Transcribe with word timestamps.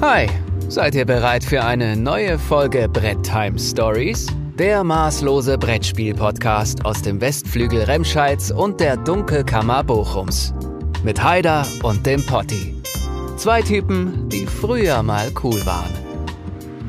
Hi, 0.00 0.28
seid 0.68 0.96
ihr 0.96 1.04
bereit 1.04 1.44
für 1.44 1.62
eine 1.64 1.96
neue 1.96 2.38
Folge 2.38 2.88
Brett 2.88 3.22
Time 3.22 3.58
Stories? 3.58 4.26
Der 4.58 4.82
maßlose 4.82 5.56
Brettspiel-Podcast 5.56 6.84
aus 6.84 7.00
dem 7.00 7.20
Westflügel 7.20 7.84
Remscheids 7.84 8.50
und 8.50 8.80
der 8.80 8.96
Dunkelkammer 8.96 9.84
Bochums. 9.84 10.52
Mit 11.04 11.22
Haider 11.22 11.66
und 11.82 12.04
dem 12.04 12.24
Potti. 12.26 12.82
Zwei 13.36 13.62
Typen, 13.62 14.28
die 14.28 14.46
früher 14.46 15.02
mal 15.02 15.30
cool 15.42 15.64
waren. 15.64 15.92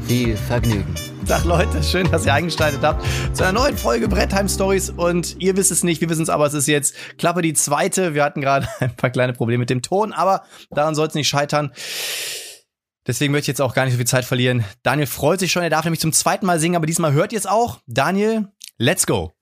Viel 0.07 0.35
Vergnügen. 0.35 0.95
Tag 1.27 1.45
Leute, 1.45 1.81
schön, 1.83 2.09
dass 2.11 2.25
ihr 2.25 2.33
eingeschaltet 2.33 2.81
habt 2.81 3.05
zu 3.33 3.43
einer 3.43 3.59
neuen 3.59 3.77
Folge 3.77 4.07
Brettheim 4.07 4.49
Stories 4.49 4.89
und 4.89 5.35
ihr 5.39 5.55
wisst 5.55 5.71
es 5.71 5.83
nicht, 5.83 6.01
wir 6.01 6.09
wissen 6.09 6.23
es 6.23 6.29
aber, 6.29 6.45
es 6.47 6.53
ist 6.53 6.67
jetzt 6.67 6.95
Klappe 7.17 7.41
die 7.41 7.53
zweite. 7.53 8.13
Wir 8.13 8.23
hatten 8.23 8.41
gerade 8.41 8.67
ein 8.79 8.95
paar 8.95 9.11
kleine 9.11 9.33
Probleme 9.33 9.59
mit 9.59 9.69
dem 9.69 9.81
Ton, 9.81 10.11
aber 10.11 10.43
daran 10.71 10.95
soll 10.95 11.07
es 11.07 11.13
nicht 11.13 11.27
scheitern. 11.27 11.71
Deswegen 13.07 13.31
möchte 13.31 13.45
ich 13.45 13.47
jetzt 13.49 13.61
auch 13.61 13.75
gar 13.75 13.85
nicht 13.85 13.93
so 13.93 13.97
viel 13.97 14.07
Zeit 14.07 14.25
verlieren. 14.25 14.63
Daniel 14.81 15.07
freut 15.07 15.39
sich 15.39 15.51
schon, 15.51 15.63
er 15.63 15.69
darf 15.69 15.85
nämlich 15.85 15.99
zum 15.99 16.11
zweiten 16.11 16.45
Mal 16.45 16.59
singen, 16.59 16.75
aber 16.75 16.87
diesmal 16.87 17.13
hört 17.13 17.33
ihr 17.33 17.39
es 17.39 17.45
auch. 17.45 17.81
Daniel, 17.85 18.51
let's 18.77 19.05
go. 19.05 19.33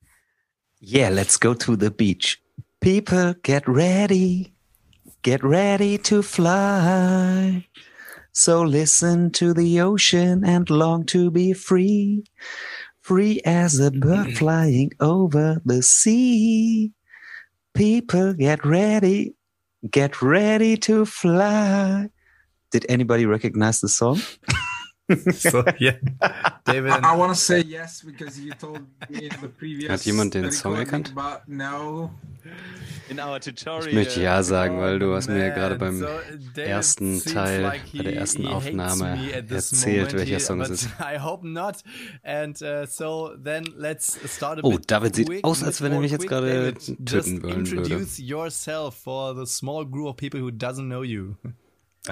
Yeah, 0.82 1.10
let's 1.10 1.40
go 1.40 1.54
to 1.54 1.78
the 1.80 1.90
beach. 1.90 2.42
People, 2.82 3.36
get 3.44 3.64
ready. 3.68 4.54
Get 5.22 5.42
ready 5.44 5.98
to 6.00 6.22
fly. 6.22 7.66
So 8.34 8.64
listen 8.64 9.32
to 9.34 9.54
the 9.54 9.80
ocean 9.80 10.44
and 10.44 10.70
long 10.70 11.06
to 11.06 11.32
be 11.32 11.54
free. 11.54 12.26
Free 13.00 13.40
as 13.46 13.80
a 13.80 13.92
bird 13.92 14.38
flying 14.38 14.92
over 15.00 15.62
the 15.64 15.82
sea. 15.82 16.92
People, 17.74 18.34
get 18.34 18.66
ready. 18.66 19.36
Get 19.90 20.22
ready 20.22 20.76
to 20.78 21.06
fly. 21.06 22.10
Did 22.74 22.86
anybody 22.90 23.26
recognize 23.26 23.80
the 23.82 23.88
song? 23.88 24.20
So, 25.34 25.66
yeah. 25.80 25.98
David. 26.66 26.92
I, 26.92 27.12
I 27.12 27.18
want 27.18 27.34
to 27.34 27.36
say 27.36 27.60
yes 27.60 28.02
because 28.04 28.40
you 28.40 28.54
told 28.54 28.80
me 29.10 29.26
in 29.26 29.36
the 29.42 29.50
previous. 29.50 29.92
Hat 29.92 30.06
jemand 30.06 30.34
den 30.34 30.50
Song 30.52 30.76
erkannt? 30.78 31.14
But 31.14 31.42
no. 31.46 32.10
Ich 33.10 33.94
möchte 33.94 34.22
ja 34.22 34.42
sagen, 34.44 34.80
weil 34.80 35.00
du 35.00 35.14
hast 35.14 35.28
mir 35.28 35.52
gerade 35.52 35.76
beim 35.76 36.00
So, 36.00 36.08
ersten 36.56 37.22
Teil, 37.22 37.62
like 37.62 37.82
bei 37.92 38.04
der 38.04 38.12
he- 38.14 38.18
ersten 38.18 38.44
he 38.44 38.48
Aufnahme 38.48 39.18
erzählt, 39.34 40.14
welcher 40.14 40.40
Song 40.40 40.62
es 40.62 40.70
ist. 40.70 40.90
I 41.00 41.20
hope 41.20 41.46
not. 41.46 41.84
And 42.24 42.60
uh, 42.62 42.86
so 42.88 43.36
then 43.44 43.66
let's 43.76 44.18
start 44.34 44.60
a 44.60 44.62
Oh, 44.64 44.72
bit 44.78 44.90
David 44.90 45.16
sieht 45.16 45.44
aus, 45.44 45.64
als 45.64 45.82
wenn 45.82 45.92
er 45.92 46.00
mich 46.00 46.12
jetzt 46.12 46.28
gerade 46.28 46.74
töten 46.74 46.98
just 47.06 47.44
wollen 47.44 47.70
würde. 47.70 47.82
Introduce 47.82 48.20
yourself 48.20 48.96
for 48.96 49.36
the 49.36 49.46
small 49.46 49.86
group 49.86 50.08
of 50.08 50.16
people 50.16 50.40
who 50.42 50.50
doesn't 50.50 50.86
know 50.88 51.04
you. 51.04 51.36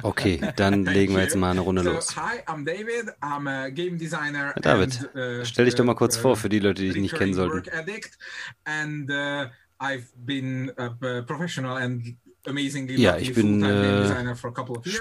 Okay, 0.02 0.40
dann 0.56 0.86
legen 0.86 1.16
wir 1.16 1.24
jetzt 1.24 1.36
mal 1.36 1.52
eine 1.52 1.62
Runde 1.62 1.84
So, 1.84 1.92
los. 1.92 2.16
hi, 2.16 2.40
I'm 2.48 2.66
David. 2.66 3.14
I'm 3.22 3.48
a 3.48 3.70
game 3.70 3.98
designer. 3.98 4.54
David, 4.62 5.00
and, 5.14 5.42
uh, 5.42 5.46
stell 5.46 5.66
dich 5.66 5.76
doch 5.76 5.84
mal 5.84 5.96
kurz 5.96 6.18
uh, 6.18 6.22
vor 6.22 6.38
für 6.38 6.50
die 6.50 6.60
Leute, 6.60 6.82
die 6.82 6.90
dich 6.90 7.02
nicht 7.02 7.16
kennen 7.16 7.34
sollten. 7.34 7.70
And 8.64 9.10
uh, 9.10 9.50
I've 9.80 10.06
been 10.16 10.72
a 10.78 10.90
professional 11.24 11.78
and 11.78 12.16
Ja, 12.96 13.18
ich 13.18 13.36
bin, 13.36 13.64
äh, 13.64 14.36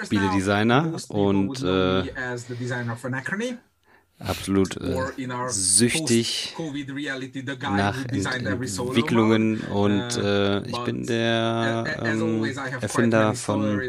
Spieledesigner 0.05 0.94
und, 1.08 1.62
äh, 1.62 2.02
Absolut 4.21 4.77
äh, 4.77 4.97
süchtig 5.49 6.55
nach 7.61 7.97
Ent 8.05 8.27
Entwicklungen 8.27 9.61
und 9.61 10.01
Uh, 10.17 10.23
äh, 10.23 10.69
ich 10.69 10.79
bin 10.79 11.07
der 11.07 11.85
ähm, 12.03 12.45
Erfinder 12.81 13.35
von 13.35 13.81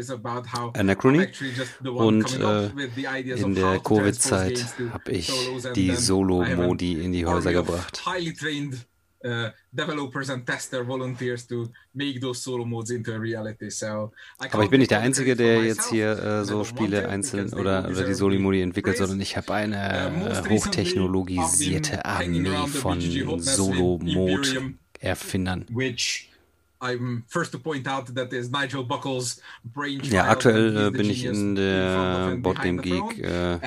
Anachrony 0.74 1.28
und 1.84 2.40
äh, 2.40 3.34
in 3.34 3.54
der 3.54 3.80
Covid-Zeit 3.80 4.66
habe 4.92 5.10
ich 5.10 5.32
die 5.74 5.94
Solo-Modi 5.94 6.92
in 7.04 7.12
die 7.12 7.26
Häuser 7.26 7.52
gebracht. 7.52 8.02
Uh, 9.24 9.50
developers 9.70 10.30
and 10.30 10.44
tester 10.44 10.82
volunteers 10.84 11.46
to 11.46 11.68
make 11.94 12.20
those 12.20 12.42
solo 12.42 12.64
modes 12.64 12.90
into 12.90 13.14
a 13.14 13.18
reality. 13.18 13.70
So 13.70 14.10
Aber 14.38 14.64
ich 14.64 14.70
bin 14.70 14.80
nicht 14.80 14.90
der 14.90 15.00
Einzige, 15.00 15.36
der 15.36 15.62
jetzt 15.62 15.90
hier 15.90 16.18
äh, 16.18 16.44
so 16.44 16.64
Spiele 16.64 17.08
einzeln 17.08 17.52
oder, 17.52 17.88
oder 17.88 18.04
die 18.04 18.14
Soli-Modi 18.14 18.62
entwickelt, 18.62 18.96
sondern 18.96 19.20
ich 19.20 19.36
habe 19.36 19.52
Uh, 19.52 19.54
eine 19.54 20.10
most 20.18 20.46
äh, 20.46 20.50
hochtechnologisierte 20.50 22.04
Armee 22.04 22.66
von 22.66 22.98
BGG 22.98 23.26
hotness 23.26 23.58
with 23.58 23.58
Imperium. 23.58 24.44
Solo-Mod-Erfindern. 25.02 25.66
which 25.70 26.28
I'm 26.80 27.22
first 27.28 27.52
to 27.52 27.58
point 27.58 27.86
out 27.86 28.12
that 28.16 28.32
is 28.32 28.50
Nigel 28.50 28.82
Buckles' 28.82 29.40
brainchild. 29.62 30.12
Ja, 30.12 30.28
aktuell 30.28 30.88
äh, 30.88 30.90
bin 30.90 31.08
ich 31.08 31.24
in 31.24 31.54
der 31.54 32.36
Boardgame 32.40 32.82
Geek 32.82 33.18
äh, 33.22 33.58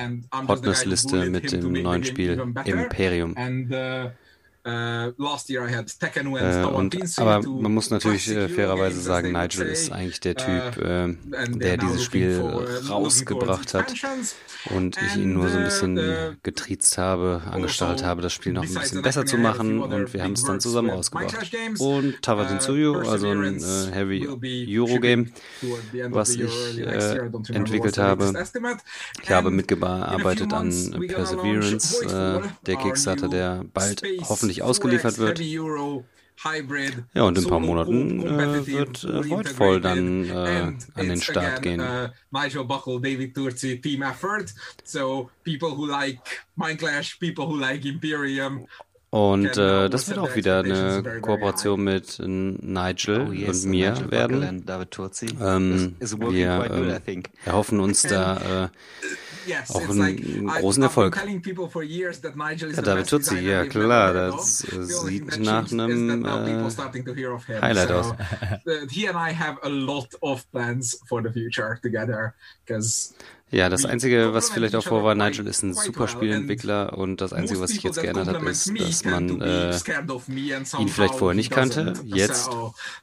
Hotness-Liste 0.46 1.30
mit 1.30 1.50
dem 1.50 1.72
neuen 1.72 2.04
Spiel. 2.04 2.38
Imperium. 2.64 3.34
And 3.36 3.72
uh, 3.72 4.10
uh, 4.66 5.12
last 5.16 5.48
year 5.48 5.66
I 5.68 5.74
had 5.74 5.86
Tekken 5.98 6.34
Äh, 6.36 6.52
Star 6.52 6.74
und, 6.74 6.96
aber 7.18 7.48
man 7.48 7.72
muss 7.72 7.90
natürlich 7.90 8.28
äh, 8.30 8.48
fairerweise 8.48 9.00
sagen, 9.00 9.32
Nigel 9.32 9.66
ist 9.66 9.92
eigentlich 9.92 10.20
der 10.20 10.36
Uh, 10.36 10.70
Typ, 10.70 10.84
äh, 10.84 11.02
and 11.36 11.62
der 11.62 11.76
dieses 11.78 12.04
Spiel 12.04 12.40
for, 12.40 12.62
uh, 12.62 12.92
rausgebracht 12.92 13.74
hat 13.74 13.94
und 14.74 14.98
ich 15.00 15.16
ihn 15.16 15.32
nur 15.32 15.48
so 15.48 15.56
ein 15.56 15.64
bisschen 15.64 15.98
uh, 15.98 16.34
getriezt 16.42 16.98
habe, 16.98 17.42
angestarrt 17.50 17.92
also 17.92 18.06
habe, 18.06 18.22
das 18.22 18.32
Spiel 18.32 18.52
noch 18.52 18.64
ein 18.64 18.74
bisschen 18.74 19.02
besser 19.02 19.24
zu 19.24 19.38
machen 19.38 19.80
und 19.80 20.12
wir 20.12 20.22
haben 20.22 20.32
es 20.32 20.42
dann 20.44 20.60
zusammen 20.60 20.90
rausgebracht. 20.90 21.36
Und 21.78 22.16
Uh, 22.26 22.44
Tensuru, 22.44 22.98
also 23.08 23.28
ein 23.28 23.58
äh, 23.58 23.92
Heavy 23.92 24.78
Euro-Game, 24.78 25.32
was 26.10 26.30
ich 26.30 26.78
äh, 26.78 27.30
entwickelt 27.52 27.98
habe. 27.98 28.32
Ich 29.22 29.30
habe 29.30 29.50
mitgearbeitet 29.50 30.52
an 30.52 30.70
Perseverance, 31.08 32.02
äh, 32.04 32.40
der 32.66 32.76
Kickstarter, 32.76 33.28
der 33.28 33.64
bald 33.72 34.02
hoffentlich 34.22 34.55
4X 34.60 34.62
ausgeliefert 34.62 35.18
wird. 35.18 35.40
Ja, 37.14 37.22
und 37.22 37.38
in 37.38 37.44
ein 37.44 37.48
paar 37.50 37.60
Monaten 37.60 38.22
äh, 38.22 38.66
wird 38.66 39.04
äh, 39.04 39.30
Voidfall 39.30 39.80
dann 39.80 40.28
äh, 40.28 40.72
an 40.94 41.08
den 41.08 41.20
Start 41.20 41.62
gehen. 41.62 41.80
Uh, 41.80 42.08
Nigel 42.30 42.64
Buckle, 42.64 43.00
David 43.00 43.34
Turci 43.34 43.80
team 43.80 44.02
effort. 44.02 44.52
So 44.84 45.30
people 45.44 45.70
who 45.70 45.86
like 45.86 46.20
Minecraft, 46.56 47.18
people 47.20 47.46
who 47.46 47.56
like 47.56 47.84
Imperium. 47.84 48.66
Und 49.10 49.56
äh, 49.56 49.88
das 49.88 50.08
wird 50.08 50.18
auch 50.18 50.34
wieder 50.34 50.58
eine 50.58 51.20
Kooperation 51.22 51.82
mit 51.82 52.18
äh, 52.20 52.26
Nigel 52.26 53.28
Oh, 53.28 53.32
yes, 53.32 53.64
und 53.64 53.70
mir 53.70 53.92
Nigel 53.92 54.10
werden. 54.10 54.42
Ähm, 55.40 55.96
wir 56.84 57.04
think. 57.04 57.30
erhoffen 57.44 57.80
uns 57.80 58.02
da 58.02 58.64
äh, 58.64 58.68
Auch 59.68 59.88
einen 59.88 60.46
großen 60.46 60.82
Erfolg. 60.82 61.16
Ja, 61.16 62.82
David 62.82 63.12
designer 63.12 63.40
ja 63.40 63.66
klar, 63.66 64.12
das 64.12 64.58
sieht 64.58 65.38
nach 65.38 65.70
einem 65.70 66.24
äh. 66.24 67.60
Highlight 67.60 67.90
aus. 67.90 68.14
he 68.90 69.08
and 69.08 69.16
I 69.16 69.34
have 69.34 69.58
a 69.62 69.68
lot 69.68 70.08
of 70.20 70.50
plans 70.50 71.00
for 71.08 71.22
the 71.22 71.30
future 71.30 71.78
together 71.82 72.34
because 72.64 73.14
Ja, 73.52 73.68
das 73.68 73.84
Einzige, 73.84 74.34
was 74.34 74.50
vielleicht 74.50 74.74
auch 74.74 74.82
vor 74.82 75.04
war, 75.04 75.14
Nigel 75.14 75.46
ist 75.46 75.62
ein 75.62 75.72
super 75.72 76.00
well, 76.00 76.08
Spieleentwickler 76.08 76.98
und 76.98 77.20
das 77.20 77.32
Einzige, 77.32 77.60
was 77.60 77.70
sich 77.70 77.82
jetzt 77.84 78.00
geändert 78.00 78.26
hat, 78.26 78.42
ist, 78.42 78.68
dass 78.76 79.04
man 79.04 79.40
äh, 79.40 79.72
ihn 80.78 80.88
vielleicht 80.88 81.14
vorher 81.14 81.36
nicht 81.36 81.52
kannte. 81.52 81.94
Jetzt 82.04 82.50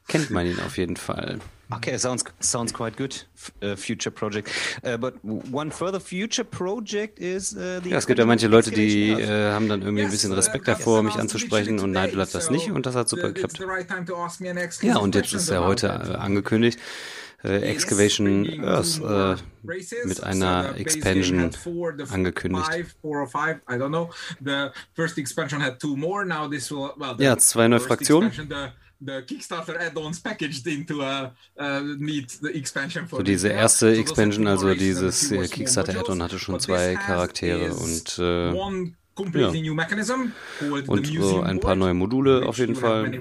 kennt 0.06 0.30
man 0.30 0.46
ihn 0.46 0.60
auf 0.60 0.76
jeden 0.76 0.96
Fall. 0.96 1.38
Okay, 1.76 1.98
sounds 1.98 2.24
sounds 2.40 2.72
quite 2.72 2.96
good. 2.96 3.14
F 3.34 3.52
uh, 3.62 3.76
future 3.76 4.10
project, 4.10 4.48
uh, 4.84 4.96
but 4.96 5.14
one 5.24 5.70
further 5.70 6.00
future 6.00 6.44
project 6.44 7.18
is 7.18 7.54
uh, 7.54 7.80
the. 7.82 7.90
Ja, 7.90 7.98
es 7.98 8.06
gibt 8.06 8.18
ja 8.18 8.26
manche 8.26 8.48
Leute, 8.48 8.70
die 8.70 9.10
äh, 9.10 9.52
haben 9.52 9.68
dann 9.68 9.82
irgendwie 9.82 10.04
ein 10.04 10.10
bisschen 10.10 10.32
Respekt 10.32 10.68
davor, 10.68 11.02
mich 11.02 11.16
anzusprechen 11.16 11.78
und 11.80 11.92
Nigel 11.92 12.20
hat 12.20 12.34
das 12.34 12.50
nicht 12.50 12.70
und 12.70 12.86
das 12.86 12.94
hat 12.94 13.08
super 13.08 13.32
geklappt. 13.32 13.58
Ja, 14.82 14.96
und 14.98 15.14
jetzt 15.14 15.34
ist 15.34 15.50
er 15.50 15.64
heute 15.64 15.86
äh, 15.86 16.14
angekündigt, 16.16 16.78
äh, 17.42 17.58
Excavation 17.58 18.64
Earth 18.64 19.00
äh, 19.02 19.36
mit 20.06 20.22
einer 20.22 20.76
Expansion 20.76 21.50
angekündigt. 22.10 22.70
Ja, 27.18 27.38
zwei 27.38 27.68
neue 27.68 27.80
Fraktionen. 27.80 28.32
The 29.00 29.22
Kickstarter 29.22 29.76
add-ons 29.78 30.20
packaged 30.20 30.66
into 30.66 31.02
a, 31.02 31.32
uh, 31.58 31.80
neat 31.98 32.38
the 32.40 32.50
expansion 32.56 33.06
for 33.06 33.18
So 33.18 33.22
diese 33.22 33.48
the- 33.48 33.54
erste 33.54 33.88
Expansion, 33.96 34.46
also 34.46 34.74
dieses 34.74 35.30
äh, 35.30 35.46
Kickstarter-Add-on 35.48 36.18
modules, 36.18 36.22
hatte 36.22 36.38
schon 36.38 36.60
zwei 36.60 36.94
Charaktere 36.94 37.74
und 37.74 38.18
äh, 38.18 38.52
one 39.16 39.24
completely 39.24 39.58
ja. 39.58 39.64
new 39.64 39.74
mechanism 39.74 40.32
called 40.58 40.88
und 40.88 41.06
the 41.06 41.16
so 41.16 41.20
museum 41.20 41.44
ein 41.44 41.60
paar 41.60 41.76
neue 41.76 41.94
Module 41.94 42.46
auf 42.46 42.58
jeden 42.58 42.74
Fall. 42.74 43.04
Und 43.04 43.14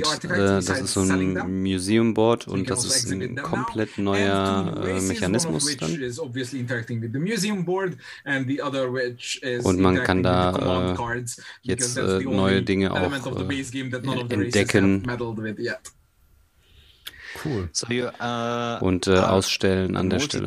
äh, 0.00 0.36
das 0.38 0.80
ist 0.80 0.92
so 0.92 1.00
ein. 1.00 1.62
Museum 1.62 2.14
Board 2.14 2.48
und 2.48 2.70
das 2.70 2.84
also 2.84 2.94
ist 2.94 3.10
ein 3.12 3.36
komplett 3.36 3.90
And 3.96 4.04
neuer 4.04 4.82
äh, 4.84 5.00
Mechanismus 5.00 5.76
dann. 5.76 6.00
Und 9.62 9.80
man 9.80 10.02
kann 10.04 10.22
da, 10.22 10.52
command 10.52 10.90
äh, 10.90 10.94
cards, 10.94 11.42
jetzt, 11.62 11.94
because 11.94 11.94
that's 11.94 12.12
äh, 12.12 12.18
the 12.18 12.24
neue 12.24 12.36
only 12.36 12.64
Dinge 12.64 12.92
auch, 12.92 12.96
element 12.96 13.26
of 13.26 13.38
the 13.38 13.44
äh, 13.44 13.48
base 13.48 13.70
game 13.70 13.90
that 13.90 14.04
none 14.04 14.20
of 14.20 14.28
the 14.28 14.36
races 14.36 14.56
entdecken. 14.56 15.00
have 15.00 15.06
meddled 15.06 15.38
with 15.38 15.58
yet. 15.58 15.80
Cool. 17.44 17.68
So 17.72 17.86
you, 17.88 18.06
uh, 18.20 18.78
und 18.80 19.06
äh, 19.06 19.16
ausstellen 19.16 19.96
an 19.96 20.10
der 20.10 20.20
Stelle. 20.20 20.44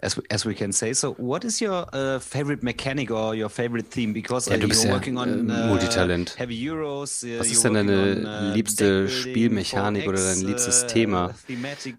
Talent, 0.00 0.02
uh, 0.02 0.06
as, 0.06 0.20
as 0.30 0.46
we 0.46 0.54
can 0.54 0.72
say. 0.72 0.92
So, 0.92 1.14
what 1.14 1.44
is 1.44 1.60
your 1.60 1.86
uh, 1.92 2.18
favorite 2.18 2.62
mechanic 2.62 3.10
or 3.10 3.34
your 3.34 3.48
favorite 3.48 3.90
theme? 3.90 4.12
Because 4.12 4.50
ja, 4.50 4.56
du 4.56 4.68
bist 4.68 4.84
ja 4.84 4.92
working 4.92 5.18
on 5.18 5.50
äh, 5.50 5.66
Multitalent. 5.66 6.38
Heavy 6.38 6.70
Euros. 6.70 7.24
Was 7.38 7.50
ist 7.50 7.64
denn 7.64 7.74
deine 7.74 8.52
liebste 8.54 9.08
Spielmechanik 9.08 10.08
oder 10.08 10.18
dein 10.18 10.40
liebstes 10.40 10.86
Thema? 10.86 11.34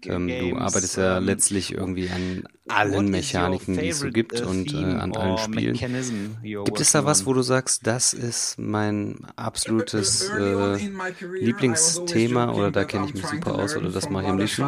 Ähm, 0.04 0.28
du 0.28 0.56
arbeitest 0.56 0.96
ja 0.96 1.18
letztlich 1.18 1.72
irgendwie 1.72 2.08
an 2.10 2.44
allen 2.68 3.10
Mechaniken, 3.10 3.76
die 3.76 3.88
es 3.88 4.00
so 4.00 4.08
gibt 4.08 4.40
und 4.40 4.72
äh, 4.72 4.84
an 4.84 5.14
allen 5.16 5.38
Spielen. 5.38 5.74
Gibt 6.64 6.80
es 6.80 6.92
da 6.92 7.04
was, 7.04 7.26
wo 7.26 7.34
du 7.34 7.42
sagst, 7.42 7.86
das 7.86 8.14
ist 8.14 8.58
mein 8.58 9.26
absolutes 9.36 10.30
äh, 10.30 10.76
Lieblingsthema 11.20 12.52
oder 12.52 12.70
da 12.70 12.84
kenne 12.84 13.06
ich 13.06 13.14
mich 13.14 13.26
super 13.26 13.56
aus 13.56 13.76
oder 13.76 13.90
das 13.90 14.08
mache 14.08 14.24
ich 14.24 14.30
am 14.30 14.38
liebsten? 14.38 14.62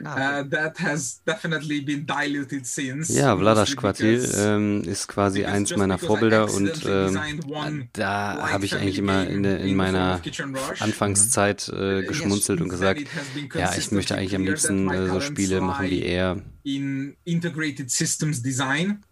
Uh, 0.00 0.42
that 0.50 0.78
has 0.78 1.20
definitely 1.24 1.80
been 1.80 2.06
diluted 2.06 2.66
since. 2.66 3.12
Ja, 3.12 3.36
Vladas 3.36 3.76
Quartil 3.76 4.30
ähm, 4.36 4.82
ist 4.82 5.08
quasi 5.08 5.44
eins 5.44 5.74
meiner 5.76 5.98
Vorbilder 5.98 6.52
und 6.52 6.84
ähm, 6.86 7.88
da 7.92 8.50
habe 8.52 8.64
ich 8.66 8.74
eigentlich 8.74 8.98
immer 8.98 9.26
in, 9.26 9.44
in 9.44 9.74
meiner 9.74 10.20
Anfangszeit 10.80 11.68
äh, 11.68 12.02
geschmunzelt 12.02 12.60
und 12.60 12.68
gesagt, 12.68 13.00
ja, 13.54 13.74
ich 13.74 13.90
möchte 13.90 14.16
eigentlich 14.16 14.36
am 14.36 14.44
liebsten 14.44 14.90
äh, 14.90 15.08
so 15.08 15.20
Spiele 15.20 15.60
machen 15.60 15.88
wie 15.88 16.02
er. 16.02 16.42
In 16.62 17.16
integrated 17.24 17.90
systems 17.90 18.42
design 18.42 19.02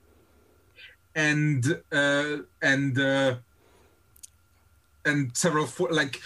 and 1.14 1.80
uh, 1.92 2.42
and 2.60 2.98
uh, 2.98 3.36
and 5.04 5.36
several 5.36 5.66
for, 5.66 5.90
like 5.90 6.20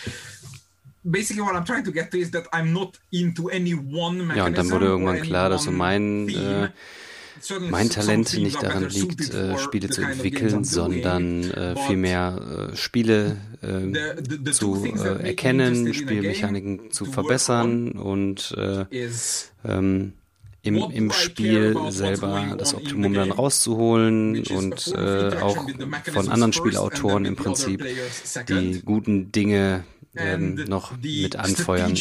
basically 1.10 1.42
what 1.42 1.54
I'm 1.54 1.64
trying 1.64 1.84
to 1.84 1.92
get 1.92 2.10
to 2.10 2.18
is 2.18 2.30
that 2.32 2.46
I'm 2.52 2.72
not 2.72 2.98
into 3.10 3.48
any 3.48 3.74
one 3.74 4.18
mechanism 4.18 4.36
Ja, 4.36 4.46
und 4.46 4.58
dann 4.58 4.70
wurde 4.70 4.86
irgendwann 4.86 5.22
klar, 5.22 5.48
dass 5.48 5.64
so 5.64 5.70
mein 5.70 6.28
äh, 6.28 6.68
mein 7.70 7.88
Talent 7.88 8.34
nicht 8.34 8.62
daran 8.62 8.88
liegt, 8.88 9.32
äh, 9.32 9.58
Spiele 9.58 9.88
zu 9.88 10.02
entwickeln, 10.02 10.64
sondern 10.64 11.50
äh, 11.50 11.76
vielmehr 11.86 12.70
äh, 12.72 12.76
Spiele 12.76 13.36
äh, 13.62 14.50
zu 14.50 14.84
äh, 14.84 15.28
erkennen, 15.28 15.94
Spielmechaniken 15.94 16.90
zu 16.90 17.04
verbessern 17.04 17.92
und 17.92 18.54
äh, 18.56 18.86
ähm, 19.64 20.14
im, 20.62 20.76
im 20.76 21.12
Spiel 21.12 21.76
selber 21.90 22.56
das 22.58 22.74
Optimum 22.74 23.14
dann 23.14 23.30
rauszuholen 23.30 24.44
und 24.48 24.88
äh, 24.88 25.36
auch 25.40 25.66
von 26.12 26.28
anderen 26.28 26.52
Spielautoren 26.52 27.24
im 27.24 27.36
Prinzip 27.36 27.84
die 28.48 28.82
guten 28.84 29.30
Dinge 29.30 29.84
ähm, 30.18 30.54
noch 30.68 30.96
mit 30.96 31.36
anfeuern. 31.36 31.94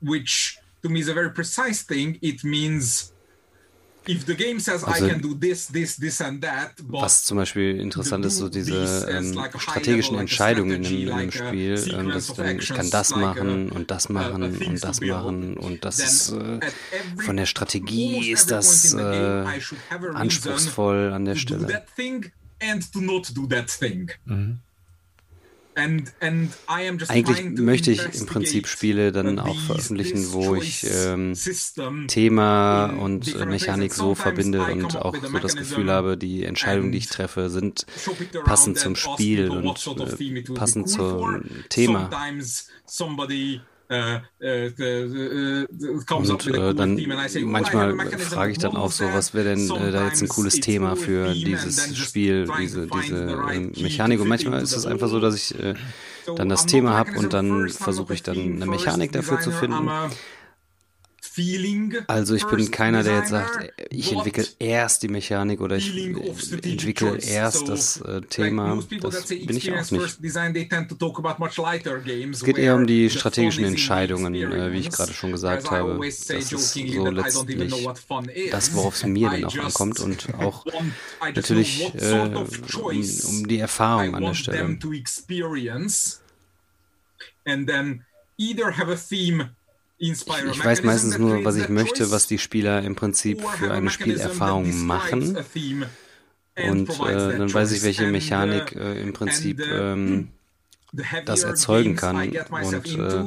Which 0.00 0.58
to 0.82 0.90
me 0.90 1.00
is 1.00 1.08
a 1.08 1.14
very 1.14 1.30
precise 1.30 1.82
thing. 1.82 2.18
It 2.20 2.44
means 2.44 3.12
also, 4.06 4.86
was 6.88 7.24
zum 7.24 7.36
Beispiel 7.38 7.80
interessant 7.80 8.24
ist, 8.24 8.36
so 8.36 8.48
diese 8.48 9.08
ähm, 9.10 9.36
strategischen 9.58 10.18
Entscheidungen 10.18 10.84
in 10.84 11.10
einem 11.10 11.32
Spiel, 11.32 11.84
ähm, 11.92 12.10
dass 12.10 12.28
dann, 12.28 12.58
ich 12.58 12.68
kann 12.68 12.88
das 12.90 13.10
machen 13.10 13.70
und 13.70 13.90
das 13.90 14.08
machen 14.08 14.56
und 14.58 14.84
das 14.84 15.00
machen 15.00 15.56
und 15.56 15.84
das 15.84 15.98
ist 15.98 16.32
äh, 16.32 16.60
von 17.24 17.36
der 17.36 17.46
Strategie 17.46 18.30
ist 18.30 18.50
das 18.50 18.94
äh, 18.94 19.44
anspruchsvoll 20.14 21.12
an 21.12 21.24
der 21.24 21.34
Stelle. 21.34 21.84
Mhm. 24.24 24.58
Eigentlich 27.08 27.42
möchte 27.58 27.90
ich 27.90 28.00
im 28.20 28.26
Prinzip 28.26 28.66
Spiele 28.66 29.12
dann 29.12 29.38
auch 29.38 29.58
veröffentlichen, 29.60 30.32
wo 30.32 30.54
ich 30.54 30.86
ähm, 30.90 31.34
Thema 32.08 32.86
und 32.86 33.34
äh, 33.34 33.44
Mechanik 33.44 33.92
so 33.92 34.14
verbinde 34.14 34.64
und 34.64 34.96
auch 34.96 35.14
so 35.14 35.38
das 35.38 35.54
Gefühl 35.54 35.90
habe, 35.90 36.16
die 36.16 36.44
Entscheidungen, 36.44 36.92
die 36.92 36.98
ich 36.98 37.08
treffe, 37.08 37.50
sind 37.50 37.84
passend 38.44 38.78
zum 38.78 38.96
Spiel 38.96 39.50
und 39.50 39.86
äh, 39.86 40.42
passend 40.54 40.88
zum 40.88 41.44
Thema. 41.68 42.10
Äh, 43.88 44.18
äh, 44.40 44.66
äh, 44.66 45.66
und 46.10 46.46
äh, 46.48 46.74
dann 46.74 47.00
manchmal 47.44 47.96
frage 48.18 48.52
ich 48.52 48.58
dann 48.58 48.76
auch 48.76 48.90
so, 48.90 49.04
was 49.04 49.32
wäre 49.32 49.54
denn 49.54 49.70
äh, 49.70 49.92
da 49.92 50.06
jetzt 50.06 50.22
ein 50.22 50.28
cooles 50.28 50.58
Thema 50.58 50.96
für 50.96 51.32
dieses 51.32 51.96
Spiel, 51.96 52.48
diese, 52.60 52.88
diese 52.88 53.44
äh, 53.48 53.80
Mechanik. 53.80 54.20
Und 54.20 54.28
manchmal 54.28 54.60
ist 54.62 54.76
es 54.76 54.86
einfach 54.86 55.08
so, 55.08 55.20
dass 55.20 55.36
ich 55.36 55.58
äh, 55.60 55.74
dann 56.34 56.48
das 56.48 56.66
Thema 56.66 56.94
habe 56.94 57.12
und 57.16 57.32
dann 57.32 57.68
versuche 57.68 58.14
ich 58.14 58.24
dann 58.24 58.36
eine 58.36 58.66
Mechanik 58.66 59.12
dafür 59.12 59.38
zu 59.38 59.52
finden. 59.52 59.88
Also 62.06 62.34
ich 62.34 62.46
bin 62.46 62.70
keiner, 62.70 63.02
der 63.02 63.18
jetzt 63.18 63.30
sagt, 63.30 63.72
ich 63.90 64.12
entwickle 64.12 64.46
erst 64.58 65.02
die 65.02 65.08
Mechanik 65.08 65.60
oder 65.60 65.76
ich 65.76 65.94
entwickle 65.94 67.18
erst 67.18 67.68
das 67.68 68.00
äh, 68.00 68.22
Thema. 68.22 68.82
Das 69.00 69.26
bin 69.26 69.56
ich 69.56 69.72
auch 69.72 69.90
nicht. 69.90 70.18
Es 72.32 72.44
geht 72.44 72.58
eher 72.58 72.74
um 72.74 72.86
die 72.86 73.10
strategischen 73.10 73.64
Entscheidungen, 73.64 74.34
äh, 74.34 74.72
wie 74.72 74.78
ich 74.78 74.90
gerade 74.90 75.12
schon 75.12 75.32
gesagt 75.32 75.70
habe. 75.70 75.98
Das 75.98 76.30
ist 76.30 76.50
so 76.50 77.10
letztlich 77.10 77.72
das, 78.50 78.74
worauf 78.74 78.94
es 78.94 79.04
mir 79.04 79.30
dann 79.30 79.44
auch 79.44 79.56
ankommt 79.56 80.00
und 80.00 80.34
auch 80.38 80.64
natürlich 81.34 81.94
äh, 81.94 82.34
um, 82.34 82.46
um 82.46 83.48
die 83.48 83.58
Erfahrung 83.58 84.14
an 84.14 84.22
der 84.22 84.34
Stelle. 84.34 84.78
And 87.48 87.68
then 87.68 88.04
either 88.38 88.72
have 88.72 88.88
a 88.88 88.96
theme 88.96 89.55
ich, 89.98 90.12
ich 90.12 90.64
weiß 90.64 90.82
meistens 90.82 91.18
nur, 91.18 91.44
was 91.44 91.56
ich 91.56 91.68
möchte, 91.68 92.10
was 92.10 92.26
die 92.26 92.38
Spieler 92.38 92.82
im 92.82 92.96
Prinzip 92.96 93.42
für 93.42 93.72
eine 93.72 93.90
Spielerfahrung 93.90 94.84
machen. 94.84 95.38
Und 96.56 96.90
äh, 97.00 97.38
dann 97.38 97.52
weiß 97.52 97.72
ich, 97.72 97.82
welche 97.82 98.06
Mechanik 98.06 98.74
äh, 98.74 99.00
im 99.02 99.12
Prinzip 99.12 99.60
ähm, 99.60 100.28
das 101.24 101.42
erzeugen 101.42 101.96
kann. 101.96 102.16
Und 102.16 102.98
äh, 102.98 103.24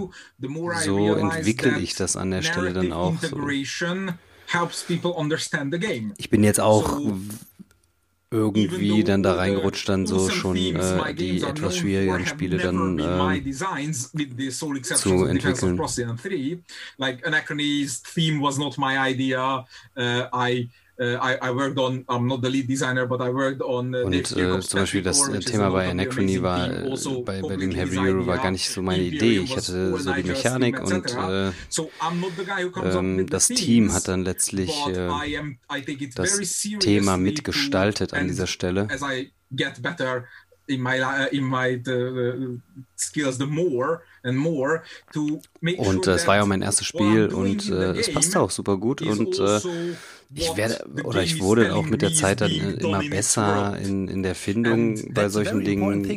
so 0.83 1.15
entwickle 1.15 1.79
ich 1.79 1.95
das 1.95 2.15
an 2.15 2.31
der 2.31 2.41
Stelle 2.41 2.73
dann 2.73 2.91
auch. 2.91 3.19
So. 3.21 3.37
Ich 6.17 6.29
bin 6.29 6.43
jetzt 6.43 6.59
auch 6.59 6.99
irgendwie 8.31 9.03
dann 9.03 9.23
da 9.23 9.33
reingerutscht, 9.35 9.89
dann 9.89 10.05
so 10.05 10.29
schon 10.29 10.55
äh, 10.55 11.13
die 11.15 11.41
etwas 11.41 11.77
schwierigeren 11.77 12.25
Spiele 12.25 12.57
dann 12.57 12.99
äh, 12.99 13.53
zu 14.95 15.25
entwickeln. 15.25 16.63
Like 16.97 17.25
Anachrone's 17.25 18.03
theme 18.03 18.41
was 18.41 18.57
not 18.57 18.77
my 18.77 18.97
idea. 18.97 19.65
Uh, 19.95 20.25
I 20.31 20.69
Uh, 21.01 21.17
Und 24.03 24.35
äh, 24.35 24.59
zum 24.59 24.79
Beispiel 24.81 25.01
das 25.01 25.29
äh, 25.29 25.39
Thema 25.39 25.69
bei 25.69 25.89
Anachrony 25.89 26.41
war, 26.41 26.69
äh, 26.69 26.89
also 26.89 27.23
bei, 27.23 27.41
bei 27.41 27.55
dem 27.55 27.71
Heavy 27.71 27.99
Euro 27.99 28.27
war 28.27 28.37
gar 28.39 28.51
nicht 28.51 28.69
so 28.69 28.81
meine 28.81 29.03
Idee. 29.03 29.37
Ich 29.37 29.55
hatte 29.55 29.97
so 29.97 30.11
die 30.11 30.23
Mechanik 30.23 30.81
und 30.81 31.15
äh, 31.15 31.51
ähm, 32.83 33.27
das 33.29 33.47
Team 33.47 33.93
hat 33.93 34.09
dann 34.09 34.25
letztlich 34.25 34.71
äh, 34.87 35.09
das 36.15 36.67
Thema 36.79 37.15
mitgestaltet 37.15 38.13
an 38.13 38.27
dieser 38.27 38.47
Stelle 38.47 38.89
in 40.69 40.81
my 40.81 41.01
uh, 41.01 41.27
in 41.31 41.43
my 41.43 41.75
the, 41.83 42.59
skills 42.95 43.37
the 43.37 43.45
more 43.45 44.03
and 44.23 44.37
more 44.37 44.83
to 45.11 45.41
make 45.61 45.79
und 45.79 46.07
äh, 46.07 46.11
es 46.11 46.27
war 46.27 46.35
ja 46.35 46.45
mein 46.45 46.61
erstes 46.61 46.85
Spiel 46.85 47.27
und 47.27 47.69
äh, 47.69 47.97
es 47.97 48.13
passte 48.13 48.39
auch 48.39 48.51
super 48.51 48.77
gut 48.77 49.01
und 49.01 49.39
äh, 49.39 49.41
also 49.41 49.69
ich 50.33 50.55
werde 50.55 50.85
oder 51.03 51.21
ich 51.23 51.41
wurde 51.41 51.75
auch 51.75 51.85
mit 51.85 52.01
der 52.03 52.13
Zeit 52.13 52.41
dann 52.41 52.51
immer 52.51 53.01
besser 53.09 53.79
in, 53.81 54.07
in 54.07 54.21
der 54.21 54.35
Findung 54.35 55.11
bei 55.13 55.27
solchen 55.27 55.63
Dingen 55.63 55.81
und 55.81 56.01
mit 56.01 56.09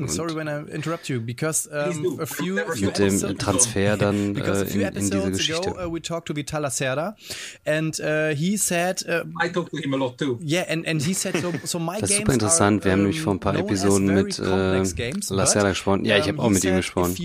dem 2.98 3.38
Transfer 3.38 3.96
dann 3.96 4.36
äh, 4.36 4.62
in, 4.64 4.80
in 4.82 5.10
diese 5.10 5.30
Geschichte. 5.30 5.70
Ago, 5.70 5.86
uh, 5.86 5.94
we 5.94 6.02
talked 6.02 6.26
to 6.26 6.36
Vital 6.36 6.60
Lacerda 6.62 7.16
and 7.64 7.98
uh, 8.00 8.34
he 8.34 8.58
said 8.58 9.02
uh, 9.08 9.24
I 9.42 9.48
talked 9.48 9.70
to 9.70 9.78
him 9.78 9.94
a 9.94 9.96
lot 9.96 10.18
too. 10.18 10.38
Yeah, 10.42 10.66
and, 10.68 10.86
and 10.86 11.02
he 11.02 11.14
said 11.14 11.38
so, 11.38 11.50
so 11.64 11.78
my 11.78 11.98
Das 11.98 12.10
ist 12.10 12.18
super 12.18 12.34
interessant. 12.34 12.84
Wir 12.84 12.92
haben 12.92 13.02
nämlich 13.02 13.22
vor 13.22 13.32
ein 13.32 13.40
paar 13.40 13.56
Episoden 13.56 14.12
mit 14.12 14.38
äh, 14.38 14.82
Lacerda 15.30 15.70
gesprochen. 15.70 16.04
Ja, 16.04 16.18
ich 16.18 16.28
habe 16.28 16.38
auch 16.38 16.50
mit 16.50 16.62
ihm 16.64 16.76
gesprochen. 16.76 17.16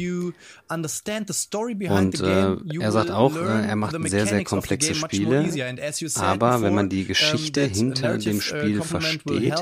Und 0.69 2.21
äh, 2.21 2.55
er 2.79 2.91
sagt 2.91 3.11
auch, 3.11 3.35
äh, 3.35 3.67
er 3.67 3.75
macht 3.75 3.95
sehr, 4.09 4.27
sehr 4.27 4.43
komplexe 4.43 4.95
Spiele. 4.95 5.49
Aber 6.15 6.61
wenn 6.61 6.75
man 6.77 6.89
die 6.89 7.05
Geschichte 7.05 7.61
hinter 7.61 8.17
dem 8.17 8.39
Spiel 8.39 8.81
versteht, 8.81 9.55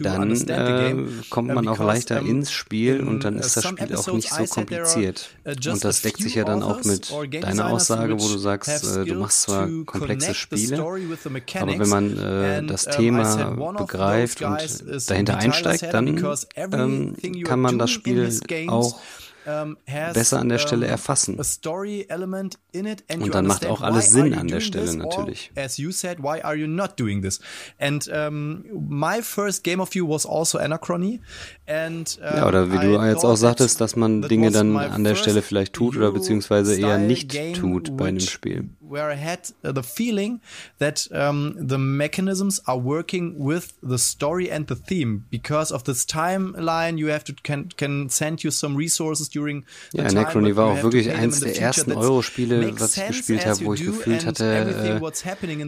dann 0.00 0.32
äh, 0.48 0.94
kommt 1.30 1.54
man 1.54 1.68
auch 1.68 1.78
leichter 1.78 2.20
ins 2.20 2.50
Spiel 2.50 3.00
und 3.00 3.24
dann 3.24 3.38
ist 3.38 3.56
das 3.56 3.64
Spiel 3.66 3.94
auch 3.94 4.12
nicht 4.12 4.32
so 4.32 4.44
kompliziert. 4.44 5.30
Und 5.44 5.84
das 5.84 6.02
deckt 6.02 6.18
sich 6.18 6.34
ja 6.34 6.44
dann 6.44 6.62
auch 6.62 6.82
mit 6.84 7.12
deiner 7.42 7.70
Aussage, 7.70 8.14
wo 8.14 8.28
du 8.28 8.38
sagst, 8.38 8.84
äh, 8.84 9.04
du 9.04 9.14
machst 9.14 9.42
zwar 9.42 9.68
komplexe 9.86 10.34
Spiele, 10.34 10.78
aber 10.78 11.78
wenn 11.78 11.88
man 11.88 12.18
äh, 12.18 12.62
das 12.64 12.86
Thema 12.86 13.74
begreift 13.78 14.42
und 14.42 14.58
dahinter 15.08 15.38
einsteigt, 15.38 15.94
dann 15.94 16.08
ähm, 16.56 17.42
kann 17.44 17.60
man 17.60 17.78
das 17.78 17.90
Spiel 17.90 18.30
auch 18.68 19.00
besser 19.84 20.38
an 20.40 20.48
der 20.48 20.58
Stelle 20.58 20.86
erfassen. 20.86 21.38
Und 21.38 23.34
dann 23.34 23.46
macht 23.46 23.66
auch 23.66 23.82
alles 23.82 24.10
Sinn 24.12 24.34
an 24.34 24.48
der 24.48 24.60
Stelle 24.60 24.94
natürlich. 24.96 25.52
As 25.56 25.76
you 25.76 25.90
said, 25.90 26.18
why 26.18 26.40
are 26.42 26.54
you 26.54 26.66
not 26.66 26.98
doing 26.98 27.22
this? 27.22 27.40
And 27.78 28.08
um, 28.08 28.64
my 28.88 29.22
first 29.22 29.64
game 29.64 29.80
of 29.80 29.94
you 29.94 30.08
was 30.08 30.26
also 30.26 30.58
Anachrony. 30.58 31.20
And, 31.66 32.18
um, 32.20 32.36
ja, 32.36 32.46
oder 32.48 32.72
wie 32.72 32.78
du 32.78 33.02
jetzt 33.04 33.24
auch 33.24 33.36
sagtest, 33.36 33.80
dass 33.80 33.96
man 33.96 34.22
Dinge 34.22 34.50
dann 34.50 34.76
an 34.76 35.04
der 35.04 35.14
Stelle 35.14 35.42
vielleicht 35.42 35.72
tut 35.72 35.96
oder 35.96 36.12
beziehungsweise 36.12 36.78
eher 36.78 36.98
nicht 36.98 37.36
tut 37.54 37.96
bei 37.96 38.08
einem 38.08 38.20
Spiel. 38.20 38.70
Where 38.90 39.12
I 39.12 39.16
had 39.16 39.52
the 39.62 39.82
feeling 39.82 40.40
that 40.78 41.06
um, 41.12 41.54
the 41.56 41.78
mechanisms 41.78 42.60
are 42.66 42.78
working 42.78 43.38
with 43.38 43.74
the 43.82 43.98
story 43.98 44.50
and 44.50 44.66
the 44.66 44.74
theme 44.74 45.26
because 45.30 45.72
of 45.72 45.84
this 45.84 46.04
timeline. 46.04 46.98
You 46.98 47.08
have 47.08 47.24
to 47.24 47.34
can 47.42 47.68
can 47.76 48.08
send 48.08 48.42
you 48.42 48.50
some 48.50 48.76
resources 48.76 49.28
during. 49.28 49.64
Ja, 49.92 50.10
Necrony 50.10 50.56
war 50.56 50.72
auch 50.72 50.82
wirklich 50.82 51.10
eins 51.10 51.40
der 51.40 51.56
ersten 51.56 51.92
Euro-Spiele, 51.92 52.72
was 52.78 52.96
ich 52.96 53.06
gespielt 53.06 53.46
habe, 53.46 53.64
wo 53.64 53.74
ich 53.74 53.84
gefühlt 53.84 54.26
hatte, 54.26 54.44
äh, 54.44 55.00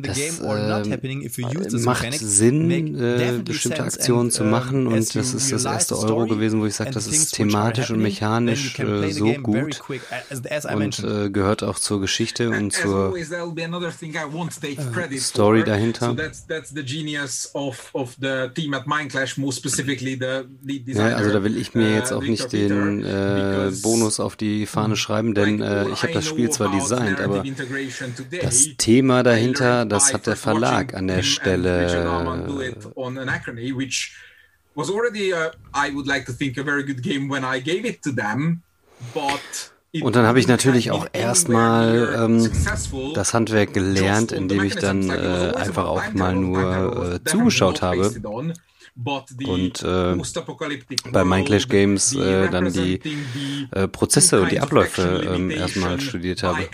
das 0.02 0.40
äh, 0.40 1.78
macht 1.78 2.14
Sinn, 2.14 2.70
äh, 2.70 3.40
bestimmte 3.44 3.82
Aktionen 3.82 4.30
zu 4.30 4.44
machen 4.44 4.86
und 4.86 5.14
das 5.14 5.34
ist 5.34 5.52
das 5.52 5.64
erste 5.64 5.98
Euro 5.98 6.26
gewesen, 6.26 6.60
wo 6.60 6.66
ich 6.66 6.74
sage, 6.74 6.90
das 6.90 7.06
ist 7.06 7.34
thematisch 7.34 7.90
und 7.90 8.00
mechanisch 8.00 8.78
äh, 8.78 9.10
so 9.10 9.32
gut 9.34 9.80
und 10.72 10.98
äh, 11.04 11.30
gehört 11.30 11.62
auch 11.62 11.78
zur 11.78 12.00
Geschichte 12.00 12.50
und 12.50 12.72
zur 12.82 13.12
äh, 13.14 15.19
Story 15.19 15.64
dahinter. 15.64 16.16
Ja, 20.87 21.16
also 21.16 21.33
da 21.33 21.45
will 21.45 21.57
ich 21.57 21.75
mir 21.75 21.95
jetzt 21.95 22.12
auch 22.12 22.23
nicht 22.23 22.52
den 22.52 23.04
äh, 23.04 23.71
Bonus 23.83 24.21
auf 24.21 24.37
die 24.37 24.66
Fahne 24.66 24.97
schreiben, 24.97 25.35
denn 25.35 25.61
äh, 25.61 25.88
ich 25.90 26.02
habe 26.02 26.12
das 26.12 26.26
Spiel 26.26 26.50
zwar 26.50 26.71
designt, 26.71 27.21
aber 27.21 27.45
das 28.42 28.69
Thema 28.78 29.23
dahinter, 29.23 29.85
das 29.85 30.12
hat 30.12 30.26
der 30.26 30.37
Verlag 30.37 30.95
an 30.95 31.09
der 31.09 31.23
Stelle 31.23 32.52
was 34.75 34.90
already 34.90 35.33
a, 35.33 35.52
I 35.75 35.90
would 35.90 36.07
like 36.07 36.26
to 36.26 36.33
think 36.33 36.59
a 36.59 36.62
very 36.62 36.83
good 36.83 37.02
game 37.02 37.28
when 37.28 37.45
I 37.45 37.61
gave 37.61 37.85
it 37.85 38.02
to 38.02 38.12
them, 38.12 38.62
but 39.12 39.71
und 40.00 40.16
dann 40.16 40.26
habe 40.26 40.40
ich 40.40 40.49
natürlich 40.49 40.90
auch 40.90 41.06
erstmal 41.12 42.14
ähm, 42.16 42.50
das 43.14 43.34
Handwerk 43.34 43.75
gelernt, 43.75 44.32
indem 44.32 44.64
ich 44.64 44.76
dann 44.76 45.11
äh, 45.11 45.52
einfach 45.56 45.87
auch 45.87 46.12
mal 46.12 46.34
nur 46.34 47.14
äh, 47.14 47.25
zugeschaut 47.25 47.82
habe 47.82 48.11
und 49.46 49.82
äh, 49.82 50.16
bei 51.11 51.25
Mindclash 51.25 51.68
Games 51.68 52.14
äh, 52.14 52.49
dann 52.50 52.72
die 52.72 53.00
äh, 53.70 53.88
Prozesse 53.88 54.42
und 54.42 54.50
die 54.50 54.61
Abläufe 54.61 55.22
äh, 55.25 55.54
erstmal 55.54 56.00
studiert 56.00 56.42
habe. 56.42 56.68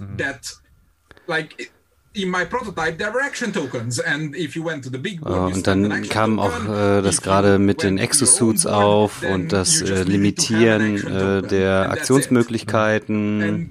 Mhm 0.00 0.16
in 2.12 2.28
my 2.28 2.44
prototype 2.44 2.98
there 2.98 3.12
were 3.12 3.24
action 3.24 3.52
tokens. 3.52 4.00
And 4.00 4.34
if 4.34 4.56
you 4.56 4.64
went 4.64 4.84
to 4.84 4.90
the 4.90 4.98
big 4.98 5.20
board, 5.20 5.54
und 5.54 5.66
dann 5.66 6.08
kam 6.08 6.38
auch 6.40 6.64
äh, 6.64 7.02
das 7.02 7.22
gerade 7.22 7.58
mit 7.58 7.82
den 7.82 7.98
Exosuits 7.98 8.66
auf 8.66 9.22
und 9.22 9.52
das 9.52 9.80
äh, 9.80 10.02
Limitieren 10.02 10.96
äh, 10.96 11.42
der 11.42 11.90
Aktionsmöglichkeiten. 11.90 13.70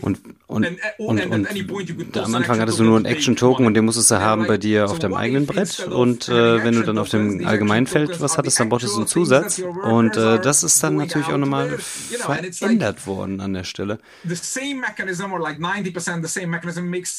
Und 0.00 0.20
und, 0.46 0.66
und, 0.98 1.26
und 1.26 2.16
am 2.16 2.34
Anfang 2.34 2.60
hattest 2.60 2.78
du 2.80 2.84
nur 2.84 2.96
einen 2.96 3.06
Action-Token 3.06 3.66
und 3.66 3.74
den 3.74 3.84
musstest 3.84 4.10
du 4.10 4.20
haben 4.20 4.46
bei 4.46 4.58
dir 4.58 4.86
auf 4.86 4.98
deinem 4.98 5.14
eigenen 5.14 5.46
Brett 5.46 5.86
und 5.86 6.28
äh, 6.28 6.64
wenn 6.64 6.74
du 6.74 6.82
dann 6.82 6.98
auf 6.98 7.08
dem 7.08 7.46
Allgemeinfeld 7.46 8.20
was 8.20 8.36
hattest, 8.36 8.58
dann 8.60 8.68
brauchtest 8.68 8.94
du 8.94 8.98
einen 8.98 9.06
Zusatz. 9.06 9.60
und 9.60 10.16
äh, 10.16 10.40
das 10.40 10.62
ist 10.62 10.82
dann 10.82 10.96
natürlich 10.96 11.28
auch 11.28 11.36
nochmal 11.38 11.78
verändert 11.78 13.06
worden 13.06 13.40
an 13.40 13.54
der 13.54 13.64
Stelle. 13.64 13.98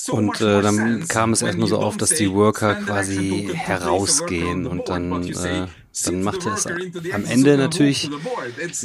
Und 0.09 0.41
äh, 0.41 0.61
dann 0.61 1.07
kam 1.07 1.33
es 1.33 1.41
erstmal 1.41 1.67
so 1.67 1.77
auf, 1.79 1.97
dass 1.97 2.09
die 2.09 2.31
Worker 2.31 2.75
quasi 2.75 3.49
herausgehen 3.53 4.67
und 4.67 4.89
dann, 4.89 5.23
äh, 5.23 5.67
dann 6.03 6.23
machte 6.23 6.49
es 6.49 6.65
am 6.65 7.25
Ende 7.25 7.57
natürlich 7.57 8.09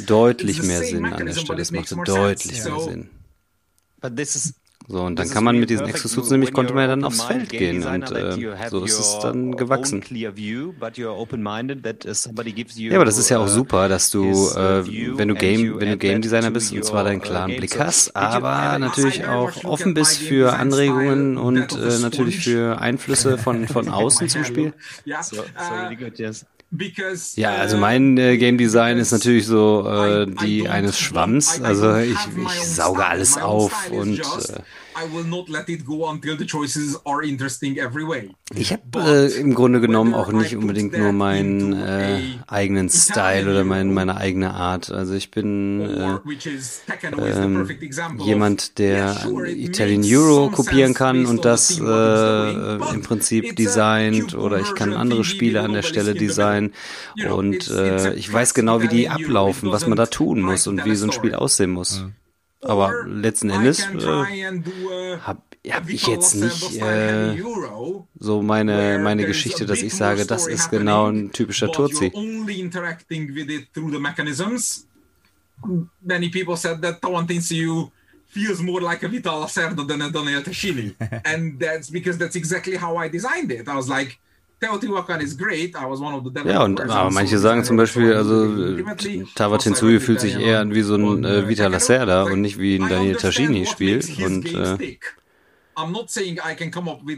deutlich 0.05 0.63
mehr 0.63 0.83
Sinn 0.83 1.05
an 1.05 1.25
der 1.25 1.33
Stelle. 1.33 1.61
Es 1.61 1.71
machte 1.71 1.95
deutlich 2.05 2.63
mehr 2.63 2.79
Sinn. 2.79 3.09
So, 4.91 5.03
und 5.03 5.17
dann 5.17 5.29
kann 5.29 5.45
man 5.45 5.57
mit 5.57 5.69
diesen 5.69 5.87
Exosuits 5.87 6.29
nämlich, 6.31 6.51
konnte 6.51 6.73
man 6.73 6.81
ja 6.83 6.87
dann 6.89 7.05
aufs 7.05 7.23
Feld 7.23 7.47
gehen 7.47 7.85
und 7.85 8.11
äh, 8.11 8.35
so 8.69 8.83
ist 8.83 8.99
es 8.99 9.19
dann 9.21 9.55
gewachsen. 9.55 10.03
Ja, 10.11 10.29
aber 12.95 13.05
das 13.05 13.17
ist 13.17 13.29
ja 13.29 13.39
auch 13.39 13.47
super, 13.47 13.87
dass 13.87 14.11
du, 14.11 14.49
äh, 14.49 15.17
wenn 15.17 15.29
du 15.29 15.35
Game, 15.35 15.79
wenn 15.79 15.91
du 15.91 15.97
Game 15.97 16.21
Designer 16.21 16.51
bist 16.51 16.73
und 16.73 16.83
zwar 16.83 17.05
deinen 17.05 17.21
klaren 17.21 17.55
Blick 17.55 17.79
hast, 17.79 18.13
aber 18.17 18.77
natürlich 18.79 19.25
auch 19.25 19.63
offen 19.63 19.93
bist 19.93 20.17
für 20.17 20.57
Anregungen 20.57 21.37
und 21.37 21.71
äh, 21.71 21.99
natürlich 21.99 22.39
für 22.39 22.81
Einflüsse 22.81 23.37
von, 23.37 23.69
von 23.69 23.87
außen 24.01 24.27
zum 24.27 24.43
Spiel. 24.43 24.73
Yes. 25.05 26.45
Ja, 27.35 27.55
also 27.55 27.77
mein 27.77 28.17
äh, 28.17 28.37
Game 28.37 28.57
Design 28.57 28.97
ist 28.97 29.11
natürlich 29.11 29.45
so 29.45 29.85
äh, 29.89 30.25
die 30.25 30.69
eines 30.69 30.97
Schwamms. 30.97 31.61
Also 31.61 31.95
ich, 31.97 32.17
ich 32.45 32.63
sauge 32.63 33.05
alles 33.05 33.37
auf 33.37 33.91
und 33.91 34.19
äh, 34.19 34.61
ich 38.53 38.71
habe 38.73 38.81
äh, 38.99 39.39
im 39.39 39.53
Grunde 39.53 39.79
genommen 39.79 40.13
auch 40.13 40.31
nicht 40.31 40.55
unbedingt 40.55 40.97
nur 40.97 41.13
meinen 41.13 41.73
äh, 41.73 42.19
eigenen 42.47 42.89
Style 42.89 43.49
oder 43.49 43.63
mein, 43.63 43.93
meine 43.93 44.17
eigene 44.17 44.53
Art. 44.53 44.91
Also 44.91 45.13
ich 45.13 45.31
bin 45.31 45.79
äh, 45.79 46.19
ähm, 47.17 47.69
jemand, 48.19 48.77
der 48.77 49.25
Italian 49.47 50.03
Euro 50.05 50.49
kopieren 50.49 50.93
kann 50.93 51.25
und 51.25 51.45
das 51.45 51.79
äh, 51.79 52.93
im 52.93 53.01
Prinzip 53.03 53.55
designt 53.55 54.35
oder 54.35 54.59
ich 54.59 54.75
kann 54.75 54.93
andere 54.93 55.23
Spiele 55.23 55.61
an 55.61 55.73
der 55.73 55.83
Stelle 55.83 56.13
designen 56.13 56.73
und 57.29 57.69
äh, 57.69 58.13
ich 58.15 58.31
weiß 58.31 58.53
genau, 58.53 58.81
wie 58.81 58.87
die 58.89 59.09
ablaufen, 59.09 59.71
was 59.71 59.87
man 59.87 59.95
da 59.97 60.07
tun 60.07 60.41
muss 60.41 60.67
und 60.67 60.83
wie 60.85 60.95
so 60.95 61.05
ein 61.05 61.11
Spiel 61.11 61.35
aussehen 61.35 61.71
muss. 61.71 62.05
Aber 62.61 63.05
letzten 63.07 63.49
Endes 63.49 63.79
äh, 63.79 65.17
habe 65.19 65.41
hab 65.69 65.89
ich 65.89 66.07
jetzt 66.07 66.35
nicht 66.35 66.81
äh, 66.81 67.35
so 68.19 68.41
meine, 68.41 68.99
meine 68.99 69.25
Geschichte, 69.25 69.65
dass 69.65 69.81
ich 69.81 69.93
sage, 69.93 70.25
das 70.25 70.47
ist 70.47 70.69
genau 70.69 71.09
ein 71.09 71.31
typischer 71.31 71.71
Turzi. 71.71 72.11
Many 76.01 76.29
people 76.29 76.57
said 76.57 76.81
that 76.81 76.99
Tawantinsiu 77.01 77.91
feels 78.31 78.61
more 78.61 78.81
like 78.81 79.03
a 79.03 79.07
Vital 79.07 79.41
Lacerda 79.41 79.87
than 79.87 80.01
a 80.01 80.09
Daniel 80.09 80.41
Tashini. 80.41 80.95
and 81.25 81.59
that's 81.59 81.89
because 81.89 82.17
that's 82.17 82.35
exactly 82.35 82.77
how 82.77 82.97
I 82.97 83.09
designed 83.09 83.51
it. 83.51 83.67
I 83.67 83.75
was 83.75 83.89
like, 83.89 84.19
ja, 86.45 86.63
und 86.63 86.81
aber 86.81 87.11
manche 87.11 87.39
sagen 87.39 87.63
zum 87.63 87.77
Beispiel, 87.77 88.13
also 88.13 88.77
Tava 89.35 89.57
Tensui 89.57 89.99
fühlt 89.99 90.19
sich 90.19 90.39
eher 90.39 90.59
an 90.59 90.75
wie 90.75 90.83
so 90.83 90.95
ein 90.95 91.23
äh, 91.23 91.47
Vita 91.47 91.67
Lacerda 91.67 92.23
und 92.23 92.41
nicht 92.41 92.59
wie 92.59 92.75
ein 92.75 92.87
Daniel 92.87 93.15
Tashini 93.15 93.65
Spiel. 93.65 94.01
Und 94.23 94.53
äh, 94.53 94.97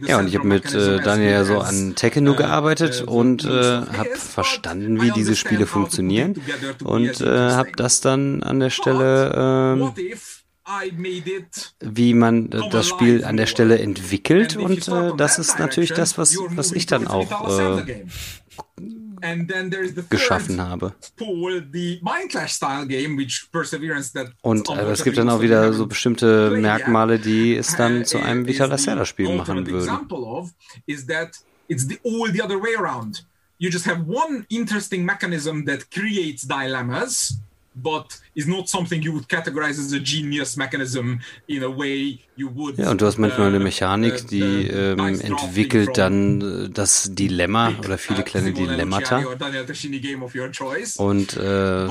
ja, 0.07 0.19
und 0.19 0.27
ich 0.27 0.35
habe 0.37 0.47
mit 0.47 0.73
äh, 0.73 0.99
Daniel 1.01 1.31
ja 1.31 1.43
so 1.43 1.59
an 1.59 1.95
Tekken 1.95 2.27
uh, 2.27 2.35
gearbeitet 2.35 3.03
uh, 3.05 3.11
und 3.11 3.43
äh, 3.43 3.49
habe 3.49 4.15
verstanden, 4.15 5.01
wie 5.01 5.11
diese 5.11 5.35
Spiele 5.35 5.65
funktionieren 5.65 6.35
und 6.83 7.19
äh, 7.19 7.51
habe 7.51 7.71
das 7.75 7.99
dann 7.99 8.43
an 8.43 8.59
der 8.59 8.69
Stelle 8.69 9.97
äh, 9.99 10.15
wie 11.79 12.13
man 12.13 12.51
äh, 12.51 12.69
das 12.69 12.87
Spiel 12.87 13.25
an 13.25 13.37
der 13.37 13.47
Stelle 13.47 13.79
entwickelt 13.79 14.55
und 14.55 14.87
äh, 14.87 15.11
das 15.17 15.39
ist 15.39 15.59
natürlich 15.59 15.93
das, 15.93 16.17
was, 16.17 16.37
was 16.49 16.71
ich 16.71 16.85
dann 16.85 17.07
auch 17.07 17.59
äh, 17.59 18.05
geschaffen 20.09 20.61
habe. 20.61 20.95
Und 24.41 24.69
äh, 24.69 24.91
es 24.91 25.03
gibt 25.03 25.17
dann 25.17 25.29
auch 25.29 25.41
wieder 25.41 25.73
so 25.73 25.87
bestimmte 25.87 26.51
Merkmale, 26.51 27.19
die 27.19 27.55
es 27.55 27.75
dann 27.75 28.05
zu 28.05 28.19
einem 28.19 28.47
Vital 28.47 28.69
Lacerda-Spiel 28.69 29.35
machen 29.35 29.67
würden. 29.67 29.89
You 33.59 33.69
just 33.69 33.85
have 33.85 34.05
one 34.07 34.45
interesting 34.49 35.05
mechanism 35.05 35.63
that 35.65 35.89
creates 35.89 36.45
dilemmas 36.45 37.37
but 37.75 38.19
is 38.35 38.47
not 38.47 38.69
something 38.69 39.01
you 39.01 39.13
would 39.13 39.27
categorize 39.27 39.79
as 39.79 39.93
a 39.93 39.99
genius 39.99 40.57
mechanism 40.57 41.19
in 41.47 41.63
a 41.63 41.69
way 41.69 42.19
you 42.35 42.49
would. 42.53 42.77
Ja, 42.77 42.91
und 42.91 43.01
du 43.01 43.05
hast 43.05 43.17
manchmal 43.17 43.47
eine 43.47 43.59
Mechanik, 43.59 44.27
die 44.27 44.67
ähm, 44.67 44.99
entwickelt 44.99 45.97
dann 45.97 46.41
äh, 46.41 46.69
das 46.69 47.09
Dilemma 47.13 47.73
oder 47.79 47.97
viele 47.97 48.19
uh, 48.21 48.23
kleine 48.23 48.53
Dilemmata. 48.53 49.23
Und 50.97 51.37
äh, 51.37 51.87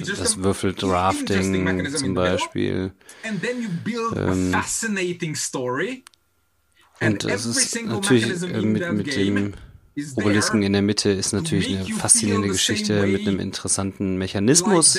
das 0.00 0.42
Würfeldrafting 0.42 1.94
zum 1.96 2.14
Beispiel. 2.14 2.92
Ähm, 3.24 4.54
und 7.00 7.24
es 7.24 7.46
ist 7.46 7.84
natürlich 7.84 8.42
äh, 8.42 8.62
mit, 8.62 8.92
mit 8.92 9.16
dem 9.16 9.54
Obelisken 10.16 10.62
in 10.62 10.72
der 10.72 10.82
Mitte 10.82 11.10
ist 11.10 11.32
natürlich 11.32 11.76
eine 11.76 11.86
faszinierende 11.94 12.48
Geschichte 12.48 13.06
mit 13.06 13.26
einem 13.26 13.40
interessanten 13.40 14.16
Mechanismus. 14.16 14.98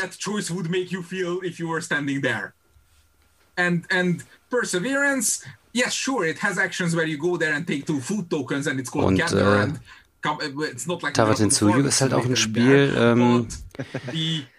And 3.56 3.86
and 3.92 4.26
perseverance, 4.50 5.44
yes, 5.74 5.94
sure, 5.94 6.26
it 6.26 6.42
has 6.42 6.58
actions 6.58 6.96
where 6.96 7.06
you 7.06 7.20
go 7.20 7.38
there 7.38 7.54
and 7.54 7.68
take 7.68 7.86
two 7.86 8.00
food 8.00 8.28
tokens 8.28 8.66
and 8.66 8.80
it's 8.80 8.90
called 8.90 9.06
und, 9.06 9.18
gather 9.18 9.60
äh, 9.60 9.62
and 9.62 9.80
Like 10.24 11.14
Tavatin 11.14 11.50
Tsuyu 11.50 11.86
ist 11.86 12.00
halt 12.00 12.14
auch 12.14 12.26
ein 12.26 12.38
Spiel, 12.38 12.94
ähm, 12.96 13.48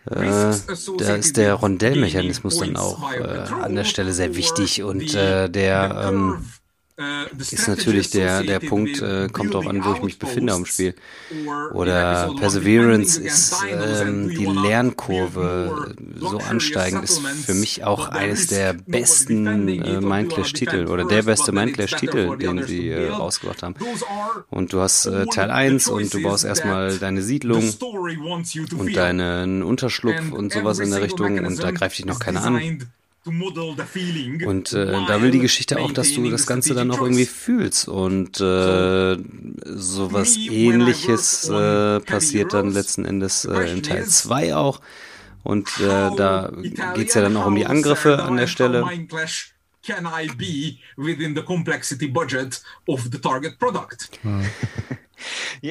äh, 0.05 0.55
da 0.99 1.15
ist 1.15 1.39
der 1.39 1.55
Rondellmechanismus 1.55 2.59
dann 2.59 2.77
auch 2.77 3.11
äh, 3.11 3.25
an 3.63 3.75
der 3.75 3.85
Stelle 3.85 4.13
sehr 4.13 4.37
wichtig 4.37 4.83
und 4.83 5.15
äh, 5.15 5.49
der 5.49 6.09
ähm, 6.09 6.39
äh, 6.39 6.54
ist 6.97 7.67
natürlich 7.67 8.11
der, 8.11 8.45
der 8.45 8.61
Punkt, 8.61 9.03
äh, 9.03 9.29
kommt 9.33 9.55
auch 9.57 9.67
an, 9.67 9.85
wo 9.85 9.95
ich 9.95 10.03
mich 10.03 10.19
befinde 10.19 10.53
am 10.53 10.65
Spiel. 10.65 10.95
Oder 11.73 12.33
Perseverance 12.39 13.21
ist 13.21 13.57
ähm, 13.69 14.29
die 14.29 14.47
Lernkurve 14.47 15.95
so 16.17 16.39
ansteigend, 16.39 17.03
ist 17.03 17.19
für 17.19 17.55
mich 17.55 17.83
auch 17.83 18.09
eines 18.09 18.47
der 18.47 18.75
besten 18.75 19.69
äh, 19.69 20.01
Mindclash-Titel 20.01 20.87
oder 20.87 21.05
der 21.05 21.25
beste 21.25 21.51
Mindclash-Titel, 21.51 22.37
den 22.39 22.63
sie 22.63 22.91
äh, 22.91 23.09
rausgebracht 23.09 23.65
haben. 23.65 23.75
Und 24.51 24.73
du 24.73 24.81
hast 24.81 25.07
äh, 25.07 25.27
Teil 25.27 25.51
1 25.51 25.89
und 25.89 26.15
du 26.15 26.23
baust 26.23 26.45
erstmal 26.45 26.97
deine 26.99 27.23
Siedlung 27.23 27.75
und 28.79 28.97
deinen 28.97 29.65
Unterschlupf 29.65 30.31
und 30.31 30.53
sowas 30.53 30.79
in 30.79 30.91
der 30.91 31.03
Richtung 31.03 31.45
und 31.45 31.61
da 31.61 31.73
greift 31.73 31.99
dich 31.99 32.07
noch 32.07 32.21
keiner 32.21 32.45
an. 32.45 32.87
Und 34.47 34.73
äh, 34.73 34.87
da 35.07 35.23
will 35.23 35.31
die 35.31 35.39
Geschichte 35.39 35.79
auch, 35.79 35.93
dass 35.93 36.13
du 36.13 36.31
das 36.31 36.47
Ganze 36.47 36.75
dann 36.75 36.91
auch 36.91 37.01
irgendwie 37.01 37.27
fühlst. 37.27 37.89
Und 37.89 38.41
äh, 38.41 39.17
sowas 39.65 40.37
ähnliches 40.37 41.49
äh, 41.49 42.01
passiert 42.01 42.53
dann 42.53 42.71
letzten 42.71 43.05
Endes 43.05 43.45
äh, 43.45 43.73
in 43.73 43.83
Teil 43.83 44.07
2 44.07 44.57
auch. 44.57 44.81
Und 45.43 45.69
äh, 45.81 46.11
da 46.17 46.53
geht's 46.95 47.15
ja 47.15 47.23
dann 47.23 47.37
auch 47.37 47.47
um 47.47 47.55
die 47.55 47.67
Angriffe 47.67 48.23
an 48.23 48.37
der 48.37 48.47
Stelle. 48.47 48.85
Can 49.87 50.07
I 50.07 50.29
be 50.29 50.79
within 50.97 51.35
the 51.35 51.43
complexity 51.43 52.07
budget 52.07 52.63
of 52.87 53.03
the 53.13 53.19
target 53.19 53.59
product? 53.59 54.19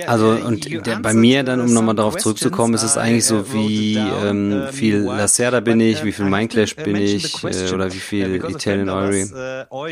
Also 0.07 0.31
und 0.31 0.86
der, 0.86 0.98
bei 0.98 1.13
mir 1.13 1.43
dann, 1.43 1.62
um 1.62 1.74
nochmal 1.74 1.95
darauf 1.95 2.17
zurückzukommen, 2.17 2.74
ist 2.74 2.83
es 2.83 2.98
eigentlich 2.98 3.25
so, 3.25 3.53
wie 3.53 3.98
ähm, 3.98 4.67
viel 4.72 4.98
Lacerda 5.00 5.60
bin 5.60 5.79
ich, 5.79 6.03
wie 6.03 6.12
viel 6.12 6.25
Mindclash 6.25 6.75
bin 6.75 6.95
ich 6.95 7.43
äh, 7.43 7.72
oder 7.74 7.91
wie 7.93 8.00
viel 8.00 8.36
Italian. 8.36 8.89
Uh, 8.89 9.88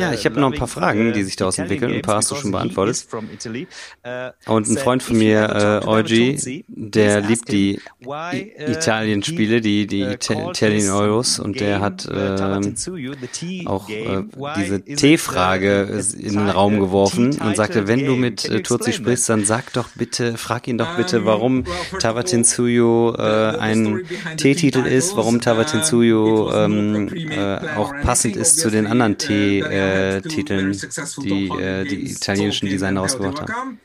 ja, 0.00 0.12
ich 0.12 0.24
habe 0.26 0.40
noch 0.40 0.52
ein 0.52 0.58
paar 0.58 0.68
Fragen, 0.68 1.12
die 1.12 1.22
sich 1.22 1.36
daraus 1.36 1.58
entwickeln. 1.58 1.92
Ein 1.92 2.02
paar 2.02 2.16
hast 2.16 2.30
du 2.30 2.34
schon 2.36 2.52
beantwortet. 2.52 3.06
Uh, 3.12 4.52
und 4.52 4.68
ein 4.68 4.76
Freund 4.76 5.02
von 5.02 5.18
mir, 5.18 5.82
äh, 5.82 5.86
Eugi, 5.86 6.64
der 6.68 7.20
liebt 7.20 7.50
die 7.50 7.80
uh, 8.04 8.14
Italien-Spiele, 8.58 9.60
die, 9.60 9.86
die 9.86 10.02
Italian 10.02 10.90
Euros 10.90 11.38
und 11.38 11.60
der 11.60 11.80
hat 11.80 12.06
äh, 12.06 13.66
auch 13.66 13.88
äh, 13.88 14.22
diese 14.56 14.82
T-Frage 14.82 16.02
in 16.18 16.34
den 16.34 16.48
Raum 16.48 16.80
geworfen 16.80 17.38
und 17.38 17.56
sagte, 17.56 17.88
wenn 17.88 18.04
du 18.04 18.16
mit 18.16 18.45
äh, 18.48 18.62
Turzi 18.62 18.92
sprichst, 18.92 19.28
dann 19.28 19.44
sag 19.44 19.72
doch 19.72 19.88
bitte, 19.94 20.36
frag 20.36 20.68
ihn 20.68 20.78
doch 20.78 20.96
bitte, 20.96 21.24
warum 21.24 21.64
Tawatinsuyo 21.98 23.14
äh, 23.16 23.56
ein 23.58 24.04
T-Titel 24.36 24.86
ist, 24.86 25.16
warum 25.16 25.40
Tawatinsuyo 25.40 26.52
ähm, 26.52 27.08
äh, 27.12 27.58
auch 27.76 27.92
passend 28.02 28.36
ist 28.36 28.58
zu 28.58 28.70
den 28.70 28.86
anderen 28.86 29.18
T-Titeln, 29.18 30.72
äh, 30.72 31.22
die 31.22 31.48
äh, 31.48 31.84
die 31.84 32.10
italienischen 32.10 32.68
Designer 32.68 33.00
rausgebracht 33.00 33.40
haben. 33.40 33.80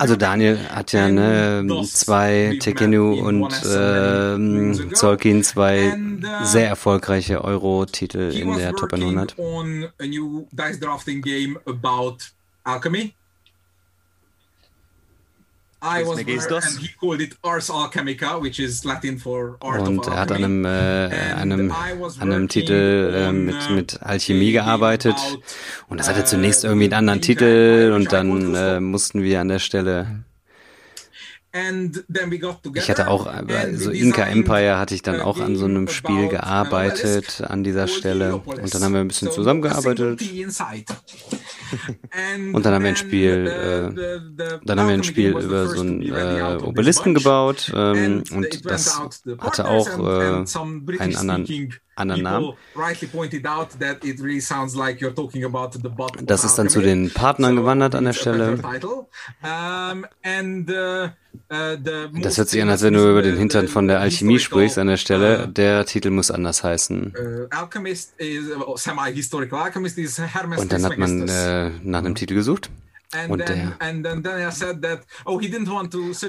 Also 0.00 0.16
Daniel 0.16 0.58
hat 0.68 0.92
ja 0.92 1.08
ne, 1.08 1.82
zwei 1.84 2.56
Tekenu 2.60 3.20
und 3.20 3.52
äh, 3.64 4.94
Zolkin, 4.94 5.42
zwei 5.42 5.94
uh, 5.94 6.44
sehr 6.44 6.68
erfolgreiche 6.68 7.42
Euro-Titel 7.44 8.32
in 8.32 8.56
der 8.56 8.72
Top 8.74 8.92
100. 8.92 9.36
Und 19.86 20.06
er 20.06 20.16
hat 20.20 20.32
an 20.32 20.44
einem, 20.44 20.64
äh, 20.64 20.68
einem, 20.68 21.70
an 21.70 22.32
einem 22.32 22.48
Titel 22.48 23.12
äh, 23.14 23.32
mit, 23.32 23.70
mit 23.70 24.02
Alchemie 24.02 24.52
gearbeitet. 24.52 25.16
Und 25.88 25.98
das 26.00 26.08
hatte 26.08 26.24
zunächst 26.24 26.64
irgendwie 26.64 26.84
einen 26.84 26.94
anderen 26.94 27.20
Titel 27.20 27.92
und 27.94 28.12
dann 28.12 28.54
äh, 28.54 28.80
mussten 28.80 29.22
wir 29.22 29.40
an 29.40 29.48
der 29.48 29.58
Stelle 29.58 30.24
ich 32.74 32.90
hatte 32.90 33.08
auch, 33.08 33.30
so 33.74 33.90
Inca 33.90 34.24
Empire 34.24 34.78
hatte 34.78 34.94
ich 34.94 35.02
dann 35.02 35.20
auch 35.20 35.40
an 35.40 35.56
so 35.56 35.64
einem 35.66 35.88
Spiel 35.88 36.28
gearbeitet 36.28 37.42
an 37.46 37.64
dieser 37.64 37.88
Stelle. 37.88 38.36
Und 38.36 38.74
dann 38.74 38.82
haben 38.82 38.92
wir 38.92 39.00
ein 39.00 39.08
bisschen 39.08 39.30
zusammengearbeitet. 39.30 40.20
Und 42.52 42.64
dann 42.64 42.74
haben 42.74 42.82
wir 42.82 42.90
ein 42.90 42.96
Spiel, 42.96 43.46
äh, 43.46 44.58
dann 44.64 44.80
haben 44.80 44.88
wir 44.88 44.94
ein 44.94 45.04
Spiel 45.04 45.30
über 45.30 45.66
so 45.68 45.80
einen 45.80 46.02
äh, 46.02 46.58
Obelisken 46.62 47.14
gebaut 47.14 47.72
ähm, 47.74 48.22
und 48.32 48.64
das 48.64 49.00
hatte 49.38 49.68
auch 49.68 49.88
äh, 49.98 50.44
einen 50.98 51.16
anderen 51.16 51.46
anderen 51.96 52.22
Namen. 52.22 52.52
Das 56.26 56.44
ist 56.44 56.54
dann 56.56 56.68
zu 56.68 56.80
den 56.80 57.10
Partnern 57.12 57.56
gewandert 57.56 57.94
an 57.94 58.04
der 58.04 58.12
Stelle. 58.12 58.58
Das 62.22 62.38
hört 62.38 62.48
sich 62.48 62.62
an, 62.62 62.68
als 62.68 62.82
wenn 62.82 62.94
du 62.94 63.10
über 63.10 63.22
den 63.22 63.36
Hintern 63.36 63.68
von 63.68 63.88
der 63.88 64.00
Alchemie 64.00 64.38
sprichst 64.38 64.78
an 64.78 64.86
der 64.86 64.96
Stelle. 64.96 65.44
Uh, 65.44 65.46
der 65.50 65.84
Titel 65.84 66.10
muss 66.10 66.30
anders 66.30 66.62
heißen. 66.64 67.14
Uh, 67.18 67.46
Und 70.60 70.72
dann 70.72 70.84
hat 70.84 70.98
man 70.98 71.28
äh, 71.28 71.70
nach 71.82 72.00
einem 72.00 72.14
Titel 72.14 72.34
gesucht. 72.34 72.70
Und 73.28 73.48
der, 73.48 73.76
oh, 75.24 75.40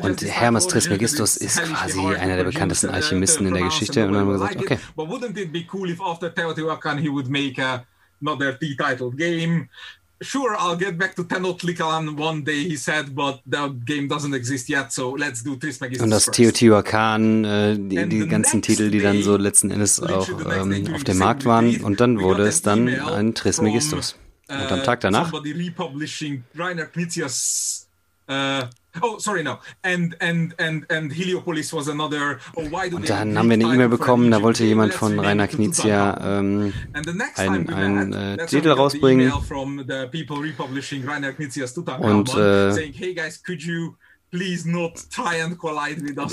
und 0.01 0.21
Hermes 0.21 0.67
Trismegistus 0.67 1.37
ist 1.37 1.61
quasi 1.61 2.15
einer 2.15 2.37
der 2.37 2.43
bekanntesten 2.43 2.89
Alchemisten 2.89 3.47
in 3.47 3.53
der 3.53 3.63
Geschichte. 3.63 4.05
Und 4.05 4.13
dann 4.13 4.21
haben 4.21 4.29
wir 4.29 4.33
gesagt, 4.33 4.57
okay. 4.57 4.77
another 8.19 8.57
T-titled 8.57 9.15
game 9.15 9.69
sure, 10.21 10.55
I'll 10.57 10.75
get 10.75 10.97
back 10.97 11.15
to 11.15 11.23
Tenochtitlan 11.23 12.17
one 12.17 12.43
day, 12.43 12.63
he 12.63 12.75
said, 12.75 13.15
but 13.15 13.41
the 13.45 13.69
game 13.85 14.07
doesn't 14.07 14.33
exist 14.33 14.69
yet, 14.69 14.91
so 14.91 15.15
let's 15.15 15.43
do 15.43 15.55
Trismegistus 15.55 16.03
Und 16.03 16.09
das 16.09 16.25
Teotihuacan, 16.25 17.45
äh, 17.45 17.75
die, 17.77 18.09
die 18.09 18.27
ganzen 18.27 18.61
Titel, 18.61 18.89
die 18.89 18.99
dann 18.99 19.21
so 19.21 19.37
letzten 19.37 19.71
Endes 19.71 20.01
auch 20.01 20.27
ähm, 20.51 20.93
auf 20.93 21.03
dem 21.03 21.17
Markt 21.17 21.45
waren. 21.45 21.81
Und 21.81 21.99
dann 21.99 22.19
wurde 22.19 22.47
es 22.47 22.61
dann 22.61 22.87
ein 22.87 23.33
Trismegistus. 23.35 24.15
Und 24.49 24.71
am 24.71 24.83
Tag 24.83 25.01
danach 25.01 25.33
Uh, 28.29 28.67
oh, 29.01 29.17
sorry, 29.19 29.41
no. 29.41 29.59
And, 29.83 30.13
and, 30.19 30.53
and, 30.59 30.85
and 30.91 31.13
Heliopolis 31.13 31.71
was 31.71 31.87
another. 31.87 32.39
Oh, 32.57 32.63
why 32.63 32.89
do 32.89 32.97
und 32.97 33.09
dann 33.09 33.37
haben 33.37 33.49
wir 33.49 33.53
eine 33.53 33.63
E-Mail 33.63 33.87
bekommen, 33.87 34.31
da 34.31 34.41
wollte 34.41 34.65
jemand 34.65 34.93
von 34.93 35.17
Rainer 35.17 35.47
Knizia 35.47 36.39
ähm, 36.41 36.73
ein, 37.37 37.69
ein 37.69 38.13
äh, 38.13 38.45
Titel 38.45 38.71
rausbringen. 38.71 39.31
Und 39.31 39.45
äh, 42.35 42.91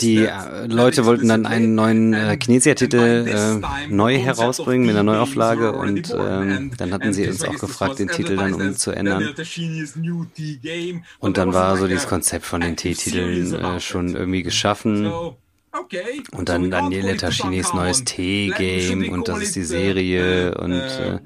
die 0.01 0.17
äh, 0.17 0.67
Leute 0.67 1.05
wollten 1.05 1.29
dann 1.29 1.47
einen 1.47 1.77
neuen 1.77 2.13
äh, 2.13 2.37
Kinesia-Titel 2.37 2.97
äh, 2.99 3.89
neu 3.89 4.19
herausbringen 4.19 4.85
mit 4.87 4.97
einer 4.97 5.05
Neuauflage 5.05 5.73
und 5.73 6.11
äh, 6.11 6.71
dann 6.77 6.93
hatten 6.93 7.13
sie 7.13 7.29
uns 7.29 7.45
auch 7.45 7.57
gefragt, 7.59 8.01
den 8.01 8.09
Titel 8.09 8.37
dann 8.37 8.55
umzuändern. 8.55 9.35
Und 11.21 11.37
dann 11.37 11.53
war 11.53 11.77
so 11.77 11.87
dieses 11.87 12.09
Konzept 12.09 12.45
von 12.47 12.61
den 12.63 12.77
T-Titeln 12.77 13.55
äh, 13.55 13.81
schon 13.81 14.17
irgendwie 14.17 14.43
geschaffen. 14.43 15.13
Okay. 15.77 16.23
Und 16.31 16.49
dann 16.49 16.71
Daniele 16.71 17.17
Taschinis 17.17 17.75
neues 17.75 18.05
T-Game 18.05 19.09
und 19.11 19.27
das 19.27 19.41
ist 19.43 19.57
die 19.57 19.65
Serie 19.65 20.55
und 20.57 20.73
äh, 20.73 21.19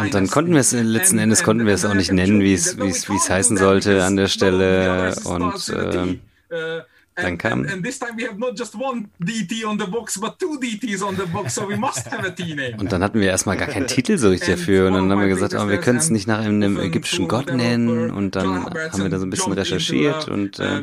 und 0.00 0.14
dann 0.14 0.26
konnten 0.28 0.52
wir 0.52 0.60
es 0.60 0.72
letzten 0.72 1.18
Endes 1.18 1.42
konnten 1.42 1.66
wir 1.66 1.74
es 1.74 1.84
auch 1.84 1.92
nicht 1.92 2.12
nennen, 2.12 2.40
wie 2.40 2.54
es 2.54 2.78
wie 2.78 2.88
es 2.88 3.08
wie 3.10 3.16
es 3.16 3.28
heißen 3.28 3.58
sollte 3.58 4.04
an 4.04 4.16
der 4.16 4.28
Stelle 4.28 5.14
und 5.24 5.68
äh, 5.68 6.82
dann 7.16 7.38
kam. 7.38 7.60
And, 7.60 7.72
and 7.72 7.84
this 7.84 7.98
time 7.98 8.16
we 8.16 8.24
have 8.24 8.38
not 8.38 8.58
just 8.58 8.74
one 8.74 9.08
DT 9.20 9.64
on 9.64 9.78
the 9.78 9.86
box, 9.86 10.18
but 10.18 10.38
two 10.38 10.58
DTs 10.58 11.02
on 11.02 11.16
the 11.16 11.26
box, 11.26 11.54
so 11.54 11.68
we 11.68 11.76
must 11.76 12.10
have 12.10 12.26
a 12.26 12.30
T-Name. 12.30 12.76
Und 12.78 12.92
dann 12.92 13.02
hatten 13.02 13.20
wir 13.20 13.28
erstmal 13.28 13.56
gar 13.56 13.68
keinen 13.68 13.86
Titel 13.86 14.18
so 14.18 14.30
richtig 14.30 14.56
dafür. 14.56 14.88
Und 14.88 14.94
dann 14.94 15.10
haben 15.10 15.20
wir 15.20 15.28
gesagt, 15.28 15.54
oh, 15.54 15.68
wir 15.68 15.78
können 15.78 15.98
es 15.98 16.10
nicht 16.10 16.26
nach 16.26 16.40
einem 16.40 16.78
ägyptischen 16.78 17.28
Gott 17.28 17.52
nennen. 17.52 18.10
Und 18.10 18.36
dann 18.36 18.64
haben 18.64 19.02
wir 19.02 19.08
da 19.08 19.18
so 19.18 19.26
ein 19.26 19.30
bisschen 19.30 19.52
recherchiert 19.52 20.28
und, 20.28 20.58
äh, 20.58 20.82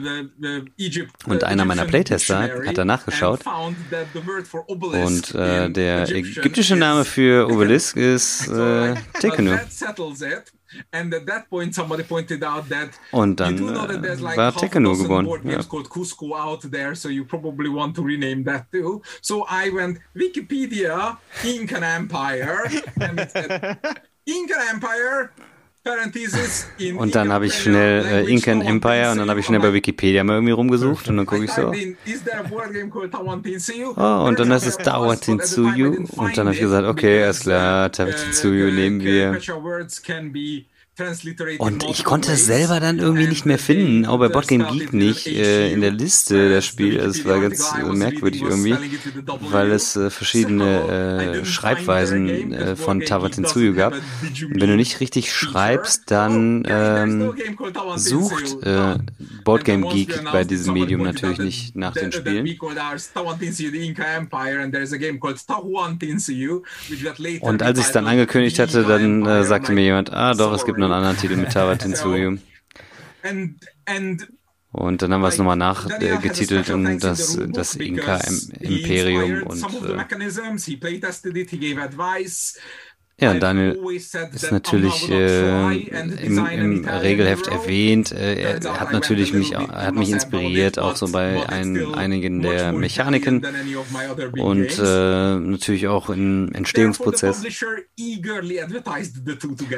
und 1.26 1.44
einer 1.44 1.66
meiner 1.66 1.86
Playtester 1.86 2.50
hat 2.66 2.78
da 2.78 2.86
nachgeschaut. 2.86 3.42
Und 4.74 5.36
äh, 5.36 5.70
der 5.70 6.10
ägyptische 6.10 6.76
Name 6.76 7.06
für 7.06 7.48
Obelisk 7.52 7.98
ist 7.98 8.48
äh, 8.48 8.96
Tekenu. 9.20 9.58
Und 13.12 13.40
dann 13.40 13.58
äh, 13.58 14.22
war 14.38 14.56
Tekkenu 14.56 14.98
geboren. 14.98 15.28
Ja. 15.48 15.62
Cusco 15.64 16.36
out 16.36 16.70
there, 16.72 16.96
so 16.96 17.10
you 17.10 17.26
probably 17.26 17.70
want 17.70 17.96
to 17.96 18.02
rename 18.04 18.44
that 18.46 18.72
too. 18.72 19.02
So 19.22 19.46
I 19.50 19.70
went 19.74 20.00
Wikipedia, 20.16 21.18
Incan 21.44 21.84
Empire, 21.84 22.70
and 23.00 23.20
it 23.20 23.32
said, 23.32 23.78
Incan 24.26 24.62
Empire, 24.74 25.32
und 26.96 27.16
dann 27.16 27.32
habe 27.34 27.48
ich 27.48 27.56
schnell 27.56 28.06
äh, 28.06 28.32
Incan 28.32 28.62
Empire 28.62 29.12
und 29.12 29.18
dann 29.18 29.30
habe 29.30 29.40
ich 29.40 29.46
schnell 29.48 29.60
bei 29.60 29.74
Wikipedia 29.74 30.24
mal 30.24 30.34
irgendwie 30.36 30.52
rumgesucht 30.54 31.08
und 31.10 31.18
dann 31.18 31.26
gucke 31.26 31.44
ich 31.46 31.52
so. 31.52 31.72
Oh, 33.96 34.26
und 34.28 34.40
dann 34.40 34.52
ist 34.52 34.68
es 34.68 34.78
Tawatinsuyu 34.78 36.06
und 36.16 36.38
dann 36.38 36.46
habe 36.48 36.54
ich 36.56 36.62
gesagt, 36.62 36.88
okay, 36.88 37.24
alles 37.24 37.40
klar, 37.42 37.92
Tawatinsuyu 37.92 38.72
nehmen 38.72 39.02
wir. 39.02 39.32
Und 41.58 41.86
ich 41.86 42.04
konnte 42.04 42.34
es 42.34 42.46
selber 42.46 42.82
dann 42.82 43.00
irgendwie 43.00 43.28
nicht 43.28 43.46
mehr 43.46 43.58
finden, 43.58 44.06
auch 44.06 44.20
bei 44.20 44.28
Botgame 44.28 44.68
Geek 44.72 44.92
nicht, 44.92 45.26
äh, 45.26 45.72
in 45.72 45.80
der 45.80 45.92
Liste 45.92 46.50
der 46.50 46.62
Spiele. 46.62 47.00
Es 47.00 47.24
war 47.24 47.40
ganz 47.40 47.74
äh, 47.74 47.84
merkwürdig 47.84 48.42
irgendwie, 48.42 48.76
weil 49.40 49.72
es 49.72 49.96
äh, 49.96 50.10
verschiedene 50.10 51.42
äh, 51.42 51.46
Schreibweisen 51.46 52.54
äh, 52.54 52.76
von 52.76 53.00
Tawatinsuyu 53.00 53.74
gab. 53.74 53.94
Und 53.94 54.62
wenn 54.62 54.70
du 54.70 54.76
nicht 54.76 55.00
richtig 55.00 55.34
schreibst, 55.34 56.12
dann 56.12 56.64
ähm, 56.68 57.34
sucht 57.96 58.62
äh, 58.64 58.96
Boardgame 59.46 59.88
Geek 59.88 60.26
bei 60.26 60.44
diesem 60.44 60.74
Medium 60.74 61.04
natürlich 61.04 61.40
nicht 61.40 61.76
nach 61.76 61.94
den 61.94 62.12
Spielen. 62.12 62.58
Und 67.40 67.64
als 67.64 67.80
ich 67.80 67.86
es 67.86 67.92
dann 67.94 68.08
angekündigt 68.08 68.60
hatte, 68.60 68.84
dann 68.84 69.46
sagte 69.46 69.72
mir 69.72 69.84
jemand, 69.84 70.12
ah 70.12 70.34
doch, 70.34 70.54
es 70.54 70.66
gibt 70.66 70.81
noch 70.82 70.88
einen 70.88 71.06
anderen 71.06 71.18
Titel 71.18 71.38
mit 71.38 71.52
Tabat 71.52 71.84
hinzu. 71.84 72.40
Und 74.74 75.02
dann 75.02 75.14
haben 75.14 75.22
wir 75.22 75.28
es 75.28 75.38
nochmal 75.38 75.58
nachgetitelt 75.58 76.70
äh, 76.70 76.74
und 76.74 77.00
das, 77.00 77.38
das 77.50 77.76
Inka-Imperium 77.76 79.44
und 79.44 79.62
äh, 79.62 79.98
ja, 83.22 83.36
Daniel 83.36 83.80
ist 83.94 84.52
natürlich 84.52 85.10
äh, 85.12 85.78
im, 85.86 86.46
im 86.46 86.86
Regelheft 86.86 87.48
erwähnt. 87.48 88.12
Äh, 88.12 88.42
er 88.42 88.80
hat 88.80 88.92
natürlich 88.92 89.32
mich, 89.32 89.52
er 89.54 89.86
hat 89.86 89.94
mich 89.94 90.10
inspiriert, 90.10 90.80
auch 90.80 90.96
so 90.96 91.08
bei 91.12 91.48
ein, 91.48 91.94
einigen 91.94 92.42
der 92.42 92.74
Mechaniken 92.74 93.46
und 94.38 94.80
äh, 94.80 95.36
natürlich 95.36 95.88
auch 95.88 96.10
im 96.10 96.52
Entstehungsprozess. 96.52 97.44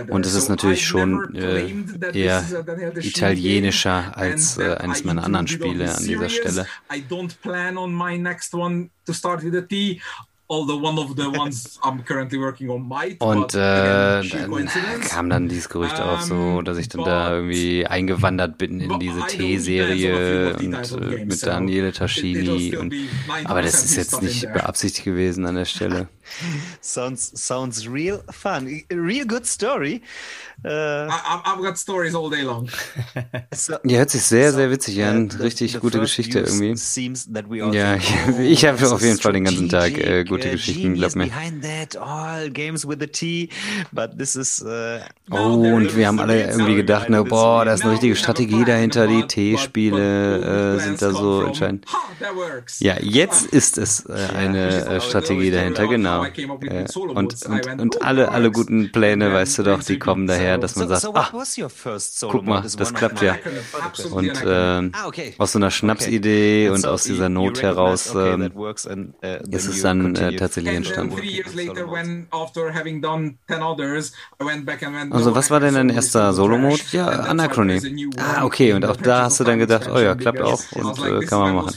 Und 0.07 0.25
es 0.25 0.33
ist 0.35 0.47
natürlich 0.47 0.87
schon 0.87 1.35
äh, 1.35 1.69
eher 2.13 2.45
italienischer 2.95 4.17
als 4.17 4.57
äh, 4.57 4.75
eines 4.75 5.03
meiner 5.03 5.25
anderen 5.25 5.47
Spiele 5.47 5.93
an 5.93 6.03
dieser 6.05 6.29
Stelle. 6.29 6.65
Und 13.19 13.55
äh, 13.55 13.57
dann 13.57 14.69
kam 15.01 15.29
dann 15.29 15.49
dieses 15.49 15.69
Gerücht 15.69 15.99
auch 15.99 16.21
so, 16.21 16.61
dass 16.61 16.77
ich 16.77 16.89
dann 16.89 17.03
da 17.03 17.35
irgendwie 17.35 17.85
eingewandert 17.85 18.57
bin 18.57 18.79
in 18.79 18.99
diese 18.99 19.25
T-Serie 19.27 20.55
und 20.57 21.01
äh, 21.01 21.25
mit 21.25 21.45
Daniele 21.45 21.91
Taschini. 21.91 22.75
Und, 22.75 22.93
aber 23.45 23.61
das 23.61 23.83
ist 23.83 23.95
jetzt 23.95 24.21
nicht 24.21 24.51
beabsichtigt 24.53 25.05
gewesen 25.05 25.45
an 25.45 25.55
der 25.55 25.65
Stelle. 25.65 26.07
sounds 26.81 27.31
sounds 27.35 27.87
real 27.87 28.23
fun, 28.29 28.83
real 28.91 29.25
good 29.25 29.45
story. 29.45 30.01
Uh, 30.65 31.09
I've 31.09 31.61
got 31.61 31.77
stories 31.77 32.15
all 32.15 32.29
day 32.29 32.41
long. 32.41 32.69
so, 33.53 33.73
ja, 33.83 33.97
hört 33.97 34.11
sich 34.11 34.23
sehr, 34.23 34.53
sehr 34.53 34.71
witzig 34.71 35.03
an. 35.03 35.29
Richtig 35.31 35.77
gute 35.81 35.99
Geschichte 35.99 36.39
irgendwie. 36.39 36.77
Ja, 37.73 37.95
ich, 37.95 38.13
ich 38.39 38.65
habe 38.65 38.77
auf 38.89 39.01
jeden 39.01 39.17
Fall 39.19 39.33
den 39.33 39.43
ganzen 39.43 39.67
Tag 39.67 39.97
äh, 39.97 40.23
gute 40.23 40.49
Geschichten, 40.51 40.93
glaub 40.93 41.15
mir. 41.15 41.25
oh, 45.31 45.35
und 45.75 45.97
wir 45.97 46.07
haben 46.07 46.19
alle 46.19 46.49
irgendwie 46.49 46.75
gedacht, 46.75 47.09
ne, 47.09 47.23
boah, 47.25 47.65
da 47.65 47.73
ist 47.73 47.83
eine 47.83 47.91
richtige 47.91 48.15
Strategie 48.15 48.63
dahinter, 48.63 49.07
die 49.07 49.23
T-Spiele 49.27 50.75
äh, 50.77 50.79
sind 50.79 51.01
da 51.01 51.11
so 51.11 51.41
entscheidend. 51.43 51.85
Ja, 52.79 52.95
jetzt 53.01 53.47
ist 53.47 53.77
es 53.77 54.05
äh, 54.05 54.13
eine 54.33 54.85
äh, 54.85 55.01
Strategie 55.01 55.51
dahinter, 55.51 55.87
genau. 55.87 56.23
Äh, 56.23 56.85
und, 56.95 57.45
und, 57.45 57.81
und 57.81 58.01
alle, 58.01 58.31
alle 58.31 58.51
guten 58.51 58.91
Pläne, 58.93 59.33
weißt 59.33 59.57
du 59.57 59.63
doch, 59.63 59.83
die 59.83 59.99
kommen 59.99 60.27
daher 60.27 60.52
her, 60.53 60.59
dass 60.59 60.75
man 60.75 60.87
sagt, 60.87 61.05
ah, 61.15 61.29
guck 62.31 62.45
mal, 62.45 62.61
das 62.61 62.93
klappt 62.93 63.21
ja. 63.21 63.35
Und 64.11 64.43
äh, 64.43 64.89
ah, 64.93 65.11
aus 65.37 65.51
so 65.51 65.59
einer 65.59 65.71
Schnapsidee 65.71 66.69
und 66.69 66.85
aus 66.85 67.03
dieser 67.03 67.29
Not 67.29 67.61
heraus 67.61 68.13
äh, 68.15 68.49
ist 69.49 69.67
es 69.67 69.81
dann 69.81 70.15
äh, 70.15 70.35
tatsächlich 70.35 70.73
entstanden. 70.73 71.15
Also 75.11 75.35
was 75.35 75.51
war 75.51 75.59
denn 75.59 75.73
dein 75.73 75.89
erster 75.89 76.33
Solo-Mode? 76.33 76.81
Ja, 76.91 77.07
Anachrony. 77.07 78.07
Ah, 78.17 78.43
okay, 78.45 78.73
und 78.73 78.85
auch 78.85 78.95
da 78.95 79.23
hast 79.23 79.39
du 79.39 79.43
dann 79.43 79.59
gedacht, 79.59 79.89
oh 79.93 79.99
ja, 79.99 80.15
klappt 80.15 80.41
auch 80.41 80.61
und 80.73 80.99
äh, 80.99 81.25
kann 81.25 81.39
man 81.39 81.55
machen. 81.55 81.73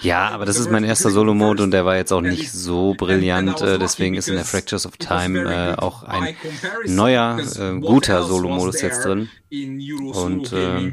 Ja, 0.00 0.28
aber 0.30 0.44
das 0.46 0.58
ist 0.58 0.70
mein 0.70 0.84
erster 0.84 1.10
Solo-Mode 1.10 1.62
und 1.62 1.70
der 1.70 1.84
war 1.84 1.96
jetzt 1.96 2.12
auch 2.12 2.20
nicht 2.20 2.52
so 2.52 2.94
brillant, 2.94 3.60
äh, 3.62 3.78
deswegen 3.78 4.14
ist 4.14 4.28
in 4.28 4.34
der 4.34 4.44
Fractures 4.44 4.86
of 4.86 4.96
Time 4.96 5.40
äh, 5.40 5.74
auch 5.82 6.02
ein 6.02 6.36
neuer, 6.86 7.38
äh, 7.38 7.80
guter 7.80 8.24
Solo-Modus 8.24 8.80
jetzt 8.82 9.04
drin. 9.04 9.28
Und 9.50 10.52
äh, 10.52 10.92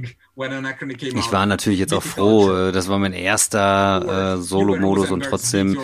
ich 0.99 1.31
war 1.31 1.45
natürlich 1.45 1.79
jetzt 1.79 1.93
auch 1.93 2.03
froh, 2.03 2.51
äh, 2.51 2.71
das 2.71 2.87
war 2.87 2.99
mein 2.99 3.13
erster 3.13 4.35
äh, 4.35 4.41
Solo-Modus 4.41 5.11
und 5.11 5.23
trotzdem 5.25 5.77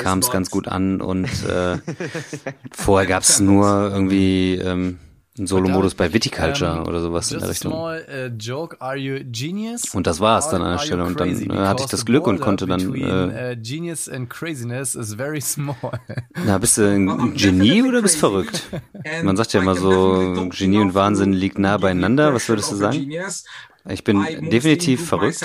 kam 0.00 0.18
es 0.18 0.30
ganz 0.30 0.50
gut 0.50 0.68
an 0.68 1.00
und 1.00 1.28
äh, 1.44 1.78
vorher 2.72 3.06
gab 3.06 3.22
es 3.22 3.40
nur 3.40 3.90
irgendwie 3.92 4.54
ähm, 4.56 4.98
ein 5.40 5.46
Solo-Modus 5.46 5.94
bei 5.94 6.12
Viticulture 6.12 6.80
um, 6.80 6.88
oder 6.88 7.00
sowas 7.00 7.32
in 7.32 7.40
der 7.40 7.48
Richtung. 7.48 7.72
Small, 7.72 8.06
uh, 8.08 8.36
joke, 8.38 8.76
und 9.92 10.06
das 10.06 10.20
war 10.20 10.38
es 10.38 10.48
dann 10.48 10.62
an 10.62 10.72
der 10.72 10.78
Stelle. 10.78 11.04
Und 11.04 11.18
dann 11.18 11.30
äh, 11.30 11.56
hatte 11.66 11.82
ich 11.82 11.90
das 11.90 12.04
Glück 12.04 12.26
und 12.26 12.40
konnte 12.40 12.66
dann. 12.66 12.94
Äh, 12.94 13.54
uh, 13.54 13.60
genius 13.60 14.08
and 14.08 14.30
craziness 14.30 14.94
is 14.94 15.14
very 15.14 15.40
small. 15.40 16.00
Na, 16.44 16.58
bist 16.58 16.78
du 16.78 16.82
ein 16.88 17.34
Genie 17.34 17.82
oder 17.82 18.02
bist 18.02 18.18
verrückt? 18.18 18.68
Man 19.24 19.36
sagt 19.36 19.52
ja 19.52 19.60
immer 19.60 19.74
so, 19.74 20.48
Genie 20.50 20.78
und 20.78 20.94
Wahnsinn 20.94 21.32
liegt 21.32 21.58
nah 21.58 21.76
beieinander. 21.78 22.34
Was 22.34 22.48
würdest 22.48 22.70
du 22.70 22.76
sagen? 22.76 23.10
Ich 23.88 24.04
bin 24.04 24.50
definitiv 24.50 25.08
verrückt. 25.08 25.42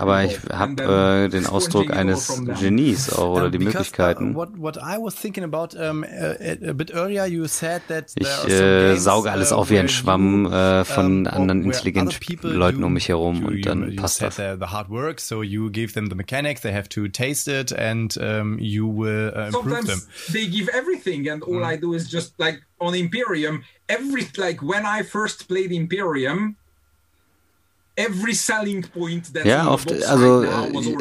Aber 0.00 0.24
ich 0.24 0.40
habe 0.50 0.82
äh, 0.82 1.28
den 1.28 1.46
Ausdruck 1.46 1.92
eines 1.92 2.42
Genies 2.58 3.12
auch 3.12 3.36
oder 3.36 3.48
die 3.48 3.58
uh, 3.58 3.62
Möglichkeiten. 3.62 4.36
Ich 8.16 8.50
äh, 8.50 8.96
sauge 8.96 9.30
alles 9.30 9.52
auf 9.52 9.70
wie 9.70 9.78
ein 9.78 9.88
Schwamm 9.88 10.52
äh, 10.52 10.84
von 10.84 11.28
anderen 11.28 11.62
intelligenten 11.62 12.50
Leuten 12.50 12.82
um 12.82 12.92
mich 12.92 13.08
herum 13.08 13.44
und 13.44 13.62
dann 13.64 13.94
passt 13.94 14.20
das. 14.20 14.34
The 14.34 14.66
hard 14.66 14.90
work, 14.90 15.20
so 15.20 15.44
you 15.44 15.70
give 15.70 15.92
them 15.92 16.08
the 16.10 16.16
mechanics, 16.16 16.62
they 16.62 16.72
have 16.72 16.88
to 16.88 17.06
taste 17.06 17.48
it 17.48 17.72
and 17.72 18.16
um, 18.16 18.58
you 18.58 18.88
will 18.88 19.32
uh, 19.32 19.46
improve 19.46 19.86
them. 19.86 20.02
They 20.32 20.48
give 20.48 20.68
everything 20.70 21.28
and 21.28 21.44
all 21.44 21.60
mm. 21.60 21.72
I 21.72 21.76
do 21.76 21.94
is 21.94 22.10
just 22.10 22.34
like 22.38 22.62
on 22.80 22.96
Imperium, 22.96 23.62
every 23.88 24.26
like 24.36 24.60
when 24.60 24.84
I 24.84 25.04
first 25.04 25.46
played 25.46 25.70
Imperium, 25.70 26.56
Ja, 29.44 29.68
oft, 29.68 29.92
also 30.04 30.42
äh, 30.42 30.48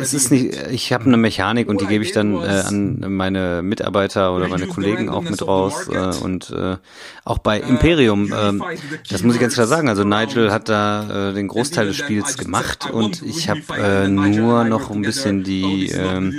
es 0.02 0.14
ist 0.14 0.32
nicht, 0.32 0.58
ich 0.72 0.92
habe 0.92 1.06
eine 1.06 1.18
Mechanik 1.18 1.68
und 1.68 1.80
die 1.80 1.86
gebe 1.86 2.04
ich 2.04 2.12
dann 2.12 2.36
äh, 2.36 2.64
an 2.66 3.14
meine 3.14 3.62
Mitarbeiter 3.62 4.36
oder 4.36 4.48
meine 4.48 4.68
Kollegen 4.68 5.10
auch 5.10 5.22
mit 5.22 5.46
raus 5.46 5.88
äh, 5.90 6.16
und 6.24 6.50
äh, 6.50 6.78
auch 7.24 7.38
bei 7.38 7.64
uh, 7.64 7.68
Imperium, 7.68 8.32
äh, 8.34 8.78
das 9.10 9.22
muss 9.22 9.36
ich 9.36 9.42
ganz 9.42 9.54
klar 9.54 9.68
sagen, 9.68 9.90
also 9.90 10.04
Nigel 10.04 10.52
hat 10.52 10.70
da 10.70 11.30
äh, 11.30 11.34
den 11.34 11.48
Großteil 11.48 11.88
des 11.88 11.98
Spiels 11.98 12.38
gemacht 12.38 12.90
und 12.90 13.22
ich 13.22 13.48
habe 13.48 13.62
äh, 13.78 14.08
nur 14.08 14.64
noch 14.64 14.90
ein 14.90 15.02
bisschen 15.02 15.44
die 15.44 15.90
äh, 15.92 16.32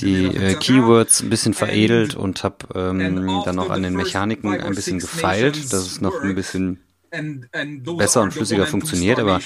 die 0.00 0.26
äh, 0.26 0.54
Keywords 0.54 1.22
ein 1.22 1.30
bisschen 1.30 1.54
veredelt 1.54 2.14
und 2.14 2.44
habe 2.44 2.56
ähm, 2.74 3.42
dann 3.44 3.58
auch 3.58 3.70
an 3.70 3.82
den 3.82 3.94
Mechaniken 3.94 4.60
ein 4.60 4.74
bisschen 4.74 4.98
gefeilt, 4.98 5.72
dass 5.72 5.86
es 5.86 6.00
noch 6.00 6.22
ein 6.22 6.34
bisschen 6.34 6.80
besser 7.96 8.22
und 8.22 8.32
flüssiger 8.32 8.66
funktioniert, 8.66 9.18
aber, 9.18 9.40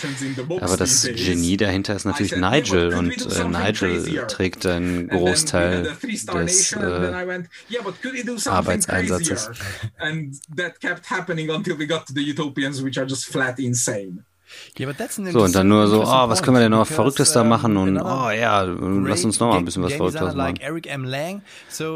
aber 0.60 0.76
das 0.76 1.04
Genie 1.04 1.56
dahinter 1.56 1.94
ist 1.94 2.04
natürlich 2.04 2.36
Nigel 2.36 2.94
und 2.94 3.26
äh, 3.26 3.44
Nigel 3.44 4.26
trägt 4.26 4.66
einen 4.66 5.08
Großteil 5.08 5.96
des 6.02 6.72
äh, 6.72 7.26
Arbeitseinsatzes. 8.48 9.50
So, 15.32 15.42
und 15.44 15.54
dann 15.54 15.68
nur 15.68 15.86
so, 15.86 16.02
oh, 16.02 16.28
was 16.28 16.42
können 16.42 16.56
wir 16.56 16.60
denn 16.60 16.72
noch 16.72 16.86
Verrücktes 16.86 17.32
da 17.32 17.44
machen? 17.44 17.76
Und, 17.76 17.98
oh 17.98 18.30
ja, 18.30 18.62
lass 18.62 19.24
uns 19.24 19.38
noch 19.38 19.48
mal 19.48 19.58
ein 19.58 19.64
bisschen 19.64 19.82
was 19.82 19.92
Verrücktes 19.92 20.34
machen. 20.34 20.56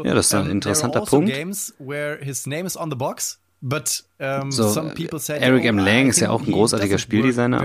Ja, 0.05 0.13
das 0.13 0.27
ist 0.27 0.33
ein 0.35 0.49
interessanter 0.49 1.01
also 1.01 1.17
Punkt. 1.17 1.31
But, 3.61 4.03
um, 4.19 4.51
so, 4.51 4.69
said, 4.69 5.41
Eric 5.41 5.63
oh, 5.63 5.67
M. 5.67 5.77
Lang 5.79 6.09
ist 6.09 6.19
ja 6.19 6.29
auch 6.29 6.45
ein 6.45 6.51
großartiger 6.51 6.99
Spieldesigner. 6.99 7.63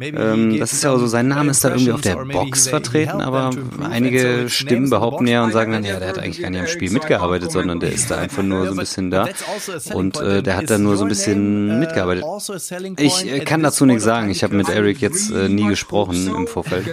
Ähm, 0.00 0.58
das 0.58 0.72
ist 0.72 0.84
ja 0.84 0.90
auch 0.90 0.98
so, 0.98 1.06
sein 1.06 1.28
Name 1.28 1.50
ist 1.50 1.64
da 1.64 1.70
irgendwie 1.70 1.92
auf 1.92 2.00
der 2.00 2.16
Box 2.24 2.68
vertreten, 2.68 3.20
aber 3.20 3.50
einige 3.90 4.48
Stimmen 4.48 4.88
behaupten 4.88 5.26
ja 5.26 5.44
und 5.44 5.52
sagen 5.52 5.72
dann, 5.72 5.84
ja, 5.84 5.98
der 5.98 6.08
hat 6.08 6.18
eigentlich 6.18 6.40
gar 6.40 6.50
nicht 6.50 6.60
am 6.60 6.66
Spiel 6.66 6.90
mitgearbeitet, 6.90 7.50
sondern 7.50 7.80
der 7.80 7.92
ist 7.92 8.10
da 8.10 8.16
einfach 8.16 8.42
nur 8.42 8.66
so 8.66 8.72
ein 8.72 8.78
bisschen 8.78 9.10
da 9.10 9.24
also 9.24 9.94
und 9.94 10.18
äh, 10.18 10.42
der 10.42 10.56
hat 10.56 10.70
da 10.70 10.78
nur 10.78 10.96
so 10.96 11.04
ein 11.04 11.08
bisschen 11.08 11.70
uh, 11.70 11.74
mitgearbeitet. 11.74 12.24
Also 12.24 12.54
ich 12.96 13.30
äh, 13.30 13.40
kann 13.40 13.62
dazu 13.62 13.84
nichts 13.86 14.04
sagen, 14.04 14.30
ich 14.30 14.42
habe 14.44 14.54
mit 14.54 14.68
Eric 14.68 15.00
jetzt 15.00 15.30
äh, 15.30 15.48
nie 15.48 15.66
gesprochen 15.66 16.26
im 16.26 16.46
Vorfeld. 16.46 16.86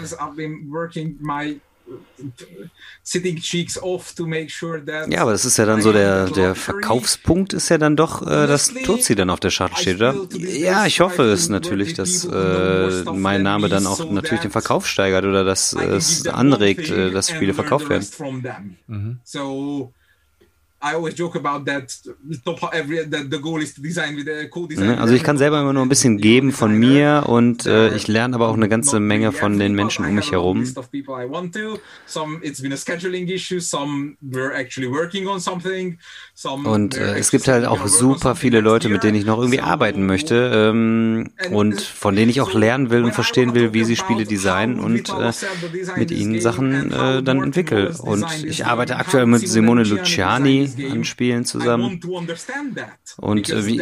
Ja, 5.09 5.21
aber 5.21 5.31
das 5.31 5.45
ist 5.45 5.57
ja 5.57 5.65
dann 5.65 5.81
so 5.81 5.91
der, 5.93 6.29
der 6.29 6.55
Verkaufspunkt 6.55 7.53
ist 7.53 7.69
ja 7.69 7.77
dann 7.77 7.95
doch, 7.95 8.23
äh, 8.23 8.47
dass 8.47 8.73
Tozi 8.73 9.15
dann 9.15 9.29
auf 9.29 9.39
der 9.39 9.51
Schachtel 9.51 9.81
steht, 9.81 9.95
oder? 9.97 10.15
Ja, 10.37 10.85
ich 10.87 10.99
hoffe 10.99 11.23
es 11.23 11.49
natürlich, 11.49 11.93
dass 11.93 12.25
äh, 12.25 13.03
mein 13.13 13.43
Name 13.43 13.69
dann 13.69 13.85
auch 13.85 14.09
natürlich 14.09 14.41
den 14.41 14.51
Verkauf 14.51 14.87
steigert 14.87 15.25
oder 15.25 15.43
dass 15.43 15.73
es 15.73 16.25
anregt, 16.27 16.89
äh, 16.89 17.11
dass 17.11 17.29
Spiele 17.29 17.53
verkauft 17.53 17.89
werden. 17.89 18.77
Mhm. 18.87 19.19
Also 24.99 25.15
ich 25.15 25.23
kann 25.23 25.37
selber 25.37 25.61
immer 25.61 25.73
nur 25.73 25.81
ein 25.81 25.89
bisschen 25.89 26.17
geben 26.17 26.51
von 26.51 26.77
mir 26.77 27.23
und 27.27 27.65
äh, 27.65 27.95
ich 27.95 28.07
lerne 28.07 28.35
aber 28.35 28.49
auch 28.49 28.53
eine 28.53 28.69
ganze 28.69 28.99
Menge 28.99 29.31
von 29.31 29.57
den 29.57 29.73
Menschen 29.73 30.05
um 30.05 30.13
mich 30.13 30.31
herum. 30.31 30.63
Und 36.65 36.97
äh, 36.97 37.17
es 37.17 37.31
gibt 37.31 37.47
halt 37.47 37.65
auch 37.65 37.87
super 37.87 38.35
viele 38.35 38.61
Leute, 38.61 38.89
mit 38.89 39.03
denen 39.03 39.17
ich 39.17 39.25
noch 39.25 39.39
irgendwie 39.39 39.61
arbeiten 39.61 40.05
möchte 40.05 40.51
ähm, 40.53 41.31
und 41.51 41.81
von 41.81 42.15
denen 42.15 42.29
ich 42.29 42.41
auch 42.41 42.53
lernen 42.53 42.89
will 42.91 43.03
und 43.03 43.13
verstehen 43.13 43.55
will, 43.55 43.73
wie 43.73 43.85
sie 43.85 43.95
Spiele 43.95 44.25
designen 44.25 44.79
und 44.79 45.09
äh, 45.09 45.31
mit 45.97 46.11
ihnen 46.11 46.41
Sachen 46.41 46.91
äh, 46.91 47.23
dann 47.23 47.41
entwickeln. 47.41 47.95
Und 47.95 48.25
ich 48.43 48.65
arbeite 48.65 48.97
aktuell 48.97 49.25
mit 49.25 49.47
Simone 49.47 49.83
Luciani 49.83 50.64
an 50.91 51.03
Spielen 51.03 51.45
zusammen. 51.45 51.99
Und 53.17 53.49
äh, 53.49 53.65
wie, 53.65 53.81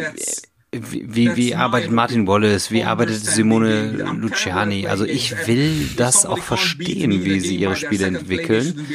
wie, 0.72 1.36
wie 1.36 1.54
arbeitet 1.54 1.92
Martin 1.92 2.26
Wallace, 2.26 2.70
wie 2.70 2.82
arbeitet 2.82 3.16
Simone 3.16 3.92
Luciani? 4.16 4.88
Also 4.88 5.04
ich 5.04 5.46
will 5.46 5.88
das 5.96 6.26
auch 6.26 6.38
verstehen, 6.38 7.24
wie 7.24 7.40
sie 7.40 7.56
ihre 7.56 7.76
Spiele 7.76 8.06
entwickeln. 8.06 8.86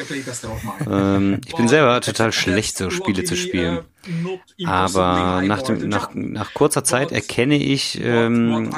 Ähm, 0.90 1.42
ich 1.46 1.56
bin 1.56 1.68
selber 1.68 2.02
total 2.02 2.32
schlecht, 2.32 2.78
so 2.78 2.90
Spiele 2.90 3.24
zu 3.24 3.36
spielen. 3.36 3.80
Aber 4.66 5.42
nach, 5.44 5.62
dem, 5.62 5.90
nach, 5.90 6.12
nach 6.14 6.54
kurzer 6.54 6.84
Zeit 6.84 7.12
erkenne 7.12 7.58
ich 7.58 8.00
ähm, 8.02 8.70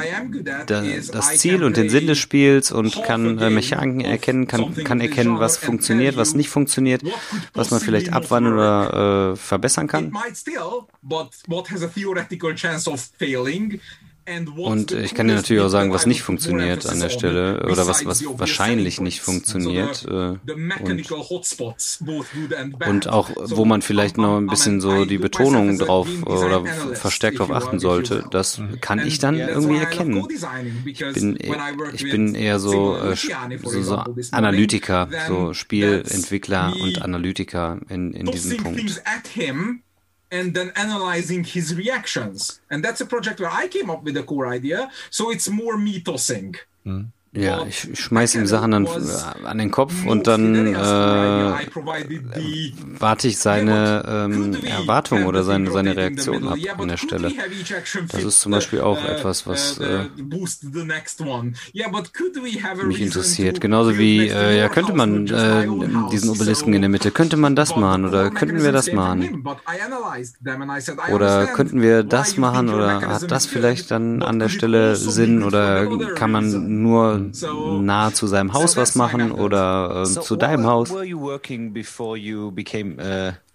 da, 0.66 0.82
das 0.82 1.38
Ziel 1.38 1.64
und 1.64 1.78
den 1.78 1.90
Sinn 1.90 2.08
des 2.08 2.18
Spiels 2.18 2.72
und 2.72 3.04
kann 3.04 3.38
äh, 3.38 3.50
Mechaniken 3.50 4.02
erkennen, 4.02 4.48
kann, 4.48 4.74
kann 4.74 5.00
erkennen, 5.00 5.40
was 5.40 5.58
funktioniert, 5.58 6.18
was 6.18 6.34
nicht 6.34 6.50
funktioniert, 6.50 7.04
was 7.54 7.72
man 7.72 7.80
vielleicht 7.80 8.14
abwandeln 8.14 8.56
oder 8.56 9.32
äh, 9.32 9.36
verbessern 9.36 9.88
kann. 9.88 10.12
Und 14.56 14.92
ich 14.92 15.16
kann 15.16 15.28
dir 15.28 15.34
natürlich 15.34 15.64
auch 15.64 15.70
sagen, 15.70 15.92
was 15.92 16.06
nicht 16.06 16.22
funktioniert 16.22 16.86
an 16.86 17.00
der 17.00 17.10
Stelle 17.10 17.64
oder 17.64 17.88
was, 17.88 18.06
was 18.06 18.24
wahrscheinlich 18.38 19.02
nicht 19.02 19.20
funktioniert. 19.20 20.06
Äh, 20.06 20.38
und, 20.80 21.18
und 22.88 23.08
auch, 23.08 23.32
wo 23.36 23.66
man 23.66 23.82
vielleicht 23.82 24.18
noch 24.18 24.38
ein 24.38 24.46
bisschen 24.46 24.80
so 24.80 25.06
die 25.06 25.18
Betonung 25.18 25.80
drauf 25.80 26.08
oder 26.26 26.64
verstärkt 26.94 27.40
darauf 27.40 27.52
achten 27.52 27.80
sollte, 27.80 28.24
das 28.30 28.62
kann 28.80 29.00
ich 29.00 29.18
dann 29.18 29.36
irgendwie 29.36 29.78
erkennen. 29.78 30.28
Ich 30.86 31.00
bin, 31.14 31.40
ich 31.94 32.04
bin 32.04 32.36
eher 32.36 32.60
so, 32.60 32.98
äh, 32.98 33.16
so, 33.16 33.82
so 33.82 34.04
Analytiker, 34.32 35.10
so 35.28 35.54
Spielentwickler 35.54 36.74
und 36.80 37.02
Analytiker 37.02 37.80
in, 37.90 38.14
in 38.14 38.28
diesem 38.28 38.58
Punkt 38.58 39.02
and 40.32 40.54
then 40.54 40.72
analyzing 40.76 41.44
his 41.44 41.76
reactions. 41.76 42.62
And 42.70 42.84
that's 42.84 43.02
a 43.02 43.06
project 43.06 43.40
where 43.40 43.52
I 43.52 43.68
came 43.68 43.90
up 43.90 44.04
with 44.04 44.14
the 44.14 44.24
core 44.24 44.48
idea. 44.48 44.92
So 45.10 45.30
it's 45.30 45.50
more 45.50 45.78
mythosing. 45.78 46.56
Mm. 46.86 47.08
Ja, 47.34 47.66
ich 47.66 47.98
schmeiß 47.98 48.36
ihm 48.36 48.46
Sachen 48.46 48.72
dann 48.72 48.88
an 49.46 49.58
den 49.58 49.72
Kopf 49.72 50.06
und 50.06 50.28
dann 50.28 50.76
äh, 50.76 50.76
warte 53.00 53.30
ich 53.30 53.38
seine 53.38 54.04
ähm, 54.06 54.54
Erwartung 54.66 55.26
oder 55.26 55.44
seine, 55.44 55.72
seine 55.72 55.96
Reaktion 55.96 56.50
ab 56.50 56.58
an 56.78 56.90
der 56.90 56.98
Stelle. 56.98 57.32
Das 58.10 58.24
ist 58.26 58.42
zum 58.42 58.52
Beispiel 58.52 58.82
auch 58.82 59.02
etwas, 59.06 59.48
was 59.48 59.78
äh, 59.78 60.08
mich 62.84 63.02
interessiert. 63.02 63.62
Genauso 63.62 63.98
wie, 63.98 64.28
äh, 64.28 64.58
ja, 64.60 64.68
könnte 64.68 64.92
man 64.94 65.26
äh, 65.28 65.66
diesen 66.12 66.32
Obelisken 66.32 66.74
in 66.74 66.82
der 66.82 66.90
Mitte, 66.90 67.12
könnte 67.12 67.38
man 67.38 67.56
das 67.56 67.78
machen 67.78 68.04
oder 68.04 68.30
könnten 68.32 68.62
wir 68.62 68.74
das 68.74 68.92
machen? 68.92 69.46
Oder 71.10 71.48
könnten 71.48 71.82
wir 71.82 72.04
das 72.04 72.36
machen 72.36 72.68
oder 72.68 73.00
hat 73.08 73.32
das 73.32 73.46
vielleicht 73.46 73.90
dann 73.90 74.22
an 74.22 74.40
der 74.40 74.50
Stelle 74.50 74.98
Sinn 74.98 75.44
oder 75.44 76.14
kann 76.16 76.32
man 76.32 76.82
nur 76.82 77.21
nah 77.82 78.14
zu 78.14 78.28
seinem 78.28 78.54
Haus 78.54 78.78
was 78.78 78.96
machen 78.96 79.32
oder 79.32 80.04
äh, 80.04 80.06
zu 80.06 80.36
deinem 80.36 80.66
Haus. 80.66 80.92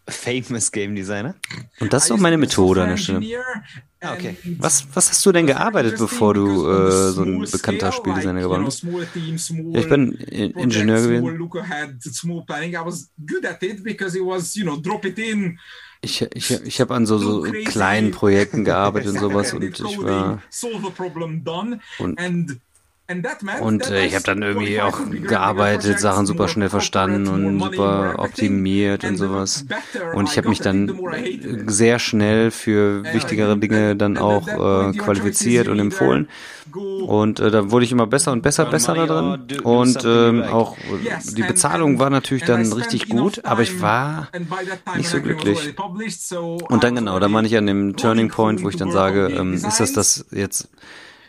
famous 0.08 0.70
Game 0.70 0.94
Designer? 0.94 1.34
Und 1.80 1.92
das 1.92 2.04
ist 2.04 2.10
auch 2.12 2.18
meine 2.18 2.38
Methode 2.38 2.82
an 2.82 2.90
der 2.90 2.96
Stelle. 2.96 3.20
Okay. 4.00 4.36
Was, 4.58 4.86
was 4.92 5.10
hast 5.10 5.24
du 5.26 5.32
denn 5.32 5.46
gearbeitet, 5.46 5.98
bevor 5.98 6.34
du 6.34 6.68
äh, 6.68 7.10
so 7.10 7.22
ein 7.22 7.40
bekannter 7.40 7.90
Spieldesigner 7.92 8.40
geworden 8.40 8.64
bist? 8.64 8.84
Ja, 8.84 9.80
ich 9.80 9.88
bin 9.88 10.12
Ingenieur 10.12 11.00
gewesen. 11.00 11.24
Ich, 16.02 16.22
ich, 16.22 16.50
ich 16.50 16.80
habe 16.80 16.94
an 16.94 17.06
so, 17.06 17.18
so 17.18 17.42
kleinen 17.64 18.10
Projekten 18.12 18.64
gearbeitet 18.64 19.14
und 19.14 19.18
sowas 19.20 19.52
und 19.54 19.64
ich 19.64 19.82
war 19.82 20.42
und 21.98 22.60
und 23.60 23.90
äh, 23.90 24.04
ich 24.04 24.14
habe 24.14 24.24
dann 24.24 24.42
irgendwie 24.42 24.80
auch 24.80 24.98
gearbeitet, 25.28 26.00
Sachen 26.00 26.26
super 26.26 26.48
schnell 26.48 26.68
verstanden 26.68 27.28
und 27.28 27.60
super 27.60 28.14
optimiert 28.18 29.04
und 29.04 29.16
sowas. 29.16 29.64
Und 30.14 30.28
ich 30.28 30.36
habe 30.38 30.48
mich 30.48 30.60
dann 30.60 30.98
sehr 31.66 31.98
schnell 31.98 32.50
für 32.50 33.04
wichtigere 33.12 33.56
Dinge 33.56 33.94
dann 33.94 34.18
auch 34.18 34.48
äh, 34.48 34.92
qualifiziert 34.96 35.68
und 35.68 35.78
empfohlen. 35.78 36.28
Und 36.74 37.40
äh, 37.40 37.50
da 37.50 37.70
wurde 37.70 37.84
ich 37.84 37.92
immer 37.92 38.06
besser 38.06 38.32
und 38.32 38.42
besser, 38.42 38.66
besser 38.66 38.94
da 38.94 39.06
drin. 39.06 39.60
Und 39.60 40.04
ähm, 40.04 40.42
auch 40.42 40.76
die 41.36 41.42
Bezahlung 41.42 41.98
war 41.98 42.10
natürlich 42.10 42.44
dann 42.44 42.72
richtig 42.72 43.08
gut, 43.08 43.44
aber 43.44 43.62
ich 43.62 43.80
war 43.80 44.28
nicht 44.96 45.08
so 45.08 45.20
glücklich. 45.20 45.74
Und 46.68 46.82
dann 46.82 46.96
genau, 46.96 47.18
da 47.20 47.32
war 47.32 47.44
ich 47.44 47.56
an 47.56 47.66
dem 47.66 47.96
Turning 47.96 48.28
Point, 48.28 48.64
wo 48.64 48.68
ich 48.68 48.76
dann 48.76 48.90
sage, 48.90 49.28
ähm, 49.28 49.54
ist 49.54 49.78
das 49.78 49.92
das 49.92 50.26
jetzt 50.32 50.68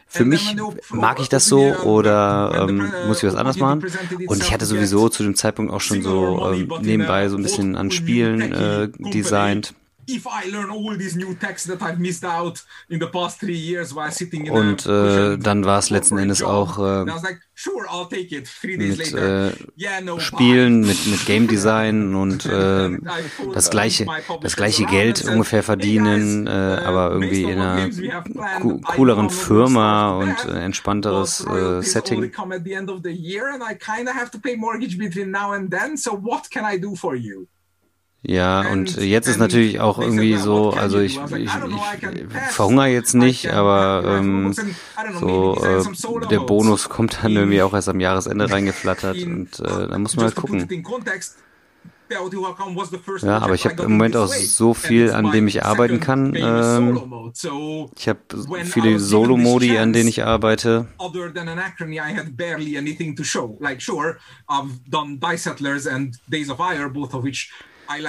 für 0.07 0.25
mich 0.25 0.55
mag 0.89 1.19
ich 1.19 1.29
das 1.29 1.45
so 1.45 1.59
oder 1.59 2.67
ähm, 2.67 2.91
muss 3.07 3.17
ich 3.21 3.29
was 3.29 3.35
anderes 3.35 3.57
machen. 3.57 3.83
Und 4.27 4.41
ich 4.41 4.53
hatte 4.53 4.65
sowieso 4.65 5.09
zu 5.09 5.23
dem 5.23 5.35
Zeitpunkt 5.35 5.71
auch 5.71 5.81
schon 5.81 6.01
so 6.01 6.51
ähm, 6.51 6.71
nebenbei 6.81 7.27
so 7.29 7.37
ein 7.37 7.43
bisschen 7.43 7.75
an 7.75 7.91
Spielen 7.91 8.41
äh, 8.41 8.89
designt. 9.11 9.73
Und 14.51 14.85
äh, 14.85 15.37
dann 15.37 15.65
war 15.65 15.79
es 15.79 15.89
letzten 15.89 16.17
Endes 16.17 16.41
auch 16.43 16.77
äh, 16.79 17.05
mit 18.97 19.13
äh, 19.13 19.51
Spielen, 20.19 20.81
mit, 20.81 21.07
mit 21.07 21.25
Game 21.25 21.47
Design 21.47 22.15
und 22.21 22.45
äh, 22.45 22.97
das 23.53 23.69
gleiche, 23.69 24.05
das 24.41 24.55
gleiche 24.55 24.85
Geld 24.85 25.23
ungefähr 25.25 25.63
verdienen, 25.63 26.47
äh, 26.47 26.49
aber 26.51 27.11
irgendwie 27.11 27.43
in 27.43 27.59
einer 27.59 27.89
cooleren 28.95 29.29
Firma 29.29 30.17
und 30.17 30.45
äh, 30.45 30.59
entspannteres 30.63 31.45
äh, 31.45 31.81
Setting. 31.81 32.31
Ja, 38.29 38.69
und 38.69 38.97
jetzt 38.97 39.27
ist 39.29 39.37
natürlich 39.37 39.79
auch 39.79 39.99
irgendwie 39.99 40.35
so, 40.35 40.71
also 40.71 40.99
ich, 40.99 41.17
ich, 41.37 41.43
ich 41.45 41.49
verhungere 42.49 42.87
jetzt 42.87 43.13
nicht, 43.13 43.49
aber 43.53 44.03
ähm, 44.05 44.53
so 45.17 45.55
äh, 45.63 46.27
der 46.29 46.39
Bonus 46.41 46.89
kommt 46.89 47.19
dann 47.23 47.31
irgendwie 47.37 47.61
auch 47.61 47.73
erst 47.73 47.87
am 47.87 48.01
Jahresende 48.01 48.51
reingeflattert 48.51 49.15
und 49.23 49.59
äh, 49.61 49.87
da 49.87 49.97
muss 49.97 50.17
man 50.17 50.25
halt 50.25 50.35
gucken. 50.35 50.67
Ja, 53.21 53.39
aber 53.39 53.53
ich 53.53 53.65
habe 53.65 53.83
im 53.83 53.91
Moment 53.93 54.15
auch 54.17 54.27
so 54.27 54.73
viel, 54.73 55.11
an 55.11 55.31
dem 55.31 55.47
ich 55.47 55.63
arbeiten 55.63 55.99
kann. 56.01 56.35
Ähm, 56.35 57.31
ich 57.97 58.09
habe 58.09 58.19
viele 58.65 58.99
Solo-Modi, 58.99 59.77
an 59.77 59.93
denen 59.93 60.09
ich 60.09 60.23
arbeite. 60.25 60.87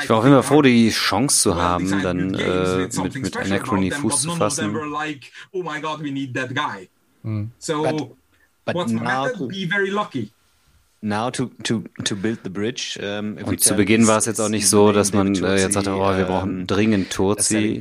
Ich 0.03 0.11
war 0.11 0.19
auch 0.19 0.25
immer 0.25 0.43
froh, 0.43 0.63
die 0.63 0.91
Chance 0.91 1.43
zu 1.43 1.57
haben, 1.57 2.03
dann 2.03 2.35
äh, 2.35 2.89
mit, 3.03 3.15
mit 3.17 3.37
Anachrony 3.37 3.91
Fuß 3.91 4.23
zu 4.23 4.31
fassen. 4.33 4.73
But, 8.65 8.75
but 8.75 8.89
now 8.91 9.29
to, 9.29 9.49
now 11.01 11.31
to, 11.31 11.51
to, 11.63 11.85
to 12.05 12.15
build 12.17 12.41
the 12.45 12.51
bridge, 12.51 12.99
um, 13.01 13.39
Und 13.39 13.61
zu 13.61 13.75
Beginn 13.75 14.07
war 14.07 14.19
es 14.19 14.27
jetzt 14.27 14.41
auch 14.41 14.51
nicht 14.51 14.69
so, 14.69 14.93
dass 14.93 15.13
man 15.15 15.35
äh, 15.35 15.61
jetzt 15.61 15.73
sagte, 15.75 15.93
oh, 15.95 16.17
wir 16.17 16.25
brauchen 16.27 16.67
dringend 16.67 17.11
Turzi. 17.11 17.81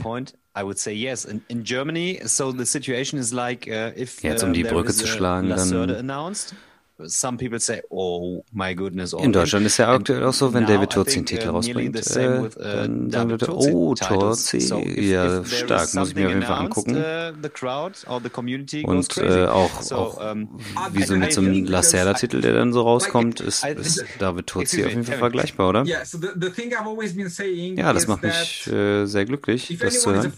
I 0.58 0.64
would 0.64 0.80
say 0.80 0.94
yes. 0.94 1.26
In, 1.26 1.42
in 1.50 1.64
Germany, 1.64 2.20
so 2.24 2.52
the 2.52 2.66
situation 2.66 3.20
is 3.20 3.32
like 3.32 3.68
uh, 3.68 3.92
if 3.96 4.24
jetzt 4.24 4.44
um 4.44 4.54
die 4.54 4.64
Brücke 4.64 4.92
zu 4.94 5.06
schlagen, 5.06 5.50
dann 5.50 6.08
Some 7.06 7.38
people 7.38 7.60
say, 7.60 7.84
oh 7.92 8.44
my 8.52 8.74
goodness. 8.74 9.14
In 9.14 9.32
Deutschland 9.32 9.68
ist 9.68 9.78
ja 9.78 9.92
aktuell 9.94 10.24
auch 10.24 10.34
so, 10.34 10.52
wenn 10.54 10.66
David 10.66 10.90
Turzi 10.90 11.18
einen 11.18 11.28
Titel 11.28 11.50
rausbringt, 11.50 11.96
äh, 12.16 12.40
uh, 12.40 12.50
dann 12.58 13.12
sagen 13.12 13.30
Leute, 13.30 13.56
oh, 13.56 13.94
Turzi, 13.94 14.58
ja, 14.58 15.46
stark, 15.46 15.94
muss 15.94 16.10
ich 16.10 16.16
mir 16.16 16.26
auf 16.26 16.34
jeden 16.34 16.42
Fall 16.42 16.58
angucken. 16.58 16.96
Uh, 16.96 17.34
Und 18.84 19.18
äh, 19.18 19.46
auch, 19.46 19.92
auch 19.92 20.36
wie 20.92 21.04
so 21.04 21.16
mit 21.16 21.34
so 21.34 21.42
einem 21.42 21.66
Lacerda-Titel, 21.66 22.42
der 22.42 22.54
dann 22.54 22.74
so 22.74 22.82
rauskommt, 22.82 23.42
ist, 23.42 23.64
ist 23.64 24.04
David 24.18 24.48
Turzi 24.48 24.84
auf 24.84 24.90
jeden 24.90 25.04
Fall 25.04 25.20
vergleichbar, 25.20 25.70
oder? 25.70 25.84
Ja, 25.84 26.00
das 27.94 28.08
macht 28.08 28.24
mich 28.24 28.68
äh, 28.68 29.06
sehr 29.06 29.26
glücklich, 29.26 29.78
das 29.80 30.02
zu 30.02 30.14
hören. 30.14 30.34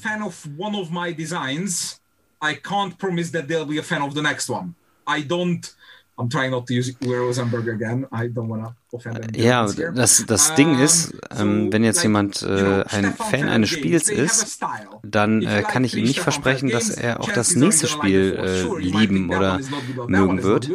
I 2.41 2.55
can't 2.55 2.97
promise 2.97 3.31
that 3.31 3.47
they'll 3.49 3.65
be 3.65 3.79
a 3.79 3.83
fan 3.83 4.01
of 4.01 4.13
the 4.13 4.21
next 4.21 4.49
one. 4.49 4.75
I 5.05 5.21
don't 5.21 5.75
I'm 6.19 6.29
trying 6.29 6.51
not 6.51 6.67
to 6.67 6.73
use 6.73 6.93
Rosenberg 7.01 7.69
again. 7.69 8.05
I 8.11 8.27
don't 8.27 8.49
wanna 8.49 8.75
offend 8.91 9.37
Ja, 9.37 9.65
das, 9.65 10.25
das 10.27 10.53
Ding 10.55 10.77
ist, 10.77 11.13
ähm, 11.37 11.71
wenn 11.71 11.83
jetzt 11.83 12.03
jemand 12.03 12.43
äh, 12.43 12.83
ein 12.87 13.13
Fan 13.13 13.47
eines 13.47 13.69
Spiels 13.69 14.09
ist, 14.09 14.59
dann 15.03 15.41
äh, 15.41 15.63
kann 15.63 15.85
ich 15.85 15.95
ihm 15.95 16.03
nicht 16.03 16.19
versprechen, 16.19 16.69
dass 16.69 16.89
er 16.89 17.21
auch 17.21 17.31
das 17.31 17.55
nächste 17.55 17.87
Spiel 17.87 18.37
äh, 18.37 18.79
lieben 18.81 19.29
oder 19.29 19.59
mögen 20.07 20.43
wird. 20.43 20.69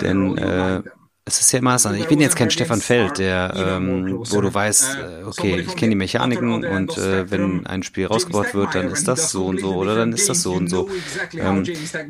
Denn 0.00 0.38
äh, 0.38 0.82
es 1.28 1.40
ist 1.40 1.52
ja 1.52 1.78
so, 1.78 1.92
ich 1.92 2.08
bin 2.08 2.20
jetzt 2.20 2.36
kein 2.36 2.50
Stefan 2.50 2.80
Feld, 2.80 3.18
der, 3.18 3.52
ähm, 3.54 4.18
wo 4.30 4.40
du 4.40 4.52
weißt, 4.52 4.96
äh, 4.96 5.24
okay, 5.24 5.60
ich 5.60 5.76
kenne 5.76 5.90
die 5.90 5.96
Mechaniken 5.96 6.64
und 6.64 6.96
äh, 6.96 7.30
wenn 7.30 7.66
ein 7.66 7.82
Spiel 7.82 8.06
rausgebaut 8.06 8.54
wird, 8.54 8.74
dann 8.74 8.90
ist 8.90 9.06
das 9.06 9.30
so 9.30 9.46
und 9.46 9.60
so 9.60 9.74
oder 9.74 9.94
dann 9.94 10.12
ist 10.12 10.28
das 10.28 10.42
so 10.42 10.54
und 10.54 10.68
so. 10.68 10.88
Ähm, 11.34 11.64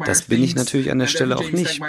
das 0.07 0.22
bin 0.22 0.42
ich 0.42 0.54
natürlich 0.54 0.90
an 0.90 1.00
der 1.00 1.09
Stelle 1.09 1.37
auch 1.37 1.50
nicht. 1.50 1.81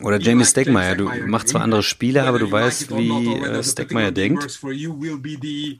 Oder 0.00 0.20
Jamie 0.20 0.44
Stegmaier, 0.44 0.96
du 0.96 1.10
machst 1.26 1.48
zwar 1.48 1.62
andere 1.62 1.82
Spiele, 1.82 2.24
aber 2.24 2.38
du 2.38 2.50
weißt, 2.50 2.90
wie 2.96 3.34
äh, 3.36 3.62
Stegmaier 3.62 4.10
denkt 4.10 4.60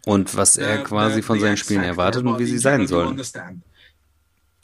und 0.07 0.37
was 0.37 0.57
er 0.57 0.85
quasi 0.85 1.22
von 1.22 1.40
seinen 1.40 1.57
Spielen 1.57 1.83
erwartet 1.83 2.25
und 2.25 2.38
wie 2.38 2.46
sie 2.46 2.59
sein 2.59 2.87
sollen. 2.87 3.20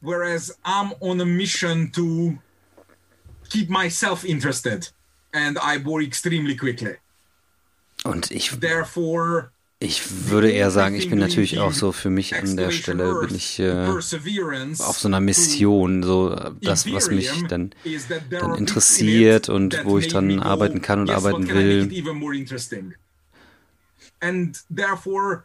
Whereas 0.00 0.56
I'm 0.64 0.92
on 1.00 1.20
a 1.20 1.24
mission 1.24 1.90
to 1.90 2.38
keep 3.50 3.68
myself 3.68 4.24
interested 4.24 4.92
and 5.46 5.58
I 5.58 5.78
bore 5.78 6.02
extremely 6.02 6.56
quickly. 6.56 6.96
Und 8.04 8.30
ich, 8.30 8.50
Therefore, 8.60 9.50
ich 9.80 10.30
würde 10.30 10.50
eher 10.50 10.70
sagen, 10.72 10.96
ich 10.96 11.08
bin 11.08 11.18
natürlich 11.20 11.60
auch 11.60 11.72
so 11.72 11.92
für 11.92 12.10
mich 12.10 12.34
an 12.34 12.56
der 12.56 12.72
Stelle, 12.72 13.14
bin 13.20 13.34
ich 13.36 13.60
äh, 13.60 13.86
auf 13.86 14.98
so 14.98 15.06
einer 15.08 15.20
Mission, 15.20 16.02
so 16.02 16.34
das, 16.60 16.90
was 16.92 17.10
mich 17.10 17.30
dann, 17.48 17.70
dann 18.30 18.54
interessiert 18.56 19.48
und 19.48 19.80
wo 19.84 19.98
ich 19.98 20.08
dann 20.08 20.40
arbeiten 20.40 20.82
kann 20.82 21.00
und 21.00 21.10
arbeiten 21.10 21.48
will. 21.48 21.88
And 24.20 24.58
therefore, 24.68 25.44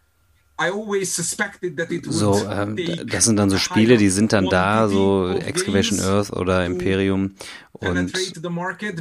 so, 2.10 2.48
ähm, 2.50 2.78
das 3.08 3.26
sind 3.26 3.38
dann 3.38 3.50
so 3.50 3.58
Spiele, 3.58 3.98
die 3.98 4.10
sind 4.10 4.34
dann 4.34 4.46
da, 4.46 4.88
so 4.88 5.30
Excavation 5.30 6.00
Earth 6.00 6.32
oder 6.32 6.66
Imperium. 6.66 7.36
Und 7.72 8.14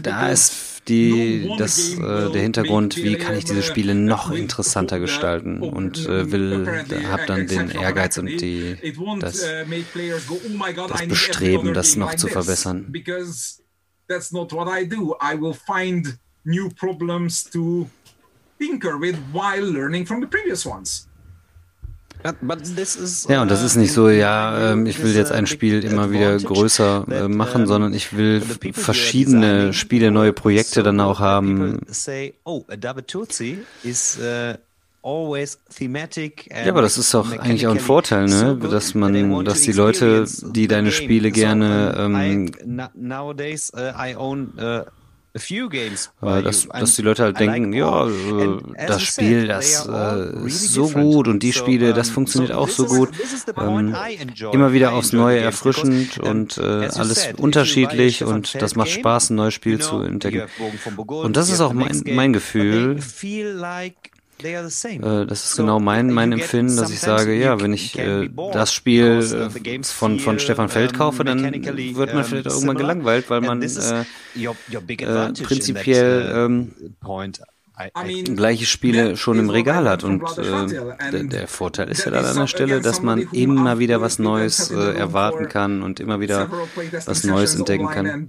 da 0.03 0.31
ist 0.31 0.89
die, 0.89 1.51
das, 1.59 1.95
äh, 1.95 2.31
der 2.33 2.43
Hintergrund, 2.43 2.97
wie 2.97 3.17
kann 3.17 3.37
ich 3.37 3.45
diese 3.45 3.63
Spiele 3.63 3.95
noch 3.95 4.31
interessanter 4.33 4.99
gestalten 4.99 5.63
und 5.63 6.07
äh, 6.07 6.33
will, 6.33 6.85
hab 7.11 7.27
dann 7.27 7.47
den 7.47 7.71
Ehrgeiz 7.71 8.19
und 8.19 8.27
die, 8.27 8.77
das, 9.21 9.45
oh 9.45 10.87
das 10.89 11.07
Bestreben, 11.07 11.75
das 11.75 11.97
noch 11.97 12.15
zu 12.17 12.29
verbessern. 12.29 12.93
That's 14.09 14.33
not 14.33 14.53
what 14.53 14.69
I 14.69 14.85
do. 14.85 15.17
I 15.23 15.41
will 15.41 15.55
find 15.55 16.19
new 16.45 16.69
problems 16.71 17.45
to 17.45 17.89
tinker 18.59 18.99
with 18.99 19.17
while 19.33 19.65
learning 19.65 20.07
from 20.07 20.21
the 20.21 20.27
previous 20.27 20.67
ones. 20.67 21.09
Ja, 23.29 23.43
und 23.43 23.51
das 23.51 23.63
ist 23.63 23.77
nicht 23.77 23.93
so, 23.93 24.09
ja, 24.09 24.75
äh, 24.75 24.89
ich 24.89 25.03
will 25.03 25.15
jetzt 25.15 25.33
ein 25.33 25.47
Spiel 25.47 25.85
immer 25.85 26.11
wieder 26.11 26.37
größer 26.37 27.07
äh, 27.11 27.29
machen, 27.29 27.67
sondern 27.67 27.93
ich 27.95 28.17
will 28.17 28.41
verschiedene 28.73 29.73
Spiele, 29.73 30.11
neue 30.11 30.33
Projekte 30.33 30.83
dann 30.83 31.01
auch 31.01 31.21
haben. 31.21 31.81
Oh, 32.45 32.65
uh, 35.03 35.35
ja, 35.35 36.69
aber 36.69 36.83
das 36.83 36.97
ist 36.97 37.13
doch 37.13 37.37
eigentlich 37.39 37.67
auch 37.67 37.73
ein 37.73 37.81
Vorteil, 37.81 38.27
ne? 38.27 38.57
Dass 38.57 38.95
man, 38.95 39.45
dass 39.45 39.63
die 39.63 39.73
Leute, 39.73 40.27
die 40.43 40.69
deine 40.69 40.93
Spiele 40.93 41.33
gerne 41.33 41.97
ähm, 41.99 42.53
äh, 44.57 44.85
dass, 46.21 46.69
dass 46.69 46.97
die 46.97 47.03
Leute 47.03 47.23
halt 47.23 47.41
denken, 47.41 47.73
ja, 47.73 48.07
äh, 48.07 48.59
das 48.87 49.03
Spiel, 49.03 49.47
das 49.47 49.87
äh, 49.87 50.47
ist 50.47 50.73
so 50.73 50.89
gut 50.89 51.27
und 51.27 51.43
die 51.43 51.55
Spiele, 51.55 51.95
das 51.95 52.11
funktioniert 52.11 52.53
auch 52.53 52.69
so 52.69 52.85
gut. 52.85 53.11
Ähm, 53.57 53.97
immer 54.53 54.73
wieder 54.75 54.93
aufs 54.93 55.13
Neue 55.13 55.41
erfrischend 55.41 56.19
und 56.19 56.59
äh, 56.59 56.63
alles 56.63 57.29
unterschiedlich 57.39 58.25
und 58.25 58.61
das 58.61 58.77
macht 58.77 58.91
Spaß, 58.91 59.31
ein 59.31 59.37
neues 59.37 59.55
Spiel 59.55 59.79
zu 59.79 60.01
entdecken. 60.03 60.43
Und 61.09 61.37
das 61.37 61.49
ist 61.49 61.61
auch 61.61 61.73
mein, 61.73 62.03
mein 62.07 62.33
Gefühl. 62.33 62.99
Äh, 65.03 65.27
das 65.27 65.45
ist 65.45 65.57
genau 65.57 65.81
mein, 65.81 66.11
mein 66.11 66.33
Empfinden, 66.33 66.77
dass 66.77 66.91
ich 66.91 67.01
sage, 67.01 67.35
ja, 67.35 67.61
wenn 67.61 67.73
ich 67.73 67.99
äh, 67.99 68.29
das 68.53 68.73
Spiel 68.73 69.51
äh, 69.57 69.83
von, 69.83 70.19
von 70.19 70.39
Stefan 70.39 70.69
Feld 70.69 70.95
kaufe, 70.95 71.25
dann 71.25 71.43
wird 71.43 72.15
man 72.15 72.25
vielleicht 72.25 72.47
irgendwann 72.47 72.77
gelangweilt, 72.77 73.31
weil 73.31 73.41
man 73.41 73.63
äh, 73.63 74.05
äh, 74.37 75.33
prinzipiell 75.43 76.33
ähm, 76.35 76.73
gleiche 78.37 78.67
Spiele 78.67 79.17
schon 79.17 79.39
im 79.39 79.51
Regal 79.51 79.89
hat. 79.89 80.05
Und 80.05 80.23
äh, 80.39 81.11
der, 81.11 81.25
der, 81.25 81.49
Vorteil 81.49 81.89
ist 81.89 82.05
ja 82.05 82.11
dann 82.11 82.25
an 82.25 82.37
der 82.37 82.47
Stelle, 82.47 82.81
dass 82.81 83.03
man 83.03 83.21
immer 83.33 83.79
wieder 83.79 84.01
was 84.01 84.19
Neues 84.19 84.71
äh, 84.71 84.95
erwarten 84.95 85.49
kann 85.49 85.83
und 85.83 86.01
immer 86.01 86.21
wieder 86.21 86.51
was 87.07 87.25
Neues 87.25 87.55
entdecken 87.55 87.89
kann. 87.89 88.29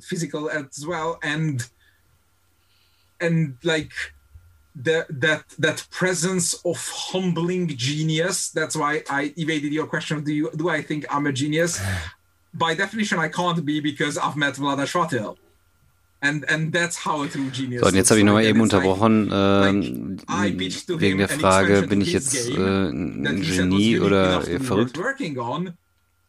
That 4.76 5.06
that 5.22 5.44
that 5.60 5.86
presence 5.92 6.56
of 6.66 6.78
humbling 7.12 7.68
genius. 7.68 8.50
That's 8.50 8.76
why 8.76 9.04
I 9.10 9.32
evaded 9.38 9.72
your 9.72 9.86
question. 9.86 10.24
Do 10.24 10.34
you 10.34 10.50
do 10.56 10.70
I 10.70 10.82
think 10.82 11.06
I'm 11.10 11.28
a 11.28 11.32
genius? 11.32 11.80
By 12.56 12.76
definition, 12.76 13.18
I 13.20 13.30
can't 13.30 13.64
be 13.66 13.80
because 13.80 14.18
I've 14.18 14.36
met 14.36 14.56
Vlada 14.56 14.86
Shvatil. 14.86 15.38
And, 16.22 16.46
and 16.48 16.72
that's 16.72 16.96
how 16.96 17.24
a 17.24 17.28
true 17.28 17.50
genius 17.50 17.82
so, 17.82 17.88
und 17.88 17.96
jetzt 17.96 18.10
habe 18.10 18.20
ich 18.20 18.26
nochmal 18.26 18.46
eben 18.46 18.62
unterbrochen 18.62 19.30
ähm, 19.34 20.18
wegen 20.88 21.18
der 21.18 21.28
Frage, 21.28 21.82
bin 21.82 22.00
ich 22.00 22.14
jetzt 22.14 22.50
äh, 22.50 22.90
ein 22.90 23.42
Genie 23.42 24.00
oder 24.00 24.42
verrückt? 24.42 24.98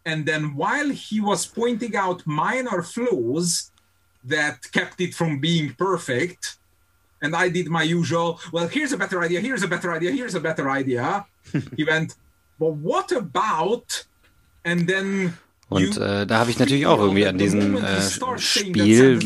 And 0.06 0.26
then 0.26 0.56
while 0.56 0.90
he 0.90 1.20
was 1.20 1.46
pointing 1.46 1.96
out 1.96 2.26
minor 2.26 2.82
flaws 2.82 3.70
that 4.24 4.70
kept 4.72 5.00
it 5.00 5.14
from 5.14 5.40
being 5.40 5.74
perfect, 5.74 6.58
and 7.24 7.34
I 7.34 7.48
did 7.48 7.68
my 7.68 7.82
usual, 7.82 8.38
well, 8.52 8.68
here's 8.68 8.92
a 8.92 8.96
better 8.96 9.22
idea, 9.22 9.40
here's 9.40 9.62
a 9.62 9.68
better 9.68 9.90
idea, 9.92 10.12
here's 10.12 10.34
a 10.34 10.40
better 10.40 10.70
idea. 10.70 11.24
he 11.76 11.84
went, 11.84 12.14
but 12.58 12.72
what 12.88 13.10
about? 13.12 14.04
And 14.64 14.86
then 14.88 15.34
Und 15.70 15.96
äh, 15.96 16.26
da 16.26 16.38
habe 16.40 16.50
ich 16.50 16.58
natürlich 16.58 16.86
auch 16.86 16.98
irgendwie 16.98 17.26
an 17.26 17.38
diesem 17.38 17.76
äh, 17.76 18.00
Spiel 18.36 19.20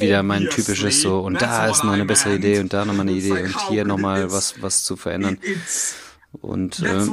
wieder 0.00 0.22
mein 0.22 0.48
typisches 0.48 1.02
so, 1.02 1.20
und 1.20 1.40
da 1.40 1.68
ist 1.68 1.84
noch 1.84 1.92
eine 1.92 2.06
bessere 2.06 2.36
Idee 2.36 2.60
und 2.60 2.72
da 2.72 2.84
nochmal 2.84 3.06
eine 3.06 3.12
Idee 3.12 3.42
und 3.42 3.68
hier 3.68 3.84
nochmal 3.84 4.32
was, 4.32 4.54
was 4.62 4.84
zu 4.84 4.96
verändern. 4.96 5.38
Und 6.40 6.80
äh, 6.80 7.06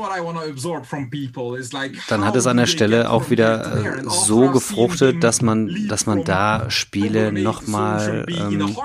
dann 2.08 2.26
hat 2.26 2.36
es 2.38 2.48
an 2.48 2.58
der 2.58 2.68
Stelle 2.68 3.10
auch 3.12 3.30
wieder 3.30 4.00
äh, 4.00 4.04
so 4.08 4.50
gefruchtet, 4.50 5.24
dass 5.24 5.42
man, 5.42 5.88
dass 5.90 6.06
man 6.06 6.24
da 6.24 6.72
Spiele 6.72 7.34
nochmal 7.34 8.26
ähm, 8.30 8.58
noch 8.58 8.78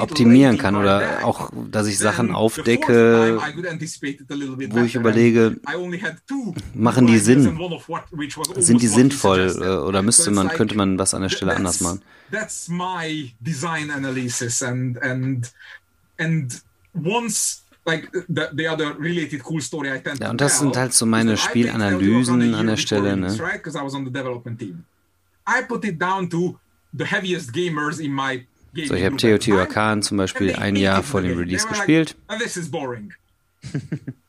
optimieren 0.00 0.58
kann 0.58 0.74
oder 0.74 1.24
auch, 1.24 1.50
dass 1.70 1.86
ich 1.86 1.96
Sachen 1.96 2.34
aufdecke, 2.34 3.38
wo 4.70 4.80
ich 4.80 4.96
überlege, 4.96 5.56
machen 6.74 7.06
die 7.06 7.18
Sinn? 7.18 7.56
Sind 8.56 8.82
die 8.82 8.88
sinnvoll 8.88 9.56
äh, 9.60 9.86
oder 9.86 10.02
müsste 10.02 10.32
man, 10.32 10.48
könnte 10.48 10.76
man 10.76 10.98
was 10.98 11.14
an 11.14 11.22
der 11.22 11.28
Stelle 11.28 11.54
anders 11.54 11.80
machen? 11.80 12.02
That's 12.32 12.68
my 12.68 13.32
design 13.38 13.90
analysis 13.90 14.62
and 14.62 15.00
and 15.00 15.52
and 16.18 16.62
once 16.94 17.63
ja, 20.20 20.30
und 20.30 20.40
das 20.40 20.58
sind 20.58 20.76
halt 20.76 20.94
so 20.94 21.04
meine 21.06 21.36
Spielanalysen 21.36 22.54
an 22.54 22.66
der 22.66 22.76
Stelle. 22.76 23.16
Ne? 23.16 23.30
So, 28.86 28.94
ich 28.94 29.04
habe 29.04 29.16
Teotihuacan 29.16 30.02
zum 30.02 30.16
Beispiel 30.16 30.54
ein 30.54 30.76
Jahr 30.76 31.02
vor 31.02 31.22
dem 31.22 31.36
Release 31.38 31.66
gespielt. 31.66 32.16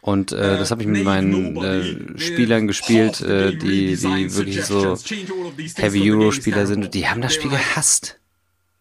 Und 0.00 0.32
äh, 0.32 0.58
das 0.58 0.70
habe 0.70 0.82
ich 0.82 0.88
mit 0.88 1.04
meinen 1.04 1.56
äh, 1.56 2.18
Spielern 2.18 2.66
gespielt, 2.66 3.20
äh, 3.20 3.54
die, 3.56 3.96
die 3.96 4.34
wirklich 4.36 4.64
so 4.64 4.96
Heavy 5.76 6.10
Euro-Spieler 6.10 6.66
sind. 6.66 6.86
Und 6.86 6.94
die 6.94 7.06
haben 7.08 7.20
das 7.20 7.34
Spiel 7.34 7.50
gehasst. 7.50 8.18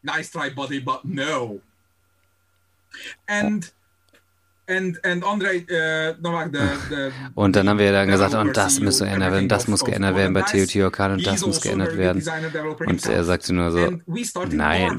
Nice 0.01 0.31
try, 0.31 0.49
buddy, 0.49 0.79
but 0.79 1.05
no. 1.05 1.61
And 3.27 3.73
And, 4.65 4.97
and 5.03 5.25
Andre, 5.25 5.57
uh, 5.57 6.15
Novak, 6.21 6.53
the, 6.53 6.59
the, 6.89 7.11
und 7.35 7.53
dann 7.53 7.67
haben 7.67 7.79
wir 7.79 7.91
dann 7.91 8.07
gesagt, 8.07 8.33
und 8.33 8.55
das 8.55 8.79
müsste 8.79 9.03
geändert 9.03 9.33
werden, 9.33 9.49
das 9.49 9.67
muss 9.67 9.83
geändert 9.83 10.15
werden 10.15 10.33
bei 10.33 10.41
Teotihuacan 10.43 11.11
und 11.11 11.27
das 11.27 11.45
muss 11.45 11.57
also 11.57 11.67
geändert 11.67 11.97
werden. 11.97 12.23
Und 12.85 13.05
er 13.05 13.23
sagte 13.25 13.53
nur 13.53 13.71
so, 13.71 13.99
nein. 14.51 14.97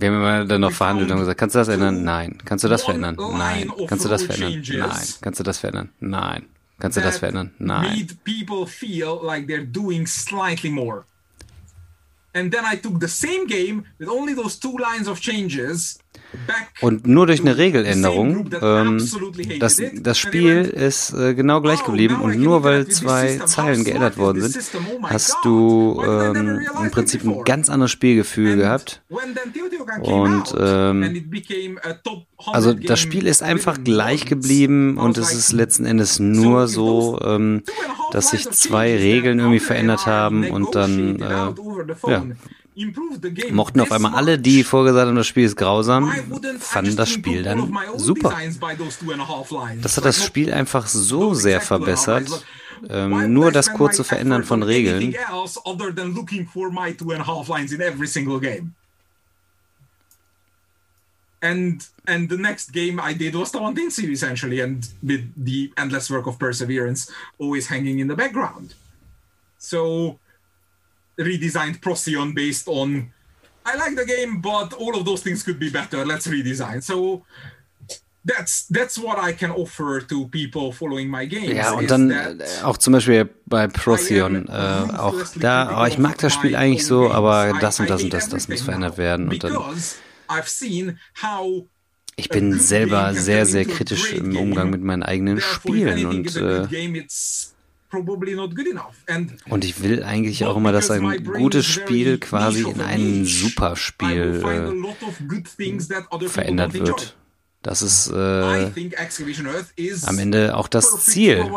Wir 0.00 0.08
haben 0.08 0.16
immer 0.16 0.44
dann 0.46 0.60
noch 0.62 0.72
verhandelt 0.72 1.10
und 1.10 1.18
gesagt, 1.18 1.38
kannst 1.38 1.54
du 1.54 1.58
das 1.58 1.68
ändern? 1.68 2.04
Nein. 2.04 2.38
Kannst 2.46 2.64
du 2.64 2.68
das 2.68 2.84
verändern? 2.84 3.16
Nein. 3.36 3.70
Kannst 3.86 4.06
du 4.06 4.08
das 4.08 4.22
verändern? 4.22 4.62
Nein. 4.66 5.06
Kannst 5.20 5.40
du 5.40 5.44
das 5.44 5.58
verändern? 5.58 5.90
Nein. 6.00 6.46
Kannst 6.84 6.98
du 6.98 7.00
das 7.00 7.16
verändern? 7.18 7.50
Nein. 7.58 7.96
Made 7.96 8.14
people 8.24 8.66
feel 8.66 9.18
like 9.22 9.46
they're 9.46 9.64
doing 9.64 10.06
slightly 10.06 10.68
more. 10.68 11.06
And 12.34 12.52
then 12.52 12.66
I 12.66 12.76
took 12.76 13.00
the 13.00 13.08
same 13.08 13.46
game 13.46 13.84
with 13.98 14.10
only 14.10 14.34
those 14.34 14.58
two 14.58 14.76
lines 14.76 15.08
of 15.08 15.18
changes 15.18 15.98
und 16.80 17.06
nur 17.06 17.26
durch 17.26 17.40
eine 17.40 17.56
Regeländerung, 17.56 18.50
ähm, 18.60 19.08
das, 19.60 19.80
das 19.94 20.18
Spiel 20.18 20.62
ist 20.62 21.12
äh, 21.12 21.34
genau 21.34 21.60
gleich 21.60 21.84
geblieben 21.84 22.20
und 22.20 22.38
nur 22.38 22.64
weil 22.64 22.88
zwei 22.88 23.38
Zeilen 23.44 23.84
geändert 23.84 24.18
worden 24.18 24.42
sind, 24.42 24.64
oh 24.74 25.02
hast 25.02 25.36
du 25.44 26.02
ähm, 26.04 26.60
im 26.82 26.90
Prinzip 26.90 27.24
ein 27.24 27.44
ganz 27.44 27.68
anderes 27.70 27.90
Spielgefühl 27.90 28.56
gehabt. 28.56 29.02
Und 30.00 30.54
ähm, 30.58 31.30
also 32.46 32.72
das 32.72 33.00
Spiel 33.00 33.26
ist 33.26 33.42
einfach 33.42 33.82
gleich 33.82 34.26
geblieben 34.26 34.98
und 34.98 35.18
es 35.18 35.32
ist 35.32 35.52
letzten 35.52 35.86
Endes 35.86 36.18
nur 36.18 36.68
so, 36.68 37.20
ähm, 37.24 37.62
dass 38.12 38.30
sich 38.30 38.48
zwei 38.50 38.96
Regeln 38.96 39.38
irgendwie 39.38 39.60
verändert 39.60 40.06
haben 40.06 40.48
und 40.50 40.74
dann 40.74 41.20
äh, 41.20 42.10
ja, 42.10 42.24
mochten 43.52 43.80
auf 43.80 43.92
einmal 43.92 44.14
alle, 44.14 44.38
die 44.38 44.64
vorgesagt 44.64 45.08
haben, 45.08 45.16
das 45.16 45.26
Spiel 45.26 45.44
ist 45.44 45.56
grausam, 45.56 46.12
fanden 46.58 46.96
das 46.96 47.10
Spiel 47.10 47.42
dann 47.42 47.72
super. 47.96 48.36
Das 49.82 49.96
hat 49.96 50.04
das 50.04 50.24
Spiel 50.24 50.52
einfach 50.52 50.86
so 50.86 51.34
sehr 51.34 51.60
verbessert. 51.60 52.44
Ähm, 52.88 53.32
nur 53.32 53.52
das 53.52 53.72
kurze 53.72 54.04
Verändern 54.04 54.44
von 54.44 54.62
Regeln. 54.62 55.14
And 61.40 61.86
and 62.06 62.30
the 62.30 62.38
next 62.38 62.72
game 62.72 62.98
I 62.98 63.12
did 63.12 63.34
was 63.34 63.52
the 63.52 63.58
one 63.58 63.76
series 63.90 64.22
essentially, 64.22 64.62
and 64.62 64.88
with 65.02 65.28
the 65.36 65.70
endless 65.76 66.10
work 66.10 66.26
of 66.26 66.38
perseverance 66.38 67.12
always 67.38 67.68
hanging 67.68 67.98
in 67.98 68.08
the 68.08 68.14
background. 68.14 68.74
So 69.58 70.18
redesigned 71.18 71.80
Procyon 71.80 72.34
based 72.34 72.68
on 72.68 73.12
I 73.66 73.76
like 73.76 73.96
the 73.96 74.04
game, 74.04 74.40
but 74.40 74.74
all 74.74 74.94
of 74.94 75.04
those 75.04 75.22
things 75.22 75.42
could 75.42 75.58
be 75.58 75.70
better. 75.70 76.04
Let's 76.04 76.26
redesign. 76.26 76.82
So 76.82 77.22
that's 78.24 78.66
that's 78.68 78.98
what 78.98 79.18
I 79.18 79.32
can 79.32 79.50
offer 79.50 80.00
to 80.00 80.28
people 80.28 80.72
following 80.72 81.08
my 81.10 81.26
games. 81.26 81.54
Ja, 81.54 81.72
und 81.72 81.90
dann 81.90 82.10
äh, 82.10 82.36
auch 82.62 82.76
zum 82.76 82.92
Beispiel 82.92 83.28
bei 83.46 83.66
Procyon, 83.68 84.48
äh, 84.48 84.52
auch 84.52 85.14
da, 85.36 85.82
oh, 85.82 85.86
ich 85.86 85.98
mag 85.98 86.18
das 86.18 86.34
Spiel 86.34 86.56
eigentlich 86.56 86.86
so, 86.86 87.10
aber 87.10 87.56
das 87.60 87.80
und 87.80 87.88
das 87.88 88.02
und 88.02 88.12
das, 88.12 88.28
das 88.28 88.48
muss 88.48 88.62
verändert 88.62 88.98
werden. 88.98 89.28
Und 89.28 89.44
dann 89.44 89.56
ich 92.16 92.28
bin 92.28 92.58
selber 92.60 93.12
sehr, 93.14 93.44
sehr 93.44 93.64
kritisch 93.64 94.12
im 94.12 94.36
Umgang 94.36 94.70
mit 94.70 94.82
meinen 94.82 95.02
eigenen 95.02 95.40
Spielen 95.40 96.06
und 96.06 96.36
äh, 96.36 96.66
und 99.48 99.64
ich 99.64 99.82
will 99.82 100.02
eigentlich 100.02 100.44
auch 100.44 100.56
immer, 100.56 100.72
dass 100.72 100.90
ein 100.90 101.24
gutes 101.24 101.66
Spiel 101.66 102.18
quasi 102.18 102.62
in 102.62 102.80
ein 102.80 103.24
Superspiel 103.24 104.42
äh, 104.42 106.28
verändert 106.28 106.74
wird. 106.74 107.16
Das 107.62 107.80
ist 107.80 108.08
äh, 108.08 108.70
am 110.02 110.18
Ende 110.18 110.56
auch 110.56 110.68
das 110.68 111.06
Ziel. 111.06 111.50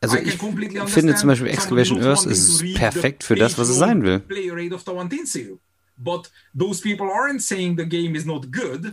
Also 0.00 0.16
ich 0.16 0.38
finde 0.86 1.14
zum 1.16 1.28
Beispiel 1.28 1.48
Excavation 1.48 2.02
Earth 2.02 2.24
ist 2.24 2.64
perfekt 2.74 3.24
für 3.24 3.34
das, 3.34 3.58
was 3.58 3.68
es 3.68 3.76
sein 3.76 4.02
will. 4.02 4.22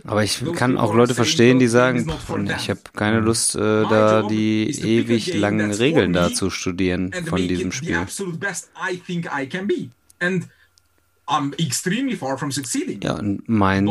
Aber 0.04 0.24
ich 0.24 0.42
kann 0.54 0.76
auch 0.78 0.92
Leute 0.94 1.14
verstehen, 1.14 1.58
die 1.58 1.68
sagen, 1.68 2.04
ich 2.58 2.70
habe 2.70 2.80
keine 2.94 3.20
Lust, 3.20 3.54
äh, 3.54 3.58
da 3.58 4.22
die 4.22 4.70
ewig 4.82 5.26
langen 5.40 5.70
Regeln 5.72 6.12
da 6.12 6.32
zu 6.32 6.50
studieren 6.50 7.12
von 7.26 7.38
diesem 7.48 7.72
Spiel. 7.72 7.90
Ja, 13.02 13.14
und 13.14 13.48
mein, 13.48 13.84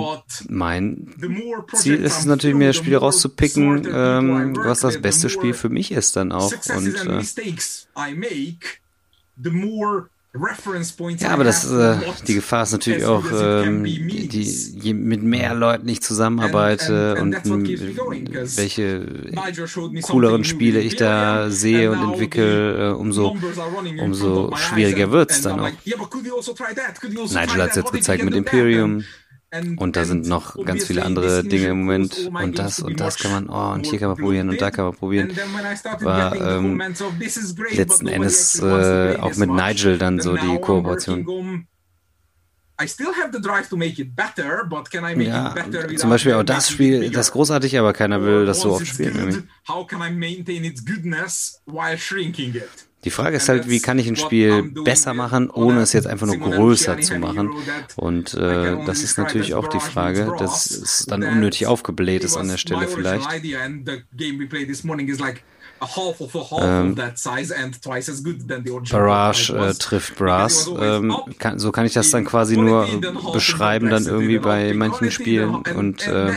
mein 0.49 1.13
Ziel 1.73 1.95
ist 1.95 2.19
es 2.19 2.25
natürlich, 2.25 2.55
mir 2.55 2.67
das 2.67 2.77
Spiel 2.77 2.95
rauszupicken, 2.97 3.85
ähm, 3.93 4.55
was 4.63 4.79
das 4.79 5.01
beste 5.01 5.29
Spiel 5.29 5.53
für 5.53 5.69
mich 5.69 5.91
ist 5.91 6.15
dann 6.15 6.31
auch. 6.31 6.49
Und, 6.77 6.85
äh, 7.09 7.19
ja, 11.19 11.29
aber 11.29 11.43
das, 11.43 11.69
äh, 11.71 11.97
die 12.27 12.35
Gefahr 12.35 12.63
ist 12.63 12.71
natürlich 12.73 13.05
auch, 13.05 13.23
ähm, 13.31 13.83
die, 13.83 14.27
die, 14.27 14.93
mit 14.93 15.23
mehr 15.23 15.53
Leuten 15.53 15.87
ich 15.87 16.01
zusammenarbeite 16.01 17.15
und 17.21 17.35
welche 18.57 19.31
cooleren 20.01 20.43
Spiele 20.43 20.79
ich 20.81 20.95
da 20.97 21.49
sehe 21.49 21.91
und 21.91 22.11
entwickle, 22.11 22.89
äh, 22.89 22.93
umso, 22.93 23.35
umso 24.01 24.55
schwieriger 24.55 25.11
wird's 25.11 25.41
dann 25.41 25.59
auch. 25.59 25.65
Also 25.65 27.39
Nigel 27.39 27.61
hat 27.61 27.69
es 27.69 27.75
jetzt 27.75 27.91
gezeigt 27.93 28.23
mit 28.23 28.35
Imperium. 28.35 29.03
Und 29.77 29.95
da 29.95 30.03
sind 30.05 30.27
noch 30.27 30.63
ganz 30.65 30.85
viele 30.85 31.03
andere 31.05 31.43
Dinge 31.43 31.67
im 31.67 31.79
Moment. 31.79 32.29
Und 32.29 32.59
das 32.59 32.79
und 32.79 32.99
das 32.99 33.17
kann 33.17 33.31
man, 33.31 33.49
oh, 33.49 33.73
und 33.73 33.85
hier 33.85 33.99
kann 33.99 34.09
man 34.09 34.17
probieren 34.17 34.49
und 34.49 34.59
da 34.59 34.69
kann 34.71 34.85
man 34.85 34.93
probieren. 34.95 35.29
War 36.05 36.35
ähm, 36.57 36.77
letzten 37.77 38.07
Endes 38.07 38.59
äh, 38.61 39.17
auch 39.21 39.35
mit 39.37 39.49
Nigel 39.49 39.97
dann 39.97 40.19
so 40.19 40.35
die 40.35 40.57
Kooperation. 40.59 41.23
ja, 45.27 45.53
zum 45.97 46.09
Beispiel 46.09 46.33
auch 46.33 46.43
das 46.43 46.69
Spiel, 46.69 47.09
das 47.11 47.27
ist 47.27 47.31
großartig, 47.31 47.79
aber 47.79 47.93
keiner 47.93 48.21
will 48.21 48.45
das 48.45 48.61
so 48.61 48.71
oft 48.73 48.85
spielen. 48.87 49.47
Die 53.05 53.11
Frage 53.11 53.37
ist 53.37 53.47
halt, 53.49 53.69
wie 53.69 53.79
kann 53.79 53.99
ich 53.99 54.07
ein 54.07 54.15
Spiel 54.15 54.63
besser 54.63 55.13
machen, 55.13 55.51
ohne 55.51 55.81
es 55.81 55.93
jetzt 55.93 56.07
einfach 56.07 56.25
nur 56.25 56.37
größer 56.37 56.99
zu 56.99 57.19
machen? 57.19 57.51
Und 57.95 58.33
äh, 58.33 58.83
das 58.85 59.03
ist 59.03 59.19
natürlich 59.19 59.53
auch 59.53 59.67
die 59.67 59.79
Frage, 59.79 60.35
dass 60.39 60.71
es 60.71 61.05
dann 61.05 61.23
unnötig 61.23 61.67
aufgebläht 61.67 62.23
ist 62.23 62.35
an 62.35 62.47
der 62.47 62.57
Stelle 62.57 62.87
vielleicht. 62.87 63.29
Ähm, 63.31 63.85
Barrage 68.89 69.53
äh, 69.53 69.73
trifft 69.73 70.15
Brass. 70.15 70.69
Ähm, 70.79 71.15
kann, 71.37 71.59
so 71.59 71.71
kann 71.71 71.85
ich 71.85 71.93
das 71.93 72.09
dann 72.09 72.25
quasi 72.25 72.57
nur 72.57 72.87
beschreiben, 73.33 73.89
dann 73.89 74.05
irgendwie 74.05 74.39
bei 74.39 74.73
manchen 74.73 75.11
Spielen. 75.11 75.55
Und 75.55 76.07
äh, 76.07 76.33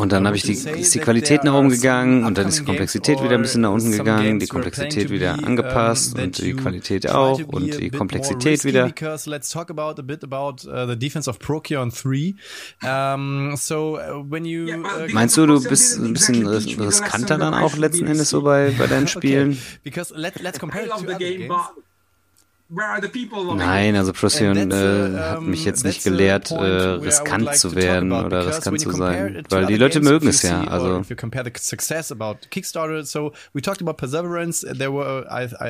und 0.00 0.12
dann 0.12 0.26
habe 0.26 0.36
ich 0.36 0.42
die, 0.42 0.52
ist 0.52 0.94
die 0.94 0.98
Qualität 0.98 1.44
nach 1.44 1.54
oben 1.54 1.68
gegangen 1.68 2.24
und 2.24 2.38
dann 2.38 2.48
ist 2.48 2.60
die 2.60 2.64
Komplexität 2.64 3.22
wieder 3.22 3.34
ein 3.34 3.42
bisschen 3.42 3.60
nach 3.60 3.70
unten 3.70 3.92
gegangen, 3.92 4.38
die 4.38 4.46
Komplexität 4.46 5.10
wieder 5.10 5.34
angepasst 5.44 6.18
und 6.18 6.38
die 6.38 6.54
Qualität 6.54 7.08
auch 7.10 7.38
und 7.46 7.78
die 7.78 7.90
Komplexität 7.90 8.64
wieder. 8.64 8.92
Let's 9.26 9.50
talk 9.50 9.70
about 9.70 10.00
a 10.00 10.02
bit 10.02 10.24
about 10.24 10.66
uh, 10.66 10.86
the 10.86 10.96
defense 10.96 11.28
of 11.28 11.38
Procyon 11.38 11.90
3. 11.90 12.34
Um, 12.82 13.56
so 13.56 13.98
uh, 13.98 14.22
when 14.28 14.44
you 14.44 14.66
uh, 14.68 15.12
Meinst 15.12 15.36
du, 15.36 15.46
du 15.46 15.62
bist 15.62 15.98
ein 15.98 16.12
bisschen 16.12 16.46
riskanter 16.46 17.38
dann 17.38 17.54
auch 17.54 17.76
letzten 17.76 18.06
Endes 18.06 18.30
so 18.30 18.42
bei, 18.42 18.72
bei 18.78 18.86
deinen 18.86 19.08
Spielen? 19.08 19.58
Because 19.82 20.14
let, 20.16 20.40
let's 20.40 20.58
compare 20.58 20.84
it 20.84 20.90
to 20.90 20.96
other 20.96 21.18
games. 21.18 21.52
Nein, 22.72 23.96
also 23.96 24.12
Procyon 24.12 24.70
äh, 24.70 25.18
hat 25.18 25.42
mich 25.42 25.64
jetzt 25.64 25.84
nicht 25.84 26.04
gelehrt, 26.04 26.52
äh, 26.52 26.54
riskant 26.54 27.56
zu 27.56 27.74
werden 27.74 28.12
oder 28.12 28.46
riskant 28.46 28.80
zu 28.80 28.92
sein, 28.92 29.42
weil 29.48 29.66
die 29.66 29.74
Leute 29.76 30.00
mögen 30.00 30.28
es 30.28 30.42
ja. 30.42 30.62
Also 30.62 31.02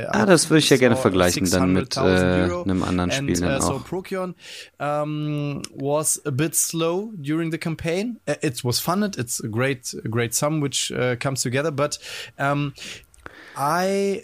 ah, 0.09 0.26
das 0.26 0.51
würde 0.51 0.59
ich 0.59 0.68
ja 0.68 0.76
gerne 0.76 0.96
vergleichen 0.96 1.51
dann 1.51 1.72
mit 1.72 1.96
äh, 1.96 2.01
einem 2.01 2.82
anderen 2.82 3.11
Spiel 3.11 3.40
dann 3.40 3.62
auch. 3.62 3.82
Procyon 3.84 4.34
was 4.78 6.20
a 6.26 6.30
bit 6.30 6.55
slow 6.55 7.12
during 7.16 7.51
the 7.51 7.59
campaign. 7.59 8.20
It 8.42 8.62
was 8.62 8.78
fun. 8.78 9.03
It's 9.16 9.42
a 9.42 9.48
great, 9.48 9.96
great 10.11 10.34
sum 10.34 10.61
which 10.61 10.92
comes 11.18 11.42
together, 11.42 11.72
but 11.72 11.98
um, 12.36 12.74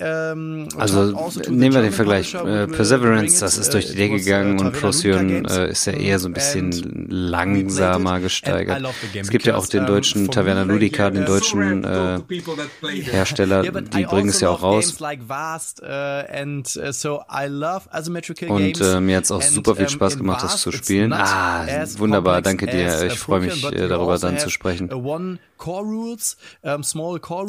ähm, 0.00 0.68
also 0.76 1.30
nehmen 1.48 1.74
wir 1.74 1.82
den 1.82 1.92
Vergleich. 1.92 2.34
Äh, 2.34 2.66
Perseverance, 2.68 3.40
das 3.40 3.58
ist 3.58 3.74
durch 3.74 3.88
die 3.90 3.96
Decke 3.96 4.16
gegangen 4.18 4.60
und 4.60 4.72
Procyon 4.72 5.44
äh, 5.44 5.70
ist 5.70 5.86
ja 5.86 5.92
eher 5.92 6.18
so 6.18 6.28
ein 6.28 6.32
bisschen 6.32 7.06
langsamer 7.08 8.20
gesteigert. 8.20 8.82
Es 9.14 9.30
gibt 9.30 9.44
ja 9.44 9.56
auch 9.56 9.66
den 9.66 9.86
deutschen 9.86 10.30
Taverna 10.30 10.62
Ludica, 10.62 11.10
den 11.10 11.24
deutschen 11.26 11.84
äh, 11.84 12.20
Hersteller, 13.02 13.62
die 13.62 14.04
bringen 14.04 14.28
es 14.28 14.40
ja 14.40 14.50
auch 14.50 14.62
raus. 14.62 14.96
Und 18.48 18.80
äh, 18.80 19.00
mir 19.00 19.16
hat 19.16 19.24
es 19.24 19.30
auch 19.32 19.42
super 19.42 19.76
viel 19.76 19.88
Spaß 19.88 20.16
gemacht, 20.16 20.42
das 20.42 20.60
zu 20.60 20.72
spielen. 20.72 21.12
Ah, 21.12 21.66
wunderbar, 21.98 22.42
danke 22.42 22.66
dir. 22.66 23.04
Ich 23.06 23.18
freue 23.18 23.40
mich 23.40 23.64
äh, 23.72 23.88
darüber 23.88 24.18
dann 24.18 24.38
zu 24.38 24.50
sprechen. 24.50 24.88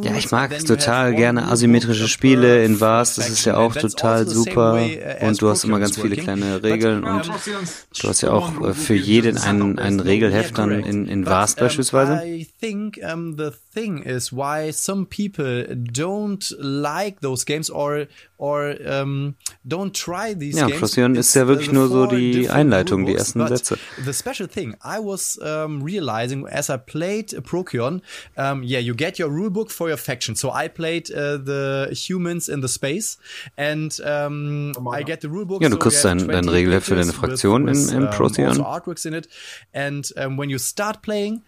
Ja, 0.04 0.16
ich 0.18 0.32
mag 0.32 0.58
total 0.66 1.14
gerne 1.14 1.48
asymmetrische 1.68 2.08
Spiele 2.08 2.64
in 2.64 2.80
Vars, 2.80 3.16
das 3.16 3.30
ist 3.30 3.46
ja 3.46 3.58
auch 3.58 3.76
total 3.76 4.28
super. 4.28 4.80
und 5.22 5.42
du 5.42 5.50
hast 5.50 5.64
immer 5.66 5.80
ganz 5.80 6.00
viele 6.00 6.16
kleine 6.16 6.64
Regeln 6.64 7.04
und 7.04 7.28
du 7.28 8.08
hast 8.08 8.22
ja 8.22 8.32
auch 8.32 8.70
äh, 8.70 8.74
für 8.74 8.96
jeden 8.96 9.38
ein, 9.38 9.78
ein 9.80 10.00
Regelheft 10.00 10.58
dann 10.58 10.72
in, 10.72 11.08
in 11.08 11.26
Vars 11.26 11.56
beispielsweise. 11.56 12.22
I 12.26 12.48
think 12.60 12.96
the 12.96 13.52
thing 13.74 14.02
is 14.02 14.32
why 14.32 14.72
some 14.72 15.06
people 15.06 15.66
don't 15.76 16.56
like 16.60 17.20
those 17.22 17.46
games 17.46 17.70
or 17.70 18.08
or 18.38 18.76
um, 18.86 19.36
don't 19.68 19.94
try 19.94 20.34
these 20.34 20.60
ja, 20.60 20.68
Procyon 20.68 21.16
ist 21.16 21.34
ja 21.34 21.48
wirklich 21.48 21.72
nur 21.72 21.88
so 21.88 22.06
die 22.06 22.50
Einleitung, 22.50 23.06
die 23.06 23.16
ersten 23.16 23.46
Sätze. 23.48 23.78
The 24.04 24.14
special 24.14 24.48
thing 24.48 24.76
I 24.84 25.00
was 25.00 25.40
um, 25.42 25.82
realizing 25.84 26.48
as 26.48 26.70
I 26.70 26.78
played 26.78 27.44
Procyon, 27.44 28.02
um, 28.38 28.64
yeah, 28.64 28.80
you 28.80 28.96
get 28.96 29.20
your 29.20 29.30
rulebook 29.30 29.72
for 29.72 29.90
your 29.90 29.98
faction. 29.98 30.36
So 30.36 30.52
I 30.52 30.68
played 30.68 31.12
uh, 31.12 31.38
the 31.38 31.90
humans 31.92 32.48
in 32.48 32.62
the 32.62 32.68
space 32.68 33.18
and 33.58 34.00
um, 34.02 34.74
I 34.92 35.04
get 35.04 35.22
the 35.22 35.30
rulebook. 35.30 35.62
Ja, 35.62 35.70
du 35.70 35.78
kriegst 35.78 36.02
so 36.02 36.10
dein, 36.10 36.28
dein 36.28 36.48
Regelheft 36.48 36.88
für 36.88 36.96
deine 36.96 37.14
Fraktion 37.14 37.66
with, 37.66 37.92
in, 37.92 38.04
in 38.04 38.10
Procyon. 38.10 38.50
Also 38.50 38.64
artworks 38.64 39.06
in 39.06 39.14
it. 39.14 39.28
And 39.74 40.12
um, 40.16 40.38
when 40.38 40.50
you 40.50 40.60
start 40.60 41.02
playing, 41.02 41.42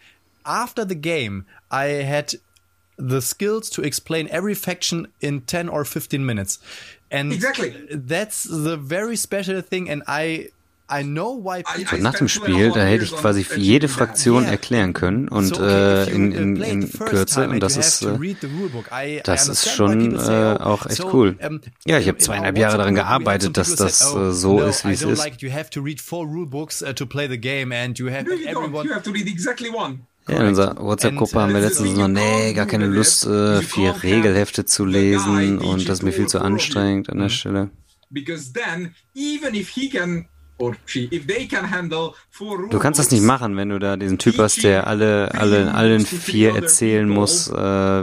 after 0.44 0.86
the 0.86 0.96
game, 0.96 1.46
I 1.70 2.04
had 2.04 2.40
the 3.00 3.22
skills 3.22 3.70
to 3.72 3.82
explain 3.82 4.28
every 4.30 4.54
faction 4.54 5.08
in 5.22 5.42
10 5.42 5.70
or 5.70 5.86
15 5.86 6.26
minutes. 6.26 6.60
And 7.10 7.34
exactly. 7.34 7.74
that's 7.90 8.44
the 8.44 8.78
very 8.78 9.16
special 9.16 9.62
thing. 9.62 9.90
And 9.90 10.04
I 10.08 10.50
und 10.92 12.02
nach 12.02 12.16
dem 12.16 12.28
Spiel, 12.28 12.72
da 12.72 12.82
hätte 12.82 13.04
ich 13.04 13.12
quasi 13.12 13.44
für 13.44 13.60
jede 13.60 13.88
Fraktion 13.88 14.44
erklären 14.46 14.94
können 14.94 15.28
und 15.28 15.60
äh, 15.60 16.06
in, 16.10 16.32
in, 16.32 16.56
in 16.56 16.92
Kürze 16.92 17.48
und 17.48 17.60
das 17.60 17.78
ist 17.78 18.02
äh, 18.02 19.22
das 19.24 19.48
ist 19.48 19.70
schon 19.70 20.16
äh, 20.16 20.58
auch 20.60 20.88
echt 20.88 21.04
cool. 21.14 21.38
Ja, 21.86 22.00
ich 22.00 22.08
habe 22.08 22.18
zweieinhalb 22.18 22.58
Jahre 22.58 22.78
daran 22.78 22.96
gearbeitet, 22.96 23.56
dass 23.58 23.76
das 23.76 24.02
äh, 24.16 24.32
so 24.32 24.62
ist, 24.62 24.84
wie 24.88 24.94
es 24.94 25.04
ist. 25.04 25.24
Ja, 30.30 30.42
in 30.42 30.48
unserer 30.48 30.76
WhatsApp-Gruppe 30.78 31.40
haben 31.40 31.54
wir 31.54 31.62
letztens 31.62 31.96
so, 31.96 32.08
nee, 32.08 32.54
gar 32.54 32.66
keine 32.66 32.86
Lust, 32.88 33.26
äh, 33.26 33.62
vier 33.62 34.04
Regelhefte 34.04 34.66
zu 34.66 34.86
lesen 34.86 35.58
und 35.60 35.88
das 35.90 36.00
ist 36.00 36.04
mir 36.04 36.12
viel 36.12 36.28
zu 36.28 36.40
anstrengend 36.40 37.10
an 37.10 37.18
der 37.20 37.30
Stelle. 37.30 37.70
Du 42.70 42.80
kannst 42.80 43.00
das 43.00 43.12
nicht 43.12 43.24
machen, 43.24 43.56
wenn 43.56 43.70
du 43.70 43.80
da 43.80 43.96
diesen 43.96 44.18
Typ 44.18 44.38
hast, 44.40 44.62
der 44.64 44.88
alle, 44.88 45.34
alle, 45.34 45.74
allen 45.74 46.06
vier 46.06 46.54
erzählen 46.56 47.08
muss, 47.08 47.48
äh, 47.48 47.54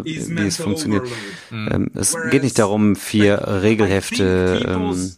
wie 0.05 0.17
es 0.47 0.57
funktioniert. 0.57 1.07
Ähm, 1.51 1.91
es 1.95 2.17
geht 2.31 2.43
nicht 2.45 2.59
darum, 2.59 2.97
vier 2.97 3.43
Regelhefte 3.63 4.65
ähm, 4.67 5.13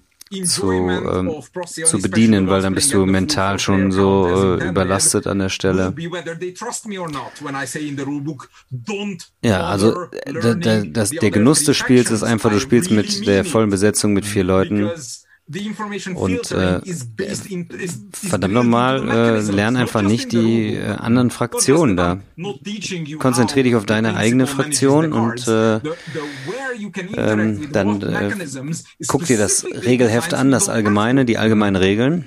zu, 0.44 0.70
ähm, 0.72 1.32
zu 1.62 2.00
bedienen, 2.00 2.48
weil 2.48 2.62
dann 2.62 2.74
bist 2.74 2.92
du 2.92 3.06
mental 3.06 3.58
schon 3.58 3.92
so 3.92 4.26
äh, 4.58 4.68
überlastet 4.68 5.26
an 5.26 5.38
der 5.38 5.48
Stelle. 5.48 5.94
Ja, 9.42 9.66
also 9.66 10.06
da, 10.24 10.54
da, 10.54 10.82
das, 10.84 11.10
der 11.10 11.30
Genuss 11.30 11.64
des 11.64 11.76
Spiels 11.76 12.10
ist 12.10 12.22
einfach, 12.22 12.50
du 12.50 12.60
spielst 12.60 12.90
mit 12.90 13.26
der 13.26 13.44
vollen 13.44 13.70
Besetzung 13.70 14.12
mit 14.12 14.24
vier 14.26 14.44
Leuten. 14.44 14.90
Und 16.14 16.51
äh, 16.53 16.80
verdammt 18.12 18.53
nochmal, 18.53 19.09
äh, 19.09 19.40
lern 19.40 19.76
einfach 19.76 20.03
nicht 20.03 20.32
die 20.32 20.74
äh, 20.74 20.88
anderen 20.88 21.30
Fraktionen 21.30 21.96
da. 21.96 22.18
Konzentrier 23.18 23.62
dich 23.62 23.74
auf 23.74 23.86
deine 23.86 24.16
eigene 24.16 24.46
Fraktion 24.46 25.12
und 25.12 25.49
äh, 25.49 25.80
ähm, 27.16 27.72
dann 27.72 28.03
äh, 28.03 28.34
guck 29.07 29.24
dir 29.24 29.38
das 29.38 29.64
Regelheft 29.64 30.34
an, 30.34 30.51
das 30.51 30.68
allgemeine, 30.68 31.24
die 31.24 31.38
allgemeinen 31.38 31.76
Regeln 31.76 32.26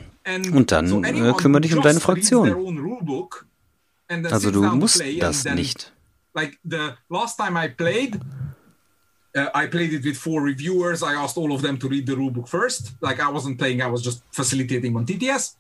und 0.52 0.72
dann 0.72 1.04
äh, 1.04 1.34
kümmere 1.34 1.62
dich 1.62 1.76
um 1.76 1.84
deine 1.84 2.00
Fraktion. 2.00 3.08
Also 4.32 4.50
du 4.50 4.64
musst 4.64 5.04
das 5.20 5.46
nicht. 5.46 5.94
Like 6.34 6.58
the 6.64 6.92
last 7.10 7.38
time 7.38 7.60
I 7.62 7.68
played, 7.68 8.18
uh, 9.36 9.50
I 9.54 9.68
played 9.68 9.94
it 9.94 10.04
with 10.04 10.18
four 10.18 10.42
reviewers. 10.42 11.04
I 11.04 11.14
asked 11.14 11.38
all 11.38 11.54
of 11.54 11.62
them 11.62 11.78
to 11.78 11.88
read 11.88 12.06
the 12.06 12.14
rulebook 12.16 12.48
first. 12.48 12.94
Like 13.02 13.20
I 13.20 13.30
wasn't 13.30 13.58
playing, 13.58 13.82
I 13.82 13.88
was 13.88 14.02
just 14.02 14.24
facilitating 14.32 14.96
on 14.96 15.06
TTS. 15.06 15.56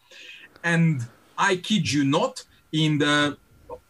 And 0.63 1.05
I 1.37 1.55
kid 1.57 1.91
you 1.91 2.03
not, 2.03 2.43
in 2.71 2.97
the 2.99 3.37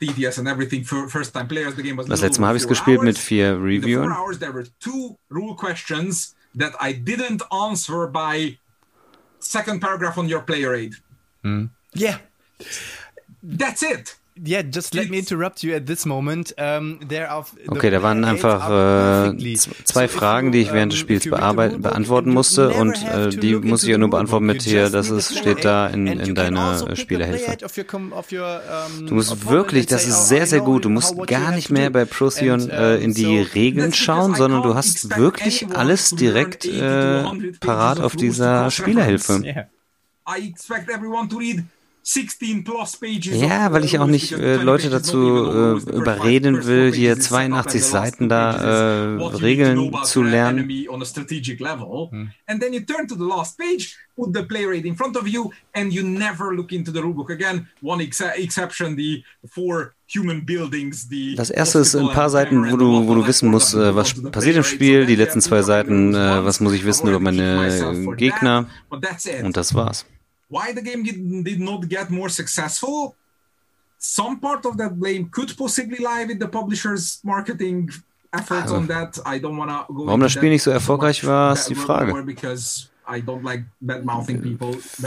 TTS 0.02 0.40
and 0.40 0.48
everything 0.48 0.84
for 0.84 1.08
first 1.08 1.34
time 1.34 1.48
players, 1.48 1.76
the 1.76 1.84
game 1.84 1.96
was. 1.98 2.08
Das 2.08 2.22
letzte 2.22 2.42
Mal 2.42 2.48
habe 2.48 2.58
ich 2.58 2.68
gespielt 2.68 3.04
mit 3.04 3.18
vier 3.18 3.58
Reviewern. 3.62 4.10
four 4.10 4.18
hours, 4.18 4.40
there 4.40 4.52
were 4.52 4.66
two 4.80 5.18
rule 5.30 5.56
questions 5.56 6.36
that 6.56 6.74
I 6.80 6.94
didn't 6.94 7.42
answer 7.52 8.08
by 8.08 8.58
second 9.40 9.80
paragraph 9.82 10.18
on 10.18 10.28
your 10.28 10.42
player 10.42 10.74
aid. 10.76 10.96
Mm. 11.44 11.70
Yeah. 11.94 12.18
That's 13.44 13.84
it. 13.84 14.16
Yeah, 14.44 14.62
just 14.62 14.94
let 14.94 15.10
me 15.10 15.20
interrupt 15.20 15.64
you 15.64 15.74
at 15.76 15.86
this 15.86 16.06
moment. 16.06 16.54
Um, 16.58 17.00
okay, 17.68 17.90
da 17.90 18.02
waren 18.02 18.24
einfach 18.24 19.32
äh, 19.32 19.56
zwei 19.84 20.08
Fragen, 20.08 20.52
die 20.52 20.62
ich 20.62 20.74
während 20.74 20.94
des 20.94 21.00
Spiels 21.00 21.30
beantworten 21.30 22.32
musste 22.32 22.70
und 22.70 22.96
äh, 23.06 23.30
die 23.30 23.56
muss 23.56 23.84
ich 23.84 23.90
ja 23.90 23.98
nur 23.98 24.10
beantworten 24.10 24.46
mit 24.46 24.62
hier, 24.64 24.90
das 24.90 25.10
ist, 25.10 25.38
steht 25.38 25.64
da 25.64 25.88
in, 25.88 26.08
in 26.08 26.36
deiner 26.36 26.96
Spielerhilfe. 26.96 27.58
Du 29.08 29.14
musst 29.14 29.50
wirklich, 29.50 29.86
das 29.86 30.08
ist 30.08 30.28
sehr, 30.28 30.48
sehr 30.48 30.62
gut, 30.62 30.86
du 30.86 30.90
musst 30.90 31.16
gar 31.28 31.52
nicht 31.52 31.70
mehr 31.70 31.90
bei 31.90 32.06
Procyon 32.06 32.70
äh, 32.70 32.98
in 32.98 33.14
die 33.14 33.40
Regeln 33.40 33.94
schauen, 33.94 34.36
sondern 34.36 34.64
du 34.64 34.76
hast 34.76 35.18
wirklich 35.18 35.68
alles 35.76 36.10
direkt 36.12 36.66
äh, 36.66 37.24
parat 37.60 38.00
auf 38.00 38.16
dieser 38.16 38.72
Spielerhilfe. 38.72 39.68
I 40.28 40.48
expect 40.48 40.90
everyone 40.90 41.28
to 41.30 41.38
read 41.38 41.66
ja, 42.04 43.72
weil 43.72 43.86
ich 43.86 44.00
auch 44.00 44.08
nicht 44.08 44.32
äh, 44.32 44.56
Leute 44.56 44.90
dazu 44.90 45.18
äh, 45.18 45.96
überreden 45.96 46.66
will, 46.66 46.92
hier 46.92 47.20
82 47.20 47.84
Seiten 47.84 48.28
da 48.28 49.18
äh, 49.18 49.24
Regeln 49.36 49.92
zu 50.04 50.24
lernen. 50.24 50.68
Hm. 50.68 52.32
And 52.48 52.62
then 52.62 52.74
you 52.74 52.80
turn 52.82 53.08
to 53.08 53.16
the 53.16 53.24
last 53.24 53.58
page, 53.58 53.98
put 54.16 54.34
the 54.36 54.42
play 54.44 54.66
rate 54.66 54.88
in 54.88 54.96
front 54.96 55.16
of 55.16 55.28
you, 55.28 55.52
and 55.74 55.94
you 55.94 56.04
never 56.04 56.52
look 56.52 56.72
into 56.72 56.92
the 56.92 57.00
rulebook 57.00 57.30
again. 57.30 57.68
One 57.82 58.02
ex 58.02 58.20
exception, 58.20 58.96
the 58.96 59.24
four 59.48 59.94
human 60.08 60.44
buildings, 60.44 61.08
the 61.08 61.36
Das 61.36 61.52
erste 61.52 61.80
ist 61.80 61.96
ein 61.96 62.10
paar 62.10 62.32
Seiten, 62.32 62.72
wo 62.72 62.78
du, 62.78 63.08
wo 63.08 63.14
du 63.14 63.28
wissen 63.28 63.50
musst, 63.50 63.76
äh, 63.76 63.96
was 63.96 64.14
passiert 64.32 64.56
im 64.58 64.64
Spiel. 64.64 65.06
Die 65.06 65.16
letzten 65.16 65.42
zwei 65.42 65.62
Seiten, 65.62 66.16
äh, 66.16 66.44
was 66.44 66.60
muss 66.60 66.74
ich 66.74 66.84
wissen 66.84 67.08
über 67.08 67.20
meine 67.20 68.16
Gegner. 68.18 68.68
Und 68.90 69.56
das 69.56 69.76
war's 69.76 70.06
why 70.54 70.68
the 70.78 70.84
game 70.90 71.02
did, 71.08 71.18
did 71.50 71.60
not 71.70 71.82
get 71.96 72.06
more 72.20 72.30
successful 72.30 73.16
some 74.02 74.40
part 74.40 74.66
of 74.66 74.78
that 74.78 75.00
blame 75.00 75.30
could 75.30 75.56
possibly 75.56 76.00
lie 76.00 76.26
with 76.26 76.40
the 76.40 76.48
publisher's 76.48 77.20
marketing 77.24 77.90
efforts 78.34 78.72
on 78.72 78.88
that. 78.88 79.20
I 79.26 79.38
don't 79.38 79.56
wanna 79.58 79.86
go 79.88 80.06
Warum 80.06 80.22
das 80.22 80.32
Spiel 80.32 80.50
nicht 80.50 80.64
so 80.64 80.72
erfolgreich 80.72 81.24
war, 81.26 81.54
ist 81.54 81.70
die 81.70 81.76
Frage. 81.76 82.12
Eh, 83.08 83.22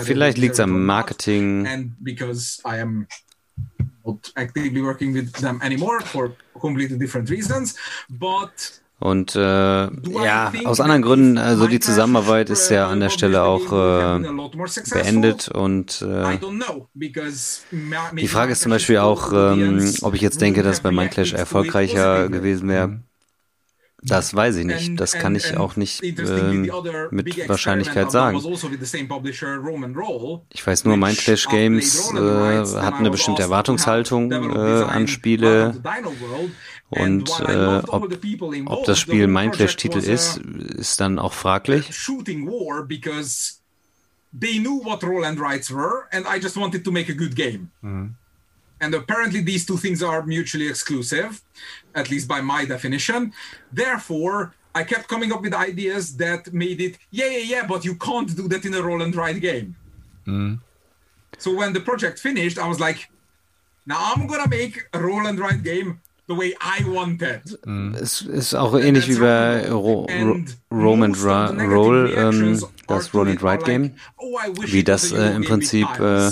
vielleicht 0.02 0.38
liegt 0.38 0.54
es 0.54 0.60
am 0.60 0.86
Marketing. 0.86 1.66
And 1.66 1.92
because 2.00 2.60
I 2.64 2.80
am 2.80 3.06
not 4.04 4.32
actively 4.36 4.82
working 4.82 5.12
with 5.14 5.32
them 5.40 5.60
anymore 5.62 6.00
for 6.02 6.36
completely 6.60 6.98
different 6.98 7.30
reasons, 7.30 7.74
but 8.08 8.80
und 9.00 9.34
äh, 9.36 9.40
ja, 9.40 10.52
aus 10.64 10.80
anderen 10.80 11.02
Gründen, 11.02 11.36
also 11.36 11.66
die 11.66 11.80
Zusammenarbeit 11.80 12.48
ist 12.48 12.70
ja 12.70 12.88
an 12.88 13.00
der 13.00 13.10
Stelle 13.10 13.42
auch 13.42 13.72
äh, 13.72 14.20
beendet 14.90 15.48
und 15.48 16.00
äh, 16.00 16.38
die 18.16 18.28
Frage 18.28 18.52
ist 18.52 18.62
zum 18.62 18.70
Beispiel 18.70 18.98
auch, 18.98 19.32
ähm, 19.32 19.92
ob 20.02 20.14
ich 20.14 20.20
jetzt 20.20 20.40
denke, 20.40 20.62
dass 20.62 20.80
bei 20.80 20.90
Mindclash 20.90 21.34
erfolgreicher 21.34 22.28
gewesen 22.28 22.68
wäre. 22.68 23.00
Das 24.04 24.34
weiß 24.34 24.56
ich 24.56 24.66
nicht. 24.66 25.00
Das 25.00 25.12
kann 25.12 25.34
ich 25.34 25.56
auch 25.56 25.76
nicht 25.76 26.02
äh, 26.02 27.08
mit 27.10 27.48
Wahrscheinlichkeit 27.48 28.10
sagen. 28.10 28.36
Also 28.36 28.70
ich 30.52 30.66
weiß 30.66 30.84
nur, 30.84 30.96
Mindclash 30.98 31.48
Games 31.48 32.12
äh, 32.12 32.18
hat 32.18 32.94
eine 32.94 33.10
bestimmte 33.10 33.42
Erwartungshaltung 33.42 34.30
äh, 34.30 34.34
an 34.84 35.08
Spiele. 35.08 35.80
Und 36.90 37.28
äh, 37.40 37.82
ob, 37.88 38.12
ob 38.66 38.84
das 38.84 38.98
Spiel 38.98 39.26
Mindclash-Titel 39.26 39.98
ist, 39.98 40.36
ist 40.38 41.00
dann 41.00 41.18
auch 41.18 41.32
fraglich. 41.32 41.90
They 44.38 44.58
knew 44.58 44.82
what 44.82 45.04
roll 45.04 45.24
and 45.24 45.38
rights 45.38 45.70
were, 45.70 46.08
and 46.10 46.26
I 46.26 46.40
just 46.40 46.56
wanted 46.56 46.84
to 46.84 46.90
make 46.90 47.08
a 47.08 47.14
good 47.14 47.36
game. 47.36 47.70
Mhm. 47.82 48.14
And 48.80 48.94
apparently, 48.94 49.40
these 49.40 49.64
two 49.64 49.76
things 49.76 50.02
are 50.02 50.22
mutually 50.26 50.66
exclusive, 50.66 51.40
at 51.94 52.10
least 52.10 52.26
by 52.26 52.40
my 52.42 52.66
definition. 52.66 53.32
Therefore, 53.72 54.52
I 54.74 54.82
kept 54.82 55.06
coming 55.06 55.32
up 55.32 55.40
with 55.40 55.54
ideas 55.54 56.16
that 56.16 56.52
made 56.52 56.80
it, 56.80 56.98
yeah, 57.12 57.28
yeah, 57.28 57.38
yeah, 57.38 57.66
but 57.66 57.84
you 57.84 57.94
can't 57.94 58.34
do 58.34 58.48
that 58.48 58.64
in 58.64 58.74
a 58.74 58.82
roll 58.82 59.02
and 59.02 59.14
write 59.14 59.40
game. 59.40 59.76
Mm. 60.26 60.58
So 61.38 61.54
when 61.54 61.72
the 61.72 61.80
project 61.80 62.18
finished, 62.18 62.58
I 62.58 62.66
was 62.66 62.80
like, 62.80 63.08
now 63.86 64.12
I'm 64.12 64.26
gonna 64.26 64.48
make 64.48 64.88
a 64.92 64.98
roll 64.98 65.26
and 65.26 65.38
write 65.38 65.62
game 65.62 66.00
the 66.28 66.36
way 66.36 66.54
I 66.60 66.84
wanted. 66.84 67.58
Mm. 67.64 67.94
Es 67.94 68.22
ist 68.22 68.54
auch 68.54 68.74
ähnlich 68.78 69.08
wie 69.08 69.16
bei 69.16 69.70
Ro 69.70 70.06
Ro 70.06 70.40
Roman 70.70 71.14
Roll, 71.14 72.12
ähm, 72.16 72.62
das 72.86 73.14
Roll 73.14 73.28
and 73.28 73.42
Write 73.42 73.64
Game, 73.64 73.94
oh, 74.16 74.38
wie 74.66 74.84
das 74.84 75.12
äh, 75.12 75.34
im 75.34 75.44
Prinzip 75.44 75.88
äh, 76.00 76.30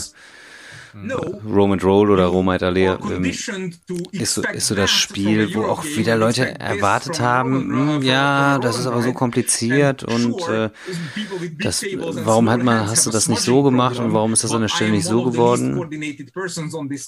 Roman 0.94 1.80
Roll 1.80 2.10
oder 2.10 2.26
Romite 2.26 2.66
Allee 2.66 2.86
ähm, 2.86 3.24
ist, 3.24 4.34
so, 4.34 4.42
ist 4.42 4.66
so 4.66 4.74
das 4.74 4.90
Spiel, 4.90 5.54
wo 5.54 5.62
auch 5.62 5.84
wieder 5.84 6.16
Leute 6.16 6.58
erwartet 6.60 7.18
haben, 7.20 7.98
hm, 7.98 8.02
ja, 8.02 8.58
das 8.58 8.78
ist 8.78 8.86
aber 8.86 9.02
so 9.02 9.12
kompliziert 9.12 10.04
und 10.04 10.46
äh, 10.48 10.68
das, 11.58 11.84
warum 12.24 12.50
hat 12.50 12.62
man, 12.62 12.88
hast 12.88 13.06
du 13.06 13.10
das 13.10 13.28
nicht 13.28 13.40
so 13.40 13.62
gemacht 13.62 13.98
und 13.98 14.12
warum 14.12 14.34
ist 14.34 14.44
das 14.44 14.52
an 14.52 14.60
der 14.60 14.68
Stelle 14.68 14.90
nicht 14.90 15.06
so 15.06 15.24
geworden? 15.24 15.78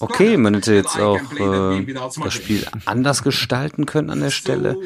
Okay, 0.00 0.36
man 0.38 0.54
hätte 0.54 0.74
jetzt 0.74 0.98
auch 0.98 1.20
äh, 1.32 1.94
das 2.22 2.34
Spiel 2.34 2.66
anders 2.86 3.22
gestalten 3.22 3.84
können 3.84 4.10
an 4.10 4.20
der 4.20 4.30
Stelle. 4.30 4.78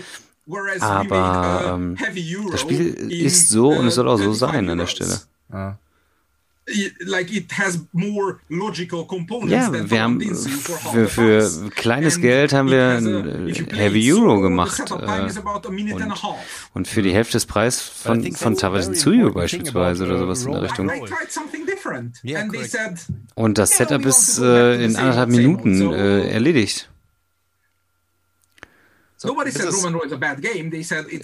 Aber 0.81 1.75
ähm, 1.75 1.97
das 2.51 2.63
Spiel 2.63 2.95
ist 3.11 3.49
so 3.51 3.69
und 3.69 3.87
es 3.87 3.95
soll 3.95 4.09
auch 4.09 4.17
so 4.17 4.33
sein 4.33 4.69
an 4.71 4.79
der 4.79 4.87
Stelle. 4.87 5.21
Ja 5.53 5.79
like 7.01 7.33
it 7.33 7.53
has 7.53 7.81
more 7.93 8.39
logical 8.49 9.05
components 9.07 9.53
ja, 9.53 9.91
wir 9.91 10.03
haben 10.03 10.21
für, 10.21 11.09
für 11.09 11.71
kleines 11.71 12.21
Geld 12.21 12.53
haben 12.53 12.71
wir 12.71 12.99
ein 12.99 13.49
Heavy 13.73 14.13
Euro 14.13 14.41
gemacht 14.41 14.81
äh, 14.91 14.95
und, 15.95 16.25
und, 16.75 16.89
für 16.89 17.03
die 17.03 17.13
Hälfte 17.13 17.33
des 17.33 17.47
Preises 17.47 17.81
von, 17.81 18.33
von 18.33 18.57
Tawasinsuyo 18.57 19.33
beispielsweise 19.33 20.05
oder 20.05 20.19
sowas 20.19 20.45
in 20.45 20.53
der 20.53 20.63
Richtung. 20.63 20.91
Und 23.35 23.59
das 23.59 23.71
Setup 23.77 24.05
ist 24.05 24.39
äh, 24.39 24.85
in 24.85 24.97
anderthalb 24.97 25.31
Minuten 25.31 25.93
äh, 25.93 26.29
erledigt. 26.29 26.91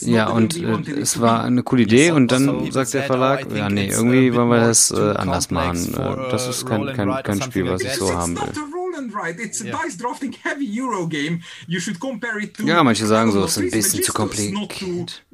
Ja, 0.02 0.28
und 0.30 0.56
äh, 0.88 1.00
es 1.00 1.20
war 1.20 1.44
eine 1.44 1.62
coole 1.62 1.82
Idee 1.82 2.10
und 2.10 2.32
dann 2.32 2.70
sagt 2.72 2.92
der 2.92 3.04
Verlag, 3.04 3.46
ja 3.54 3.68
nee, 3.70 3.88
irgendwie 3.88 4.34
wollen 4.34 4.48
wir 4.48 4.60
das 4.60 4.90
äh, 4.90 5.14
anders 5.16 5.50
machen. 5.50 5.94
Das 6.30 6.48
ist 6.48 6.66
kein, 6.66 6.86
kein, 6.96 7.22
kein 7.22 7.40
Spiel, 7.42 7.70
was 7.70 7.82
ich 7.82 7.94
so 7.94 8.12
haben 8.12 8.36
will. 8.36 8.52
Ja, 12.66 12.82
manche 12.82 13.06
sagen 13.06 13.32
so, 13.32 13.44
es 13.44 13.56
ist 13.56 13.62
ein 13.62 13.70
bisschen 13.70 14.02
zu 14.02 14.12
kompliziert. 14.12 15.24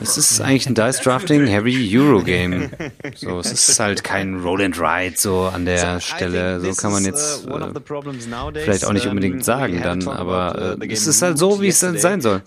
Es 0.00 0.16
ist 0.18 0.40
eigentlich 0.40 0.66
ein 0.66 0.74
Dice 0.74 1.00
Drafting 1.00 1.46
Heavy 1.46 1.96
Euro 1.98 2.22
Game. 2.22 2.70
So, 3.16 3.40
es 3.40 3.52
ist 3.68 3.80
halt 3.80 4.02
kein 4.04 4.40
Roll 4.40 4.62
and 4.62 4.78
Ride 4.78 5.14
so 5.16 5.42
an 5.42 5.64
der 5.64 6.00
Stelle. 6.00 6.60
So 6.60 6.74
kann 6.74 6.92
man 6.92 7.04
jetzt 7.04 7.46
uh, 7.46 7.50
äh, 7.50 8.60
vielleicht 8.64 8.84
auch 8.84 8.92
nicht 8.92 9.06
unbedingt 9.06 9.44
sagen 9.44 9.80
dann, 9.82 10.06
aber 10.08 10.78
äh, 10.80 10.92
es 10.92 11.06
ist 11.06 11.22
halt 11.22 11.38
so, 11.38 11.60
wie 11.60 11.68
es 11.68 11.80
dann 11.80 11.98
sein 11.98 12.20
soll. 12.20 12.42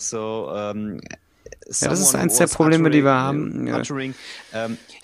Ja, 1.81 1.89
das 1.89 1.99
ist 1.99 2.15
eins 2.15 2.37
der 2.37 2.47
Probleme, 2.47 2.89
die 2.89 3.03
wir 3.03 3.11
haben. 3.13 3.67
Ja. 3.67 3.83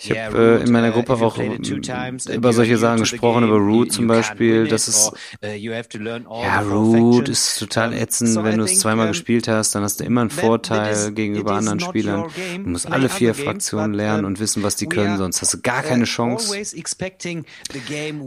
Ich 0.03 0.11
habe 0.11 0.59
äh, 0.59 0.63
in 0.63 0.71
meiner 0.71 0.91
Gruppe 0.91 1.13
auch 1.13 1.37
über 1.37 2.53
solche 2.53 2.77
Sachen 2.77 2.99
gesprochen, 2.99 3.45
über 3.45 3.57
Root 3.57 3.93
zum 3.93 4.07
Beispiel. 4.07 4.67
Das 4.67 4.87
ist, 4.89 5.13
uh, 5.43 5.47
ja, 5.47 6.59
Root 6.61 7.29
ist 7.29 7.59
total 7.59 7.93
ätzend. 7.93 8.43
Wenn 8.43 8.57
du 8.57 8.65
es 8.65 8.79
zweimal 8.79 9.07
gespielt 9.07 9.47
hast, 9.47 9.75
dann 9.75 9.83
hast 9.83 10.01
du 10.01 10.03
immer 10.03 10.21
einen 10.21 10.29
Vorteil 10.29 11.13
gegenüber 11.13 11.53
anderen 11.53 11.79
Spielern. 11.79 12.25
Du 12.63 12.69
musst 12.69 12.91
alle 12.91 13.07
vier 13.07 13.33
Fraktionen 13.33 13.93
lernen 13.93 14.25
und 14.25 14.39
wissen, 14.39 14.61
was 14.63 14.75
die 14.75 14.87
können, 14.87 15.17
sonst 15.17 15.41
hast 15.41 15.53
du 15.53 15.61
gar 15.61 15.83
uh, 15.83 15.87
keine 15.87 16.03
Chance. 16.03 16.53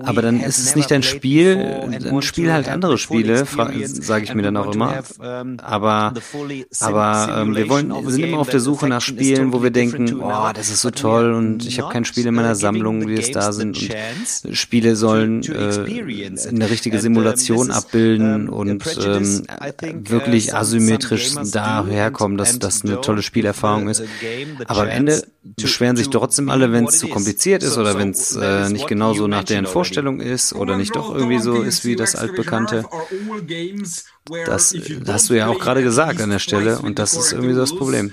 Aber 0.01 0.23
dann 0.23 0.41
ist 0.41 0.59
es 0.59 0.77
nicht 0.77 0.91
dein 0.91 1.03
Spiel, 1.03 2.01
dann 2.01 2.23
spiel 2.23 2.53
halt 2.53 2.69
andere 2.69 2.97
Spiele, 2.97 3.45
sage 3.85 4.25
ich 4.25 4.35
mir 4.35 4.43
dann 4.43 4.57
auch 4.57 4.75
immer. 4.75 5.03
Aber, 5.63 6.15
aber 6.81 7.39
ähm, 7.39 7.55
wir 7.55 7.69
wollen, 7.69 7.91
wir 7.91 8.11
sind 8.11 8.25
immer 8.25 8.39
auf 8.39 8.49
der 8.49 8.61
Suche 8.61 8.89
nach 8.89 9.03
Spielen, 9.03 9.53
wo 9.53 9.63
wir 9.63 9.71
denken, 9.71 10.21
oh, 10.23 10.51
das 10.55 10.71
ist 10.71 10.81
so 10.81 10.91
toll 10.91 11.35
und 11.35 11.66
ich 11.67 11.81
habe 11.81 11.93
kein 11.93 12.05
Spiel 12.05 12.27
in 12.27 12.35
meiner 12.35 12.55
Sammlung, 12.55 13.07
wie 13.09 13.15
es 13.15 13.31
da 13.31 13.53
sind. 13.53 13.79
Und 14.45 14.57
Spiele 14.57 14.97
sollen 14.97 15.43
äh, 15.43 16.09
eine 16.49 16.71
richtige 16.71 16.99
Simulation 17.01 17.71
abbilden 17.71 18.49
und 18.49 18.83
ähm, 19.05 19.43
wirklich 19.95 20.53
uh, 20.53 20.57
asymmetrisch 20.57 21.35
daherkommen, 21.53 22.39
dass 22.39 22.59
das 22.59 22.85
eine 22.85 23.01
tolle 23.01 23.23
Spielerfahrung 23.23 23.89
ist. 23.89 24.03
Aber 24.67 24.83
am 24.83 24.89
Ende 24.89 25.23
beschweren 25.43 25.97
sich 25.97 26.11
trotzdem 26.11 26.49
alle, 26.51 26.73
wenn 26.73 26.87
es 26.87 26.99
zu 26.99 27.09
kompliziert 27.09 27.63
ist 27.63 27.79
oder 27.79 27.99
wenn 27.99 28.11
es 28.11 28.35
äh, 28.35 28.69
nicht 28.69 28.87
genauso 28.87 29.27
nach 29.27 29.45
deren 29.45 29.67
Vorstellung 29.67 30.21
ist 30.21 30.53
oder 30.53 30.77
nicht 30.77 30.97
doch 30.97 31.15
irgendwie 31.15 31.39
so 31.39 31.63
ist 31.63 31.85
wie 31.85 31.97
das 31.97 32.17
altbekannte. 32.17 32.85
Das, 34.45 34.75
das 35.05 35.15
hast 35.15 35.31
du 35.31 35.35
ja 35.35 35.47
auch 35.49 35.59
gerade 35.59 35.83
gesagt 35.83 36.21
an 36.21 36.31
der 36.31 36.39
Stelle 36.39 36.81
und 36.81 36.99
das 36.99 37.15
ist 37.15 37.33
irgendwie 37.33 37.55
so 37.55 37.61
das 37.61 37.77
Problem. 37.77 38.13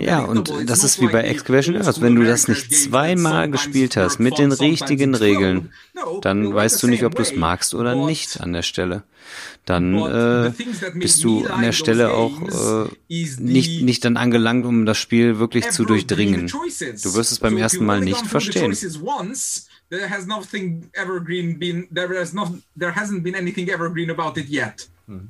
Ja, 0.00 0.20
und 0.20 0.52
das 0.66 0.84
ist 0.84 1.00
wie 1.00 1.08
bei 1.08 1.22
Excavation 1.22 1.76
Earth. 1.76 2.00
Wenn 2.00 2.14
du 2.14 2.24
das 2.24 2.48
nicht 2.48 2.74
zweimal 2.74 3.50
gespielt 3.50 3.96
hast 3.96 4.20
mit 4.20 4.38
den 4.38 4.52
richtigen 4.52 5.14
Regeln, 5.14 5.72
dann 6.22 6.54
weißt 6.54 6.82
du 6.82 6.86
nicht, 6.86 7.04
ob 7.04 7.14
du 7.14 7.22
es 7.22 7.34
magst 7.34 7.74
oder 7.74 7.94
nicht 7.94 8.40
an 8.40 8.52
der 8.52 8.62
Stelle. 8.62 9.02
Dann 9.64 9.94
äh, 9.96 10.52
bist 10.94 11.22
du 11.24 11.46
an 11.46 11.62
der 11.62 11.72
Stelle 11.72 12.12
auch 12.12 12.86
äh, 12.86 12.88
nicht, 13.08 13.82
nicht 13.82 14.04
dann 14.04 14.16
angelangt, 14.16 14.64
um 14.64 14.86
das 14.86 14.96
Spiel 14.96 15.38
wirklich 15.38 15.68
zu 15.70 15.84
durchdringen. 15.84 16.46
Du 16.46 17.14
wirst 17.14 17.32
es 17.32 17.38
beim 17.40 17.56
ersten 17.58 17.84
Mal 17.84 18.00
nicht 18.00 18.26
verstehen 18.26 18.74
there 19.90 20.08
has 20.08 20.26
nothing 20.26 20.90
evergreen 20.94 21.58
been 21.58 21.88
there 21.90 22.14
has 22.18 22.34
not 22.34 22.48
there 22.76 22.92
hasn't 22.92 23.22
been 23.22 23.34
anything 23.34 23.70
evergreen 23.70 24.10
about 24.10 24.36
it 24.36 24.48
yet. 24.48 24.86
Hmm. 25.06 25.28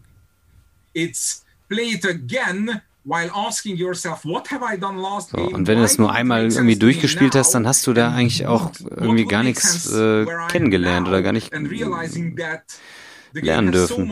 It's 0.99 1.45
play 1.69 1.95
it 1.95 2.05
again 2.05 2.81
while 3.05 3.31
asking 3.35 3.77
yourself 3.77 4.25
what 4.25 4.51
have 4.51 4.63
I 4.63 4.77
done 4.77 5.01
last 5.01 5.31
so, 5.31 5.39
und 5.39 5.67
wenn 5.67 5.79
du 5.79 5.85
es 5.85 5.99
nur 5.99 6.13
einmal 6.13 6.53
irgendwie 6.53 6.77
durchgespielt 6.77 7.35
hast, 7.35 7.55
dann 7.55 7.67
hast 7.67 7.87
du 7.87 7.93
da 7.93 8.13
eigentlich 8.13 8.47
auch 8.47 8.73
irgendwie 8.81 9.25
gar 9.25 9.43
nichts 9.43 9.91
äh, 9.93 10.27
kennengelernt 10.49 11.09
oder 11.09 11.23
gar 11.23 11.33
nicht 11.33 11.53
lernen 13.33 13.73
dürfen. 13.73 14.11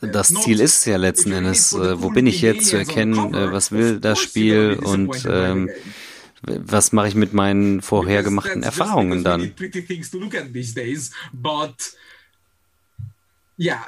Und 0.00 0.14
das 0.14 0.28
Ziel 0.28 0.60
ist 0.60 0.84
ja 0.86 0.96
letzten 0.96 1.32
Endes, 1.32 1.72
äh, 1.72 2.00
wo 2.00 2.10
bin 2.10 2.26
ich 2.26 2.40
jetzt 2.40 2.68
zu 2.68 2.76
erkennen, 2.76 3.34
äh, 3.34 3.52
was 3.52 3.72
will 3.72 4.00
das 4.00 4.18
Spiel 4.20 4.78
und 4.82 5.26
ähm, 5.28 5.68
was 6.46 6.92
mache 6.92 7.08
ich 7.08 7.14
mit 7.14 7.32
meinen 7.32 7.82
vorher 7.82 8.22
gemachten 8.22 8.62
Erfahrungen 8.62 9.24
dann? 9.24 9.52
Ja, 13.56 13.84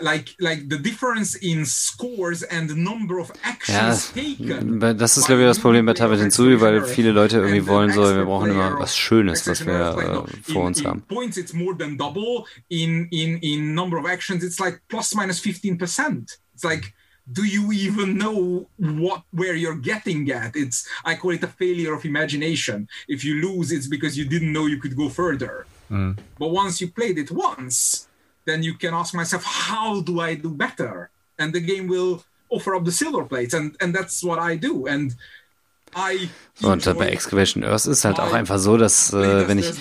das 4.95 5.17
ist 5.17 5.27
glaube 5.27 5.43
ich 5.43 5.49
das 5.49 5.59
Problem 5.59 5.87
bei 5.87 5.95
Tablet 5.95 6.21
Hinzu, 6.21 6.61
weil 6.61 6.85
viele 6.85 7.11
Leute 7.11 7.39
irgendwie 7.39 7.67
wollen 7.67 7.93
so, 7.93 8.03
wir 8.03 8.25
brauchen 8.25 8.51
immer 8.51 8.79
was 8.79 8.97
Schönes, 8.97 9.47
was 9.47 9.67
wir 9.67 10.27
äh, 10.29 10.53
vor 10.53 10.65
uns 10.65 10.85
haben. 10.85 11.03
Points 11.03 11.37
it's 11.37 11.53
more 11.53 11.77
than 11.77 11.99
double 11.99 12.45
in 12.69 13.09
in 13.11 13.39
in 13.39 13.75
number 13.75 13.99
of 13.99 14.07
actions 14.07 14.45
it's 14.45 14.61
like 14.61 14.81
plus 14.89 15.15
minus 15.15 15.41
15%. 15.41 16.39
It's 16.55 16.65
like 16.65 16.93
do 17.33 17.45
you 17.45 17.73
even 17.73 18.17
know 18.17 18.67
what 18.77 19.23
where 19.33 19.55
you're 19.55 19.75
getting 19.75 20.31
at 20.31 20.55
it's 20.55 20.87
i 21.05 21.15
call 21.15 21.33
it 21.33 21.43
a 21.43 21.49
failure 21.49 21.93
of 21.93 22.05
imagination 22.05 22.89
if 23.09 23.25
you 23.25 23.35
lose 23.43 23.73
it's 23.73 23.89
because 23.89 24.17
you 24.17 24.25
didn't 24.25 24.53
know 24.53 24.67
you 24.67 24.79
could 24.79 24.97
go 24.97 25.09
further 25.09 25.67
mm. 25.91 26.17
but 26.39 26.51
once 26.51 26.81
you 26.81 26.89
played 26.89 27.19
it 27.19 27.31
once 27.33 28.06
then 28.47 28.63
you 28.63 28.75
can 28.75 28.95
ask 28.95 29.15
myself 29.15 29.45
how 29.45 30.01
do 30.01 30.21
i 30.21 30.35
do 30.35 30.51
better? 30.51 31.11
And 31.39 31.53
the 31.53 31.61
game 31.61 31.87
will 31.87 32.25
offer 32.49 32.75
up 32.75 32.85
the 32.85 32.93
silver 32.93 33.25
plates 33.25 33.55
and 33.55 33.77
and 33.81 33.95
that's 33.95 34.25
what 34.25 34.39
i 34.39 34.57
do. 34.57 34.87
And 34.87 35.15
Und 36.63 36.85
bei 36.99 37.09
Excavation 37.09 37.65
Earth 37.65 37.87
ist 37.87 38.05
halt 38.07 38.19
auch 38.19 38.33
einfach 38.33 38.59
so, 38.59 38.79
dass 38.79 39.13
äh, 39.13 39.47
wenn 39.47 39.59
ich 39.59 39.73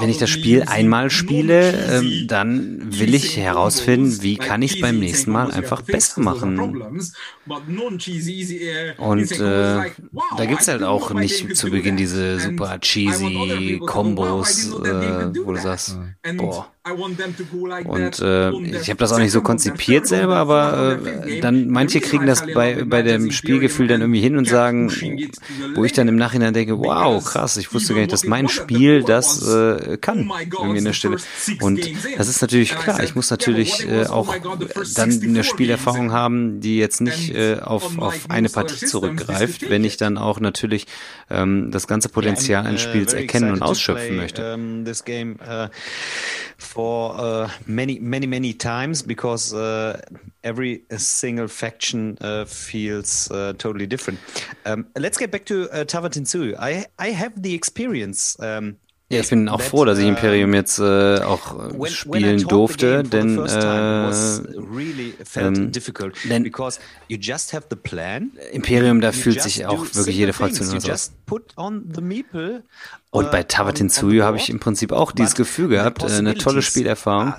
wenn 0.00 0.08
ich 0.08 0.18
das 0.18 0.30
Spiel 0.30 0.64
einmal 0.64 1.10
spiele, 1.10 1.72
äh, 1.72 2.26
dann 2.26 2.80
will 2.98 3.14
ich 3.14 3.36
herausfinden, 3.36 4.20
wie 4.20 4.36
kann 4.36 4.62
ich 4.62 4.74
es 4.74 4.80
beim 4.80 4.98
nächsten 4.98 5.30
Mal 5.30 5.52
einfach 5.52 5.82
besser 5.82 6.20
machen. 6.20 6.58
Und 8.98 9.32
äh, 9.32 9.92
da 10.36 10.44
gibt's 10.44 10.66
halt 10.66 10.82
auch 10.82 11.12
nicht 11.12 11.56
zu 11.56 11.70
Beginn 11.70 11.96
diese 11.96 12.40
super 12.40 12.80
cheesy 12.80 13.80
Kombos, 13.86 14.72
äh, 14.84 15.30
wo 15.44 15.52
du 15.52 15.60
sagst, 15.60 15.98
boah. 16.36 16.66
Und 17.84 18.18
äh, 18.18 18.50
ich 18.50 18.90
habe 18.90 18.98
das 18.98 19.12
auch 19.12 19.18
nicht 19.18 19.30
so 19.30 19.40
konzipiert 19.40 20.08
selber, 20.08 20.36
aber 20.36 20.98
äh, 21.24 21.40
dann 21.40 21.68
manche 21.68 22.00
kriegen 22.00 22.26
das 22.26 22.44
bei, 22.52 22.82
bei 22.84 23.02
dem 23.02 23.30
Spielgefühl 23.30 23.86
dann 23.86 24.00
irgendwie 24.00 24.20
hin 24.20 24.36
und 24.36 24.48
sagen, 24.48 24.90
wo 25.76 25.84
ich 25.84 25.91
dann 25.92 26.08
im 26.08 26.16
Nachhinein 26.16 26.54
denke, 26.54 26.78
wow, 26.78 27.22
krass, 27.24 27.56
ich 27.56 27.72
wusste 27.72 27.94
gar 27.94 28.00
nicht, 28.00 28.12
dass 28.12 28.24
mein 28.24 28.48
Spiel 28.48 29.02
das 29.02 29.46
äh, 29.46 29.96
kann, 29.98 30.30
irgendwie 30.40 30.78
an 30.78 30.84
der 30.84 30.92
Stelle. 30.92 31.16
Und 31.60 31.80
das 32.16 32.28
ist 32.28 32.40
natürlich 32.42 32.74
klar, 32.76 33.02
ich 33.02 33.14
muss 33.14 33.30
natürlich 33.30 33.86
äh, 33.88 34.06
auch 34.06 34.34
dann 34.94 35.22
eine 35.22 35.44
Spielerfahrung 35.44 36.12
haben, 36.12 36.60
die 36.60 36.78
jetzt 36.78 37.00
nicht 37.00 37.34
äh, 37.34 37.58
auf, 37.60 37.98
auf 37.98 38.30
eine 38.30 38.48
Partie 38.48 38.86
zurückgreift, 38.86 39.68
wenn 39.68 39.84
ich 39.84 39.96
dann 39.96 40.18
auch 40.18 40.40
natürlich 40.40 40.86
ähm, 41.30 41.70
das 41.70 41.86
ganze 41.86 42.08
Potenzial 42.08 42.66
eines 42.66 42.82
Spiels 42.82 43.12
erkennen 43.12 43.52
und 43.52 43.62
ausschöpfen 43.62 44.16
möchte. 44.16 44.42
for 46.62 47.14
uh, 47.18 47.48
many, 47.66 47.98
many, 47.98 48.26
many 48.26 48.54
times 48.54 49.02
because 49.02 49.52
uh, 49.52 50.00
every 50.42 50.82
single 50.96 51.48
faction 51.48 52.16
uh, 52.20 52.44
feels 52.44 53.30
uh, 53.30 53.52
totally 53.58 53.86
different. 53.86 54.18
Um, 54.64 54.86
let's 54.96 55.18
get 55.18 55.30
back 55.30 55.44
to 55.46 55.68
uh, 55.82 55.84
Tavatinsu. 55.84 56.54
I 56.58 56.86
I 56.98 57.10
have 57.10 57.42
the 57.42 57.54
experience. 57.54 58.38
Um, 58.40 58.78
ja, 59.12 59.20
ich 59.20 59.28
bin 59.30 59.48
auch 59.48 59.60
froh, 59.60 59.84
dass 59.84 59.98
ich 59.98 60.06
Imperium 60.06 60.54
jetzt 60.54 60.78
äh, 60.78 61.18
auch 61.20 61.56
spielen 61.86 62.42
durfte, 62.48 63.02
denn, 63.02 63.38
äh, 63.38 64.10
ähm, 65.36 65.70
denn 66.24 66.52
Imperium, 68.52 69.00
da 69.00 69.12
fühlt 69.12 69.42
sich 69.42 69.66
auch 69.66 69.84
wirklich 69.94 70.16
jede 70.16 70.32
Fraktion 70.32 70.80
so. 70.80 70.88
Und 73.14 73.30
bei 73.30 73.42
Tavatin 73.42 73.90
Tsuyu 73.90 74.22
habe 74.22 74.38
ich 74.38 74.48
im 74.48 74.58
Prinzip 74.58 74.90
auch 74.90 75.12
dieses 75.12 75.34
Gefühl 75.34 75.68
gehabt, 75.68 76.02
äh, 76.02 76.06
eine 76.06 76.34
tolle 76.34 76.62
Spielerfahrung. 76.62 77.34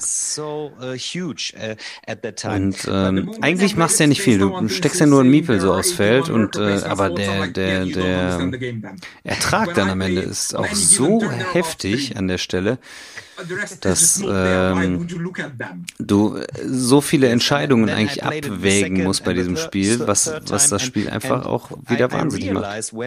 Und 2.55 2.87
ähm, 2.91 3.31
eigentlich 3.41 3.75
machst 3.75 3.99
du 3.99 4.03
ja 4.03 4.07
nicht 4.07 4.21
viel. 4.21 4.37
Du 4.37 4.69
steckst 4.69 4.99
ja 4.99 5.07
nur 5.07 5.21
ein 5.21 5.29
Miepel 5.29 5.59
so 5.59 5.73
aufs 5.73 5.91
Feld 5.91 6.29
und 6.29 6.57
äh, 6.57 6.81
aber 6.83 7.09
der 7.09 7.47
der 7.47 7.85
der 7.85 8.51
Ertrag 9.23 9.73
dann 9.73 9.89
am 9.89 10.01
Ende 10.01 10.21
ist 10.21 10.55
auch 10.55 10.73
so 10.73 11.23
heftig 11.23 11.62
an 12.15 12.27
der 12.27 12.37
Stelle, 12.37 12.77
dass 13.81 14.21
ähm, 14.25 15.07
du 15.97 16.39
so 16.65 17.01
viele 17.01 17.29
Entscheidungen 17.29 17.89
eigentlich 17.89 18.23
abwägen 18.23 19.03
musst 19.03 19.23
bei 19.23 19.33
diesem 19.33 19.57
Spiel, 19.57 19.99
was, 20.07 20.31
was 20.47 20.69
das 20.69 20.81
Spiel 20.81 21.09
einfach 21.09 21.45
auch 21.45 21.71
wieder 21.87 22.11
wahnsinnig 22.11 22.51
macht. 22.51 22.93
Uh, 22.93 23.03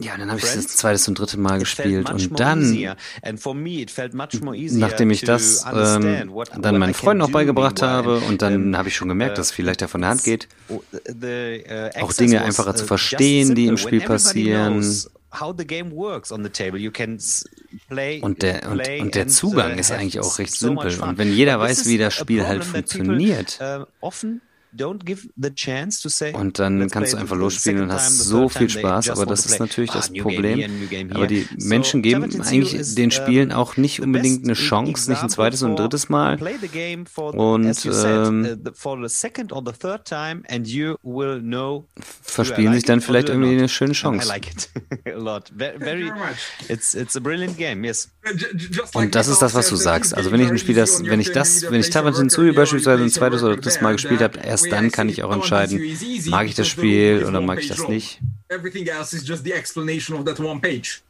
ja, 0.00 0.14
und 0.14 0.20
dann 0.20 0.30
habe 0.30 0.38
ich 0.38 0.44
das 0.44 0.66
zweites 0.68 1.08
und 1.08 1.18
dritte 1.18 1.38
Mal 1.38 1.58
gespielt 1.58 2.10
und 2.10 2.38
dann, 2.38 2.96
nachdem 4.72 5.10
ich 5.10 5.22
das 5.22 5.64
ähm, 5.72 6.30
dann 6.58 6.78
meinen 6.78 6.94
Freunden 6.94 7.22
auch 7.22 7.30
beigebracht 7.30 7.82
habe 7.82 8.18
und 8.18 8.42
dann 8.42 8.76
habe 8.76 8.88
ich 8.88 8.96
schon 8.96 9.08
gemerkt, 9.08 9.38
dass 9.38 9.46
es 9.46 9.52
viel 9.52 9.64
leichter 9.64 9.88
von 9.88 10.02
der 10.02 10.10
Hand 10.10 10.24
geht, 10.24 10.48
uh, 10.68 10.82
auch 12.00 12.12
Dinge 12.12 12.42
einfacher 12.42 12.74
zu 12.74 12.84
uh, 12.84 12.88
verstehen, 12.88 13.54
die 13.54 13.66
im 13.66 13.78
Spiel 13.78 14.00
passieren 14.00 14.82
und 18.22 18.42
der, 18.42 18.68
und, 18.70 18.86
und 19.00 19.14
der 19.14 19.28
Zugang 19.28 19.76
uh, 19.76 19.78
ist 19.78 19.90
eigentlich 19.90 20.20
auch 20.20 20.38
recht 20.38 20.54
simpel. 20.54 21.00
Und 21.00 21.18
wenn 21.18 21.32
jeder 21.32 21.58
weiß, 21.58 21.86
wie 21.86 21.98
das 21.98 22.14
Spiel 22.14 22.46
halt 22.46 22.64
funktioniert, 22.64 23.58
uh, 23.60 23.86
und 26.34 26.58
dann 26.58 26.90
kannst 26.90 27.12
du 27.12 27.16
einfach 27.16 27.36
losspielen 27.36 27.82
und 27.82 27.92
hast 27.92 28.18
so 28.18 28.48
viel 28.48 28.68
Spaß, 28.70 29.10
aber 29.10 29.26
das 29.26 29.46
ist 29.46 29.58
natürlich 29.60 29.90
das 29.90 30.12
Problem. 30.12 30.88
Aber 31.12 31.26
die 31.26 31.46
Menschen 31.58 32.02
geben 32.02 32.42
eigentlich 32.42 32.94
den 32.94 33.10
Spielen 33.10 33.52
auch 33.52 33.76
nicht 33.76 34.00
unbedingt 34.00 34.44
eine 34.44 34.54
Chance, 34.54 35.10
nicht 35.10 35.22
ein 35.22 35.28
zweites 35.30 35.62
und 35.62 35.72
ein 35.72 35.76
drittes 35.76 36.08
Mal. 36.08 36.38
Und 37.14 37.86
ähm, 37.86 38.62
verspielen 42.22 42.74
sich 42.74 42.84
dann 42.84 43.00
vielleicht 43.00 43.28
irgendwie 43.28 43.50
eine 43.50 43.68
schöne 43.68 43.92
Chance. 43.92 44.32
Und 48.94 49.14
das 49.14 49.28
ist 49.28 49.42
das, 49.42 49.54
was 49.54 49.68
du 49.68 49.76
sagst. 49.76 50.14
Also 50.14 50.32
wenn 50.32 50.40
ich 50.40 50.48
ein 50.48 50.58
Spiel, 50.58 50.74
das, 50.74 51.04
wenn 51.04 51.20
ich 51.20 51.32
das, 51.32 51.62
wenn 51.70 51.80
ich 51.80 51.90
Tarantin 51.90 52.28
Tsui 52.28 52.52
beispielsweise 52.52 53.02
ein 53.02 53.10
zweites 53.10 53.42
oder 53.42 53.54
drittes 53.54 53.80
Mal 53.80 53.92
gespielt 53.92 54.20
habe, 54.20 54.38
erst 54.38 54.61
erst 54.64 54.72
dann 54.72 54.90
kann 54.90 55.08
ich 55.08 55.22
auch 55.22 55.32
entscheiden, 55.32 55.80
mag 56.26 56.46
ich 56.46 56.54
das 56.54 56.68
Spiel 56.68 57.24
oder 57.26 57.40
mag 57.40 57.60
ich 57.60 57.68
das 57.68 57.88
nicht. 57.88 58.20
Everything 58.48 58.86
else 58.86 59.16
is 59.16 59.26
just 59.26 59.44
the 59.44 59.52
explanation 59.52 60.16
of 60.16 60.24
that 60.24 60.38
one 60.38 60.60
page. 60.60 61.02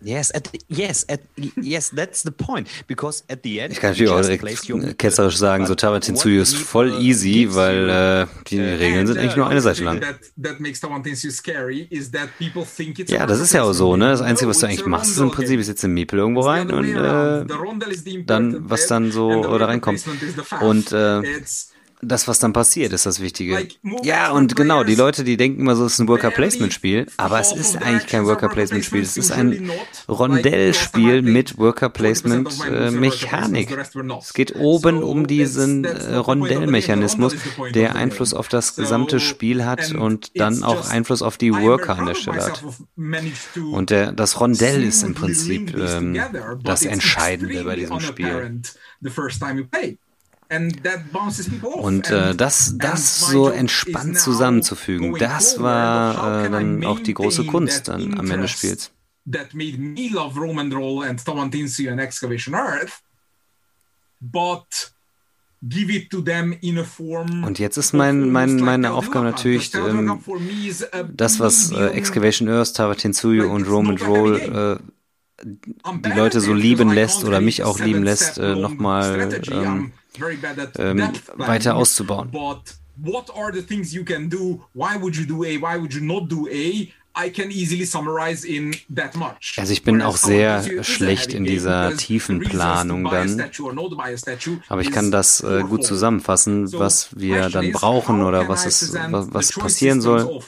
Yes, 0.00 0.32
at 0.32 0.48
the, 0.52 0.60
yes, 0.68 1.04
at, 1.08 1.20
yes, 1.60 1.90
that's 1.90 2.22
the 2.22 2.30
point. 2.30 2.68
Because 2.86 3.24
at 3.28 3.40
the 3.42 3.58
end, 3.58 3.72
ich 3.72 3.80
kann 3.80 3.90
natürlich 3.90 4.12
auch 4.12 4.20
direkt 4.20 4.98
ketzerisch 4.98 5.36
sagen, 5.36 5.66
so 5.66 5.74
Tabat 5.74 6.04
Hinzuyu 6.04 6.40
ist 6.40 6.54
voll 6.54 7.02
easy, 7.02 7.48
weil 7.50 7.88
äh, 7.88 8.26
die 8.46 8.60
Regeln 8.60 9.08
sind 9.08 9.18
eigentlich 9.18 9.34
nur 9.34 9.48
eine 9.48 9.60
Seite 9.60 9.82
lang. 9.82 10.00
Ja, 13.08 13.26
das 13.26 13.40
ist 13.40 13.52
ja 13.52 13.62
auch 13.64 13.72
so, 13.72 13.96
ne? 13.96 14.10
Das 14.10 14.20
Einzige, 14.20 14.48
was 14.50 14.60
du 14.60 14.66
eigentlich 14.66 14.86
machst, 14.86 15.10
ist 15.10 15.18
im 15.18 15.32
Prinzip, 15.32 15.58
ist 15.58 15.66
jetzt 15.66 15.84
ein 15.84 15.92
Meeple 15.92 16.20
irgendwo 16.20 16.42
rein 16.42 16.70
und 16.70 16.94
äh, 16.94 17.44
dann, 18.24 18.70
was 18.70 18.86
dann 18.86 19.10
so 19.10 19.28
oder 19.30 19.66
reinkommt. 19.66 20.04
Und 20.60 20.92
äh, 20.92 21.22
das, 22.00 22.28
was 22.28 22.38
dann 22.38 22.52
passiert, 22.52 22.92
ist 22.92 23.06
das 23.06 23.20
Wichtige. 23.20 23.68
Ja, 24.02 24.30
und 24.30 24.54
genau, 24.54 24.84
die 24.84 24.94
Leute, 24.94 25.24
die 25.24 25.36
denken 25.36 25.60
immer 25.60 25.76
so, 25.76 25.84
es 25.84 25.94
ist 25.94 25.98
ein 25.98 26.08
Worker-Placement-Spiel, 26.08 27.06
aber 27.16 27.40
es 27.40 27.52
ist 27.52 27.76
eigentlich 27.76 28.06
kein 28.06 28.26
Worker-Placement-Spiel, 28.26 29.02
es 29.02 29.16
ist 29.16 29.32
ein 29.32 29.70
Rondell-Spiel 30.08 31.22
mit 31.22 31.58
Worker-Placement-Mechanik. 31.58 33.76
Es 34.20 34.32
geht 34.32 34.54
oben 34.56 35.02
um 35.02 35.26
diesen 35.26 35.84
äh, 35.84 36.16
Rondell-Mechanismus, 36.16 37.34
der 37.74 37.96
Einfluss 37.96 38.34
auf 38.34 38.48
das 38.48 38.76
gesamte 38.76 39.20
Spiel 39.20 39.64
hat 39.64 39.92
und 39.92 40.38
dann 40.38 40.62
auch 40.62 40.88
Einfluss 40.88 41.22
auf 41.22 41.36
die 41.36 41.52
Worker 41.52 41.98
an 41.98 42.06
der 42.06 42.14
Stelle 42.14 42.44
hat. 42.44 42.64
Und 43.72 43.90
der, 43.90 44.12
das 44.12 44.40
Rondell 44.40 44.84
ist 44.84 45.02
im 45.02 45.14
Prinzip 45.14 45.76
ähm, 45.76 46.18
das 46.62 46.84
Entscheidende 46.84 47.64
bei 47.64 47.76
diesem 47.76 48.00
Spiel. 48.00 48.62
Und 50.50 52.10
äh, 52.10 52.34
das, 52.34 52.74
das 52.78 53.20
so 53.20 53.48
entspannt 53.48 54.18
zusammenzufügen, 54.18 55.14
das 55.18 55.60
war 55.60 56.44
äh, 56.44 56.50
dann 56.50 56.84
auch 56.84 57.00
die 57.00 57.14
große 57.14 57.44
Kunst 57.44 57.88
dann 57.88 58.18
am 58.18 58.30
Ende 58.30 58.42
des 58.42 58.52
Spiels. 58.52 58.90
That 59.30 59.52
made 59.52 59.76
me 59.76 60.08
love 60.10 60.40
Roman 60.40 60.72
Roll 60.72 61.04
and 61.04 61.22
Tawantinsi 61.22 61.88
and 61.90 62.00
Excavation 62.00 62.54
Earth, 62.54 63.02
but 64.20 64.90
give 65.62 65.92
it 65.92 66.08
to 66.10 66.22
them 66.22 66.56
in 66.62 66.78
a 66.78 66.84
form. 66.84 67.44
Und 67.44 67.58
jetzt 67.58 67.76
ist 67.76 67.92
mein, 67.92 68.30
mein, 68.30 68.56
meine 68.56 68.92
Aufgabe 68.92 69.26
natürlich, 69.26 69.74
ähm, 69.74 70.22
das, 71.12 71.40
was 71.40 71.72
äh, 71.72 71.88
Excavation 71.88 72.48
Earth, 72.48 72.74
Tawatinsuyu 72.74 73.50
und 73.50 73.68
Roman 73.68 73.98
Roll 73.98 74.80
äh, 74.80 75.44
die 75.44 76.10
Leute 76.10 76.40
so 76.40 76.54
lieben 76.54 76.90
lässt 76.90 77.24
oder 77.24 77.40
mich 77.40 77.62
auch 77.62 77.78
lieben 77.78 78.02
lässt, 78.02 78.38
äh, 78.38 78.56
nochmal 78.56 79.40
ähm, 79.50 79.92
ähm, 80.78 81.12
weiter 81.36 81.76
auszubauen. 81.76 82.32
What 83.00 83.30
are 83.36 83.52
the 83.52 83.62
things 83.62 83.92
you 83.92 84.04
can 84.04 84.28
do? 84.28 84.60
Why 84.74 85.00
would 85.00 85.14
you 85.14 85.24
do 85.24 85.44
A? 85.44 85.56
Why 85.60 85.80
would 85.80 85.94
you 85.94 86.00
not 86.00 86.28
do 86.28 86.48
A? 86.48 86.88
Also 89.56 89.72
ich 89.72 89.82
bin 89.82 90.02
auch 90.02 90.16
sehr 90.16 90.84
schlecht 90.84 91.34
in 91.34 91.44
dieser 91.44 91.96
tiefen 91.96 92.40
Planung 92.40 93.04
dann, 93.04 93.50
aber 94.68 94.80
ich 94.82 94.92
kann 94.92 95.10
das 95.10 95.40
äh, 95.40 95.62
gut 95.62 95.84
zusammenfassen, 95.84 96.72
was 96.72 97.18
wir 97.18 97.48
dann 97.48 97.72
brauchen 97.72 98.22
oder 98.22 98.48
was 98.48 98.66
es 98.66 98.94
was, 98.94 99.34
was 99.34 99.52
passieren 99.52 100.00
soll 100.00 100.42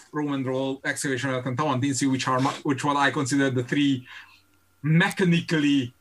mechanically 4.83 5.93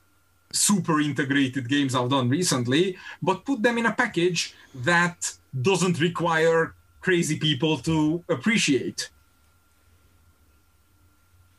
super 0.52 1.00
integrated 1.00 1.70
games 1.70 1.96
I've 1.96 2.10
done 2.10 2.30
recently, 2.30 2.98
but 3.22 3.46
put 3.46 3.62
them 3.62 3.78
in 3.78 3.86
a 3.86 3.94
package 3.94 4.56
that 4.74 5.32
doesn't 5.62 6.00
require 6.00 6.76
crazy 7.02 7.38
people 7.38 7.78
to 7.80 8.24
appreciate. 8.30 9.10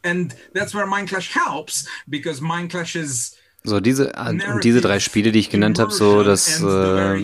And 0.03 0.35
that's 0.55 0.75
where 0.75 0.87
Mind 0.87 1.09
Clash 1.09 1.33
helps 1.33 1.87
because 2.09 2.41
Mind 2.41 2.71
Clash 2.71 2.97
is 2.97 3.37
So, 3.63 3.79
diese, 3.79 4.13
und 4.13 4.65
diese 4.65 4.81
drei 4.81 5.01
Spiele, 5.01 5.33
die 5.33 5.39
ich 5.39 5.51
genannt 5.51 5.79
habe, 5.79 5.93
so, 5.93 6.23
das 6.23 6.63
äh, 6.63 7.21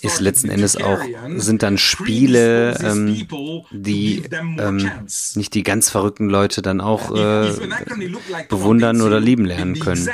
ist 0.00 0.20
letzten 0.20 0.48
Endes 0.48 0.76
auch, 0.76 0.98
sind 1.36 1.62
dann 1.62 1.76
Spiele, 1.76 2.78
ähm, 2.82 3.26
die 3.70 4.22
ähm, 4.32 4.90
nicht 5.34 5.52
die 5.52 5.62
ganz 5.62 5.90
verrückten 5.90 6.30
Leute 6.30 6.62
dann 6.62 6.80
auch 6.80 7.10
äh, 7.14 7.52
bewundern 8.48 9.02
oder 9.02 9.20
lieben 9.20 9.44
lernen 9.44 9.78
können. 9.78 10.08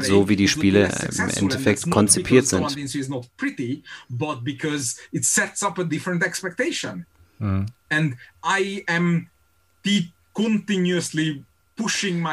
So 0.00 0.28
wie 0.28 0.34
die 0.34 0.48
Spiele 0.48 0.90
im 1.16 1.28
Endeffekt 1.28 1.88
konzipiert 1.88 2.48
sind. 2.48 2.76
Mhm. 7.38 7.66
And 7.88 8.16
I 8.42 8.84
am 8.88 9.28
continuously 10.34 11.44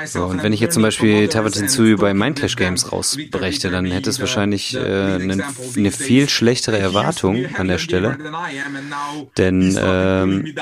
so, 0.05 0.25
und 0.25 0.41
wenn 0.41 0.53
ich 0.53 0.61
jetzt 0.61 0.73
zum 0.73 0.83
Beispiel 0.83 1.27
Tawatinsuyu 1.27 1.97
bei 1.97 2.13
Mindclash 2.13 2.55
Games 2.55 2.93
rausbrächte, 2.93 3.69
dann 3.69 3.85
hätte 3.85 4.09
es 4.09 4.21
wahrscheinlich 4.21 4.73
äh, 4.73 4.79
eine, 4.79 5.45
eine, 5.75 5.91
viel 5.91 6.29
schlechtere 6.29 6.79
Erwartung 6.79 7.45
an 7.57 7.67
der 7.67 7.77
Stelle. 7.77 8.17
Denn 9.37 9.77
ähm, 9.81 10.55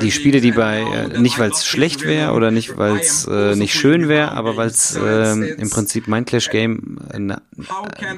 die 0.00 0.12
Spiele, 0.12 0.40
die 0.40 0.52
bei, 0.52 0.82
äh, 0.82 1.18
nicht 1.18 1.40
weil 1.40 1.50
es 1.50 1.66
schlecht 1.66 2.02
wäre 2.04 2.32
oder 2.32 2.52
nicht 2.52 2.76
weil 2.78 2.98
es 2.98 3.26
äh, 3.26 3.56
nicht 3.56 3.74
schön 3.74 4.08
wäre, 4.08 4.30
aber 4.32 4.56
weil 4.56 4.68
es 4.68 4.94
äh, 4.94 5.32
im 5.32 5.70
Prinzip 5.70 6.06
Mindclash 6.06 6.50
Game, 6.50 6.98
äh, 7.12 7.18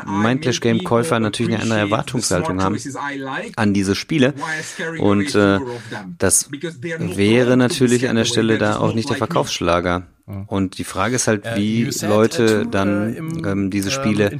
Mindclash 0.06 0.60
Game 0.60 0.84
Käufer 0.84 1.18
natürlich 1.18 1.54
eine 1.54 1.62
andere 1.62 1.78
Erwartungshaltung 1.78 2.62
haben 2.62 2.76
an 3.56 3.72
diese 3.72 3.94
Spiele. 3.94 4.34
Und 4.98 5.34
äh, 5.34 5.60
das 6.18 6.50
wäre 6.50 7.56
natürlich 7.56 8.06
an 8.10 8.16
der 8.16 8.26
Stelle 8.26 8.58
da 8.58 8.76
auch 8.76 8.94
nicht 8.94 9.08
der 9.08 9.16
Verkaufsschlager. 9.16 9.93
Und 10.26 10.78
die 10.78 10.84
Frage 10.84 11.16
ist 11.16 11.26
halt, 11.26 11.44
wie 11.56 11.84
Leute 12.02 12.66
dann 12.66 13.44
ähm, 13.44 13.70
diese 13.70 13.90
Spiele 13.90 14.30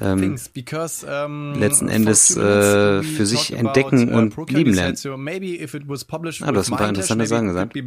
ähm, 0.00 1.54
letzten 1.54 1.88
Endes 1.88 2.36
äh, 2.36 3.02
für 3.04 3.24
sich 3.24 3.52
entdecken 3.52 4.12
uh, 4.12 4.16
und 4.16 4.50
lieben 4.50 4.74
lernen. 4.74 4.96
Ah, 4.96 6.52
du 6.52 6.58
hast 6.58 6.72
ein 6.72 6.76
paar 6.76 6.88
interessante 6.88 7.26
Sachen 7.26 7.46
gesagt. 7.46 7.76
Uh, 7.76 7.80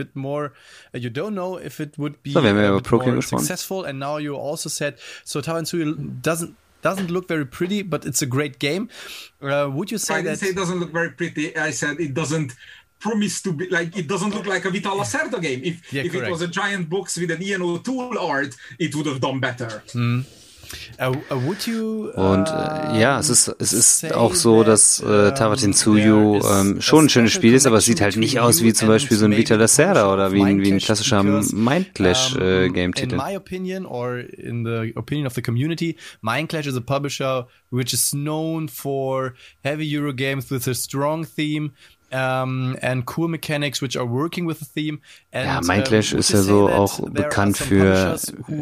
so, 0.93 2.43
wir 2.43 2.49
haben 2.49 2.57
ja 2.57 2.69
über 2.69 2.82
Procure 2.82 3.15
gesprochen. 3.15 3.45
doesn't 6.82 7.09
look 7.09 7.28
very 7.28 7.45
pretty, 7.45 7.84
but 7.84 8.05
it's 8.05 8.21
a 8.21 8.25
great 8.25 8.59
game. 8.59 8.89
Uh, 9.41 9.69
would 9.69 9.91
you 9.91 9.97
say 9.97 10.15
I 10.15 10.21
that? 10.21 10.30
I 10.30 10.32
didn't 10.32 10.39
say 10.39 10.49
it 10.49 10.55
doesn't 10.55 10.80
look 10.80 10.91
very 10.91 11.11
pretty. 11.11 11.55
I 11.57 11.71
said 11.71 11.99
it 11.99 12.13
doesn't 12.13 12.55
promise 13.00 13.41
to 13.41 13.54
be 13.54 13.68
like 13.70 13.95
it 13.98 14.08
doesn't 14.08 14.34
look 14.34 14.45
like 14.45 14.66
a 14.66 14.70
Vital 14.70 14.98
Lacerda 14.98 15.41
game. 15.41 15.62
If 15.64 15.93
yeah, 15.93 16.04
if 16.04 16.14
it 16.16 16.30
was 16.30 16.41
a 16.41 16.48
giant 16.48 16.89
box 16.89 17.18
with 17.18 17.32
an 17.32 17.41
Ian 17.41 17.62
O'Toole 17.62 18.18
art, 18.18 18.56
it 18.80 18.95
would 18.95 19.06
have 19.06 19.22
done 19.22 19.39
better. 19.39 19.84
Mm. 19.93 20.26
Uh, 21.00 21.16
uh, 21.32 21.56
you, 21.66 22.10
und 22.14 22.48
äh, 22.48 23.00
ja, 23.00 23.20
es 23.20 23.30
ist 23.30 23.56
es 23.60 23.74
ist 23.74 24.14
auch 24.14 24.34
so, 24.34 24.64
dass 24.64 25.00
äh, 25.00 25.34
Taratin 25.34 25.74
Tsuyu 25.74 26.41
ähm, 26.41 26.82
schon 26.82 27.06
ein 27.06 27.10
schönes 27.10 27.32
Spiel 27.32 27.54
ist, 27.54 27.66
aber 27.68 27.78
es 27.78 27.86
sieht 27.86 28.02
halt 28.02 28.18
nicht 28.18 28.39
aus 28.39 28.64
wie 28.64 28.74
zum 28.74 28.88
Beispiel 28.88 29.16
so 29.16 29.26
ein 29.26 29.36
Vita 29.36 29.56
Lacerda 29.56 30.12
oder 30.12 30.34
wie 30.34 30.41
ein, 30.41 30.62
wie 30.62 30.72
ein 30.72 30.80
klassischer 30.80 31.24
Mindclash 31.24 32.36
äh. 32.36 32.66
In 32.68 33.16
my 33.16 33.36
opinion 33.36 33.86
or 33.86 34.18
in 34.18 34.66
the 34.66 34.93
opinion 34.95 35.28
of 35.28 35.34
the 35.34 35.41
community, 35.41 35.98
Mindclash 36.22 36.68
is 36.68 36.76
a 36.76 36.82
publisher 36.82 37.48
which 37.70 37.93
is 37.93 38.12
known 38.12 38.68
for 38.68 39.36
heavy 39.64 39.86
Euro 39.86 40.14
games 40.14 40.50
with 40.50 40.68
a 40.68 40.74
strong 40.74 41.26
theme 41.26 41.72
um, 42.12 42.78
and 42.82 43.05
cool 43.05 43.28
mechanics 43.28 43.82
which 43.82 43.97
are 43.97 44.05
working 44.05 44.47
with 44.47 44.60
the 44.60 44.66
theme. 44.66 44.99
And, 45.32 45.45
ja, 45.45 45.62
Mindclash 45.62 46.14
uh, 46.14 46.18
ist 46.18 46.32
ja 46.32 46.41
so 46.41 46.70
auch 46.70 46.99
bekannt 47.10 47.58
für 47.58 48.18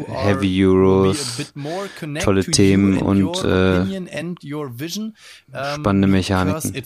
Heavy 0.08 0.64
Euros, 0.64 1.52
tolle 2.22 2.44
Themen 2.44 2.98
und 2.98 3.44
äh, 3.44 3.84
spannende 5.74 6.08
Mechaniken. 6.08 6.70
Uh, 6.70 6.80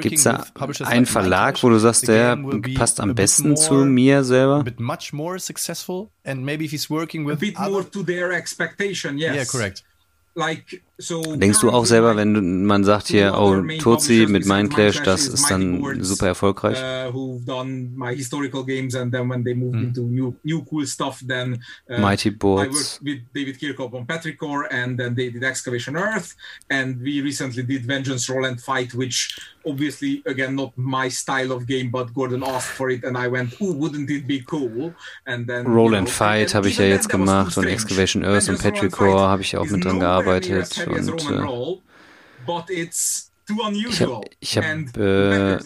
Gibt 0.00 0.18
es 0.18 0.22
da 0.24 0.44
einen 0.84 1.06
Verlag, 1.06 1.62
wo 1.62 1.68
du 1.68 1.78
sagst, 1.78 2.08
der 2.08 2.38
passt 2.74 3.00
am 3.00 3.14
besten 3.14 3.56
zu 3.56 3.74
mir 3.74 4.24
selber? 4.24 4.56
A 4.56 4.62
bit 4.62 4.80
much 4.80 5.12
more 5.12 5.38
successful 5.38 6.08
and 6.24 6.44
maybe 6.44 6.64
if 6.64 6.70
he's 6.70 6.88
working 6.88 7.24
with 7.24 7.36
a 7.36 7.40
bit 7.40 7.58
more 7.58 7.84
to 7.84 8.02
their 8.02 8.32
expectation, 8.32 9.18
yes. 9.18 9.34
Yeah, 9.34 9.44
correct. 9.44 9.84
Denkst 11.36 11.60
du 11.60 11.70
auch 11.70 11.86
selber, 11.86 12.16
wenn 12.16 12.64
man 12.64 12.84
sagt 12.84 13.08
hier, 13.08 13.34
oh, 13.38 13.62
Turzi 13.78 14.26
mit 14.28 14.46
Mindclash, 14.46 15.02
das 15.02 15.26
ist 15.26 15.50
dann 15.50 16.02
super 16.02 16.26
erfolgreich? 16.28 16.78
Uh, 16.78 17.40
uh, 21.88 22.00
Mighty 22.00 22.30
Boards. 22.30 23.00
David 23.34 23.58
Kirkhope 23.58 23.94
on 23.94 24.06
Petrichor 24.06 24.66
and 24.70 24.98
then 24.98 25.14
they 25.14 25.30
did 25.30 25.42
Excavation 25.42 25.96
Earth 25.96 26.36
and 26.70 27.00
we 27.02 27.20
recently 27.20 27.62
did 27.62 27.84
Vengeance 27.84 28.28
Roll 28.28 28.44
and 28.44 28.60
Fight 28.60 28.94
which 28.94 29.38
obviously 29.66 30.22
again 30.26 30.54
not 30.54 30.72
my 30.76 31.08
style 31.08 31.52
of 31.52 31.66
game 31.66 31.90
but 31.90 32.12
Gordon 32.14 32.42
asked 32.44 32.70
for 32.70 32.90
it 32.90 33.04
and 33.04 33.16
I 33.16 33.28
went, 33.28 33.54
oh, 33.60 33.72
wouldn't 33.72 34.10
it 34.10 34.26
be 34.26 34.42
cool? 34.46 34.94
And 35.26 35.46
then 35.46 35.66
Roll 35.66 35.94
and 35.94 36.08
Fight 36.08 36.54
habe 36.54 36.68
ich 36.68 36.78
ja 36.78 36.84
jetzt 36.84 37.08
gemacht 37.08 37.56
und 37.56 37.66
Excavation 37.66 38.24
Earth 38.24 38.48
und 38.48 38.58
Petrichor 38.58 39.28
habe 39.28 39.42
ich 39.42 39.56
auch 39.56 39.68
mit 39.68 39.84
dran 39.84 40.00
gearbeitet 40.00 40.86
und 40.92 41.30
äh, 41.30 42.86
ich 43.88 44.00
habe 44.00 44.20
ich 44.40 44.56
hab, 44.56 44.64
äh, 44.96 45.58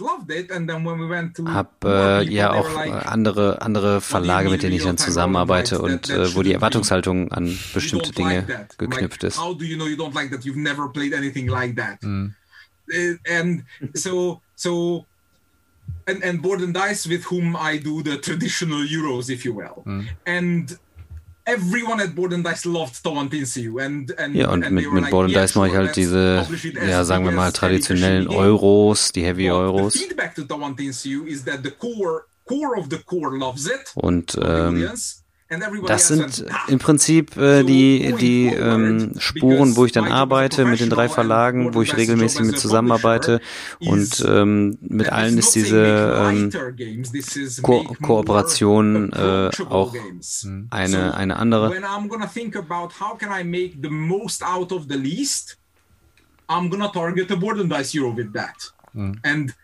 hab, 1.46 1.84
äh, 1.84 2.22
ja 2.22 2.52
auch 2.52 2.84
äh, 2.84 2.90
andere 2.90 3.60
andere 3.62 4.00
Verlage, 4.00 4.50
mit 4.50 4.62
denen 4.62 4.74
ich 4.74 4.82
dann 4.82 4.98
zusammenarbeite 4.98 5.80
und 5.80 6.08
äh, 6.08 6.34
wo 6.34 6.42
die 6.42 6.52
Erwartungshaltung 6.52 7.30
an 7.32 7.58
bestimmte 7.74 8.12
Dinge 8.12 8.66
geknüpft 8.78 9.24
ist. 9.24 9.38
Mm. 12.02 12.34
And 13.28 13.64
so 13.94 14.40
so 14.54 15.04
and 16.06 16.22
and 16.22 16.40
Board 16.40 16.62
and 16.62 16.74
Dice 16.74 17.08
with 17.08 17.30
whom 17.30 17.56
I 17.56 17.78
do 17.78 18.00
the 18.02 18.16
traditional 18.20 18.86
Euros, 18.86 19.28
if 19.28 19.44
you 19.44 19.54
will. 19.54 19.82
Mm. 19.84 20.08
And 20.24 20.78
ja 24.34 24.50
und 24.50 24.68
mit, 24.70 24.92
mit 24.92 25.10
Board 25.10 25.26
and 25.26 25.36
Dice 25.36 25.54
mache 25.54 25.68
ich 25.68 25.74
halt 25.74 25.96
diese 25.96 26.46
ja 26.86 27.04
sagen 27.04 27.24
wir 27.24 27.32
mal 27.32 27.52
traditionellen 27.52 28.28
Euros 28.28 29.12
die 29.12 29.24
Heavy 29.24 29.50
Euros. 29.50 29.94
und 33.94 34.38
ähm, 34.42 34.88
das 35.86 36.08
sind 36.08 36.44
im 36.68 36.78
Prinzip 36.78 37.36
äh, 37.36 37.62
die, 37.62 38.14
die 38.20 38.46
ähm, 38.46 39.14
Spuren, 39.18 39.76
wo 39.76 39.84
ich 39.84 39.92
dann 39.92 40.10
arbeite 40.10 40.64
mit 40.64 40.80
den 40.80 40.90
drei 40.90 41.08
Verlagen, 41.08 41.74
wo 41.74 41.82
ich 41.82 41.96
regelmäßig 41.96 42.40
mit 42.46 42.58
zusammenarbeite 42.58 43.40
und 43.80 44.24
ähm, 44.26 44.76
mit 44.80 45.12
allen 45.12 45.38
ist 45.38 45.54
diese 45.54 46.14
ähm, 46.18 46.50
Ko 47.62 47.84
Kooperation 48.02 49.12
äh, 49.12 49.50
auch 49.68 49.94
eine, 50.70 51.14
eine 51.14 51.36
andere. 51.36 51.72
I'm 56.48 56.70
gonna 56.70 56.88
target 56.88 57.30
a 57.30 57.36
board 57.36 57.58
and 57.58 57.70
dice 57.70 57.96
euro 57.96 58.12
with 58.12 58.32
that. 58.32 58.72
Mm. 58.94 59.14
And 59.24 59.54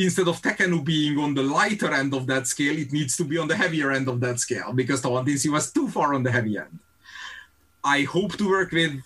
instead 0.00 0.28
of 0.28 0.40
Tekenu 0.40 0.82
being 0.82 1.18
on 1.18 1.34
the 1.34 1.42
lighter 1.42 1.92
end 1.92 2.14
of 2.14 2.26
that 2.26 2.46
scale, 2.46 2.76
it 2.76 2.92
needs 2.92 3.16
to 3.18 3.24
be 3.24 3.36
on 3.36 3.48
the 3.48 3.56
heavier 3.56 3.92
end 3.92 4.08
of 4.08 4.18
that 4.20 4.40
scale 4.40 4.72
because 4.72 5.02
Tawantinsi 5.02 5.52
was 5.52 5.70
too 5.70 5.88
far 5.88 6.14
on 6.14 6.22
the 6.22 6.30
heavy 6.30 6.56
end. 6.58 6.78
I 7.84 8.02
hope 8.02 8.36
to 8.38 8.48
work 8.48 8.72
with 8.72 9.00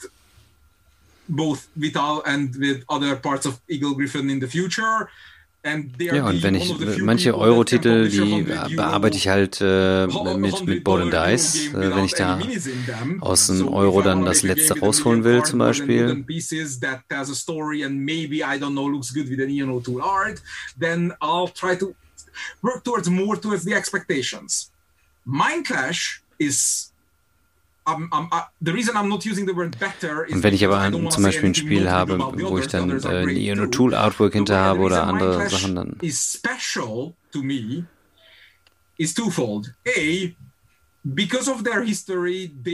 both 1.28 1.68
Vital 1.74 2.22
and 2.24 2.54
with 2.56 2.84
other 2.88 3.16
parts 3.16 3.44
of 3.46 3.60
Eagle 3.68 3.94
Griffin 3.94 4.30
in 4.30 4.38
the 4.38 4.46
future. 4.46 5.10
Ja, 5.98 6.26
und 6.26 6.42
wenn 6.42 6.54
ich 6.54 6.74
manche 6.98 7.36
Euro-Titel, 7.36 8.10
die 8.10 8.42
bearbeite 8.76 9.16
ich 9.16 9.28
halt 9.28 9.60
äh, 9.62 10.06
mit, 10.36 10.66
mit 10.66 10.84
Board 10.84 11.02
and 11.02 11.12
Dice, 11.12 11.68
äh, 11.68 11.94
wenn 11.96 12.04
ich 12.04 12.12
da 12.12 12.38
aus 13.20 13.46
dem 13.46 13.68
Euro 13.68 14.02
dann 14.02 14.26
das 14.26 14.42
letzte 14.42 14.78
rausholen 14.78 15.24
will, 15.24 15.42
zum 15.42 15.60
Beispiel. 15.60 16.24
Mind 25.24 25.66
Clash 25.66 26.22
is 26.38 26.93
und 30.30 30.42
wenn 30.42 30.54
ich 30.54 30.64
aber 30.64 31.10
zum 31.10 31.22
Beispiel 31.22 31.50
ein 31.50 31.54
Spiel 31.54 31.90
habe, 31.90 32.18
wo 32.18 32.58
ich 32.58 32.66
dann 32.68 32.90
äh, 33.02 33.24
ein 33.52 33.70
Tool 33.70 33.94
Artwork 33.94 34.32
hinter 34.32 34.58
habe 34.58 34.80
oder 34.80 35.06
andere 35.06 35.48
Sachen, 35.50 35.74
dann. 35.76 35.96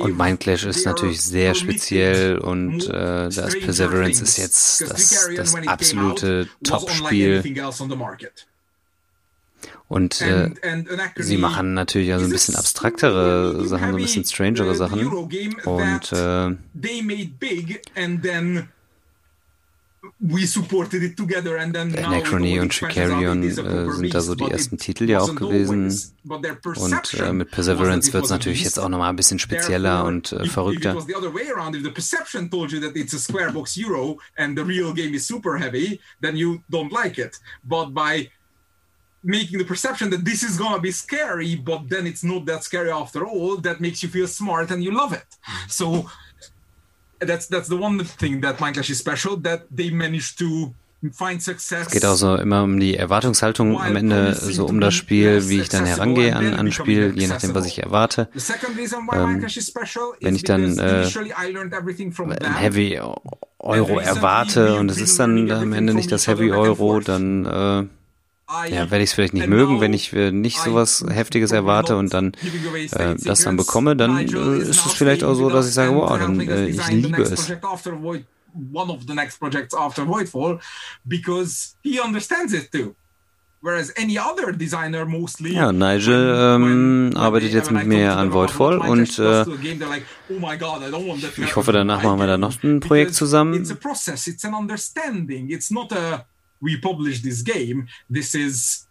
Und 0.02 0.16
Mindclash 0.16 0.64
ist 0.64 0.84
natürlich 0.86 1.20
sehr 1.20 1.54
speziell 1.54 2.38
und 2.38 2.88
äh, 2.88 3.28
das 3.28 3.58
Perseverance 3.58 4.22
ist 4.22 4.36
jetzt 4.38 4.80
das, 4.82 5.28
das 5.34 5.54
absolute 5.66 6.48
Top-Spiel. 6.62 7.42
Und 9.88 10.20
äh, 10.20 10.50
sie 11.16 11.36
machen 11.36 11.74
natürlich 11.74 12.12
also 12.12 12.26
ein 12.26 12.30
bisschen 12.30 12.54
abstraktere 12.54 13.66
Sachen, 13.66 13.90
so 13.90 13.96
ein 13.96 14.02
bisschen 14.02 14.24
strangere 14.24 14.74
Sachen. 14.74 15.06
Und 15.08 16.12
äh, 16.12 16.56
Anachrony 22.04 22.61
und 22.61 22.72
Shikarion 22.72 23.42
äh, 23.42 23.50
sind 23.50 24.14
da 24.14 24.20
so 24.20 24.34
die 24.34 24.50
ersten 24.50 24.78
Titel 24.78 25.08
ja 25.08 25.20
auch 25.20 25.34
gewesen. 25.34 25.92
Und 26.26 27.14
äh, 27.14 27.32
mit 27.32 27.50
Perseverance 27.50 28.12
wird 28.12 28.24
es 28.24 28.30
natürlich 28.30 28.64
jetzt 28.64 28.78
auch 28.78 28.88
nochmal 28.88 29.11
ein 29.11 29.16
bisschen 29.16 29.38
spezieller 29.38 30.04
und 30.04 30.32
äh, 30.32 30.46
verrückter 30.46 30.96
making 39.22 39.58
the 39.58 39.64
perception 39.64 40.10
that 40.10 40.24
this 40.24 40.42
is 40.42 40.56
gonna 40.56 40.80
be 40.80 40.92
scary, 40.92 41.56
but 41.56 41.88
then 41.88 42.06
it's 42.06 42.22
not 42.22 42.46
that 42.46 42.64
scary 42.64 42.90
after 42.90 43.26
all. 43.26 43.56
That 43.56 43.80
makes 43.80 44.02
you 44.02 44.08
feel 44.08 44.26
smart 44.26 44.70
and 44.70 44.82
you 44.82 44.92
love 44.92 45.12
it. 45.12 45.26
So 45.68 46.10
that's 47.18 47.46
that's 47.46 47.68
the 47.68 47.76
one 47.76 48.02
thing 48.04 48.40
that 48.40 48.58
Minecraft 48.58 48.90
is 48.90 48.98
special 48.98 49.36
that 49.38 49.66
they 49.70 49.90
managed 49.90 50.38
to 50.38 50.74
es 51.02 51.90
geht 51.90 52.04
auch 52.04 52.16
so 52.16 52.36
immer 52.36 52.62
um 52.62 52.78
die 52.78 52.94
Erwartungshaltung 52.94 53.80
am 53.80 53.96
Ende, 53.96 54.34
so 54.34 54.66
um 54.66 54.80
das 54.80 54.92
Spiel, 54.92 55.48
wie 55.48 55.60
ich 55.60 55.70
dann 55.70 55.86
herangehe 55.86 56.36
an 56.36 56.54
ein 56.54 56.72
Spiel, 56.72 57.14
je 57.16 57.26
nachdem, 57.26 57.54
was 57.54 57.64
ich 57.64 57.82
erwarte. 57.82 58.28
Ähm, 58.34 59.42
wenn 60.20 60.34
ich 60.34 60.44
dann 60.44 60.78
äh, 60.78 61.06
ein 62.44 62.56
Heavy 62.56 63.00
Euro 63.58 63.98
erwarte 63.98 64.74
und 64.74 64.90
es 64.90 65.00
ist 65.00 65.18
dann 65.18 65.50
am 65.50 65.72
Ende 65.72 65.94
nicht 65.94 66.12
das 66.12 66.26
Heavy 66.26 66.50
Euro, 66.50 67.00
dann 67.00 67.46
äh, 67.46 67.86
ja, 68.68 68.90
werde 68.90 69.03
ich 69.03 69.11
es 69.11 69.14
vielleicht 69.14 69.34
nicht 69.34 69.46
mögen, 69.46 69.80
wenn 69.80 69.92
ich 69.92 70.12
äh, 70.12 70.32
nicht 70.32 70.59
sowas 70.59 71.05
Heftiges 71.09 71.53
erwarte 71.53 71.96
und 71.96 72.12
dann 72.12 72.32
äh, 72.92 73.14
das 73.16 73.42
dann 73.42 73.57
bekomme, 73.57 73.96
dann 73.96 74.18
äh, 74.18 74.59
ist 74.59 74.86
es 74.86 74.92
vielleicht 74.92 75.24
auch 75.24 75.34
so, 75.34 75.51
dass 75.51 75.68
ich 75.68 75.74
sage, 75.74 75.94
wow, 75.94 76.18
dann 76.18 76.40
äh, 76.40 76.66
ich 76.66 76.88
liebe 76.88 77.22
es. 77.22 77.51
One 78.72 78.90
of 78.90 79.03
the 79.07 79.14
next 79.14 79.38
projects 79.38 79.72
after 79.76 80.05
Voidfall 80.05 80.59
because 81.07 81.76
he 81.84 82.01
understands 82.01 82.53
it 82.53 82.72
too. 82.72 82.96
Whereas 83.62 83.92
any 83.96 84.18
other 84.18 84.53
designer 84.53 85.05
mostly. 85.05 85.53
Ja, 85.53 85.70
Nigel 85.70 86.34
ähm, 86.36 87.11
arbeitet 87.14 87.53
jetzt 87.53 87.70
mit 87.70 87.86
mir 87.86 88.16
an 88.16 88.32
Voidfall 88.32 88.78
und 88.78 89.18
äh, 89.18 89.44
oh 89.44 91.16
ich 91.36 91.57
hoffe, 91.57 91.72
danach 91.72 92.03
machen 92.03 92.18
wir 92.18 92.26
da 92.26 92.38
noch 92.38 92.61
ein 92.62 92.80
Projekt 92.80 93.14
zusammen. 93.14 93.55
It's 93.55 93.70
a 93.70 93.74
process, 93.74 94.26
it's 94.26 94.44
an 94.46 94.55
understanding, 94.55 95.51
it's 95.51 95.70
not 95.70 95.92
a 95.92 96.24
we 96.61 96.76
publish 96.76 97.20
this 97.20 97.42
game. 97.42 97.88
This 98.08 98.34
is 98.34 98.86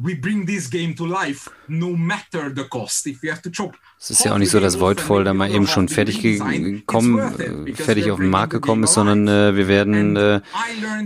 we 0.00 0.14
bring 0.14 0.46
this 0.46 0.68
game 0.68 0.94
to 0.94 1.06
life 1.06 1.48
no 1.68 1.94
matter 1.94 2.48
the 2.48 2.64
cost. 2.64 3.06
If 3.06 3.22
we 3.22 3.28
have 3.28 3.42
to 3.42 3.50
chop 3.50 3.76
es 4.02 4.10
ist 4.10 4.24
ja 4.24 4.34
auch 4.34 4.38
nicht 4.38 4.50
so, 4.50 4.58
dass 4.58 4.80
Voidfall 4.80 5.22
da 5.22 5.32
mal 5.32 5.48
eben 5.48 5.68
schon 5.68 5.86
fertig 5.86 6.20
gekommen, 6.20 7.20
äh, 7.38 7.72
fertig 7.72 8.10
auf 8.10 8.18
den 8.18 8.30
Markt 8.30 8.52
gekommen 8.52 8.82
ist, 8.82 8.94
sondern 8.94 9.28
äh, 9.28 9.54
wir 9.54 9.68
werden, 9.68 10.16
äh, 10.16 10.40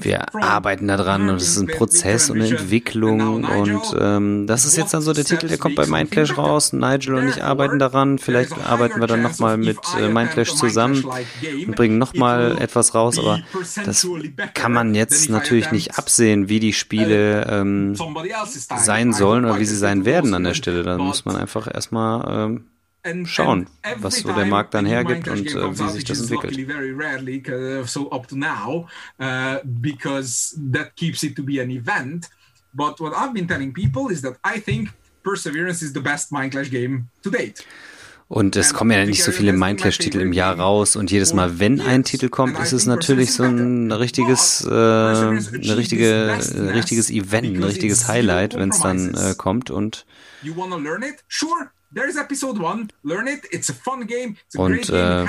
wir 0.00 0.34
arbeiten 0.34 0.88
da 0.88 0.96
dran 0.96 1.28
und 1.28 1.36
es 1.36 1.48
ist 1.48 1.58
ein 1.58 1.66
Prozess 1.66 2.30
und 2.30 2.40
eine 2.40 2.48
Entwicklung 2.48 3.44
und 3.44 3.82
ähm, 4.00 4.46
das 4.46 4.64
ist 4.64 4.78
jetzt 4.78 4.94
dann 4.94 5.02
so 5.02 5.12
der 5.12 5.26
Titel, 5.26 5.46
der 5.46 5.58
kommt 5.58 5.76
bei 5.76 5.84
Mindclash 5.84 6.38
raus. 6.38 6.72
Nigel 6.72 7.16
und 7.16 7.28
ich 7.28 7.44
arbeiten 7.44 7.78
daran. 7.78 8.18
Vielleicht 8.18 8.52
arbeiten 8.66 8.98
wir 8.98 9.06
dann 9.06 9.20
nochmal 9.20 9.58
mit 9.58 9.76
äh, 10.00 10.08
Mindclash 10.08 10.54
zusammen 10.54 11.04
und 11.66 11.76
bringen 11.76 11.98
nochmal 11.98 12.56
etwas 12.62 12.94
raus, 12.94 13.18
aber 13.18 13.40
das 13.84 14.08
kann 14.54 14.72
man 14.72 14.94
jetzt 14.94 15.28
natürlich 15.28 15.70
nicht 15.70 15.98
absehen, 15.98 16.48
wie 16.48 16.60
die 16.60 16.72
Spiele 16.72 17.46
ähm, 17.46 17.94
sein 18.78 19.12
sollen 19.12 19.44
oder 19.44 19.58
wie 19.58 19.66
sie 19.66 19.76
sein 19.76 20.06
werden 20.06 20.32
an 20.32 20.44
der 20.44 20.54
Stelle. 20.54 20.82
Da 20.82 20.96
muss 20.96 21.26
man 21.26 21.36
einfach 21.36 21.68
erstmal 21.70 22.46
ähm, 22.46 22.64
schauen, 23.24 23.66
was 23.98 24.16
so 24.20 24.32
der 24.32 24.46
Markt 24.46 24.74
dann 24.74 24.86
hergibt 24.86 25.28
und 25.28 25.46
äh, 25.46 25.78
wie 25.78 25.88
sich 25.90 26.04
das 26.04 26.20
entwickelt. 26.20 26.56
But 32.76 33.00
what 33.00 33.14
I've 33.14 33.32
been 33.32 33.48
telling 33.48 33.72
people 33.72 34.12
is 34.12 34.20
that 34.20 34.36
I 34.44 34.60
think 34.60 34.90
Perseverance 35.24 35.82
is 35.82 35.94
the 35.94 36.00
best 36.00 36.30
Minecraft 36.30 36.70
game 36.70 37.08
to 37.22 37.30
date. 37.30 37.64
Und 38.28 38.56
es 38.56 38.74
kommen 38.74 38.90
ja 38.90 39.04
nicht 39.06 39.22
so 39.22 39.30
viele 39.30 39.52
Minecraft-Titel 39.52 40.20
im 40.20 40.32
Jahr 40.32 40.58
raus 40.58 40.96
und 40.96 41.12
jedes 41.12 41.32
Mal, 41.32 41.60
wenn 41.60 41.80
ein 41.80 42.02
Titel 42.02 42.28
kommt, 42.28 42.58
ist 42.58 42.72
es 42.72 42.84
natürlich 42.84 43.32
so 43.32 43.44
ein 43.44 43.92
richtiges, 43.92 44.64
äh, 44.64 44.68
eine 44.68 45.76
richtige, 45.76 46.32
ein 46.32 46.68
richtiges 46.70 47.08
Event, 47.08 47.56
ein 47.56 47.62
richtiges 47.62 48.08
Highlight, 48.08 48.54
wenn 48.54 48.70
es 48.70 48.80
dann 48.80 49.14
äh, 49.14 49.34
kommt 49.36 49.70
und 49.70 50.06
und 54.54 54.90
äh, 54.90 55.24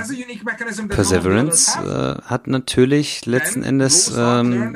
Perseverance 0.89 1.71
äh, 1.77 2.21
hat 2.23 2.47
natürlich 2.47 3.25
letzten 3.25 3.63
Endes 3.63 4.13
ähm, 4.15 4.75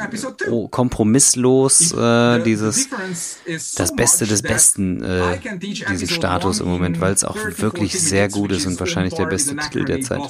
oh, 0.50 0.70
kompromisslos 0.70 1.92
äh, 1.92 2.44
dieses 2.44 2.88
das 3.76 3.94
Beste 3.94 4.26
des 4.26 4.42
Besten 4.42 5.04
äh, 5.04 5.38
diesen 5.60 6.08
Status 6.08 6.62
im 6.62 6.70
Moment, 6.70 7.02
weil 7.02 7.12
es 7.14 7.26
auch 7.26 7.36
wirklich 7.36 8.00
sehr 8.00 8.30
gut 8.30 8.54
ist 8.54 8.66
und 8.66 8.80
wahrscheinlich 8.80 9.16
der 9.16 9.26
beste 9.26 9.58
Titel 9.58 9.84
der 9.84 10.02
Zeit. 10.02 10.22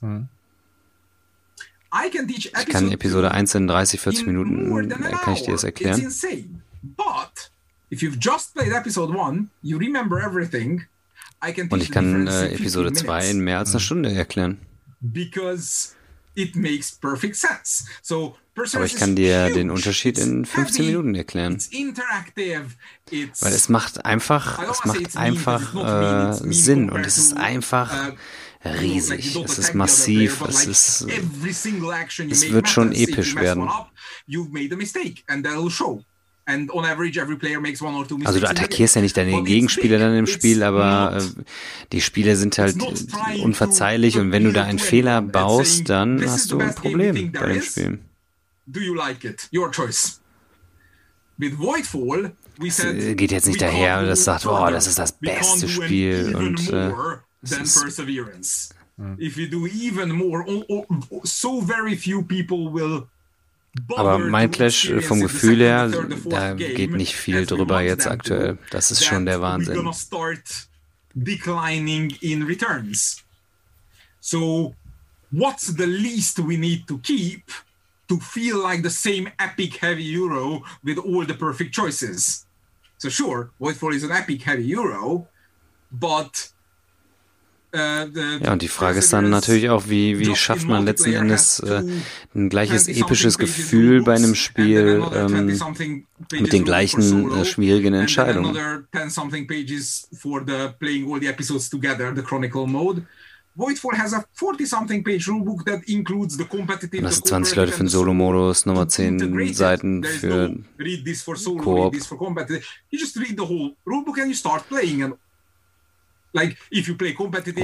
Hm. 0.00 0.28
Ich 2.32 2.52
kann 2.66 2.90
Episode 2.90 3.30
1 3.30 3.54
in 3.54 3.66
30, 3.68 4.00
40 4.00 4.26
Minuten, 4.26 4.90
äh, 4.90 5.10
kann 5.12 5.34
ich 5.34 5.42
dir 5.42 5.52
das 5.52 5.64
erklären. 5.64 6.12
If 7.90 8.02
you've 8.02 8.18
just 8.20 8.54
played 8.54 8.72
episode 8.72 9.14
one, 9.14 9.48
you 9.62 9.78
remember 9.78 10.20
everything. 10.20 10.86
I 11.42 11.52
can 11.52 11.68
Und 11.68 11.82
ich 11.82 11.90
kann 11.90 12.26
äh, 12.26 12.54
Episode 12.54 12.92
2 12.92 13.30
in 13.30 13.40
mehr 13.40 13.58
als 13.58 13.70
einer 13.70 13.80
Stunde 13.80 14.12
erklären. 14.12 14.58
Because 15.00 15.94
it 16.34 16.54
makes 16.54 16.92
perfect 16.92 17.36
sense. 17.36 17.84
So 18.02 18.36
aber 18.74 18.84
ich 18.84 18.96
kann 18.96 19.16
dir 19.16 19.50
den 19.50 19.70
Unterschied 19.70 20.18
in 20.18 20.44
15 20.44 20.86
Minuten 20.86 21.14
erklären. 21.14 21.58
Weil 23.40 23.52
es 23.52 23.68
macht 23.68 24.04
einfach, 24.04 24.58
es 24.70 24.84
macht 24.84 25.16
einfach 25.16 26.34
äh, 26.42 26.52
Sinn 26.52 26.90
und 26.90 27.06
es 27.06 27.16
ist 27.16 27.36
einfach 27.36 28.12
uh, 28.12 28.68
riesig, 28.68 29.34
es 29.36 29.58
ist 29.58 29.74
massiv, 29.74 30.42
es 30.42 30.66
ist, 30.66 31.06
es 31.08 32.52
wird 32.52 32.68
schon 32.68 32.92
episch 32.92 33.34
werden. 33.36 33.68
Also 38.24 38.40
du 38.40 38.48
attackierst 38.48 38.96
ja 38.96 39.02
nicht 39.02 39.16
deine 39.16 39.42
Gegenspieler 39.42 39.98
dann 39.98 40.16
im 40.16 40.26
Spiel, 40.26 40.62
aber 40.62 41.18
äh, 41.18 41.42
die 41.92 42.00
Spiele 42.00 42.36
sind 42.36 42.58
halt 42.58 42.76
unverzeihlich 43.42 44.18
und 44.18 44.32
wenn 44.32 44.44
du 44.44 44.52
da 44.52 44.64
einen 44.64 44.78
Fehler 44.78 45.22
baust, 45.22 45.88
dann 45.88 46.24
hast 46.24 46.52
du 46.52 46.58
ein 46.58 46.74
Problem 46.74 47.32
bei 47.32 47.52
dem 47.54 47.62
Spiel. 47.62 47.98
Do 48.66 48.80
you 48.80 48.94
like 48.94 49.24
it? 49.24 49.48
Your 49.52 49.70
choice. 49.72 50.20
With 51.38 51.58
Voidfall, 51.58 52.32
we 52.58 52.70
said, 52.70 52.96
es 52.96 53.16
geht 53.16 53.32
jetzt 53.32 53.46
nicht 53.46 53.60
daher 53.60 54.00
und 54.00 54.06
das 54.06 54.24
sagt, 54.24 54.46
oh, 54.46 54.68
das 54.70 54.86
ist 54.86 54.98
das 54.98 55.12
beste 55.12 55.68
Spiel 55.68 56.36
und 56.36 56.68
äh, 56.68 56.92
than 57.42 57.64
perseverance. 57.64 58.74
If 59.18 59.38
you 59.38 59.48
do 59.48 59.66
even 59.66 60.10
more, 60.12 60.44
so 61.24 61.62
very 61.62 61.96
few 61.96 62.22
people 62.22 62.70
will 62.70 63.08
aber 63.96 64.18
Mindclash 64.18 64.92
vom 65.00 65.20
Gefühl 65.20 65.58
her, 65.58 65.88
da 66.28 66.54
geht 66.54 66.92
nicht 66.92 67.14
viel 67.14 67.46
drüber 67.46 67.80
jetzt 67.80 68.06
aktuell. 68.06 68.58
Das 68.70 68.90
ist 68.90 69.04
schon 69.04 69.26
der 69.26 69.40
Wahnsinn. 69.40 69.88
Declining 71.12 72.16
in 72.20 72.44
returns. 72.44 73.24
So, 74.20 74.76
what's 75.32 75.66
the 75.66 75.86
least 75.86 76.38
we 76.38 76.56
need 76.56 76.86
to 76.86 76.98
keep 76.98 77.50
to 78.06 78.20
feel 78.20 78.62
like 78.62 78.82
the 78.82 78.90
same 78.90 79.28
epic 79.40 79.78
heavy 79.80 80.04
Euro 80.04 80.62
with 80.84 80.98
all 80.98 81.26
the 81.26 81.34
perfect 81.34 81.74
choices? 81.74 82.46
So, 82.98 83.08
sure, 83.08 83.50
Voidfall 83.58 83.94
is 83.94 84.04
an 84.04 84.12
epic 84.12 84.42
heavy 84.42 84.62
Euro, 84.76 85.26
but 85.90 86.30
äh, 86.32 86.59
ja, 88.42 88.52
und 88.52 88.62
die 88.62 88.68
Frage 88.68 88.98
ist 88.98 89.12
dann 89.12 89.30
natürlich 89.30 89.70
auch, 89.70 89.88
wie, 89.88 90.18
wie 90.18 90.34
schafft 90.34 90.66
man 90.66 90.84
letzten 90.84 91.12
Endes 91.12 91.60
äh, 91.60 91.82
ein 92.34 92.48
gleiches 92.48 92.88
episches 92.88 93.38
Gefühl 93.38 94.02
bei 94.02 94.14
einem 94.14 94.34
Spiel 94.34 95.02
ähm, 95.14 95.46
mit 96.32 96.52
den 96.52 96.64
gleichen 96.64 97.30
äh, 97.30 97.44
schwierigen 97.44 97.94
Entscheidungen. 97.94 98.54
Das 107.04 107.16
sind 107.16 107.26
20 107.28 107.56
Leute 107.56 107.72
für 107.72 107.78
den 107.84 107.88
Solo-Modus, 107.88 108.64
nochmal 108.66 108.88
10 108.88 109.18
Seiten 109.54 110.04
für 110.04 110.54
Koop. 111.58 111.94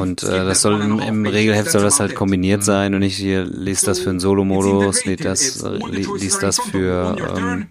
Und 0.00 0.22
äh, 0.22 0.44
das 0.44 0.62
soll 0.62 0.80
im, 0.80 0.98
im 0.98 1.26
Regelheft 1.26 1.70
soll 1.70 1.82
das 1.82 2.00
halt 2.00 2.14
kombiniert 2.14 2.64
sein 2.64 2.94
und 2.94 3.00
nicht 3.00 3.16
hier 3.16 3.44
liest 3.44 3.86
das 3.86 4.00
für 4.00 4.10
einen 4.10 4.20
Solo-Modus, 4.20 5.04
liest 5.04 5.24
das, 5.24 5.62
äh, 5.62 5.78
liest 6.18 6.42
das 6.42 6.58
für 6.60 7.16
ähm, 7.36 7.68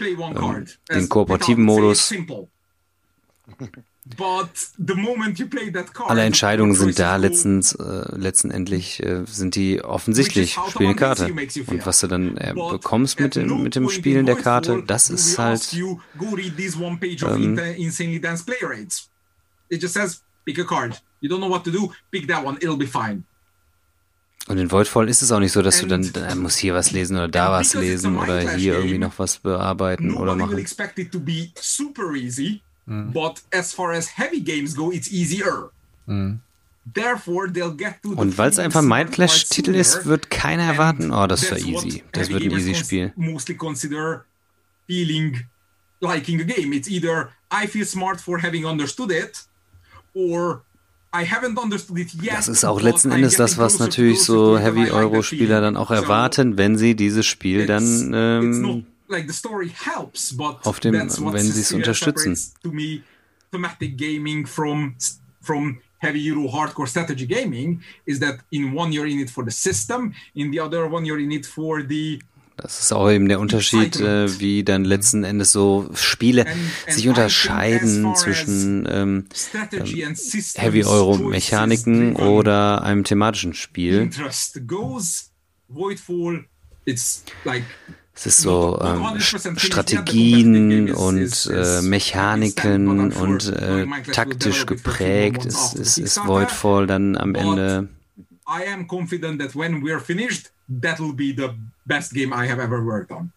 ähm, 0.00 0.66
den 0.90 1.08
kooperativen 1.08 1.64
Modus. 1.64 2.12
Alle 6.08 6.22
Entscheidungen 6.22 6.74
sind 6.74 6.98
da. 6.98 7.16
letztens, 7.16 7.74
äh, 7.74 8.04
letztendlich 8.16 9.00
äh, 9.00 9.22
sind 9.26 9.54
die 9.54 9.82
offensichtlich, 9.82 10.58
spiel 10.70 10.88
eine 10.88 10.96
Karte. 10.96 11.32
Und 11.32 11.86
was 11.86 12.00
du 12.00 12.08
dann 12.08 12.36
äh, 12.36 12.52
bekommst 12.52 13.20
mit 13.20 13.36
dem, 13.36 13.62
mit 13.62 13.76
dem 13.76 13.88
Spielen 13.88 14.26
der 14.26 14.34
Karte, 14.34 14.82
das 14.84 15.08
ist 15.08 15.38
halt 15.38 15.72
ähm, 15.72 16.00
pick 20.44 20.58
a 20.58 20.64
card. 20.64 21.00
You 21.20 21.28
don't 21.28 21.40
know 21.40 21.50
what 21.50 21.64
to 21.64 21.70
do, 21.70 21.92
pick 22.10 22.26
that 22.28 22.44
one, 22.44 22.56
it'll 22.60 22.76
be 22.76 22.86
fine. 22.86 23.24
Und 24.48 24.58
in 24.58 24.70
Voidfall 24.70 25.08
ist 25.08 25.22
es 25.22 25.30
auch 25.30 25.38
nicht 25.38 25.52
so, 25.52 25.62
dass 25.62 25.80
du 25.80 25.86
dann, 25.86 26.12
dann 26.12 26.38
muss 26.38 26.56
hier 26.56 26.74
was 26.74 26.90
lesen 26.90 27.16
oder 27.16 27.28
da 27.28 27.52
was 27.52 27.74
lesen 27.74 28.16
oder 28.18 28.56
hier 28.56 28.74
irgendwie 28.74 28.98
noch 28.98 29.16
was 29.18 29.38
bearbeiten 29.38 30.14
oder 30.14 30.34
machen. 30.34 30.58
expect 30.58 30.98
it 30.98 31.12
to 31.12 31.20
be 31.20 31.52
super 31.54 32.14
easy, 32.16 32.60
mm. 32.86 33.12
but 33.12 33.40
as 33.54 33.72
far 33.72 33.92
as 33.92 34.18
heavy 34.18 34.40
games 34.40 34.74
go, 34.74 34.90
it's 34.90 35.12
easier. 35.12 35.70
Mm. 36.06 36.40
Und 38.16 38.38
weil 38.38 38.50
es 38.50 38.58
einfach 38.58 38.82
Mindflash-Titel 38.82 39.72
ist, 39.72 40.04
wird 40.04 40.30
keiner 40.30 40.64
erwarten, 40.64 41.12
oh, 41.12 41.28
das 41.28 41.48
war 41.48 41.58
easy. 41.58 42.02
Das 42.10 42.28
wird 42.28 42.42
ein 42.42 42.50
easy 42.50 42.74
Spiel. 42.74 43.12
Mostly 43.14 43.54
consider 43.54 44.24
feeling 44.88 45.44
liking 46.00 46.40
a 46.40 46.44
game. 46.44 46.72
It's 46.72 46.88
either 46.88 47.30
I 47.52 47.68
feel 47.68 47.86
smart 47.86 48.20
for 48.20 48.42
having 48.42 48.66
understood 48.66 49.12
it, 49.12 49.44
das 52.34 52.48
ist 52.48 52.64
auch 52.64 52.80
letzten 52.80 53.12
Endes 53.12 53.36
das, 53.36 53.58
was 53.58 53.78
natürlich 53.78 54.22
so 54.22 54.58
Heavy-Euro-Spieler 54.58 55.60
dann 55.60 55.76
auch 55.76 55.90
erwarten, 55.90 56.56
wenn 56.56 56.76
sie 56.78 56.94
dieses 56.94 57.26
Spiel 57.26 57.66
dann 57.66 58.12
ähm, 58.14 58.86
auf 60.62 60.80
dem, 60.80 60.94
wenn 60.94 61.40
sie 61.40 61.60
es 61.60 61.72
unterstützen. 61.72 62.38
heavy 66.02 66.30
Euro 66.32 66.48
hardcore 66.48 66.86
strategy 66.86 67.26
gaming 67.26 67.80
is 68.06 68.18
that 68.18 68.40
in 68.50 68.74
one 68.74 68.92
you're 68.92 69.06
in 69.06 69.20
it 69.20 69.30
for 69.30 69.44
the 69.44 69.50
system, 69.50 70.12
in 70.34 70.50
the 70.50 70.58
other 70.58 70.86
one 70.88 71.04
you're 71.04 71.20
in 71.20 71.30
it 71.30 71.46
for 71.46 71.82
the 71.82 72.20
das 72.56 72.80
ist 72.80 72.92
auch 72.92 73.10
eben 73.10 73.28
der 73.28 73.40
Unterschied, 73.40 73.98
äh, 74.00 74.38
wie 74.38 74.62
dann 74.62 74.84
letzten 74.84 75.24
Endes 75.24 75.52
so 75.52 75.88
Spiele 75.94 76.46
sich 76.86 77.08
unterscheiden 77.08 78.14
zwischen 78.14 78.86
ähm, 78.90 79.26
ähm, 79.72 80.14
Heavy 80.54 80.84
Euro 80.84 81.16
Mechaniken 81.16 82.16
oder 82.16 82.82
einem 82.82 83.04
thematischen 83.04 83.54
Spiel. 83.54 84.10
Es 88.14 88.26
ist 88.26 88.40
so 88.42 88.78
ähm, 88.82 89.20
Strategien 89.56 90.92
und 90.92 91.50
äh, 91.50 91.80
Mechaniken 91.80 93.12
und 93.12 93.48
äh, 93.48 93.86
taktisch 94.12 94.66
geprägt. 94.66 95.46
Es, 95.46 95.74
es 95.74 95.96
ist 95.98 96.26
Voidfall 96.26 96.86
dann 96.86 97.16
am 97.16 97.34
Ende. 97.34 97.88
I 98.60 98.64
am 98.64 98.86
confident 98.86 99.38
that 99.42 99.54
when 99.54 99.82
we 99.82 99.90
are 99.92 100.00
finished, 100.00 100.50
that 100.68 101.00
will 101.00 101.14
be 101.14 101.32
the 101.32 101.54
best 101.86 102.12
game 102.12 102.32
I 102.32 102.46
have 102.46 102.60
ever 102.60 102.84
worked 102.84 103.10
on. 103.12 103.32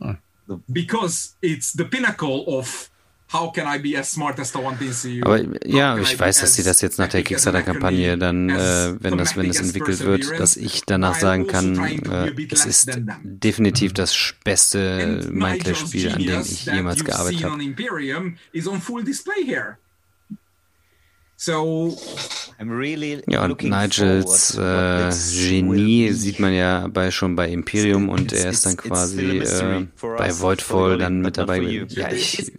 Oh. 0.00 0.16
Because 0.70 1.36
it's 1.42 1.72
the 1.72 1.84
pinnacle 1.84 2.44
of 2.58 2.90
How 3.32 3.52
can 3.52 3.64
I 3.68 3.78
be 3.78 3.96
as 3.96 4.10
smart 4.10 4.40
as 4.40 4.50
the 4.50 4.58
one 4.58 4.76
thing 4.76 4.92
you? 5.04 5.22
Aber 5.24 5.40
ja, 5.64 5.96
ich 5.98 6.18
weiß, 6.18 6.40
dass 6.40 6.54
sie 6.54 6.64
das 6.64 6.80
jetzt 6.80 6.98
nach 6.98 7.06
der 7.06 7.22
Kickstarter-Kampagne 7.22 8.18
dann, 8.18 8.50
äh, 8.50 8.94
wenn 8.98 9.18
das, 9.18 9.36
wenn 9.36 9.46
das 9.46 9.60
entwickelt 9.60 10.00
wird, 10.00 10.40
dass 10.40 10.56
ich 10.56 10.82
danach 10.84 11.14
sagen 11.14 11.48
also 11.48 11.52
kann, 11.52 12.02
äh, 12.10 12.32
es 12.50 12.66
ist 12.66 12.90
definitiv 13.22 13.92
das 13.92 14.34
beste 14.42 15.28
Minecraft-Spiel, 15.30 16.08
an 16.10 16.18
dem 16.18 16.40
ich 16.40 16.66
jemals 16.66 17.04
gearbeitet 17.04 17.44
habe. 17.44 17.62
So, 21.42 21.96
ja, 23.26 23.44
und 23.44 23.62
Nigels 23.70 24.54
äh, 24.58 25.10
Genie 25.48 26.12
sieht 26.12 26.38
man 26.38 26.52
ja 26.52 26.86
bei, 26.88 27.10
schon 27.10 27.34
bei 27.34 27.48
Imperium 27.48 28.08
und 28.10 28.32
er 28.32 28.50
ist 28.50 28.66
dann 28.66 28.76
quasi 28.76 29.16
äh, 29.38 29.86
bei 30.18 30.28
Voidfall 30.40 30.98
dann 30.98 31.20
mit 31.22 31.38
dabei. 31.38 31.58
Ja, 31.88 32.12
ich 32.12 32.52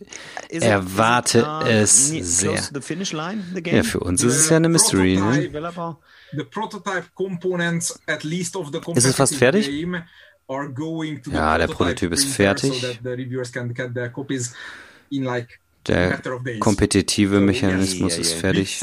erwarte 0.63 1.39
es 1.67 2.07
sehr. 2.23 2.51
Ja, 3.77 3.83
für 3.83 3.99
uns 3.99 4.23
ist 4.23 4.35
es 4.37 4.49
ja 4.49 4.57
eine 4.57 4.69
Mystery. 4.69 5.17
Ne? 5.35 5.51
Ist 8.97 9.05
es 9.05 9.15
fast 9.15 9.33
fertig? 9.35 9.67
Ja, 11.31 11.57
der 11.59 11.67
Prototyp 11.77 12.11
ist 12.13 12.25
fertig. 12.35 12.81
Der 15.87 16.21
kompetitive 16.59 17.39
Mechanismus 17.39 18.17
ist 18.17 18.33
fertig. 18.33 18.79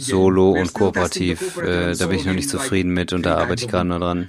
Solo 0.00 0.52
und 0.52 0.72
kooperativ, 0.72 1.58
äh, 1.58 1.94
da 1.94 2.06
bin 2.06 2.18
ich 2.18 2.24
noch 2.24 2.32
nicht 2.32 2.48
zufrieden 2.48 2.92
mit 2.92 3.12
und 3.12 3.26
da 3.26 3.36
arbeite 3.36 3.64
ich 3.64 3.70
gerade 3.70 3.88
noch 3.88 4.00
dran. 4.00 4.28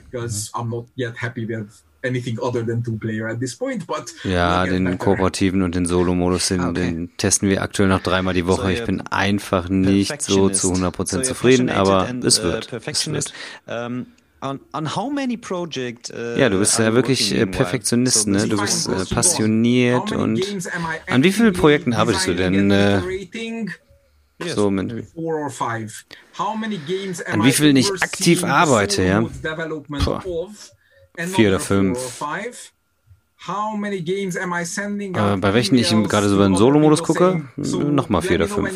Ja, 4.23 4.65
den 4.65 4.97
kooperativen 4.97 5.61
und 5.63 5.75
den 5.75 5.85
Solo-Modus, 5.85 6.47
den, 6.47 6.73
den, 6.73 7.17
testen 7.17 7.49
wir 7.49 7.61
aktuell 7.61 7.89
noch 7.89 8.01
dreimal 8.01 8.33
die 8.33 8.45
Woche. 8.47 8.71
Ich 8.71 8.83
bin 8.85 9.01
einfach 9.01 9.69
nicht 9.69 10.21
so 10.21 10.49
zu 10.49 10.73
100% 10.73 11.23
zufrieden, 11.23 11.69
aber 11.69 12.09
es 12.23 12.41
wird. 12.43 12.71
Es 12.85 13.07
wird. 13.07 13.33
On, 14.41 14.57
on 14.73 14.85
how 14.95 15.09
many 15.11 15.35
project, 15.35 16.11
uh, 16.11 16.37
ja, 16.37 16.47
du 16.49 16.59
bist 16.59 16.79
ja 16.79 16.93
wirklich 16.93 17.33
äh, 17.33 17.45
Perfektionist, 17.45 18.27
ne? 18.27 18.47
Du 18.47 18.57
bist 18.57 18.87
äh, 18.87 19.03
passioniert 19.13 20.11
und 20.13 20.41
an 21.07 21.23
wie 21.23 21.31
vielen 21.33 21.53
Projekten 21.53 21.91
arbeitest 21.93 22.27
du 22.27 22.35
denn? 22.35 22.71
Äh, 22.71 23.01
So 24.55 24.71
mit, 24.71 24.91
an 24.91 25.03
wie 27.43 27.51
viel 27.51 27.75
ich 27.77 27.91
aktiv 28.01 28.43
arbeite, 28.45 29.03
ja? 29.03 29.21
Puh. 29.99 30.19
Vier 31.35 31.49
oder 31.49 31.59
fünf. 31.59 31.99
Äh, 35.15 35.37
bei 35.37 35.53
welchen 35.53 35.75
ich 35.77 35.89
gerade 36.09 36.27
so 36.27 36.41
in 36.43 36.55
Solo-Modus 36.57 37.03
gucke, 37.03 37.43
nochmal 37.55 38.21
vier 38.21 38.35
oder 38.35 38.47
fünf. 38.49 38.69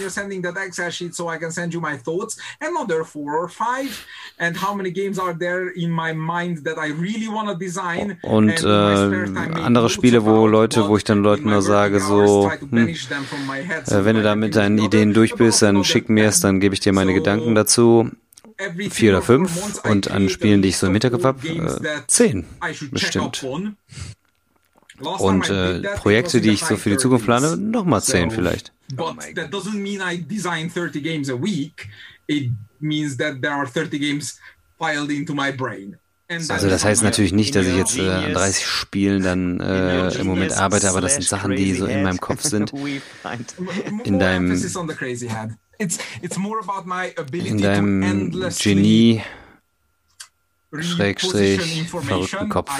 Und 8.22 8.64
äh, 8.64 8.68
andere 8.68 9.89
Spiele, 9.89 10.24
wo 10.24 10.47
Leute, 10.47 10.88
wo 10.88 10.95
ich 10.95 11.03
dann 11.03 11.22
Leuten 11.22 11.49
nur 11.49 11.61
sage, 11.61 11.99
so, 11.99 12.49
hm, 12.70 12.88
äh, 12.88 14.05
wenn 14.05 14.16
du 14.16 14.24
da 14.24 14.36
mit 14.36 14.55
deinen 14.55 14.78
Ideen 14.78 15.14
durch 15.14 15.36
bist, 15.36 15.61
dann 15.61 15.84
schick 15.84 16.07
mir 16.09 16.28
es, 16.28 16.39
dann 16.39 16.59
gebe 16.61 16.74
ich 16.74 16.80
dir 16.80 16.93
meine 16.93 17.14
Gedanken 17.14 17.53
dazu. 17.53 18.10
vier 18.90 19.11
oder 19.11 19.22
fünf 19.22 19.52
und 19.90 20.10
an 20.11 20.30
Spielen, 20.30 20.61
die 20.61 20.69
ich 20.69 20.77
so 20.77 20.88
im 20.88 20.94
Hinterkopf 20.94 21.23
habe, 21.26 21.48
äh, 21.48 21.52
zehn 22.07 22.45
bestimmt. 22.91 23.44
Und 24.99 25.49
äh, 25.49 25.82
Projekte, 25.95 26.40
die 26.41 26.52
ich 26.52 26.64
so 26.64 26.78
für 26.78 26.91
die 26.91 26.98
Zukunft 26.98 27.26
plane, 27.26 27.57
nochmal 27.57 28.03
zehn 28.03 28.30
vielleicht. 28.32 28.72
But 28.95 29.18
that 29.36 29.52
doesn't 29.52 29.82
mean 29.82 30.02
I 30.02 30.18
design 30.18 30.70
30 30.70 31.02
games 31.02 31.30
a 31.30 31.41
week. 31.41 31.90
It 32.28 32.52
means 32.80 33.18
that 33.18 33.41
there 33.41 33.53
are 33.53 33.65
30 33.65 33.98
games 33.98 34.40
filed 34.78 35.10
into 35.10 35.34
my 35.34 35.52
brain. 35.52 35.98
Also 36.49 36.70
das 36.70 36.84
heißt 36.84 37.03
natürlich 37.03 37.34
nicht, 37.34 37.56
dass 37.56 37.65
ich 37.65 37.76
jetzt 37.76 37.98
äh, 37.98 38.10
an 38.10 38.34
30 38.34 38.65
Spielen 38.65 39.24
dann 39.24 39.60
äh, 39.60 40.10
im 40.15 40.28
Moment 40.28 40.53
arbeite, 40.53 40.90
aber 40.90 41.02
das 41.02 41.14
sind 41.15 41.24
Sachen, 41.24 41.56
die 41.56 41.74
so 41.74 41.86
in 41.86 42.03
meinem 42.03 42.20
Kopf 42.20 42.41
sind. 42.44 42.74
In 44.03 44.20
deinem, 44.20 44.52
in 47.32 47.61
deinem 47.61 48.49
Genie 48.57 49.22
Schrägstrich 50.82 51.88
verrückten 51.90 52.50
Kopf. 52.50 52.72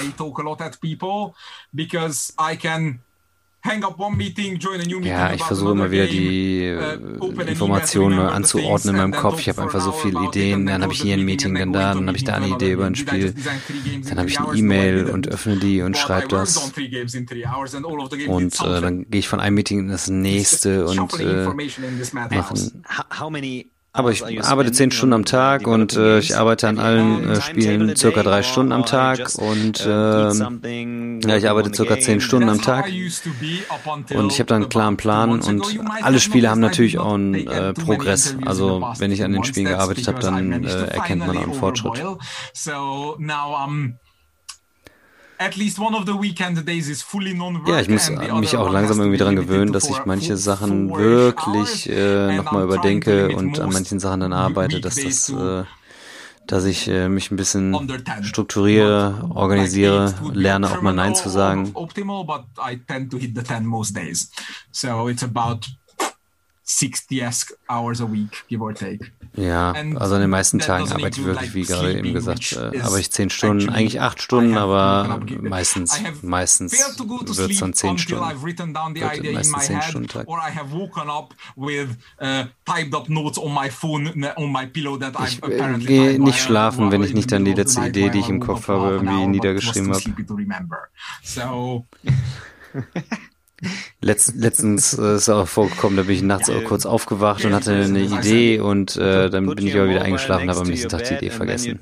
Ja, 5.04 5.34
ich 5.34 5.42
versuche 5.42 5.72
immer 5.72 5.90
wieder 5.90 6.06
die 6.06 6.76
uh, 7.22 7.42
Informationen 7.42 8.20
anzuordnen 8.20 8.96
in 8.96 9.02
meinem 9.02 9.14
Kopf. 9.14 9.40
Ich 9.40 9.48
habe 9.48 9.62
einfach 9.62 9.80
so 9.80 9.94
viele 9.94 10.22
Ideen. 10.26 10.66
Dann 10.66 10.84
habe 10.84 10.92
ich 10.92 11.02
hier 11.02 11.14
ein 11.14 11.24
Meeting, 11.24 11.56
dann 11.56 11.72
da, 11.72 11.94
dann 11.94 12.08
habe 12.08 12.18
ich 12.18 12.26
da 12.26 12.36
eine 12.36 12.50
Idee 12.50 12.74
über 12.74 12.86
ein 12.86 12.96
Spiel. 12.96 13.34
Dann 14.10 14.18
habe 14.20 14.28
ich 14.28 14.38
eine 14.38 14.58
E-Mail 14.58 15.06
und 15.06 15.30
öffne 15.30 15.56
die 15.58 15.82
und 15.82 15.98
schreibe 15.98 16.28
das. 16.28 16.74
Und 18.28 18.60
äh, 18.60 18.82
dann 18.82 19.10
gehe 19.10 19.20
ich 19.20 19.30
von 19.30 19.40
einem 19.40 19.56
Meeting 19.56 19.80
in 19.80 19.88
das 19.88 20.10
nächste 20.10 20.86
und 20.86 21.20
äh, 21.22 21.48
machen. 22.12 22.84
Aber 23.96 24.10
ich 24.12 24.24
arbeite 24.44 24.72
zehn 24.72 24.90
Stunden 24.90 25.14
am 25.14 25.24
Tag 25.24 25.68
und 25.68 25.96
äh, 25.96 26.18
ich 26.18 26.36
arbeite 26.36 26.68
an 26.68 26.80
allen 26.80 27.30
äh, 27.30 27.42
Spielen 27.42 27.96
circa 27.96 28.24
drei 28.24 28.42
Stunden 28.42 28.72
am 28.72 28.88
Tag 28.88 29.30
und 29.38 29.86
äh, 29.86 30.34
ja, 30.34 31.38
ich 31.38 31.48
arbeite 31.48 31.72
circa 31.76 32.00
zehn 32.00 32.20
Stunden 32.20 32.50
am 32.50 32.60
Tag 32.60 32.88
und 32.88 34.32
ich 34.32 34.40
habe 34.40 34.46
dann 34.46 34.64
einen 34.64 34.70
klaren 34.70 34.98
Plan 34.98 35.30
und 35.30 35.80
alle 36.02 36.20
Spiele 36.20 36.50
haben 36.50 36.60
natürlich 36.60 36.98
auch 36.98 37.14
einen 37.14 37.48
äh, 37.48 37.74
Progress. 37.74 38.36
Also 38.44 38.82
wenn 38.98 39.12
ich 39.12 39.24
an 39.24 39.32
den 39.32 39.44
Spielen 39.44 39.68
gearbeitet 39.68 40.08
habe, 40.08 40.20
dann 40.20 40.64
äh, 40.64 40.86
erkennt 40.86 41.28
man 41.28 41.38
auch 41.38 41.44
einen 41.44 41.54
Fortschritt. 41.54 42.02
Ja, 47.68 47.80
ich 47.80 47.90
muss 47.90 48.10
mich 48.40 48.56
auch 48.58 48.72
langsam 48.72 49.00
irgendwie 49.00 49.18
daran 49.18 49.36
gewöhnen, 49.36 49.72
dass 49.74 49.90
ich 49.90 50.06
manche 50.06 50.38
Sachen 50.38 50.90
wirklich 50.96 51.90
äh, 51.90 52.36
nochmal 52.38 52.64
überdenke 52.64 53.36
und 53.36 53.60
an 53.60 53.72
manchen 53.74 54.00
Sachen 54.00 54.20
dann 54.22 54.34
arbeite, 54.34 54.80
dass 54.82 54.96
das, 54.96 55.30
äh, 55.30 55.64
dass 56.48 56.66
ich 56.66 56.88
äh, 56.88 57.10
mich 57.10 57.32
ein 57.32 57.36
bisschen 57.38 57.72
strukturiere, 58.24 59.30
organisiere, 59.34 60.14
lerne 60.34 60.70
auch 60.72 60.82
mal 60.82 60.94
Nein 60.94 61.16
zu 61.16 61.30
sagen. 61.30 61.72
60 66.66 67.58
hours 67.70 68.00
a 68.02 68.06
week, 68.06 68.44
give 68.48 68.62
or 68.62 68.74
take. 68.74 69.12
Ja, 69.36 69.74
also 69.96 70.16
an 70.16 70.22
den 70.22 70.30
meisten 70.30 70.60
Tagen 70.60 70.84
arbeite 70.92 71.20
ich 71.22 71.26
wirklich, 71.26 71.54
wie 71.56 71.64
gerade 71.64 71.98
eben 71.98 72.14
gesagt, 72.14 72.52
äh, 72.54 72.80
aber 72.82 73.00
ich 73.00 73.12
zehn 73.12 73.30
Stunden, 73.32 73.70
eigentlich 73.70 74.00
acht 74.00 74.22
Stunden, 74.22 74.58
aber 74.58 75.20
meistens, 75.50 75.92
meistens 76.22 76.72
wird 77.38 77.52
es 77.52 77.60
dann 77.60 77.74
zehn 77.74 77.98
Stunden. 77.98 78.24
Wird 79.02 79.34
meistens 79.34 79.66
zehn 79.66 79.82
Stunden 79.82 80.08
Tag. 80.08 80.28
Ich 85.28 85.42
gehe 85.88 86.20
nicht 86.20 86.40
schlafen, 86.40 86.92
wenn 86.92 87.04
ich 87.04 87.14
nicht 87.14 87.32
dann 87.32 87.46
die 87.46 87.54
letzte 87.54 87.82
Idee, 87.90 88.10
die 88.10 88.20
ich 88.20 88.30
im 88.30 88.40
Kopf 88.40 88.68
habe, 88.68 88.86
irgendwie 88.92 89.28
niedergeschrieben 89.28 89.90
habe. 89.94 90.00
Letzt, 94.02 94.36
letztens 94.36 94.98
äh, 94.98 95.16
ist 95.16 95.30
auch 95.30 95.48
vorgekommen, 95.48 95.96
da 95.96 96.04
bin 96.04 96.16
ich 96.16 96.22
nachts 96.22 96.50
auch 96.50 96.64
kurz 96.66 96.86
aufgewacht 96.86 97.46
und 97.46 97.54
hatte 97.54 97.72
eine 97.72 98.02
Idee 98.02 98.60
und 98.60 98.98
äh, 98.98 99.30
dann 99.30 99.46
bin 99.46 99.66
ich 99.66 99.76
aber 99.76 99.90
wieder 99.90 100.02
eingeschlafen, 100.02 100.50
habe 100.50 100.60
am 100.60 100.68
nächsten 100.68 100.90
Tag 100.90 101.06
die 101.06 101.14
Idee 101.14 101.30
vergessen. 101.30 101.80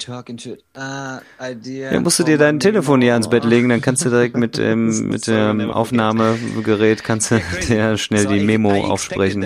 Ja, 0.75 1.99
musst 1.99 2.19
du 2.19 2.23
dir 2.23 2.37
dein 2.37 2.59
Telefon 2.59 3.01
hier 3.01 3.13
ans 3.13 3.29
Bett 3.29 3.43
legen, 3.43 3.69
dann 3.69 3.81
kannst 3.81 4.05
du 4.05 4.09
direkt 4.09 4.37
mit, 4.37 4.59
ähm, 4.59 5.07
mit 5.07 5.25
dem 5.25 5.71
Aufnahmegerät 5.71 7.03
kannst 7.03 7.31
du 7.31 7.41
dir 7.67 7.97
schnell 7.97 8.27
die 8.27 8.41
Memo 8.41 8.85
aufsprechen. 8.85 9.41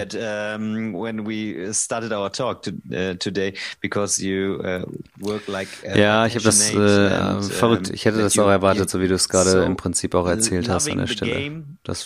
Ja, 5.95 6.26
ich 6.26 6.35
habe 6.35 6.43
das 6.43 6.73
äh, 6.73 7.41
verrückt. 7.41 7.89
Ich 7.91 8.03
hätte 8.03 8.18
das 8.18 8.38
auch 8.38 8.49
erwartet, 8.49 8.89
so 8.89 8.99
wie 8.99 9.07
du 9.07 9.15
es 9.15 9.30
gerade 9.30 9.64
im 9.64 9.77
Prinzip 9.77 10.14
auch 10.15 10.27
erzählt 10.27 10.68
hast 10.68 10.89
an 10.89 10.97
der 10.97 11.07
Stelle. 11.07 11.64
Das 11.84 12.03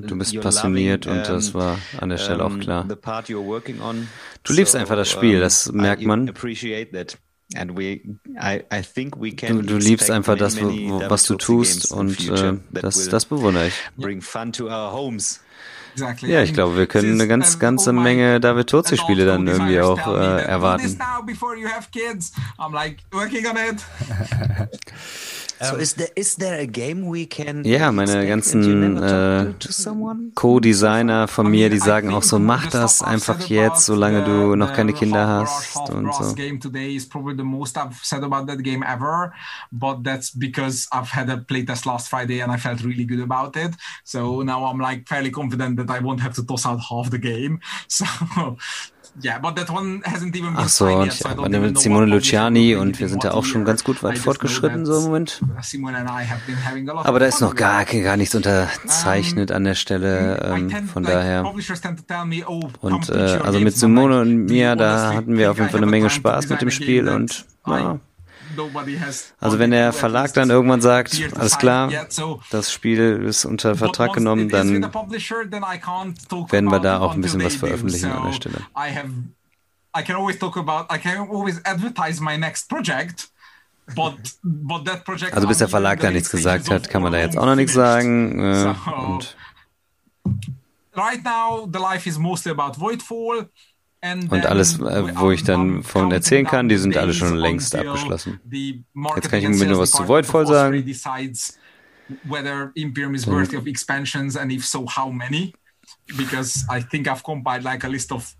du 0.00 0.16
bist 0.18 0.32
passioniert 0.42 1.06
und 1.06 1.28
das 1.28 1.54
war 1.54 1.78
an 1.98 2.08
der 2.10 2.18
Stelle 2.18 2.44
auch 2.44 2.58
klar. 2.58 2.84
Du 4.44 4.52
liebst 4.52 4.76
einfach 4.76 4.96
das 4.96 5.08
Spiel, 5.10 5.40
das 5.40 5.70
merkt 5.72 6.02
man. 6.08 6.26
Du, 9.48 9.62
du 9.62 9.76
liebst 9.78 10.08
einfach 10.10 10.36
das, 10.36 10.56
was 11.08 11.24
du 11.24 11.34
tust 11.34 11.90
und 11.92 12.28
äh, 12.30 12.54
das, 12.70 13.08
das 13.08 13.24
bewundere 13.26 13.66
ich. 13.68 13.74
Ja, 16.30 16.42
ich 16.42 16.54
glaube, 16.54 16.76
wir 16.76 16.86
können 16.86 17.14
eine 17.14 17.26
ganz, 17.26 17.58
ganze 17.58 17.92
Menge 17.92 18.38
David 18.38 18.68
Turzi-Spiele 18.70 19.26
dann 19.26 19.46
irgendwie 19.48 19.80
auch 19.80 19.98
äh, 20.06 20.42
erwarten. 20.44 20.84
So 25.62 25.76
is 25.76 25.94
there, 25.94 26.08
is 26.16 26.36
there 26.36 26.58
a 26.58 26.66
game 26.66 27.06
we 27.06 27.26
can 27.26 27.64
ja, 27.64 27.92
meine 27.92 28.26
ganzen 28.26 28.96
äh, 28.96 29.52
Co-Designer 30.34 31.28
von 31.28 31.50
mir, 31.50 31.68
die 31.68 31.78
sagen 31.78 32.14
auch 32.14 32.22
so, 32.22 32.38
mach 32.38 32.68
das 32.68 33.02
einfach 33.02 33.38
jetzt, 33.48 33.84
solange 33.84 34.24
du 34.24 34.56
noch 34.56 34.72
keine 34.72 34.94
Kinder 34.94 35.28
hast 35.28 35.76
und 35.90 36.14
so. 36.14 36.34
game 36.34 36.58
today 36.58 36.96
is 36.96 37.06
probably 37.06 37.36
the 37.36 37.44
most 37.44 37.76
I've 37.76 38.02
said 38.02 38.24
about 38.24 38.46
that 38.46 38.62
game 38.62 38.82
ever, 38.82 39.34
but 39.70 40.02
that's 40.02 40.30
because 40.30 40.88
I've 40.92 41.10
had 41.14 41.28
a 41.28 41.36
playtest 41.36 41.84
last 41.84 42.08
Friday 42.08 42.40
and 42.40 42.50
I 42.50 42.56
felt 42.56 42.82
really 42.82 43.04
good 43.04 43.20
about 43.20 43.54
it. 43.56 43.74
So 44.04 44.42
now 44.42 44.64
I'm 44.64 44.80
like 44.80 45.06
fairly 45.06 45.30
confident 45.30 45.76
that 45.76 45.90
I 45.90 46.00
won't 46.00 46.20
have 46.20 46.34
to 46.36 46.46
toss 46.46 46.64
out 46.64 46.80
half 46.80 47.10
the 47.10 47.18
game. 47.18 47.60
So 47.88 48.06
Ach 50.56 50.68
so, 50.68 50.86
und 50.86 51.12
ich 51.12 51.26
arbeite 51.26 51.58
mit 51.60 51.78
Simone 51.78 52.06
Luciani 52.06 52.76
und 52.76 52.98
wir 53.00 53.08
sind 53.08 53.24
ja 53.24 53.32
auch 53.32 53.44
schon 53.44 53.64
ganz 53.64 53.82
gut 53.84 54.02
weit 54.02 54.18
fortgeschritten 54.18 54.86
so 54.86 54.98
im 54.98 55.04
Moment. 55.04 55.40
Aber 57.04 57.18
da 57.18 57.26
ist 57.26 57.40
noch 57.40 57.54
gar, 57.54 57.84
gar 57.84 58.16
nichts 58.16 58.34
unterzeichnet 58.34 59.52
an 59.52 59.64
der 59.64 59.74
Stelle, 59.74 60.40
ähm, 60.44 60.70
von 60.86 61.02
daher. 61.02 61.42
Und 62.80 63.08
äh, 63.10 63.12
also 63.42 63.58
mit 63.60 63.76
Simone 63.76 64.20
und 64.20 64.44
mir, 64.46 64.76
da 64.76 65.12
hatten 65.14 65.36
wir 65.36 65.50
auf 65.50 65.58
jeden 65.58 65.70
Fall 65.70 65.80
eine 65.82 65.90
Menge 65.90 66.08
Spaß 66.10 66.48
mit 66.48 66.60
dem 66.62 66.70
Spiel 66.70 67.08
und 67.08 67.46
ja. 67.66 67.98
Also 69.40 69.58
wenn 69.58 69.70
der 69.70 69.92
Verlag 69.92 70.32
dann 70.34 70.50
irgendwann 70.50 70.80
sagt, 70.80 71.18
alles 71.36 71.58
klar, 71.58 71.90
das 72.50 72.72
Spiel 72.72 73.22
ist 73.24 73.44
unter 73.44 73.74
Vertrag 73.74 74.12
genommen, 74.12 74.48
dann 74.48 74.82
werden 74.82 76.70
wir 76.70 76.80
da 76.80 77.00
auch 77.00 77.14
ein 77.14 77.20
bisschen 77.20 77.42
was 77.44 77.54
veröffentlichen 77.56 78.10
an 78.10 78.26
der 78.26 78.32
Stelle. 78.32 78.60
I 79.96 80.02
can 80.02 80.14
always 80.16 80.38
talk 80.38 80.56
about, 80.56 80.86
I 80.94 80.98
can 80.98 81.28
always 81.28 81.60
advertise 81.64 82.20
my 82.22 82.36
next 82.36 82.68
project. 82.68 83.28
also 85.32 85.48
bis 85.48 85.58
der 85.58 85.68
Verlag 85.68 86.00
da 86.00 86.10
nichts 86.10 86.30
gesagt 86.30 86.70
hat, 86.70 86.88
kann 86.88 87.02
man 87.02 87.12
da 87.12 87.18
jetzt 87.18 87.36
auch 87.36 87.46
noch 87.46 87.56
nichts 87.56 87.72
sagen. 87.72 88.38
Äh, 88.38 88.74
right 90.94 91.24
now, 91.24 91.68
the 91.72 91.78
life 91.80 92.08
is 92.08 92.18
mostly 92.18 92.52
about 92.52 92.78
Voidfall. 92.78 93.48
Und 94.30 94.46
alles, 94.46 94.78
äh, 94.80 95.16
wo 95.16 95.30
ich 95.30 95.44
dann 95.44 95.82
von 95.82 96.10
erzählen 96.10 96.46
kann, 96.46 96.68
die 96.68 96.76
sind 96.78 96.96
alle 96.96 97.12
schon 97.12 97.36
längst 97.36 97.74
abgeschlossen. 97.74 98.40
Jetzt 99.16 99.30
kann 99.30 99.38
ich 99.40 99.44
irgendwie 99.44 99.66
nur 99.66 99.78
was 99.80 99.90
zu 99.92 100.08
Voidfall 100.08 100.46
sagen. 100.46 100.74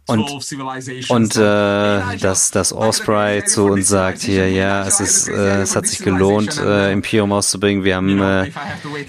Und, 0.08 0.42
und 1.10 1.36
äh, 1.36 2.16
dass 2.18 2.50
das 2.50 2.72
Osprey 2.72 3.44
zu 3.44 3.64
uns 3.66 3.88
sagt 3.88 4.20
hier, 4.20 4.50
ja, 4.50 4.86
es 4.86 5.00
ist, 5.00 5.28
äh, 5.28 5.62
es 5.62 5.76
hat 5.76 5.86
sich 5.86 5.98
gelohnt, 6.00 6.58
äh, 6.58 6.92
Imperium 6.92 7.32
auszubringen. 7.32 7.84
Wir 7.84 7.96
haben 7.96 8.20
äh, 8.20 8.50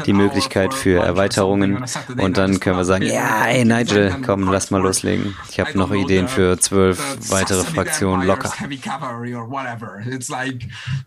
die 0.06 0.14
Möglichkeit 0.14 0.74
für 0.74 1.00
Erweiterungen 1.02 1.84
und 2.18 2.38
dann 2.38 2.60
können 2.60 2.78
wir 2.78 2.86
sagen, 2.86 3.06
ja, 3.06 3.46
ey 3.48 3.66
Nigel, 3.66 4.16
komm, 4.26 4.52
lass 4.52 4.72
mal 4.72 4.82
loslegen. 4.82 5.36
Ich 5.50 5.60
habe 5.60 5.78
noch 5.78 5.92
Ideen 5.92 6.28
für 6.28 6.58
zwölf 6.60 7.00
weitere 7.30 7.64
Fraktionen 7.64 8.26
locker. 8.28 8.52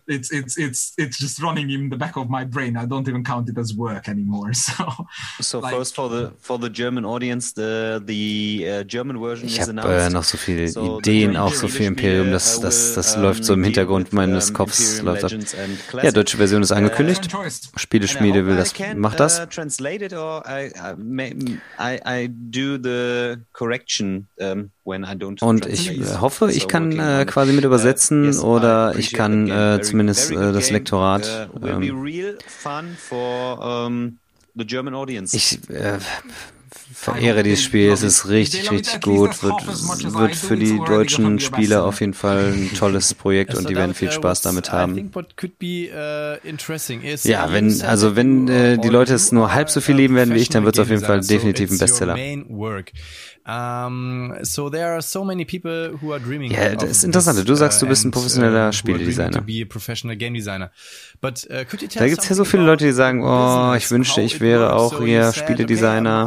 It's 0.07 0.31
it's 0.31 0.57
it's 0.57 0.93
it's 0.97 1.19
just 1.19 1.43
running 1.43 1.71
in 1.71 1.91
the 1.91 1.97
back 1.97 2.17
of 2.17 2.29
my 2.29 2.45
brain. 2.45 2.77
I 2.77 2.87
don't 2.87 3.09
even 3.09 3.23
count 3.25 3.49
it 3.49 3.59
as 3.59 3.77
work 3.77 4.09
anymore. 4.09 4.53
So, 4.65 5.07
so 5.41 5.61
like, 5.61 5.75
first 5.75 5.95
for 5.95 6.09
the 6.09 6.33
for 6.41 6.59
the 6.59 6.69
German 6.69 7.05
audience, 7.05 7.44
the 7.53 8.01
the 8.07 8.65
uh, 8.67 8.85
German 8.87 9.19
version 9.21 9.49
ich 9.49 9.61
habe 9.61 9.73
äh, 9.73 10.11
noch 10.11 10.25
so 10.25 10.37
viele 10.37 10.69
so 10.69 10.99
Ideen, 10.99 11.37
auch 11.37 11.53
so 11.53 11.69
viel 11.69 11.87
Imperium, 11.87 12.31
das 12.31 12.61
das 12.61 12.95
das 12.95 13.17
läuft 13.17 13.45
so 13.45 13.55
im 13.55 13.65
Hintergrund 13.65 14.13
meines 14.13 14.53
Kopfs 14.53 15.03
läuft 15.03 15.25
ab. 15.25 15.33
Ja, 16.03 16.11
deutsche 16.11 16.37
Version 16.37 16.63
ist 16.63 16.73
angekündigt. 16.73 17.29
Spieleschmiede 17.77 18.47
will 18.47 18.57
das, 18.57 18.75
macht 18.97 19.21
das. 19.21 19.41
Uh, 19.41 19.45
um. 24.85 25.49
Und 25.49 25.67
ich 25.67 26.21
hoffe, 26.21 26.51
ich 26.53 26.69
kann 26.69 26.99
äh, 26.99 27.25
quasi 27.27 27.53
mit 27.53 27.65
übersetzen 27.65 28.37
uh, 28.39 28.43
oder 28.43 28.95
ich 28.97 29.13
kann 29.13 29.51
äh, 29.51 29.81
zumindest 29.83 30.31
äh, 30.31 30.53
das 30.53 30.71
Lektorat. 30.71 31.51
Ähm, 31.63 31.83
ich 35.33 35.59
äh, 35.71 35.99
verehre 36.93 37.43
dieses 37.43 37.63
Spiel. 37.63 37.91
Es 37.91 38.03
ist 38.03 38.29
richtig, 38.29 38.71
richtig 38.71 39.01
gut. 39.01 39.43
Wird, 39.43 39.67
wird 40.15 40.37
für 40.37 40.57
die 40.57 40.79
deutschen 40.79 41.41
Spieler 41.41 41.85
auf 41.85 42.01
jeden 42.01 42.15
Fall 42.15 42.53
ein 42.53 42.71
tolles 42.79 43.15
Projekt 43.15 43.55
und 43.55 43.69
die 43.69 43.75
werden 43.77 43.95
viel 43.95 44.11
Spaß 44.13 44.43
damit 44.43 44.73
haben. 44.73 45.11
Ja, 47.25 47.53
wenn, 47.53 47.83
also 47.83 48.17
wenn 48.17 48.49
äh, 48.49 48.79
die 48.79 48.89
Leute 48.89 49.15
es 49.15 49.33
nur 49.33 49.53
halb 49.55 49.71
so 49.71 49.81
viel 49.81 49.97
lieben 49.97 50.15
werden 50.15 50.35
wie 50.35 50.39
ich, 50.39 50.49
dann 50.49 50.65
wird 50.65 50.77
es 50.77 50.81
auf 50.81 50.91
jeden 50.91 51.05
Fall 51.05 51.21
definitiv 51.21 51.71
ein 51.71 51.79
Bestseller. 51.79 52.17
Um, 53.47 54.33
so 54.43 54.71
there 54.71 54.95
are 54.95 55.03
so 55.03 55.23
many 55.23 55.45
people 55.45 55.99
who 56.01 56.13
are 56.13 56.19
dreaming. 56.19 56.51
Ja, 56.51 56.75
das 56.75 56.91
ist 56.91 57.05
interessant. 57.05 57.47
Du 57.47 57.55
sagst, 57.55 57.83
du 57.83 57.87
bist 57.87 58.07
ein 58.07 58.09
uh, 58.09 58.13
professioneller 58.13 58.69
uh, 58.69 58.73
Spieledesigner. 58.73 59.43
But, 61.21 61.47
uh, 61.51 61.65
da 61.95 62.09
gibt's 62.09 62.27
ja 62.27 62.35
so 62.35 62.47
viele 62.47 62.63
Leute, 62.65 62.87
die 62.87 62.93
sagen, 62.93 63.23
oh, 63.23 63.75
ich 63.77 63.91
wünschte, 63.91 64.23
ich 64.23 64.41
wäre 64.41 64.73
auch 64.73 64.99
hier 65.03 65.31
Spieledesigner. 65.35 66.27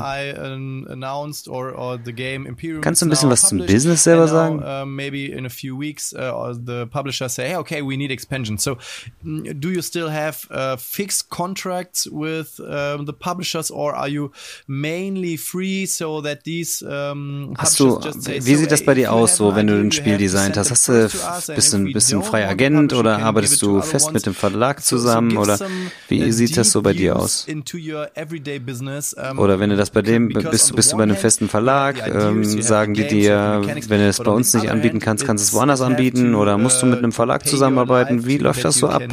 Kannst 2.82 3.02
du 3.02 3.06
ein 3.08 3.10
bisschen 3.10 3.30
was 3.32 3.42
zum 3.50 3.66
Business 3.66 4.04
selber 4.04 4.28
sagen? 4.28 4.96
Maybe 4.96 5.26
in 5.32 5.48
a 5.48 5.50
few 5.50 5.76
weeks, 5.80 6.12
the 6.12 6.86
publisher 6.86 7.30
say, 7.30 7.48
hey, 7.50 7.56
okay, 7.56 7.82
we 7.82 7.98
need 7.98 8.12
expansion. 8.12 8.60
So, 8.60 8.78
mm, 9.24 9.60
do 9.60 9.72
you 9.72 9.82
still 9.82 10.12
have 10.12 10.48
fixed 10.78 11.32
contracts 11.32 12.08
with 12.12 12.58
the 12.58 13.14
publishers, 13.18 13.72
or 13.72 13.96
are 13.96 14.08
you 14.08 14.32
mainly 14.68 15.36
free 15.36 15.88
so 15.88 16.22
that 16.22 16.44
these 16.44 16.84
ähm, 17.12 17.54
hast 17.58 17.80
du, 17.80 18.00
wie 18.00 18.56
sieht 18.56 18.72
das 18.72 18.84
bei 18.84 18.94
dir 18.94 19.14
aus, 19.14 19.38
so 19.38 19.56
wenn 19.56 19.68
du 19.68 19.80
ein 19.80 19.92
Spiel 19.92 20.18
designt 20.18 20.58
hast? 20.58 20.72
Hast 20.72 20.88
du, 20.88 21.10
bist 21.54 21.74
du 21.74 21.78
ein 21.78 21.94
bisschen 21.94 22.24
freier 22.24 22.50
Agent 22.50 22.94
oder 22.94 23.20
arbeitest 23.20 23.62
du 23.62 23.82
fest 23.82 24.14
mit 24.14 24.26
dem 24.26 24.34
Verlag 24.34 24.84
zusammen 24.84 25.38
oder 25.38 25.60
wie 26.08 26.32
sieht 26.32 26.58
das 26.58 26.72
so 26.72 26.82
bei 26.82 26.94
dir 26.94 27.16
aus? 27.16 27.46
Oder 29.38 29.60
wenn 29.60 29.70
du 29.70 29.76
das 29.76 29.90
bei 29.90 30.02
dem, 30.02 30.30
bist, 30.30 30.76
bist 30.76 30.92
du 30.92 30.98
bei 30.98 31.04
einem 31.04 31.18
festen 31.18 31.50
Verlag, 31.50 32.08
ähm, 32.08 32.44
sagen 32.62 32.94
die 32.94 33.08
dir, 33.08 33.62
wenn 33.64 34.00
du 34.00 34.08
es 34.08 34.20
bei 34.20 34.32
uns 34.32 34.54
nicht 34.54 34.70
anbieten 34.70 35.00
kannst, 35.00 35.26
kannst 35.26 35.44
du 35.44 35.48
es 35.48 35.54
woanders 35.54 35.82
anbieten 35.82 36.36
oder 36.36 36.58
musst 36.58 36.82
du 36.82 36.86
mit 36.86 37.00
einem 37.00 37.12
Verlag 37.12 37.48
zusammenarbeiten? 37.48 38.26
Wie 38.26 38.38
läuft 38.38 38.64
das 38.64 38.78
so 38.78 38.90
ab? 38.90 39.04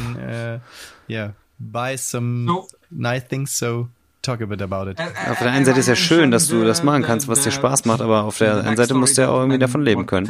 Yeah, 1.07 1.33
buy 1.59 1.97
some 1.97 2.65
nice 2.89 3.27
things 3.27 3.57
so 3.59 3.89
talk 4.25 4.41
a 4.41 4.45
bit 4.45 4.61
about 4.61 4.89
it. 4.89 4.97
Auf 5.29 5.39
der 5.39 5.51
einen 5.51 5.65
Seite 5.65 5.79
ist 5.79 5.87
ja 5.87 5.95
schön, 5.95 6.31
dass 6.31 6.47
du 6.47 6.63
das 6.65 6.83
machen 6.83 7.03
kannst, 7.03 7.27
was 7.27 7.41
dir 7.43 7.51
Spaß 7.51 7.85
macht, 7.85 8.01
aber 8.01 8.23
auf 8.23 8.37
der 8.39 8.53
anderen 8.57 8.75
Seite 8.77 8.93
musst 8.99 9.17
du 9.17 9.21
ja 9.21 9.29
auch 9.29 9.39
irgendwie 9.39 9.59
davon 9.59 9.81
leben 9.83 10.05
können. 10.05 10.25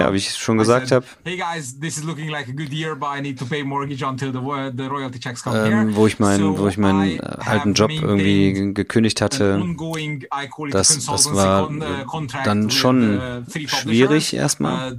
Ja, 0.00 0.12
wie 0.12 0.16
ich 0.18 0.30
schon 0.36 0.58
gesagt 0.58 0.90
habe. 0.92 1.06
Ähm, 5.72 5.96
wo 5.96 6.06
ich 6.06 6.18
meinen, 6.18 6.58
wo 6.58 6.66
ich 6.68 6.76
meinen 6.78 7.20
alten 7.20 7.74
Job 7.74 7.90
irgendwie 7.90 8.74
gekündigt 8.74 9.20
hatte, 9.20 9.58
das, 10.72 10.88
das 11.06 11.26
war 11.34 11.70
dann 12.44 12.70
schon 12.70 13.20
schwierig 13.68 14.34
erstmal. 14.34 14.98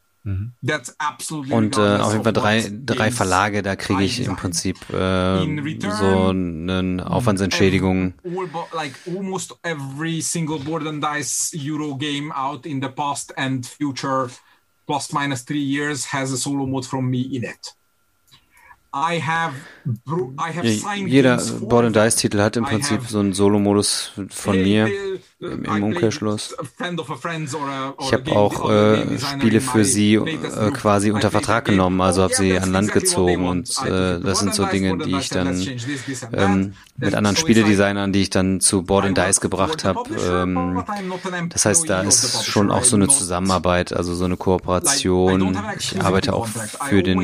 Und 0.23 1.77
äh, 1.77 1.97
auf 1.97 2.11
jeden 2.13 2.23
Fall 2.23 2.33
drei, 2.33 2.71
drei 2.85 3.11
Verlage, 3.11 3.63
da 3.63 3.75
kriege 3.75 4.03
ich 4.03 4.23
im 4.23 4.35
Prinzip 4.35 4.77
äh, 4.91 5.39
so 5.79 6.27
eine 6.27 7.05
Aufwandsentschädigung. 7.09 8.13
Like 8.73 8.93
almost 9.07 9.55
every 9.63 10.21
single 10.21 10.59
board 10.59 10.85
and 10.85 11.03
dice 11.03 11.51
Euro 11.55 11.95
game 11.95 12.31
out 12.31 12.65
in 12.65 12.81
the 12.81 12.89
past 12.89 13.35
and 13.37 13.65
future 13.65 14.29
plus 14.85 15.11
minus 15.11 15.43
three 15.43 15.63
years 15.63 16.13
has 16.13 16.31
a 16.31 16.37
solo 16.37 16.65
mode 16.65 16.85
from 16.85 17.09
me 17.09 17.21
in 17.21 17.43
it. 17.43 17.75
Jeder 21.07 21.37
Board 21.61 21.85
and 21.85 21.95
Dice 21.95 22.15
Titel 22.17 22.41
hat 22.41 22.57
im 22.57 22.65
Prinzip 22.65 23.03
so 23.07 23.19
einen 23.19 23.31
Solo-Modus 23.31 24.11
von 24.29 24.61
mir 24.61 24.89
im, 25.41 25.65
im 25.65 25.83
Umkehrschluss. 25.83 26.55
Ich 27.99 28.13
habe 28.13 28.31
auch 28.31 28.69
äh, 28.69 29.19
Spiele 29.19 29.61
für 29.61 29.83
sie 29.85 30.15
äh, 30.15 30.71
quasi 30.71 31.11
unter 31.11 31.31
Vertrag 31.31 31.65
genommen, 31.65 31.99
also 32.01 32.23
habe 32.23 32.33
sie 32.33 32.57
an 32.57 32.71
Land 32.71 32.91
gezogen 32.91 33.47
und 33.47 33.69
äh, 33.85 34.19
das 34.19 34.39
sind 34.39 34.53
so 34.53 34.65
Dinge, 34.65 34.97
die 34.99 35.15
ich 35.15 35.29
dann 35.29 35.65
ähm, 36.33 36.73
mit 36.97 37.15
anderen 37.15 37.35
Spieledesignern, 37.35 38.13
die 38.13 38.21
ich 38.21 38.29
dann 38.29 38.59
zu 38.59 38.83
Board 38.83 39.05
and 39.05 39.17
Dice 39.17 39.41
gebracht 39.41 39.83
habe. 39.83 40.03
Ähm, 40.23 40.83
das 41.49 41.65
heißt, 41.65 41.89
da 41.89 42.01
ist 42.01 42.45
schon 42.45 42.69
auch 42.69 42.83
so 42.83 42.95
eine 42.95 43.07
Zusammenarbeit, 43.07 43.93
also 43.93 44.13
so 44.13 44.25
eine 44.25 44.37
Kooperation. 44.37 45.57
Ich 45.79 46.01
arbeite 46.01 46.33
auch 46.33 46.47
für 46.47 47.01
den, 47.01 47.21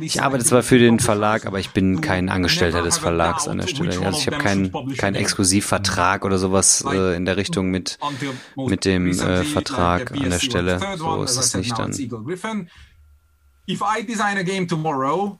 ich 0.00 0.22
arbeite 0.22 0.44
zwar 0.44 0.62
für 0.62 0.78
den 0.78 1.00
Verlag, 1.00 1.46
aber 1.46 1.58
ich 1.58 1.70
bin 1.70 2.00
kein 2.00 2.28
Angestellter 2.28 2.82
des 2.82 2.98
Verlags 2.98 3.48
an 3.48 3.58
der 3.58 3.66
Stelle. 3.66 3.98
Also 4.06 4.18
ich 4.20 4.26
habe 4.28 4.38
keinen 4.38 4.96
keinen 4.96 5.16
Exklusivvertrag 5.16 6.24
oder 6.24 6.38
sowas 6.38 6.84
äh, 6.88 7.07
in 7.14 7.24
der 7.24 7.36
Richtung 7.36 7.70
mit 7.70 7.98
mit 8.56 8.84
dem 8.84 9.10
äh, 9.10 9.44
Vertrag 9.44 10.12
an 10.12 10.30
der 10.30 10.38
Stelle. 10.38 10.80
So 10.96 11.22
ist 11.22 11.36
es 11.36 11.54
nicht 11.54 11.78
dann. 11.78 11.92
If 13.70 13.82
I 13.82 14.02
design 14.02 14.38
a 14.38 14.42
game 14.42 14.66
tomorrow, 14.66 15.38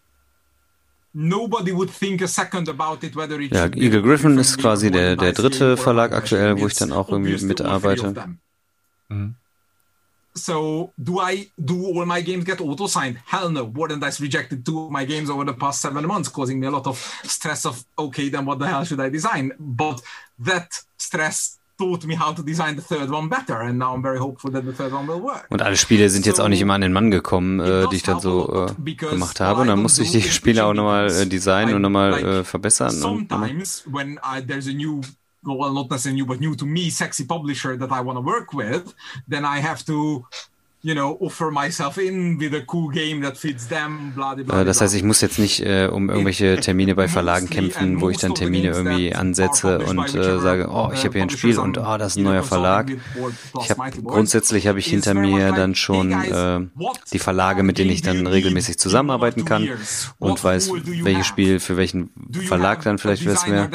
Nobody 1.15 1.73
would 1.73 1.91
think 1.91 2.21
a 2.21 2.29
second 2.29 2.69
about 2.69 3.03
it, 3.03 3.17
whether 3.17 3.41
it 3.41 3.51
ja, 3.53 3.65
Eagle 3.65 4.03
Griffin 4.03 4.39
ist 4.39 4.59
quasi 4.59 4.91
der, 4.91 5.17
der 5.17 5.33
dritte 5.33 5.77
Verlag 5.77 6.13
aktuell, 6.13 6.61
wo 6.61 6.67
ich 6.67 6.75
dann 6.75 6.93
auch 6.93 7.09
irgendwie 7.09 7.45
mitarbeite. 7.45 8.15
Mhm. 9.09 9.35
So, 10.35 10.93
do 10.97 11.21
I 11.21 11.51
do 11.57 11.99
all 11.99 12.07
my 12.07 12.23
games 12.23 12.45
get 12.45 12.61
auto 12.61 12.87
signed? 12.87 13.19
Hell 13.27 13.51
no. 13.51 13.65
War 13.75 13.89
than 13.89 14.01
Dice 14.01 14.21
rejected 14.21 14.65
two 14.65 14.85
of 14.85 14.91
my 14.93 15.05
games 15.05 15.31
over 15.31 15.45
the 15.45 15.53
past 15.53 15.81
seven 15.81 16.07
months, 16.07 16.29
causing 16.29 16.61
me 16.61 16.69
a 16.69 16.71
lot 16.71 16.87
of 16.87 16.99
stress 17.25 17.67
of 17.67 17.85
okay, 17.99 18.29
then 18.29 18.45
what 18.45 18.61
the 18.61 18.69
hell 18.69 18.85
should 18.85 19.01
I 19.01 19.09
design? 19.09 19.53
But 19.59 20.01
that 20.39 20.69
stress 20.97 21.58
taught 21.79 22.05
me 22.05 22.19
how 22.19 22.35
to 22.35 22.43
design 22.43 22.77
the 22.77 22.83
third 22.83 23.11
one 23.11 23.29
better 23.29 23.61
and 23.61 23.79
now 23.79 23.95
I'm 23.95 24.03
very 24.03 24.19
hopeful 24.19 24.51
that 24.53 24.65
the 24.65 24.73
third 24.73 24.93
one 24.93 25.07
will 25.07 25.23
work. 25.23 25.47
Und 25.49 25.63
alle 25.63 25.77
Spiele 25.77 26.11
sind 26.11 26.27
jetzt 26.27 26.41
auch 26.41 26.49
nicht 26.49 26.61
immer 26.61 26.75
an 26.75 26.81
den 26.81 26.93
Mann 26.93 27.11
gekommen, 27.11 27.61
äh, 27.61 27.87
die 27.89 27.97
ich 27.97 28.03
dann 28.03 28.21
so 28.21 28.69
äh, 28.77 28.95
gemacht 28.95 29.41
habe. 29.41 29.63
Und 29.63 29.69
dann 29.69 29.81
musste 29.81 30.03
ich 30.03 30.11
die 30.11 30.23
Spiele 30.23 30.67
auch 30.67 30.75
nochmal 30.75 31.11
äh, 31.11 31.27
designen 31.27 31.75
und 31.75 31.83
nochmal 31.83 32.13
äh, 32.23 32.45
verbessern. 32.45 32.91
Sometimes 32.91 33.85
when 33.91 34.19
I, 34.23 34.45
there's 34.45 34.67
a 34.67 34.73
new 34.73 35.01
well, 35.43 35.73
not 35.73 35.91
necessarily 35.91 36.21
new, 36.21 36.27
but 36.27 36.41
new 36.41 36.55
to 36.55 36.67
me, 36.67 36.91
sexy 36.91 37.25
publisher 37.25 37.77
that 37.77 37.91
I 37.91 38.01
want 38.01 38.17
to 38.19 38.23
work 38.23 38.53
with, 38.53 38.95
then 39.29 39.45
I 39.45 39.61
have 39.61 39.85
to 39.87 40.27
you 40.83 40.95
know, 40.95 41.17
offer 41.21 41.51
myself 41.51 41.99
in 41.99 42.39
with 42.39 42.55
a 42.55 42.63
cool 42.73 42.89
game 42.89 43.21
that 43.23 43.37
fits 43.37 43.67
them, 43.67 44.13
bla, 44.15 44.35
bla, 44.35 44.45
bla. 44.45 44.65
Das 44.65 44.81
heißt, 44.81 44.95
ich 44.95 45.03
muss 45.03 45.21
jetzt 45.21 45.39
nicht 45.39 45.61
äh, 45.61 45.89
um 45.91 46.09
irgendwelche 46.09 46.61
Termine 46.61 46.95
bei 46.95 47.09
Verlagen 47.19 47.51
kämpfen, 47.51 48.01
wo 48.01 48.11
ich 48.11 48.19
dann 48.19 48.35
Termine 48.35 48.69
irgendwie 48.69 49.15
ansetze 49.15 49.81
und 49.81 50.15
äh, 50.15 50.39
sage, 50.39 50.69
oh, 50.71 50.91
ich 50.95 51.05
habe 51.05 51.15
hier 51.15 51.23
ein 51.23 51.31
Spiel 51.31 51.59
und 51.59 51.79
oh, 51.79 51.97
das 51.99 52.13
ist 52.13 52.19
ein 52.19 52.25
neuer 52.25 52.45
Verlag. 52.45 52.93
Ich 53.61 53.71
hab, 53.71 53.79
grundsätzlich 54.05 54.69
habe 54.69 54.79
ich 54.79 54.87
hinter 54.87 55.15
mir 55.15 55.53
dann 55.53 55.75
schon 55.75 56.13
äh, 56.13 56.61
die 57.13 57.19
Verlage, 57.19 57.65
mit 57.65 57.79
denen 57.79 57.91
ich 57.91 58.03
dann 58.03 58.27
regelmäßig 58.27 58.79
zusammenarbeiten 58.79 59.45
kann 59.45 59.69
und 60.19 60.43
weiß, 60.43 60.71
welches 61.03 61.27
Spiel 61.27 61.59
für 61.59 61.77
welchen 61.77 62.11
Verlag 62.47 62.83
dann 62.85 62.99
vielleicht 62.99 63.25
wäre 63.25 63.71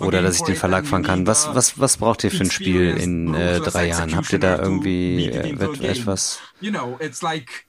oder 0.00 0.22
dass 0.22 0.36
ich 0.36 0.42
den 0.42 0.56
Verlag 0.56 0.86
fragen 0.86 1.04
kann. 1.04 1.26
Was 1.26 1.54
was 1.54 1.78
was 1.78 1.98
braucht 1.98 2.24
ihr 2.24 2.30
für 2.30 2.44
ein 2.44 2.50
Spiel 2.50 2.96
in 2.96 3.34
äh, 3.34 3.60
drei 3.60 3.88
Jahren? 3.88 4.16
Habt 4.16 4.32
ihr 4.32 4.38
da 4.38 4.58
irgendwie 4.58 5.26
äh, 5.26 5.50
etwas 5.82 6.38
you 6.60 6.70
know, 6.70 6.96
it's 7.00 7.22
like 7.22 7.66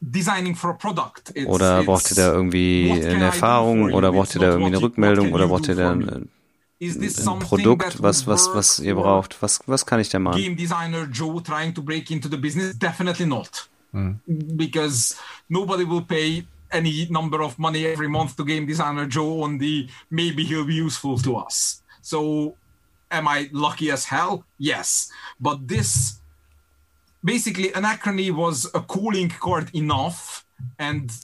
designing 0.00 0.54
for 0.54 0.70
a 0.70 0.74
product. 0.74 1.32
It's, 1.34 1.46
oder 1.46 1.82
braucht 1.82 2.10
ihr 2.10 2.16
da 2.16 2.32
irgendwie 2.32 2.90
eine 2.92 3.24
Erfahrung 3.24 3.92
oder 3.92 4.12
braucht 4.12 4.34
ihr 4.34 4.40
da 4.40 4.48
irgendwie 4.48 4.66
eine 4.66 4.82
Rückmeldung 4.82 5.32
oder 5.32 5.48
braucht 5.48 5.68
ihr 5.68 5.74
da 5.74 5.92
ein, 5.92 6.08
ein 6.08 6.28
Produkt, 7.40 8.02
was, 8.02 8.26
was, 8.26 8.54
was 8.54 8.78
ihr 8.80 8.94
braucht? 8.94 9.40
Was, 9.40 9.60
was 9.66 9.86
kann 9.86 9.98
ich 10.00 10.10
da 10.10 10.18
machen? 10.18 10.40
Game 10.40 10.56
designer 10.56 11.08
Joe 11.10 11.42
trying 11.42 11.72
to 11.74 11.82
break 11.82 12.10
into 12.10 12.28
the 12.28 12.36
business? 12.36 12.78
Definitely 12.78 13.26
not. 13.26 13.68
Hm. 13.92 14.20
Because 14.56 15.16
nobody 15.48 15.84
will 15.84 16.02
pay 16.02 16.46
any 16.70 17.06
number 17.10 17.40
of 17.40 17.58
money 17.58 17.86
every 17.86 18.08
month 18.08 18.36
to 18.36 18.44
game 18.44 18.66
designer 18.66 19.06
Joe 19.06 19.42
on 19.42 19.58
the 19.58 19.88
maybe 20.10 20.44
he'll 20.44 20.66
be 20.66 20.74
useful 20.74 21.18
to 21.18 21.36
us. 21.36 21.82
So 22.02 22.54
am 23.10 23.26
I 23.26 23.48
lucky 23.52 23.90
as 23.90 24.04
hell? 24.04 24.44
Yes. 24.58 25.10
But 25.40 25.66
this 25.66 26.20
basically 27.26 27.74
Anachrony 27.74 28.30
was 28.30 28.72
a 28.74 28.80
cooling 28.80 29.28
chord 29.40 29.74
enough 29.74 30.46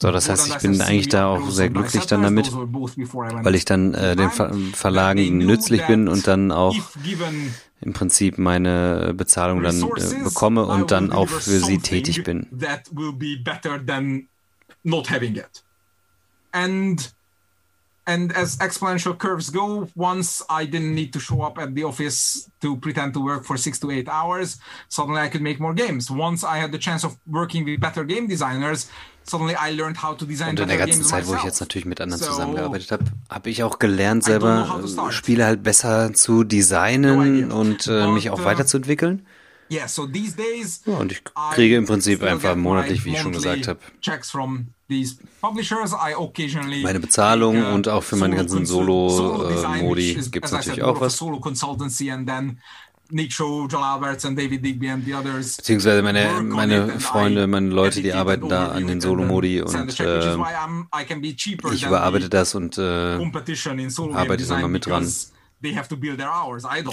so, 0.01 0.11
das 0.11 0.29
heißt, 0.29 0.49
ich 0.49 0.59
bin 0.59 0.81
eigentlich 0.83 1.09
da 1.09 1.29
auch 1.29 1.49
sehr 1.49 1.71
glücklich 1.71 2.05
dann 2.07 2.23
damit, 2.23 2.53
weil 2.53 3.55
ich 3.55 3.65
dann 3.65 3.95
äh, 3.95 4.15
den 4.15 4.31
Ver 4.31 4.55
Verlagen 4.75 5.39
nützlich 5.39 5.87
bin 5.87 6.07
und 6.09 6.27
dann 6.27 6.53
auch 6.53 6.77
im 7.81 7.93
Prinzip 7.93 8.39
meine 8.39 9.15
Bezahlung 9.15 9.63
dann 9.63 9.83
äh, 9.83 10.23
bekomme 10.23 10.67
und 10.67 10.91
dann 10.91 11.13
auch 11.13 11.29
für 11.29 11.61
sie 11.61 11.79
tätig 11.79 12.25
bin. 12.25 12.47
And 16.55 17.15
and 18.07 18.33
as 18.33 18.57
exponential 18.59 19.17
curves 19.17 19.51
go, 19.51 19.89
once 19.95 20.43
I 20.49 20.65
didn't 20.65 20.95
need 20.95 21.13
to 21.13 21.21
show 21.21 21.43
up 21.43 21.59
at 21.59 21.75
the 21.75 21.85
office 21.85 22.51
to 22.61 22.77
pretend 22.77 23.15
to 23.15 23.21
work 23.21 23.45
for 23.45 23.57
six 23.57 23.79
to 23.81 23.91
eight 23.91 24.09
hours, 24.09 24.59
suddenly 24.89 25.21
I 25.21 25.29
could 25.29 25.43
make 25.43 25.61
more 25.61 25.75
games. 25.75 26.11
Once 26.11 26.45
I 26.45 26.59
had 26.59 26.73
the 26.73 26.79
chance 26.79 27.05
of 27.05 27.17
working 27.27 27.65
with 27.65 27.81
better 27.81 28.05
game 28.05 28.27
designers, 28.27 28.91
suddenly 29.25 29.55
I 29.55 29.71
learned 29.71 30.03
how 30.03 30.15
to 30.17 30.25
design 30.27 30.51
Und 30.51 30.61
in 30.61 30.69
der 30.69 30.79
ganzen 30.79 31.05
Zeit, 31.05 31.27
wo 31.27 31.35
ich 31.35 31.45
jetzt 31.45 31.61
natürlich 31.61 31.87
mit 31.87 32.01
anderen 32.01 32.23
zusammengearbeitet 32.23 32.91
habe, 32.91 33.05
habe 33.31 33.51
ich 33.51 33.63
auch 33.63 33.79
gelernt, 33.79 34.25
selber 34.25 34.83
Spiele 35.11 35.45
halt 35.45 35.63
besser 35.63 36.13
zu 36.13 36.45
designen 36.45 37.49
no 37.49 37.61
und 37.61 37.87
äh, 37.87 38.09
mich 38.09 38.31
auch 38.31 38.41
uh, 38.41 38.45
weiterzuentwickeln. 38.45 39.27
Yeah, 39.71 39.89
so 39.89 40.07
days, 40.07 40.37
ja, 40.85 40.95
und 40.99 41.13
ich 41.13 41.23
kriege 41.55 41.77
im 41.77 41.87
Prinzip 41.87 42.23
einfach 42.23 42.57
monatlich, 42.57 43.07
wie 43.07 43.13
ich 43.13 43.21
schon 43.21 43.33
gesagt 43.33 43.69
habe, 43.69 43.81
meine 46.83 47.01
Bezahlung 47.01 47.57
und 47.73 47.89
auch 47.89 48.03
für 48.03 48.17
meine 48.17 48.37
ganzen 48.37 48.67
Solo-Modi 48.67 50.15
gibt 50.31 50.47
es 50.47 50.53
natürlich 50.53 50.83
auch 50.83 51.01
was. 51.01 51.17
Beziehungsweise 55.59 56.03
meine, 56.03 56.43
meine 56.43 56.99
Freunde, 57.01 57.47
meine 57.47 57.69
Leute, 57.69 58.01
die 58.03 58.13
arbeiten 58.13 58.49
da 58.49 58.69
an 58.69 58.87
den 58.87 59.01
Solo-Modi 59.01 59.61
und 59.63 60.01
äh, 60.01 60.37
ich 61.75 61.85
überarbeite 61.87 62.29
das 62.31 62.55
und 62.55 62.79
äh, 62.79 62.83
arbeite 64.15 64.47
da 64.47 64.59
mal 64.59 64.69
mit 64.69 64.87
dran 64.87 65.07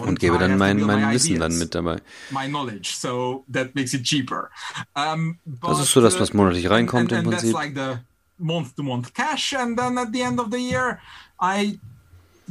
und 0.02 0.20
gebe 0.20 0.38
dann 0.38 0.58
mein, 0.58 0.80
mein 0.82 1.12
Wissen 1.12 1.40
dann 1.40 1.58
mit 1.58 1.76
dabei. 1.76 2.02
Das 5.62 5.80
ist 5.80 5.92
so 5.92 6.02
das, 6.02 6.20
was 6.20 6.34
monatlich 6.34 6.70
reinkommt 6.70 7.12
im 7.12 7.24
Prinzip. 7.24 7.56
month 8.40 8.76
to 8.76 8.84
month 8.84 9.14
cash 9.14 9.54
and 9.54 9.78
then 9.78 9.98
at 9.98 10.12
the 10.14 10.22
end 10.22 10.40
of 10.40 10.50
the 10.50 10.60
year 10.60 11.02
I 11.40 11.78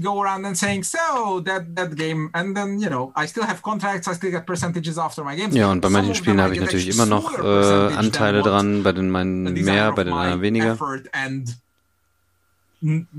go 0.00 0.22
around 0.22 0.44
and 0.46 0.56
saying 0.56 0.84
so 0.84 1.40
that 1.40 1.74
that 1.74 1.96
game 1.96 2.30
and 2.34 2.56
then 2.56 2.78
you 2.78 2.88
know 2.88 3.12
I 3.16 3.26
still 3.26 3.44
have 3.44 3.62
contracts 3.62 4.06
I 4.06 4.14
still 4.14 4.30
get 4.30 4.46
percentages 4.46 4.98
after 4.98 5.24
my 5.24 5.34
games. 5.34 5.54
Ja 5.54 5.70
und 5.70 5.80
bei 5.80 5.88
manchen 5.88 6.14
Spielen 6.14 6.40
habe 6.40 6.54
ich 6.54 6.60
natürlich 6.60 6.88
immer 6.88 7.06
noch 7.06 7.38
äh, 7.38 7.94
Anteile 7.94 8.42
dran, 8.42 8.82
bei 8.82 8.92
den 8.92 9.10
meinen 9.10 9.52
mehr, 9.52 9.92
bei 9.92 10.04
den 10.04 10.12
anderen 10.12 10.42
weniger. 10.42 10.76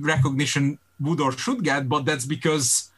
recognition 0.02 0.80
would 1.02 1.20
or 1.20 1.34
should 1.34 1.64
get, 1.64 1.90
but 1.90 2.06
that's 2.06 2.26
because 2.26 2.89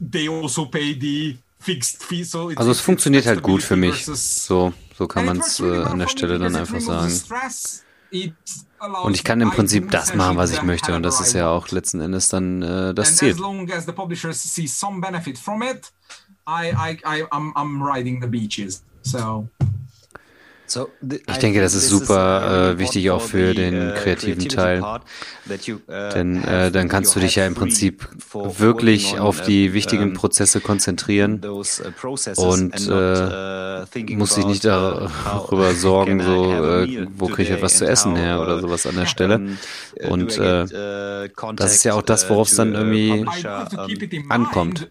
they 0.00 0.28
also 0.28 0.66
pay 0.66 0.98
the 0.98 1.38
fixed 1.58 2.02
fee. 2.02 2.24
So 2.24 2.48
also 2.54 2.70
es 2.70 2.80
funktioniert 2.80 3.26
halt 3.26 3.42
gut 3.42 3.62
für 3.62 3.76
mich. 3.76 4.04
So, 4.04 4.72
so 4.98 5.06
kann 5.06 5.26
man 5.26 5.38
es 5.38 5.60
äh, 5.60 5.82
an 5.82 5.98
der 5.98 6.08
Stelle 6.08 6.38
dann 6.38 6.56
einfach 6.56 6.80
sagen. 6.80 7.12
Und 9.04 9.14
ich 9.14 9.24
kann 9.24 9.40
im 9.40 9.50
Prinzip 9.50 9.90
das 9.90 10.14
machen, 10.14 10.36
was 10.36 10.50
ich 10.50 10.62
möchte. 10.62 10.94
Und 10.94 11.02
das 11.02 11.20
ist 11.20 11.32
ja 11.32 11.48
auch 11.48 11.68
letzten 11.70 12.00
Endes 12.00 12.28
dann 12.28 12.62
äh, 12.62 12.94
das 12.94 13.16
Ziel. 13.16 13.36
I, 16.44 16.72
I, 16.72 16.98
I, 17.04 17.22
I'm, 17.30 17.52
I'm 17.54 17.80
riding 17.80 18.20
the 18.20 18.26
beaches. 18.26 18.82
So. 19.02 19.48
Ich 21.26 21.38
denke, 21.38 21.60
das 21.60 21.74
ist 21.74 21.88
super 21.88 22.72
äh, 22.72 22.78
wichtig 22.78 23.10
auch 23.10 23.20
für 23.20 23.54
den 23.54 23.90
uh, 23.90 23.94
kreativen 23.94 24.48
Teil, 24.48 24.82
uh, 24.82 24.98
denn 26.14 26.42
äh, 26.44 26.70
dann 26.70 26.88
kannst 26.88 27.14
du 27.14 27.20
dich 27.20 27.34
ja 27.36 27.46
im 27.46 27.54
Prinzip 27.54 28.08
wirklich 28.32 29.18
auf 29.18 29.42
die 29.42 29.74
wichtigen 29.74 30.14
Prozesse 30.14 30.60
konzentrieren 30.60 31.40
und 31.44 32.88
äh, 32.88 34.14
musst 34.14 34.36
dich 34.36 34.46
nicht 34.46 34.64
darüber 34.64 35.74
sorgen, 35.74 36.22
so 36.22 36.52
äh, 36.52 37.06
wo 37.16 37.26
kriege 37.26 37.42
ich 37.42 37.50
etwas 37.50 37.76
zu 37.78 37.86
essen 37.86 38.16
her 38.16 38.40
oder 38.40 38.60
sowas 38.60 38.86
an 38.86 38.96
der 38.96 39.06
Stelle. 39.12 39.58
Und 40.08 40.38
äh, 40.38 41.28
das 41.54 41.74
ist 41.74 41.84
ja 41.84 41.94
auch 41.94 42.02
das, 42.02 42.28
worauf 42.30 42.48
es 42.48 42.56
dann 42.56 42.74
irgendwie 42.74 43.26
ankommt. 44.28 44.90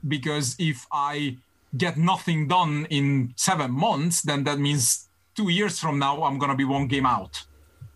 Get 1.73 1.95
nothing 1.95 2.49
done 2.49 2.85
in 2.89 3.33
seven 3.37 3.71
months, 3.71 4.23
then 4.23 4.43
that 4.43 4.59
means 4.59 5.07
two 5.41 5.49
years 5.49 5.79
from 5.79 5.97
now, 5.99 6.23
I'm 6.23 6.37
gonna 6.37 6.55
be 6.55 6.65
one 6.65 6.87
game 6.87 7.05
out. 7.05 7.33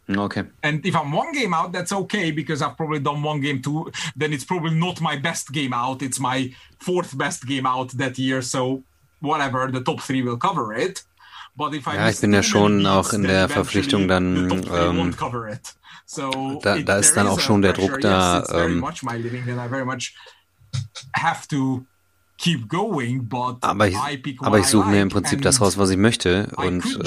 Okay. 0.09 0.43
And 0.61 0.85
if 0.85 0.95
I'm 0.95 1.11
one 1.11 1.31
game 1.31 1.53
out, 1.53 1.71
that's 1.71 1.91
okay 1.91 2.31
because 2.31 2.61
I've 2.61 2.77
probably 2.77 2.99
done 2.99 3.23
one 3.23 3.41
game 3.41 3.59
too. 3.61 3.91
Then 4.15 4.33
it's 4.33 4.45
probably 4.45 4.75
not 4.85 5.01
my 5.01 5.15
best 5.17 5.51
game 5.51 5.73
out. 5.73 6.01
It's 6.01 6.19
my 6.19 6.53
fourth 6.79 7.17
best 7.17 7.47
game 7.47 7.65
out 7.65 7.89
that 7.97 8.17
year. 8.17 8.41
So 8.41 8.83
whatever, 9.19 9.71
the 9.71 9.81
top 9.81 10.01
three 10.01 10.21
will 10.21 10.37
cover 10.37 10.73
it. 10.73 11.03
But 11.57 11.73
if 11.73 11.87
I 11.87 11.95
ja, 11.95 12.09
ich 12.09 12.19
bin 12.19 12.33
ja 12.33 12.43
schon 12.43 12.85
auch 12.85 13.13
in 13.13 13.23
der 13.23 13.47
Verpflichtung 13.49 14.07
dann. 14.07 14.51
Ähm, 14.71 15.15
so 16.05 16.59
da, 16.61 16.77
da 16.79 16.97
ist 16.97 17.15
dann 17.15 17.27
auch 17.27 17.39
schon 17.39 17.61
der 17.61 17.73
Druck 17.73 18.01
da. 18.01 18.43
Ähm, 18.53 18.83
have 21.15 21.47
to 21.47 21.85
aber 23.61 23.87
ich, 23.87 23.95
aber 24.41 24.59
ich 24.59 24.65
suche 24.67 24.89
mir 24.89 25.01
im 25.01 25.09
Prinzip 25.09 25.41
das 25.41 25.61
raus, 25.61 25.77
was 25.77 25.89
ich 25.89 25.97
möchte 25.97 26.51
und 26.57 26.83
äh, 26.85 27.03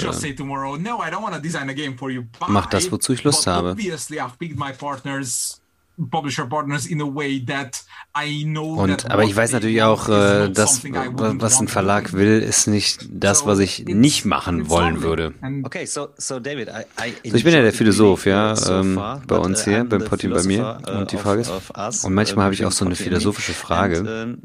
mach 2.47 2.65
das, 2.67 2.91
wozu 2.91 3.13
ich 3.13 3.23
Lust 3.23 3.45
habe. 3.47 3.75
Und, 8.75 9.11
aber 9.11 9.23
ich 9.23 9.35
weiß 9.35 9.51
natürlich 9.51 9.83
auch, 9.83 10.07
äh, 10.07 10.49
dass, 10.49 10.83
was 10.83 11.59
ein 11.59 11.67
Verlag 11.67 12.13
will, 12.13 12.41
ist 12.41 12.67
nicht 12.67 13.07
das, 13.11 13.45
was 13.45 13.59
ich 13.59 13.85
nicht 13.85 14.25
machen 14.25 14.69
wollen 14.69 15.01
würde. 15.01 15.33
Okay, 15.63 15.85
so, 15.85 16.09
so 16.17 16.39
David, 16.39 16.69
I, 16.69 17.09
I 17.25 17.29
so 17.29 17.35
ich 17.35 17.43
bin 17.43 17.53
ja 17.53 17.61
der 17.61 17.73
Philosoph, 17.73 18.25
ja, 18.25 18.55
ähm, 18.69 18.99
bei 19.27 19.37
uns 19.37 19.61
uh, 19.61 19.65
hier, 19.65 19.83
beim 19.83 20.05
Potti 20.05 20.27
bei 20.29 20.43
mir. 20.43 20.79
Uh, 20.87 20.99
und 20.99 21.11
die 21.11 21.17
Frage 21.17 21.41
ist, 21.41 22.05
und 22.05 22.13
manchmal 22.13 22.45
habe 22.45 22.53
ich 22.53 22.65
auch 22.65 22.71
so 22.71 22.85
eine 22.85 22.95
philosophische 22.95 23.53
Frage. 23.53 24.37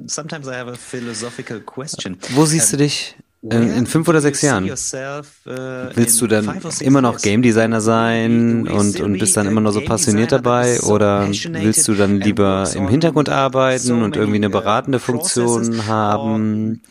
Wo 2.31 2.45
siehst 2.45 2.73
du 2.73 2.77
dich 2.77 3.17
in, 3.51 3.71
in 3.77 3.87
fünf 3.87 4.09
oder 4.09 4.21
sechs 4.21 4.41
Jahren 4.43 4.65
willst 4.65 6.21
du 6.21 6.27
dann 6.27 6.61
immer 6.81 7.03
noch 7.03 7.21
Game 7.21 7.43
Designer 7.43 7.81
sein 7.81 8.67
und, 8.67 9.01
und 9.01 9.19
bist 9.19 9.37
dann 9.37 9.47
immer 9.47 9.61
noch 9.61 9.73
so 9.73 9.81
passioniert 9.83 10.33
dabei 10.33 10.81
oder 10.81 11.29
willst 11.29 11.87
du 11.89 11.95
dann 11.95 12.21
lieber 12.21 12.71
im 12.75 12.89
Hintergrund 12.89 13.29
arbeiten 13.29 14.03
und 14.03 14.17
irgendwie 14.17 14.37
eine 14.37 14.51
beratende 14.51 14.99
Funktion 14.99 15.87
haben? 15.87 16.83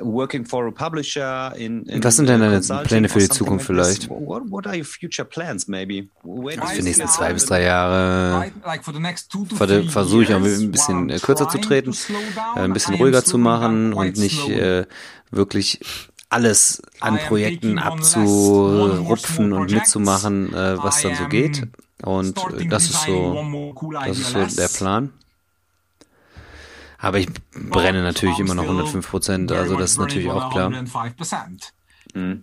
Working 0.00 0.44
for 0.44 0.66
a 0.66 0.70
publisher 0.70 1.52
in, 1.56 1.84
in 1.84 2.02
Was 2.02 2.16
sind 2.16 2.28
denn 2.28 2.40
deine 2.40 2.60
Pläne 2.84 3.08
für 3.08 3.18
die 3.18 3.28
Zukunft 3.28 3.68
like 3.68 3.86
vielleicht? 3.86 4.10
What, 4.10 4.50
what 4.50 4.66
are 4.66 4.76
your 4.76 4.84
future 4.84 5.26
plans 5.26 5.68
maybe? 5.68 6.08
Für 6.22 6.76
die 6.76 6.82
nächsten 6.82 7.08
zwei 7.08 7.32
bis 7.32 7.46
drei 7.46 7.62
Jahre 7.62 8.50
versuche 9.88 10.22
ich 10.22 10.34
auch 10.34 10.42
ein 10.42 10.70
bisschen 10.70 11.08
kürzer 11.20 11.48
zu 11.48 11.58
treten, 11.58 11.94
äh, 12.56 12.60
ein 12.60 12.72
bisschen 12.72 12.94
ruhiger 12.96 13.24
zu 13.24 13.38
machen 13.38 13.92
und 13.92 14.16
nicht 14.16 14.48
äh, 14.48 14.86
wirklich 15.30 15.80
alles 16.28 16.80
an 17.00 17.18
Projekten 17.18 17.78
abzurupfen 17.78 19.52
und 19.52 19.72
mitzumachen, 19.72 20.54
äh, 20.54 20.78
was 20.78 21.02
dann 21.02 21.16
so 21.16 21.26
geht. 21.26 21.66
Und 22.02 22.38
das 22.68 22.84
ist 22.84 23.02
so, 23.02 23.74
das 24.04 24.18
ist 24.18 24.30
so 24.30 24.56
der 24.56 24.68
Plan. 24.68 25.12
Aber 27.00 27.18
ich 27.18 27.28
brenne 27.54 28.02
natürlich 28.02 28.38
immer 28.38 28.54
noch 28.54 28.64
105 28.64 29.08
Prozent, 29.08 29.52
also 29.52 29.76
das 29.76 29.92
ist 29.92 29.98
natürlich 29.98 30.28
auch 30.28 30.50
klar. 30.52 30.70
Mhm. 32.14 32.42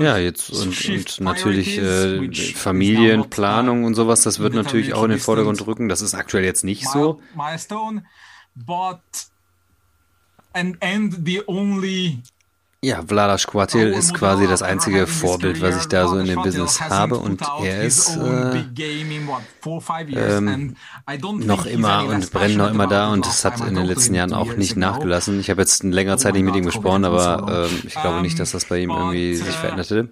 Ja, 0.00 0.18
jetzt 0.18 0.50
und, 0.50 0.88
und 0.88 1.20
natürlich 1.20 1.78
äh, 1.78 2.54
Familienplanung 2.54 3.84
und 3.84 3.94
sowas, 3.94 4.22
das 4.22 4.38
wird 4.38 4.54
natürlich 4.54 4.94
auch 4.94 5.04
in 5.04 5.10
den 5.10 5.18
Vordergrund 5.18 5.66
rücken. 5.66 5.88
Das 5.88 6.00
ist 6.00 6.14
aktuell 6.14 6.44
jetzt 6.44 6.62
nicht 6.64 6.86
so. 6.88 7.20
And, 10.54 10.76
and 10.82 11.26
the 11.26 11.42
only 11.48 12.18
ja, 12.84 13.00
Vladas 13.06 13.46
Quartil 13.46 13.88
ist 13.88 14.12
quasi 14.12 14.48
das 14.48 14.60
einzige 14.60 15.06
Vorbild, 15.06 15.60
was 15.62 15.76
ich 15.76 15.86
da 15.86 16.08
so 16.08 16.18
in 16.18 16.26
dem 16.26 16.42
Business 16.42 16.80
habe 16.80 17.16
und 17.16 17.40
er 17.62 17.82
ist 17.84 18.16
äh, 18.16 18.64
ähm, 20.16 20.76
noch 21.38 21.66
immer 21.66 22.06
und 22.06 22.32
brennt 22.32 22.56
noch 22.56 22.70
immer 22.70 22.88
da 22.88 23.12
und 23.12 23.24
es 23.24 23.44
hat 23.44 23.60
in 23.60 23.76
den 23.76 23.86
letzten 23.86 24.14
Jahren 24.14 24.32
auch 24.32 24.56
nicht 24.56 24.76
nachgelassen. 24.76 25.38
Ich 25.38 25.48
habe 25.48 25.62
jetzt 25.62 25.84
eine 25.84 25.94
längere 25.94 26.18
Zeit 26.18 26.34
nicht 26.34 26.42
mit 26.42 26.56
ihm 26.56 26.64
gesprochen, 26.64 27.04
aber 27.04 27.68
äh, 27.70 27.86
ich 27.86 27.94
glaube 27.94 28.20
nicht, 28.20 28.40
dass 28.40 28.50
das 28.50 28.64
bei 28.64 28.78
ihm 28.78 28.90
irgendwie 28.90 29.36
sich 29.36 29.54
verändert 29.54 29.88
hätte 29.90 30.10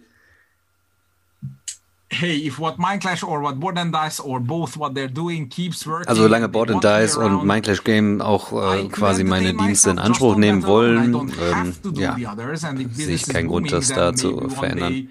hey, 2.11 2.37
if 2.37 2.59
what 2.59 2.79
Mindclash 2.79 3.23
or 3.27 3.41
what 3.41 3.59
Board 3.59 3.79
and 3.79 3.93
Dice 3.93 4.21
or 4.21 4.41
both 4.41 4.77
what 4.77 4.95
they're 4.95 5.09
doing 5.09 5.49
keeps 5.49 5.87
working. 5.87 6.09
Also 6.09 6.23
solange 6.23 6.49
Board 6.49 6.71
and 6.71 6.83
Dice 6.83 7.17
und 7.17 7.45
Mindclash 7.45 7.85
Game 7.85 8.21
auch 8.21 8.53
äh, 8.53 8.89
quasi 8.89 9.25
meine 9.25 9.55
Dienste 9.55 9.91
in 9.91 9.99
Anspruch 9.99 10.37
nehmen 10.37 10.65
wollen, 10.67 11.15
ähm, 11.15 11.75
ja, 11.95 12.17
sehe 12.93 13.15
ich 13.15 13.27
keinen 13.27 13.49
Grund, 13.49 13.73
das 13.73 13.89
da 13.89 14.15
zu 14.15 14.49
verändern. 14.49 15.09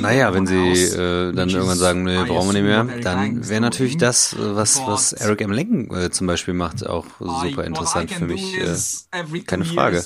Naja, 0.00 0.34
wenn 0.34 0.46
sie 0.46 0.54
äh, 0.56 1.32
dann 1.32 1.48
irgendwann 1.48 1.78
sagen, 1.78 2.02
nee, 2.02 2.24
brauchen 2.24 2.48
wir 2.48 2.62
nicht 2.62 2.64
mehr, 2.64 2.84
dann 3.00 3.48
wäre 3.48 3.60
natürlich 3.60 3.96
das, 3.96 4.32
äh, 4.32 4.56
was, 4.56 4.80
was 4.84 5.12
Eric 5.12 5.40
M. 5.40 5.52
Lenken 5.52 5.94
äh, 5.94 6.10
zum 6.10 6.26
Beispiel 6.26 6.54
macht, 6.54 6.84
auch 6.84 7.06
super 7.20 7.64
interessant 7.64 8.10
für 8.10 8.26
mich. 8.26 8.58
Äh, 8.58 9.40
keine 9.46 9.64
Frage 9.64 10.02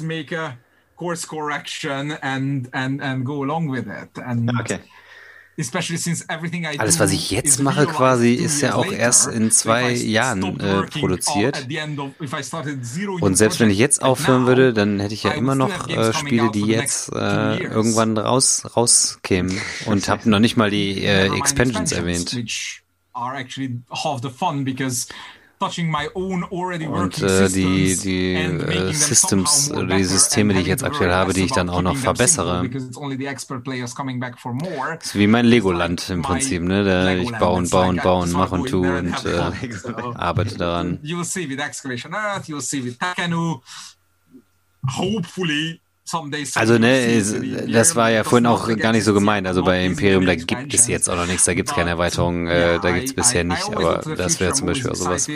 course 0.98 1.26
correction 1.26 2.12
and 2.22 2.68
and 2.72 3.00
and 3.00 3.24
go 3.24 3.42
along 3.42 3.70
with 3.70 3.86
it. 3.86 4.18
And 4.22 4.50
okay. 4.60 4.80
Alles, 6.78 7.00
was 7.00 7.10
ich 7.10 7.32
jetzt 7.32 7.60
mache, 7.60 7.86
quasi, 7.86 8.34
ist 8.34 8.60
ja 8.60 8.76
auch 8.76 8.92
erst 8.92 9.26
in 9.26 9.50
zwei 9.50 9.90
Jahren 9.90 10.60
äh, 10.60 10.82
produziert. 10.82 11.66
Und 13.20 13.34
selbst 13.36 13.58
wenn 13.58 13.68
ich 13.68 13.78
jetzt 13.78 14.00
aufhören 14.00 14.46
würde, 14.46 14.72
dann 14.72 15.00
hätte 15.00 15.14
ich 15.14 15.24
ja 15.24 15.32
immer 15.32 15.56
noch 15.56 15.88
äh, 15.88 16.12
Spiele, 16.12 16.52
die 16.52 16.60
jetzt 16.60 17.12
äh, 17.12 17.56
irgendwann 17.60 18.16
raus 18.16 18.70
rauskämen. 18.76 19.60
Und 19.86 20.08
habe 20.08 20.30
noch 20.30 20.38
nicht 20.38 20.56
mal 20.56 20.70
die 20.70 21.02
äh, 21.02 21.36
Expansions 21.36 21.90
erwähnt. 21.90 22.36
Und 26.88 27.22
äh, 27.22 27.48
die, 27.48 27.96
die 27.96 28.34
äh, 28.34 28.92
Systems 28.92 29.70
die 29.70 30.04
Systeme, 30.04 30.54
die 30.54 30.60
ich 30.60 30.66
jetzt 30.66 30.84
aktuell 30.84 31.12
habe, 31.12 31.32
die 31.32 31.44
ich 31.44 31.52
dann 31.52 31.68
auch 31.68 31.82
noch 31.82 31.96
verbessere. 31.96 32.68
Das 32.68 32.82
ist 35.06 35.14
wie 35.14 35.26
mein 35.26 35.46
Legoland 35.46 36.08
im 36.10 36.22
Prinzip, 36.22 36.62
ne? 36.62 36.84
Da 36.84 37.12
ich 37.14 37.30
baue 37.32 37.58
und 37.58 37.70
baue 37.70 37.88
und 37.88 38.02
baue 38.02 38.22
und 38.22 38.32
mache 38.32 38.54
und 38.54 38.68
tue 38.68 38.98
und 38.98 39.24
äh, 39.24 39.38
arbeite 40.14 40.56
daran. 40.56 40.98
Hopefully 44.96 45.80
also 46.54 46.78
ne, 46.78 47.22
das 47.70 47.96
war 47.96 48.10
ja 48.10 48.24
vorhin 48.24 48.46
auch 48.46 48.68
gar 48.76 48.92
nicht 48.92 49.04
so 49.04 49.14
gemeint. 49.14 49.46
Also 49.46 49.62
bei 49.62 49.84
Imperium, 49.84 50.26
da 50.26 50.34
gibt 50.34 50.74
es 50.74 50.86
jetzt 50.86 51.08
auch 51.08 51.16
noch 51.16 51.26
nichts, 51.26 51.44
da 51.44 51.54
gibt 51.54 51.68
es 51.68 51.74
keine 51.74 51.90
Erweiterung, 51.90 52.46
äh, 52.46 52.78
da 52.80 52.90
gibt 52.92 53.06
es 53.06 53.14
bisher 53.14 53.44
nicht, 53.44 53.68
aber 53.74 54.02
das 54.16 54.40
wäre 54.40 54.52
zum 54.52 54.66
Beispiel 54.66 54.90
auch 54.90 54.94
sowas. 54.94 55.28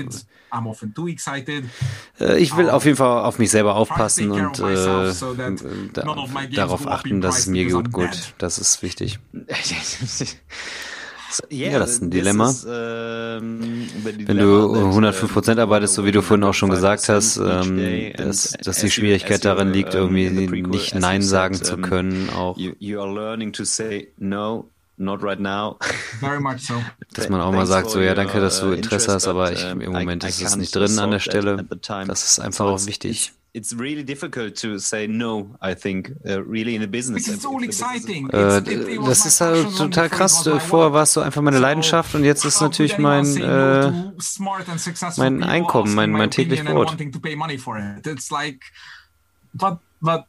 Äh, 2.21 2.39
ich 2.39 2.57
will 2.57 2.69
auf 2.71 2.85
jeden 2.85 2.97
Fall 2.97 3.25
auf 3.25 3.39
mich 3.39 3.51
selber 3.51 3.75
aufpassen 3.77 4.31
und 4.31 4.59
äh, 4.59 5.13
da, 5.95 6.17
darauf 6.55 6.87
achten, 6.87 7.21
dass 7.21 7.39
es 7.39 7.47
mir 7.47 7.71
gut 7.71 7.91
gut. 7.93 8.35
Das 8.39 8.59
ist 8.59 8.83
wichtig. 8.83 9.19
Ja, 11.51 11.79
das 11.79 11.93
ist 11.93 12.03
ein 12.03 12.11
Dilemma. 12.11 12.55
Ähm, 12.67 13.89
Wenn 14.03 14.39
du 14.39 14.75
105 14.75 15.33
Prozent 15.33 15.61
arbeitest, 15.61 15.95
so 15.95 16.05
wie 16.05 16.13
du 16.13 16.23
vorhin 16.23 16.45
auch 16.45 16.55
schon 16.55 16.71
gesagt 16.71 17.09
hast, 17.09 17.37
ähm, 17.39 18.13
dass, 18.17 18.53
dass 18.63 18.79
die 18.81 18.91
Schwierigkeit 18.91 19.45
darin 19.45 19.73
liegt, 19.73 19.95
irgendwie 19.95 20.29
nicht 20.63 20.95
Nein 20.95 21.23
sagen 21.23 21.55
zu 21.55 21.77
können, 21.79 22.31
auch. 22.31 22.57
Not 24.99 25.23
right 25.23 25.41
now. 25.41 25.79
Very 26.21 26.39
much 26.39 26.61
so. 26.61 26.75
Dass 27.15 27.29
man 27.29 27.41
auch 27.41 27.51
mal 27.51 27.67
sagt, 27.67 27.91
so 27.91 28.01
ja, 28.01 28.15
danke, 28.15 28.41
dass 28.41 28.61
du 28.61 28.69
uh, 28.69 28.73
Interesse 28.73 29.13
hast, 29.13 29.27
aber 29.27 29.51
ich, 29.51 29.65
im 29.65 29.91
Moment 29.91 30.23
ist 30.23 30.41
es 30.41 30.55
nicht 30.55 30.77
drin 30.77 30.99
an 30.99 31.11
der 31.11 31.19
Stelle. 31.19 31.65
Das 32.07 32.25
ist 32.25 32.39
einfach 32.39 32.67
auch 32.67 32.87
wichtig 32.87 33.33
it's 33.55 33.75
really 33.75 34.03
difficult 34.03 34.57
to 34.57 34.79
say 34.79 35.07
no, 35.07 35.57
I 35.61 35.75
think, 35.75 36.13
uh, 36.27 36.43
really 36.43 36.75
in 36.75 36.83
a 36.83 36.87
business. 36.87 37.29
It's 37.29 37.45
all 37.45 37.63
exciting. 37.63 38.29
Äh, 38.31 38.63
das 39.05 39.27
ist 39.27 39.41
halt 39.41 39.77
total 39.77 40.09
krass. 40.09 40.49
Vorher 40.69 40.93
war 40.93 41.03
es 41.03 41.13
so 41.13 41.21
einfach 41.21 41.43
meine 41.43 41.59
Leidenschaft 41.59 42.15
und 42.15 42.25
jetzt 42.25 42.45
ist 42.45 42.61
natürlich 42.61 42.99
mein 42.99 43.37
äh, 43.37 43.93
mein 45.17 45.43
Einkommen, 45.43 45.95
mein 45.95 46.13
mein 46.13 46.31
täglich 46.31 46.65
Brot. 46.65 46.97
But 49.55 49.81
but 50.01 50.25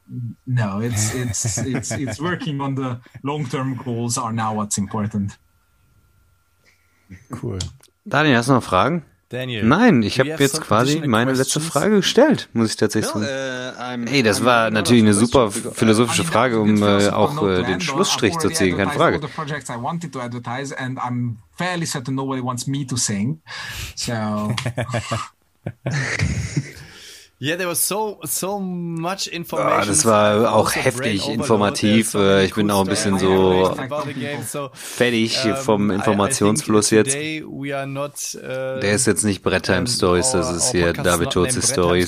no, 0.45 0.81
it's 0.81 1.13
it's 1.13 1.57
it's 1.65 1.91
it's 1.91 2.19
working 2.19 2.59
on 2.59 2.75
the 2.75 2.97
long 3.23 3.45
term 3.49 3.75
goals 3.77 4.17
are 4.17 4.33
now 4.33 4.53
what's 4.53 4.77
important. 4.77 5.39
Cool. 7.29 7.59
Daniel, 8.05 8.35
hast 8.35 8.49
du 8.49 8.53
noch 8.53 8.63
Fragen? 8.63 9.03
Daniel. 9.33 9.63
Nein, 9.63 10.03
ich 10.03 10.19
habe 10.19 10.29
jetzt 10.29 10.61
quasi 10.61 10.99
meine 11.07 11.33
letzte 11.33 11.59
Frage 11.59 11.97
gestellt, 11.97 12.49
muss 12.53 12.69
ich 12.69 12.75
tatsächlich 12.75 13.11
sagen. 13.11 14.03
Uh, 14.03 14.11
Ey, 14.11 14.21
das 14.21 14.45
war 14.45 14.69
natürlich 14.69 15.01
eine 15.01 15.15
super 15.15 15.49
philosophische 15.49 16.23
Frage, 16.23 16.59
um 16.59 16.83
äh, 16.83 17.09
auch 17.09 17.41
äh, 17.45 17.63
den 17.63 17.81
Schlussstrich 17.81 18.37
zu 18.37 18.49
ziehen, 18.49 18.77
keine 18.77 18.91
Frage. 18.91 19.19
Yeah, 27.43 27.57
there 27.57 27.67
was 27.67 27.85
so 27.85 28.19
so 28.23 28.57
much 28.57 29.27
information. 29.27 29.81
Ah, 29.81 29.85
das 29.85 30.05
war 30.05 30.55
auch 30.55 30.73
heftig 30.75 31.27
informativ. 31.27 32.13
Äh, 32.13 32.45
ich 32.45 32.53
bin 32.53 32.71
auch 32.71 32.85
ein 32.85 32.87
bisschen 32.87 33.19
so 33.19 33.75
fertig 34.71 35.37
vom 35.55 35.91
Informationsfluss 35.91 36.91
jetzt. 36.91 37.17
Uh, 37.17 37.65
Der 37.65 38.93
ist 38.93 39.07
jetzt 39.07 39.25
nicht 39.25 39.43
Brett 39.43 39.63
Time 39.63 39.87
Stories, 39.87 40.31
das 40.31 40.53
ist 40.53 40.71
hier 40.71 40.93
David 40.93 41.31
Tucci 41.31 41.61
Stories. 41.61 42.07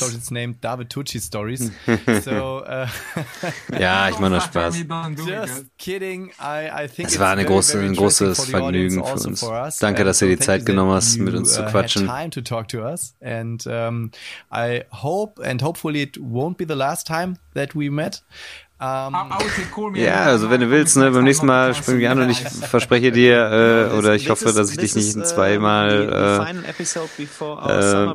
David 0.62 0.90
Tucci 0.90 1.20
Stories. 1.20 1.70
ja, 3.78 4.08
ich 4.08 4.20
mache 4.20 4.30
nur 4.30 4.40
Spaß. 4.40 4.86
Es 6.98 7.20
war 7.20 7.32
eine 7.32 7.44
große, 7.44 7.80
ein 7.82 7.94
großes 7.94 8.46
Vergnügen 8.46 9.04
für 9.04 9.28
uns. 9.28 9.46
Danke, 9.80 10.06
dass 10.06 10.20
du 10.20 10.28
die 10.28 10.40
Zeit 10.40 10.66
genommen 10.66 10.94
hast, 10.94 11.18
mit 11.18 11.36
uns 11.36 11.56
zu 11.56 11.64
uh, 11.64 11.66
quatschen. 11.66 12.10
Hope 15.26 15.40
and 15.44 15.62
hopefully 15.62 16.02
it 16.02 16.18
won't 16.18 16.58
be 16.58 16.66
the 16.66 16.76
last 16.76 17.08
time 17.08 17.38
that 17.54 17.76
we 17.76 17.90
met. 17.90 18.22
Um, 18.78 19.16
ja, 19.96 20.24
also 20.26 20.50
wenn 20.50 20.60
du 20.60 20.70
willst, 20.70 20.98
ne, 20.98 21.10
beim 21.10 21.24
nächsten 21.24 21.46
Mal 21.46 21.74
springen 21.74 22.02
wir 22.02 22.12
an 22.12 22.20
und 22.20 22.30
ich 22.30 22.42
verspreche 22.42 23.14
dir, 23.14 23.90
äh, 23.90 23.98
oder 23.98 24.16
ich 24.16 24.30
hoffe, 24.30 24.52
dass 24.52 24.70
ich 24.70 24.76
dich 24.76 24.94
nicht 24.96 25.26
zweimal, 25.26 25.90
äh, 25.90 26.52
äh, 26.68 28.12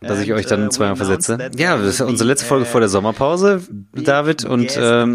dass 0.00 0.20
ich 0.20 0.32
euch 0.32 0.46
dann 0.46 0.72
zweimal 0.72 0.96
versetze. 0.96 1.38
Ja, 1.56 1.76
das 1.76 1.86
ist 1.86 2.00
unsere 2.00 2.26
letzte 2.26 2.46
Folge 2.46 2.64
vor 2.64 2.80
der 2.80 2.88
Sommerpause, 2.88 3.62
David, 3.92 4.44
und 4.44 4.76
ähm, 4.76 5.14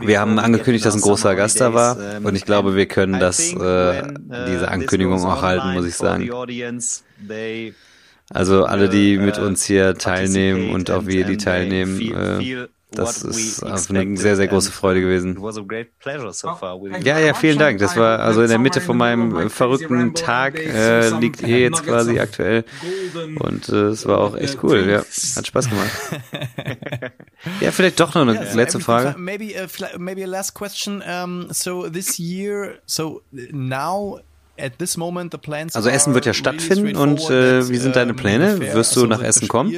wir 0.00 0.18
haben 0.18 0.38
angekündigt, 0.38 0.86
dass 0.86 0.94
ein 0.94 1.02
großer 1.02 1.34
Gast 1.34 1.60
da 1.60 1.74
war 1.74 1.98
und 2.24 2.34
ich 2.34 2.46
glaube, 2.46 2.74
wir 2.74 2.86
können 2.86 3.20
das, 3.20 3.52
äh, 3.52 4.02
diese 4.48 4.68
Ankündigung 4.68 5.22
auch 5.26 5.42
halten, 5.42 5.74
muss 5.74 5.84
ich 5.84 5.94
sagen. 5.94 6.26
Also 8.30 8.64
alle, 8.64 8.88
die 8.88 9.16
mit 9.18 9.38
uns 9.38 9.64
hier 9.64 9.94
teilnehmen 9.94 10.70
und 10.70 10.90
auch 10.90 11.06
wir, 11.06 11.24
die 11.24 11.38
teilnehmen, 11.38 12.00
äh, 12.00 12.66
Das 12.90 13.22
ist 13.22 13.62
eine 13.62 14.16
sehr, 14.16 14.36
sehr 14.36 14.48
große 14.48 14.72
Freude 14.72 15.00
gewesen. 15.00 15.38
Ja, 17.02 17.18
ja, 17.18 17.34
vielen 17.34 17.58
Dank. 17.58 17.78
Das 17.78 17.96
war 17.96 18.20
also 18.20 18.42
in 18.42 18.48
der 18.48 18.58
Mitte 18.58 18.80
von 18.80 18.96
meinem 18.96 19.50
verrückten 19.50 20.14
Tag 20.14 20.58
äh, 20.58 21.10
liegt 21.18 21.42
ihr 21.42 21.60
jetzt 21.60 21.84
quasi 21.84 22.18
aktuell. 22.18 22.64
Und 23.38 23.68
äh, 23.68 23.88
es 23.88 24.06
war 24.06 24.18
auch 24.18 24.36
echt 24.36 24.62
cool. 24.62 24.88
Ja, 24.88 24.98
hat 25.36 25.46
Spaß 25.46 25.68
gemacht. 25.70 25.90
ja, 27.60 27.72
vielleicht 27.72 28.00
doch 28.00 28.14
noch 28.14 28.22
eine 28.26 28.54
letzte 28.54 28.80
Frage. 28.80 29.18
Maybe, 29.18 29.52
uh, 29.62 29.98
maybe 29.98 30.24
a 30.24 30.26
last 30.26 30.54
question. 30.54 31.02
Um, 31.02 31.48
so 31.50 31.88
this 31.88 32.18
year, 32.18 32.78
so 32.86 33.22
now 33.52 34.20
also 35.76 35.88
Essen 35.88 36.14
wird 36.14 36.26
ja 36.26 36.34
stattfinden 36.34 36.96
und 36.96 37.20
äh, 37.30 37.68
wie 37.68 37.76
sind 37.76 37.96
deine 37.96 38.14
Pläne? 38.14 38.60
Wirst 38.74 38.96
du 38.96 39.06
nach 39.06 39.22
Essen 39.22 39.48
kommen? 39.48 39.70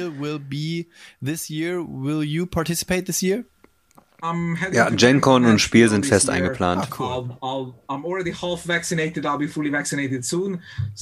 Ja, 4.71 4.89
GenCon 4.89 5.45
und 5.45 5.59
Spiel 5.59 5.89
sind 5.89 6.05
fest 6.05 6.29
eingeplant. 6.29 6.87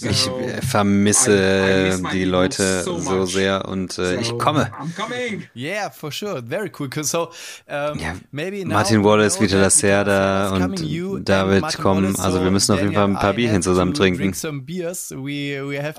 Ich 0.02 0.66
vermisse 0.70 2.02
die 2.14 2.24
Leute 2.24 2.84
so 2.84 3.26
sehr 3.26 3.68
und 3.68 3.98
äh, 3.98 4.20
ich 4.22 4.38
komme. 4.38 4.72
Yeah, 5.56 5.90
for 5.91 6.12
sure. 6.12 6.41
Very 6.48 6.72
cool. 6.80 6.90
So, 7.04 7.30
um, 7.68 8.00
Martin 8.70 9.04
Wallace, 9.04 9.40
Vita 9.41 9.58
Lacerda 9.58 10.52
und 10.56 10.80
David 11.28 11.78
kommen. 11.80 12.16
Also 12.20 12.41
wir 12.44 12.52
müssen 12.52 12.72
auf 12.74 12.80
jeden 12.82 12.94
Fall 12.94 13.06
ein 13.06 13.14
paar 13.16 13.34
Bierchen 13.34 13.62
zusammen 13.62 13.94
trinken. 13.94 14.22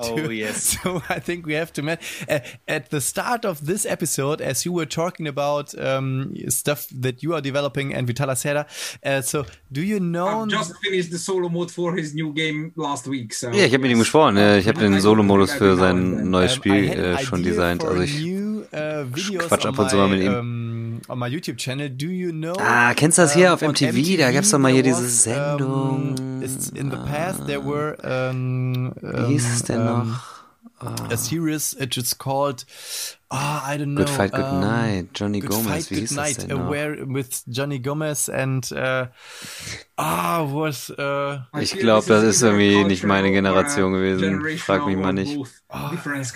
Oh 0.00 0.30
yes. 0.30 0.78
So 0.82 1.02
I 1.10 1.20
think 1.20 1.46
we 1.46 1.58
have 1.58 1.72
to. 1.74 1.82
Uh, 1.82 2.38
at 2.66 2.90
the 2.90 3.00
start 3.00 3.44
of 3.44 3.66
this 3.66 3.84
episode, 3.84 4.40
as 4.40 4.64
you 4.64 4.72
were 4.74 4.88
talking 4.88 5.26
about 5.28 5.74
um, 5.78 6.32
stuff 6.48 6.86
that 7.02 7.09
that 7.10 7.22
you 7.22 7.34
are 7.34 7.42
developing 7.42 7.94
and 7.94 8.08
Vitala 8.08 8.36
Serra. 8.36 8.66
Uh, 9.04 9.20
so, 9.22 9.44
do 9.70 9.82
you 9.82 10.00
know? 10.00 10.42
I've 10.42 10.48
just 10.48 10.74
finished 10.78 11.10
the 11.10 11.18
solo 11.18 11.48
mode 11.48 11.70
for 11.70 11.96
his 11.96 12.14
new 12.14 12.32
game 12.32 12.72
last 12.76 13.06
week. 13.06 13.34
So. 13.34 13.50
Ja, 13.50 13.64
ich 13.64 13.72
habe 13.72 13.82
mit 13.82 13.90
ihm 13.90 13.98
gesprochen. 13.98 14.36
Ich 14.36 14.68
habe 14.68 14.80
den 14.80 15.00
Solo-Modus 15.00 15.52
für 15.52 15.76
sein 15.76 16.30
neues 16.30 16.54
Spiel 16.54 16.88
äh, 16.88 17.18
schon 17.18 17.42
designt. 17.42 17.84
Also 17.84 18.02
ich 18.02 18.24
uh, 18.24 19.38
quatsch 19.38 19.66
ab 19.66 19.78
und 19.78 19.90
zu 19.90 19.96
mal 19.96 20.08
mit 20.08 20.22
ihm. 20.22 20.70
on 21.08 21.18
my 21.18 21.26
YouTube 21.26 21.56
channel. 21.56 21.88
Do 21.88 22.06
you 22.06 22.32
know? 22.32 22.54
Ah, 22.58 22.94
kennst 22.94 23.18
du 23.18 23.22
das 23.22 23.34
hier 23.34 23.52
auf 23.52 23.62
MTV? 23.62 23.92
MTV? 23.92 24.18
Da 24.18 24.32
gab's 24.32 24.50
doch 24.50 24.58
mal 24.58 24.72
hier 24.72 24.82
diese 24.82 25.08
Sendung. 25.08 26.14
Um, 26.18 26.42
in 26.74 26.90
the 26.90 26.96
past 26.96 27.46
there 27.46 27.64
were. 27.64 27.96
Um, 28.02 28.92
Wie 29.00 29.32
hieß 29.32 29.54
es 29.54 29.62
denn 29.64 29.84
noch? 29.84 30.40
A 30.80 31.16
series, 31.16 31.76
it's 31.78 32.16
called 32.16 32.64
Ah, 33.32 33.62
oh, 33.62 33.72
I 33.72 33.76
don't 33.76 33.94
know. 33.94 34.02
Good 34.02 34.10
Fight, 34.10 34.32
Good 34.32 34.44
um, 34.44 34.60
Night, 34.60 35.14
Johnny 35.14 35.38
Good 35.38 35.50
Gomez. 35.50 35.86
Fight, 35.86 35.90
Wie 35.90 36.00
hieß 36.00 36.08
Good 36.08 36.16
Night, 36.16 36.36
das 36.36 36.46
denn 36.48 36.58
noch? 36.58 36.70
Where, 36.70 36.96
with 37.06 37.44
Johnny 37.46 37.78
Gomez 37.78 38.28
and 38.28 38.72
uh, 38.72 39.06
ah, 39.96 40.42
was? 40.48 40.90
Uh, 40.90 41.38
ich 41.60 41.78
glaube, 41.78 42.08
das 42.08 42.24
ist 42.24 42.42
irgendwie 42.42 42.82
nicht 42.82 43.04
meine 43.04 43.30
Generation 43.30 43.92
gewesen. 43.92 44.58
Frag 44.58 44.84
mich 44.84 44.96
mal 44.96 45.12
nicht. 45.12 45.38
Oh, 45.38 45.46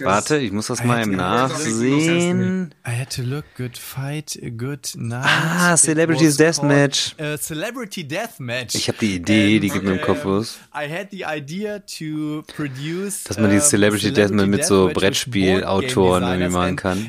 warte, 0.03 0.37
ich 0.37 0.53
muss 0.53 0.69
das 0.69 0.85
mal 0.85 1.03
im 1.03 1.16
Nachsehen. 1.16 2.73
I 2.87 2.91
had 2.91 3.11
to 3.11 3.23
look. 3.23 3.45
Good 3.57 3.77
Fight, 3.77 4.39
Good 4.57 4.93
Night. 4.95 5.27
Ah, 5.27 5.77
Celebrities 5.77 6.37
Deathmatch. 6.37 7.16
Uh, 7.19 7.37
Celebrity 7.37 8.07
Deathmatch. 8.07 8.77
Ich 8.77 8.87
habe 8.87 8.99
die 8.99 9.16
Idee, 9.16 9.59
die 9.59 9.69
geht 9.69 9.83
mir 9.83 9.95
im 9.95 10.01
Kopf 10.01 10.23
los. 10.23 10.59
I 10.73 10.89
had 10.89 11.09
the 11.11 11.25
idea 11.25 11.81
to 11.81 12.43
produce. 12.47 13.25
Dass 13.25 13.37
man 13.37 13.51
dieses 13.51 13.71
Celebrity 13.71 14.12
Deathmatch 14.12 14.47
mit 14.47 14.65
so 14.65 14.91
Brettspielautoren 14.95 16.23
irgendwie 16.23 16.53
machen 16.53 16.77
kann 16.77 16.84
kann. 16.85 17.09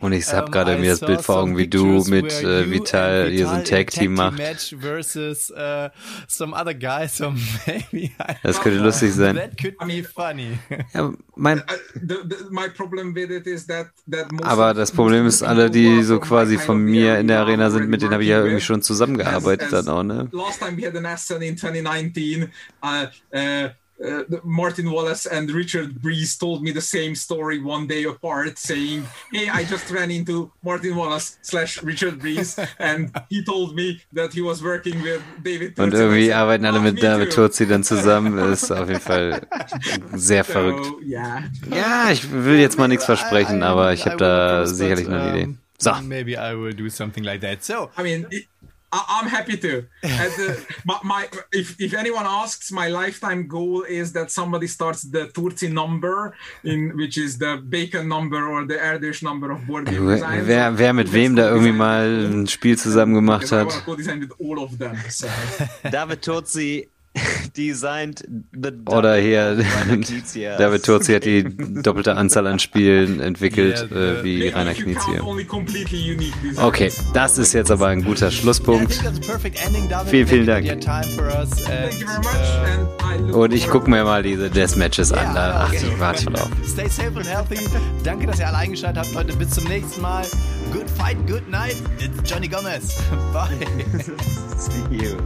Und 0.00 0.12
ich 0.12 0.32
habe 0.32 0.50
gerade 0.50 0.78
mir 0.78 0.92
das 0.92 1.00
Bild 1.00 1.20
vor 1.20 1.36
Augen, 1.36 1.58
wie 1.58 1.68
du 1.68 2.02
mit 2.08 2.32
äh, 2.42 2.70
Vital 2.70 3.28
hier 3.28 3.46
so 3.46 3.52
ein 3.52 3.64
Tag-Team 3.64 4.14
macht. 4.14 4.40
Uh, 4.40 4.42
das 8.42 8.62
könnte 8.62 8.78
lustig 8.78 9.12
sein. 9.12 9.38
Ja, 10.94 11.12
mein 11.36 11.62
Aber 14.42 14.72
das 14.72 14.92
Problem 14.92 15.26
ist, 15.26 15.42
alle, 15.42 15.70
die 15.70 16.02
so 16.02 16.18
quasi 16.18 16.56
von 16.56 16.82
mir 16.82 17.18
in 17.18 17.28
der 17.28 17.40
Arena 17.40 17.68
sind, 17.70 17.90
mit 17.90 18.00
denen 18.00 18.12
habe 18.12 18.22
ich 18.22 18.30
ja 18.30 18.38
irgendwie 18.38 18.62
schon 18.62 18.80
zusammengearbeitet 18.80 19.70
dann 19.70 19.88
auch, 19.88 20.02
ne? 20.02 20.30
Last 20.32 20.60
time 20.60 20.78
we 20.78 20.86
had 20.86 20.96
an 20.96 21.04
in 21.42 21.58
2019, 21.58 22.50
uh, 24.04 24.24
Martin 24.44 24.90
Wallace 24.90 25.26
and 25.26 25.50
Richard 25.50 26.00
Breeze 26.00 26.36
told 26.36 26.62
me 26.62 26.72
the 26.72 26.80
same 26.80 27.14
story 27.14 27.58
one 27.60 27.86
day 27.86 28.04
apart, 28.04 28.58
saying, 28.58 29.06
"Hey, 29.32 29.48
I 29.48 29.64
just 29.64 29.90
ran 29.90 30.10
into 30.10 30.50
Martin 30.62 30.96
Wallace 30.96 31.38
slash 31.42 31.82
Richard 31.82 32.18
Breeze, 32.18 32.58
and 32.78 33.10
he 33.28 33.44
told 33.44 33.74
me 33.74 34.00
that 34.12 34.32
he 34.32 34.42
was 34.42 34.62
working 34.62 35.02
with 35.02 35.22
David." 35.42 35.78
Und 35.78 35.94
irgendwie 35.94 36.32
arbeiten 36.32 36.64
alle 36.64 36.80
mit 36.80 37.02
David 37.02 37.32
Turzi 37.32 37.66
dann 37.66 37.84
zusammen. 37.84 38.38
Ist 38.52 38.70
auf 38.70 38.88
jeden 38.88 39.00
Fall 39.00 39.46
sehr 40.14 40.44
so, 40.44 40.52
verrückt. 40.52 40.86
Yeah. 41.02 41.44
Ja, 41.70 42.10
ich 42.10 42.30
will 42.30 42.58
jetzt 42.58 42.78
mal 42.78 42.88
nichts 42.88 43.04
versprechen, 43.04 43.62
aber 43.62 43.92
ich 43.92 44.04
habe 44.06 44.16
da 44.16 44.66
sicherlich 44.66 45.08
noch 45.08 45.20
eine 45.20 45.42
Idee. 45.42 45.54
So. 45.78 45.94
Maybe 46.02 46.36
I 46.36 46.54
will 46.54 46.72
do 46.72 46.88
something 46.88 47.24
like 47.24 47.40
that. 47.40 47.64
So, 47.64 47.90
I 47.98 48.02
mean. 48.02 48.26
It, 48.30 48.46
I'm 48.92 49.26
happy 49.26 49.56
to. 49.56 49.86
Uh, 50.04 50.54
my, 50.84 50.98
my, 51.02 51.28
if, 51.50 51.80
if 51.80 51.94
anyone 51.94 52.26
asks, 52.26 52.70
my 52.70 52.88
lifetime 52.88 53.48
goal 53.48 53.84
is 53.84 54.12
that 54.12 54.30
somebody 54.30 54.66
starts 54.66 55.02
the 55.02 55.28
Turzi 55.28 55.72
number, 55.72 56.34
in 56.62 56.94
which 56.96 57.16
is 57.16 57.38
the 57.38 57.56
bacon 57.56 58.08
number 58.08 58.48
or 58.48 58.66
the 58.66 58.74
Erdish 58.74 59.22
number 59.22 59.50
of 59.50 59.66
board 59.66 59.86
game 59.86 60.06
designs. 60.06 60.46
Wer, 60.46 60.78
wer 60.78 60.92
mit 60.92 61.12
wem 61.12 61.36
da 61.36 61.48
irgendwie 61.48 61.72
mal 61.72 62.26
ein 62.26 62.46
Spiel 62.48 62.76
zusammen 62.76 63.14
gemacht 63.14 63.50
hat. 63.50 63.72
David 65.90 66.22
Turzi 66.22 66.88
designed 67.56 68.24
Oder 68.88 69.16
hier, 69.16 69.56
David 70.58 70.82
Turzi 70.84 71.12
hat 71.14 71.24
die 71.24 71.44
doppelte 71.82 72.16
Anzahl 72.16 72.46
an 72.46 72.58
Spielen 72.58 73.20
entwickelt, 73.20 73.88
yeah, 73.90 74.20
äh, 74.20 74.24
wie 74.24 74.48
Rainer 74.48 74.74
Knizia. 74.74 75.22
Okay, 76.56 76.90
das 77.12 77.38
ist 77.38 77.52
jetzt 77.52 77.70
aber 77.70 77.88
ein 77.88 78.04
guter 78.04 78.30
Schlusspunkt. 78.30 78.94
Vielen, 80.06 80.26
vielen 80.26 80.46
Dank. 80.46 80.66
Und 83.32 83.52
ich 83.52 83.68
gucke 83.68 83.90
mir 83.90 84.04
mal 84.04 84.22
diese 84.22 84.50
Deathmatches 84.50 85.12
an, 85.12 85.34
da 85.34 85.64
achte 85.64 85.76
ich 85.76 86.00
warte 86.00 86.26
drauf. 86.26 86.48
Stay 86.66 86.88
safe 86.88 87.12
and 87.16 87.26
healthy. 87.28 87.58
Danke, 88.04 88.26
dass 88.26 88.38
ihr 88.38 88.48
alle 88.48 88.58
eingeschaltet 88.58 89.04
habt, 89.04 89.14
Leute. 89.14 89.36
Bis 89.36 89.50
zum 89.50 89.64
nächsten 89.64 90.00
Mal. 90.00 90.24
Good 90.72 90.88
fight, 90.90 91.16
good 91.26 91.48
night. 91.50 91.76
It's 91.98 92.30
Johnny 92.30 92.48
Gomez. 92.48 92.96
Bye. 93.32 93.48
See 94.56 95.04
you. 95.04 95.18